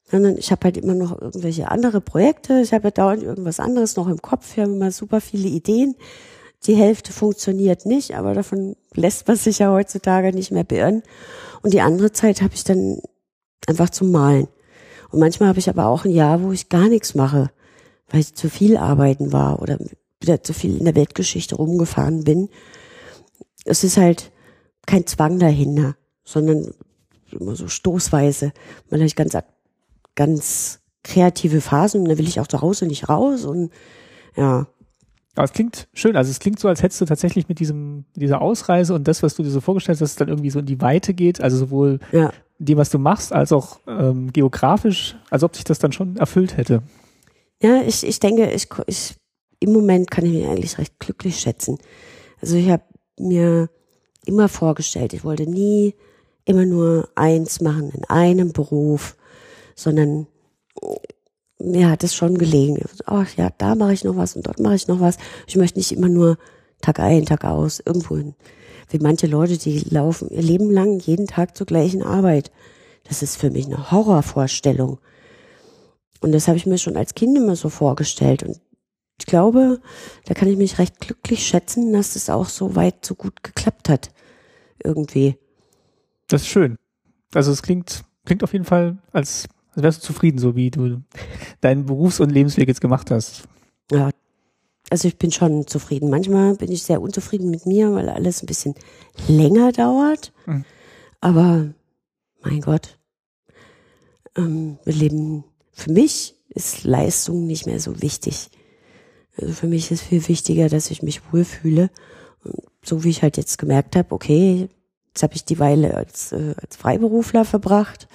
sondern 0.04 0.38
ich 0.38 0.52
habe 0.52 0.66
halt 0.66 0.78
immer 0.78 0.94
noch 0.94 1.20
irgendwelche 1.20 1.72
andere 1.72 2.02
Projekte. 2.02 2.60
Ich 2.60 2.74
habe 2.74 2.86
ja 2.86 2.92
dauernd 2.92 3.24
irgendwas 3.24 3.60
anderes 3.60 3.96
noch 3.96 4.08
im 4.08 4.22
Kopf. 4.22 4.56
Wir 4.56 4.64
haben 4.64 4.76
immer 4.76 4.92
super 4.92 5.22
viele 5.22 5.48
Ideen. 5.48 5.96
Die 6.68 6.76
Hälfte 6.76 7.12
funktioniert 7.12 7.86
nicht, 7.86 8.16
aber 8.16 8.34
davon 8.34 8.76
lässt 8.94 9.28
man 9.28 9.38
sich 9.38 9.60
ja 9.60 9.72
heutzutage 9.72 10.34
nicht 10.34 10.52
mehr 10.52 10.64
beirren. 10.64 11.04
Und 11.62 11.74
die 11.74 11.82
andere 11.82 12.12
Zeit 12.12 12.42
habe 12.42 12.54
ich 12.54 12.64
dann 12.64 13.02
einfach 13.68 13.90
zum 13.90 14.12
Malen. 14.12 14.48
Und 15.12 15.20
manchmal 15.20 15.50
habe 15.50 15.60
ich 15.60 15.70
aber 15.70 15.88
auch 15.88 16.06
ein 16.06 16.12
Jahr, 16.12 16.42
wo 16.42 16.52
ich 16.52 16.70
gar 16.70 16.88
nichts 16.88 17.16
mache, 17.16 17.52
weil 18.10 18.22
ich 18.22 18.34
zu 18.34 18.50
viel 18.50 18.78
arbeiten 18.78 19.32
war 19.32 19.62
oder 19.62 19.78
wieder 20.20 20.42
zu 20.42 20.54
viel 20.54 20.78
in 20.78 20.86
der 20.86 20.96
Weltgeschichte 20.96 21.56
rumgefahren 21.56 22.24
bin. 22.24 22.50
Es 23.66 23.84
ist 23.84 23.98
halt 23.98 24.32
kein 24.86 25.06
Zwang 25.06 25.40
dahinter, 25.40 25.96
sondern 26.24 26.74
immer 27.32 27.56
so 27.56 27.68
stoßweise. 27.68 28.54
Man 28.90 29.02
hat 29.04 29.16
ganz, 29.16 29.38
ganz 30.16 30.80
kreative 31.04 31.62
Phasen 31.62 32.02
und 32.02 32.10
da 32.10 32.18
will 32.18 32.28
ich 32.28 32.40
auch 32.40 32.48
zu 32.48 32.62
Hause 32.62 32.86
nicht 32.88 33.10
raus 33.10 33.46
und 33.46 33.72
ja, 34.36 34.68
aber 35.36 35.44
es 35.44 35.54
klingt 35.54 35.88
schön. 35.94 36.16
Also 36.16 36.32
es 36.32 36.40
klingt 36.40 36.60
so, 36.60 36.68
als 36.68 36.82
hättest 36.82 37.02
du 37.02 37.06
tatsächlich 37.06 37.48
mit 37.50 37.60
diesem, 37.60 38.06
dieser 38.16 38.42
Ausreise 38.42 38.94
und 38.94 39.08
das, 39.08 39.22
was 39.22 39.36
du 39.36 39.44
dir 39.44 39.50
so 39.50 39.62
vorgestellt 39.62 39.96
hast, 39.96 40.02
dass 40.02 40.10
es 40.12 40.16
dann 40.16 40.30
irgendwie 40.30 40.50
so 40.50 40.60
in 40.60 40.66
die 40.66 40.82
Weite 40.82 41.14
geht, 41.14 41.42
also 41.42 41.58
sowohl 41.58 42.00
ja. 42.12 42.32
dem, 42.58 42.78
was 42.78 42.90
du 42.90 43.00
machst, 43.00 43.34
als 43.34 43.52
auch 43.52 43.80
ähm, 43.88 44.32
geografisch, 44.32 45.18
als 45.30 45.44
ob 45.44 45.56
sich 45.56 45.66
das 45.66 45.80
dann 45.80 45.92
schon 45.92 46.18
erfüllt 46.18 46.58
hätte. 46.58 46.84
Ja, 47.62 47.82
ich, 47.82 48.06
ich 48.06 48.20
denke, 48.20 48.50
ich, 48.52 48.68
ich 48.88 49.16
im 49.60 49.74
Moment 49.74 50.12
kann 50.12 50.26
ich 50.26 50.34
mich 50.34 50.46
eigentlich 50.46 50.78
recht 50.78 51.00
glücklich 51.00 51.40
schätzen. 51.40 51.78
Also 52.42 52.56
ich 52.58 52.70
habe 52.70 52.84
mir 53.18 53.70
immer 54.26 54.50
vorgestellt, 54.50 55.14
ich 55.14 55.24
wollte 55.24 55.50
nie 55.50 55.96
immer 56.46 56.66
nur 56.66 57.10
eins 57.16 57.62
machen 57.62 57.92
in 57.92 58.04
einem 58.06 58.54
Beruf, 58.54 59.16
sondern 59.76 60.28
mir 61.60 61.90
hat 61.90 62.04
es 62.04 62.16
schon 62.16 62.38
gelegen. 62.38 62.78
Ach 63.06 63.30
ja, 63.38 63.50
da 63.58 63.76
mache 63.76 63.94
ich 63.94 64.04
noch 64.04 64.18
was 64.18 64.36
und 64.36 64.48
dort 64.48 64.60
mache 64.60 64.76
ich 64.76 64.88
noch 64.88 65.00
was. 65.00 65.18
Ich 65.48 65.56
möchte 65.56 65.80
nicht 65.80 65.92
immer 65.92 66.10
nur 66.10 66.38
Tag 66.82 67.00
ein, 67.00 67.26
Tag 67.26 67.46
aus, 67.46 67.82
irgendwo 67.84 68.18
hin. 68.18 68.36
Wie 68.90 69.00
manche 69.00 69.28
Leute, 69.28 69.58
die 69.58 69.80
laufen 69.80 70.30
ihr 70.30 70.42
Leben 70.42 70.70
lang 70.70 71.00
jeden 71.00 71.28
Tag 71.28 71.58
zur 71.58 71.66
gleichen 71.66 72.04
Arbeit. 72.04 72.52
Das 73.06 73.24
ist 73.24 73.38
für 73.38 73.50
mich 73.50 73.66
eine 73.66 73.92
Horrorvorstellung. 73.92 75.00
Und 76.22 76.32
das 76.32 76.48
habe 76.48 76.58
ich 76.58 76.66
mir 76.66 76.78
schon 76.78 76.98
als 76.98 77.16
Kind 77.16 77.38
immer 77.38 77.56
so 77.56 77.70
vorgestellt. 77.70 78.44
Und 78.44 78.60
ich 79.20 79.26
glaube, 79.26 79.82
da 80.26 80.34
kann 80.34 80.48
ich 80.48 80.58
mich 80.58 80.78
recht 80.78 81.00
glücklich 81.00 81.46
schätzen, 81.46 81.94
dass 81.94 82.16
es 82.16 82.30
auch 82.30 82.48
so 82.48 82.76
weit 82.76 83.06
so 83.06 83.16
gut 83.16 83.44
geklappt 83.44 83.90
hat. 83.90 84.12
Irgendwie. 84.84 85.38
Das 86.28 86.44
ist 86.44 86.48
schön. 86.48 86.78
Also 87.34 87.52
es 87.52 87.62
klingt, 87.62 88.04
klingt 88.26 88.44
auf 88.44 88.54
jeden 88.54 88.66
Fall, 88.66 88.98
als 89.12 89.48
also 89.76 89.84
wärst 89.84 90.04
du 90.04 90.08
zufrieden, 90.08 90.40
so 90.40 90.56
wie 90.56 90.72
du 90.72 91.02
deinen 91.60 91.86
Berufs- 91.86 92.22
und 92.22 92.30
Lebensweg 92.30 92.68
jetzt 92.68 92.80
gemacht 92.82 93.12
hast? 93.12 93.44
Ja, 93.92 94.10
also 94.90 95.08
ich 95.08 95.18
bin 95.18 95.32
schon 95.32 95.68
zufrieden. 95.68 96.10
Manchmal 96.10 96.56
bin 96.56 96.72
ich 96.72 96.84
sehr 96.84 97.02
unzufrieden 97.02 97.50
mit 97.50 97.66
mir, 97.66 97.94
weil 97.94 98.08
alles 98.08 98.42
ein 98.42 98.46
bisschen 98.46 98.76
länger 99.28 99.74
dauert. 99.74 100.32
Mhm. 100.46 100.64
Aber 101.20 101.74
mein 102.42 102.62
Gott, 102.62 102.98
ähm, 104.38 104.78
wir 104.86 104.94
leben, 104.94 105.44
für 105.74 105.92
mich 105.92 106.36
ist 106.50 106.86
Leistung 106.86 107.46
nicht 107.46 107.66
mehr 107.66 107.82
so 107.82 108.02
wichtig. 108.02 108.50
Also 109.38 109.54
für 109.54 109.68
mich 109.68 109.92
ist 109.92 110.04
viel 110.04 110.26
wichtiger, 110.30 110.70
dass 110.70 110.90
ich 110.90 111.04
mich 111.04 111.34
wohlfühle. 111.34 111.90
Und 112.44 112.64
so 112.82 113.04
wie 113.04 113.10
ich 113.10 113.24
halt 113.24 113.36
jetzt 113.36 113.58
gemerkt 113.58 113.98
habe, 113.98 114.14
okay, 114.14 114.70
jetzt 115.08 115.24
habe 115.24 115.34
ich 115.34 115.44
die 115.44 115.60
Weile 115.60 115.96
als, 115.96 116.32
äh, 116.32 116.56
als 116.62 116.78
Freiberufler 116.78 117.44
verbracht. 117.44 118.08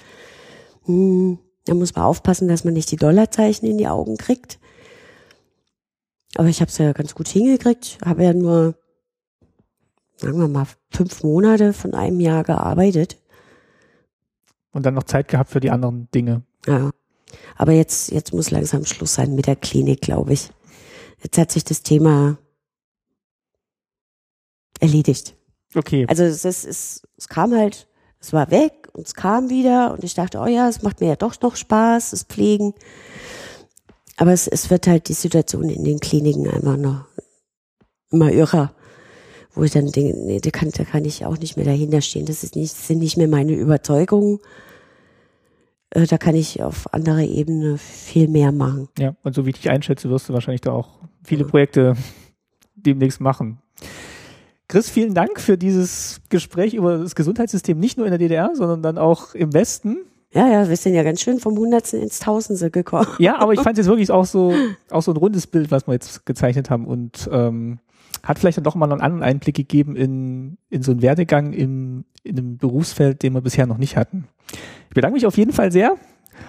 Hm, 0.85 1.37
Da 1.65 1.73
muss 1.73 1.95
man 1.95 2.05
aufpassen, 2.05 2.47
dass 2.47 2.63
man 2.63 2.73
nicht 2.73 2.91
die 2.91 2.95
Dollarzeichen 2.95 3.67
in 3.67 3.77
die 3.77 3.87
Augen 3.87 4.17
kriegt. 4.17 4.59
Aber 6.35 6.47
ich 6.47 6.61
habe 6.61 6.69
es 6.69 6.77
ja 6.77 6.91
ganz 6.93 7.13
gut 7.13 7.27
hingekriegt. 7.27 7.97
Habe 8.03 8.23
ja 8.23 8.33
nur, 8.33 8.75
sagen 10.17 10.39
wir 10.39 10.47
mal, 10.47 10.67
fünf 10.89 11.23
Monate 11.23 11.73
von 11.73 11.93
einem 11.93 12.19
Jahr 12.19 12.43
gearbeitet. 12.43 13.17
Und 14.71 14.85
dann 14.85 14.93
noch 14.93 15.03
Zeit 15.03 15.27
gehabt 15.27 15.51
für 15.51 15.59
die 15.59 15.69
anderen 15.69 16.09
Dinge. 16.11 16.43
Ja. 16.65 16.91
Aber 17.57 17.73
jetzt, 17.73 18.11
jetzt 18.11 18.33
muss 18.33 18.51
langsam 18.51 18.85
Schluss 18.85 19.13
sein 19.13 19.35
mit 19.35 19.47
der 19.47 19.55
Klinik, 19.55 20.01
glaube 20.01 20.33
ich. 20.33 20.49
Jetzt 21.21 21.37
hat 21.37 21.51
sich 21.51 21.63
das 21.63 21.83
Thema 21.83 22.37
erledigt. 24.79 25.35
Okay. 25.75 26.05
Also 26.07 26.23
es, 26.23 26.43
ist, 26.43 26.65
es, 26.65 27.03
es 27.17 27.27
kam 27.27 27.53
halt, 27.53 27.87
es 28.19 28.33
war 28.33 28.49
weg 28.51 28.80
und 28.93 29.07
es 29.07 29.13
kam 29.13 29.49
wieder 29.49 29.93
und 29.93 30.03
ich 30.03 30.13
dachte, 30.13 30.39
oh 30.39 30.47
ja, 30.47 30.67
es 30.67 30.81
macht 30.81 31.01
mir 31.01 31.07
ja 31.07 31.15
doch 31.15 31.39
noch 31.41 31.55
Spaß, 31.55 32.11
das 32.11 32.23
Pflegen. 32.23 32.73
Aber 34.17 34.33
es, 34.33 34.47
es 34.47 34.69
wird 34.69 34.87
halt 34.87 35.07
die 35.09 35.13
Situation 35.13 35.69
in 35.69 35.83
den 35.83 35.99
Kliniken 35.99 36.49
einfach 36.49 36.77
noch 36.77 37.05
immer 38.11 38.31
irrer, 38.31 38.73
wo 39.53 39.63
ich 39.63 39.71
dann 39.71 39.87
denke, 39.87 40.17
nee, 40.17 40.39
da 40.39 40.49
kann, 40.49 40.69
da 40.71 40.83
kann 40.83 41.05
ich 41.05 41.25
auch 41.25 41.37
nicht 41.37 41.57
mehr 41.57 41.65
dahinter 41.65 42.01
stehen. 42.01 42.25
Das 42.25 42.43
ist 42.43 42.55
nicht, 42.55 42.73
das 42.73 42.87
sind 42.87 42.99
nicht 42.99 43.17
mehr 43.17 43.27
meine 43.27 43.53
Überzeugungen. 43.53 44.39
Äh, 45.91 46.05
Da 46.05 46.17
kann 46.17 46.35
ich 46.35 46.61
auf 46.61 46.93
anderer 46.93 47.21
Ebene 47.23 47.77
viel 47.77 48.27
mehr 48.27 48.51
machen. 48.51 48.89
Ja, 48.97 49.15
und 49.23 49.35
so 49.35 49.45
wie 49.45 49.51
ich 49.51 49.57
dich 49.57 49.69
einschätze, 49.69 50.09
wirst 50.09 50.29
du 50.29 50.33
wahrscheinlich 50.33 50.61
da 50.61 50.71
auch 50.71 50.99
viele 51.23 51.45
Projekte 51.45 51.95
demnächst 52.75 53.21
machen. 53.21 53.60
Chris, 54.71 54.89
vielen 54.89 55.13
Dank 55.13 55.41
für 55.41 55.57
dieses 55.57 56.21
Gespräch 56.29 56.73
über 56.73 56.97
das 56.97 57.13
Gesundheitssystem, 57.15 57.77
nicht 57.77 57.97
nur 57.97 58.07
in 58.07 58.11
der 58.11 58.19
DDR, 58.19 58.51
sondern 58.53 58.81
dann 58.81 58.97
auch 58.97 59.35
im 59.35 59.53
Westen. 59.53 59.97
Ja, 60.31 60.47
ja, 60.47 60.69
wir 60.69 60.77
sind 60.77 60.93
ja 60.93 61.03
ganz 61.03 61.19
schön 61.19 61.39
vom 61.39 61.57
Hundertsten 61.57 62.01
ins 62.01 62.19
Tausendste 62.19 62.71
gekommen. 62.71 63.09
Ja, 63.19 63.37
aber 63.39 63.51
ich 63.51 63.59
fand 63.63 63.77
es 63.77 63.79
jetzt 63.79 63.89
wirklich 63.89 64.11
auch 64.11 64.23
so, 64.23 64.53
auch 64.89 65.01
so 65.01 65.11
ein 65.11 65.17
rundes 65.17 65.45
Bild, 65.45 65.71
was 65.71 65.87
wir 65.87 65.93
jetzt 65.93 66.25
gezeichnet 66.25 66.69
haben 66.69 66.87
und 66.87 67.29
ähm, 67.33 67.79
hat 68.23 68.39
vielleicht 68.39 68.59
dann 68.59 68.63
doch 68.63 68.75
mal 68.75 68.89
einen 68.89 69.01
anderen 69.01 69.23
Einblick 69.23 69.57
gegeben 69.57 69.97
in, 69.97 70.57
in 70.69 70.83
so 70.83 70.91
einen 70.91 71.01
Werdegang 71.01 71.51
im, 71.51 72.05
in 72.23 72.37
einem 72.37 72.57
Berufsfeld, 72.57 73.23
den 73.23 73.33
wir 73.33 73.41
bisher 73.41 73.67
noch 73.67 73.77
nicht 73.77 73.97
hatten. 73.97 74.29
Ich 74.87 74.95
bedanke 74.95 75.15
mich 75.15 75.25
auf 75.25 75.35
jeden 75.35 75.51
Fall 75.51 75.73
sehr 75.73 75.97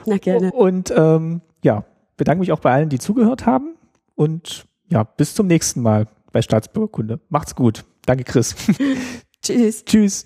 Na 0.07 0.19
gerne. 0.19 0.53
und 0.53 0.95
ähm, 0.97 1.41
ja, 1.65 1.83
bedanke 2.17 2.39
mich 2.39 2.53
auch 2.53 2.61
bei 2.61 2.71
allen, 2.71 2.89
die 2.89 3.01
zugehört 3.01 3.47
haben 3.47 3.75
und 4.15 4.67
ja, 4.87 5.03
bis 5.03 5.35
zum 5.35 5.49
nächsten 5.49 5.83
Mal 5.83 6.07
bei 6.31 6.41
Staatsbürgerkunde. 6.41 7.19
Macht's 7.29 7.57
gut. 7.57 7.85
Danke, 8.07 8.25
Chris. 8.25 8.55
Tschüss. 9.43 9.85
Tschüss. 9.85 10.25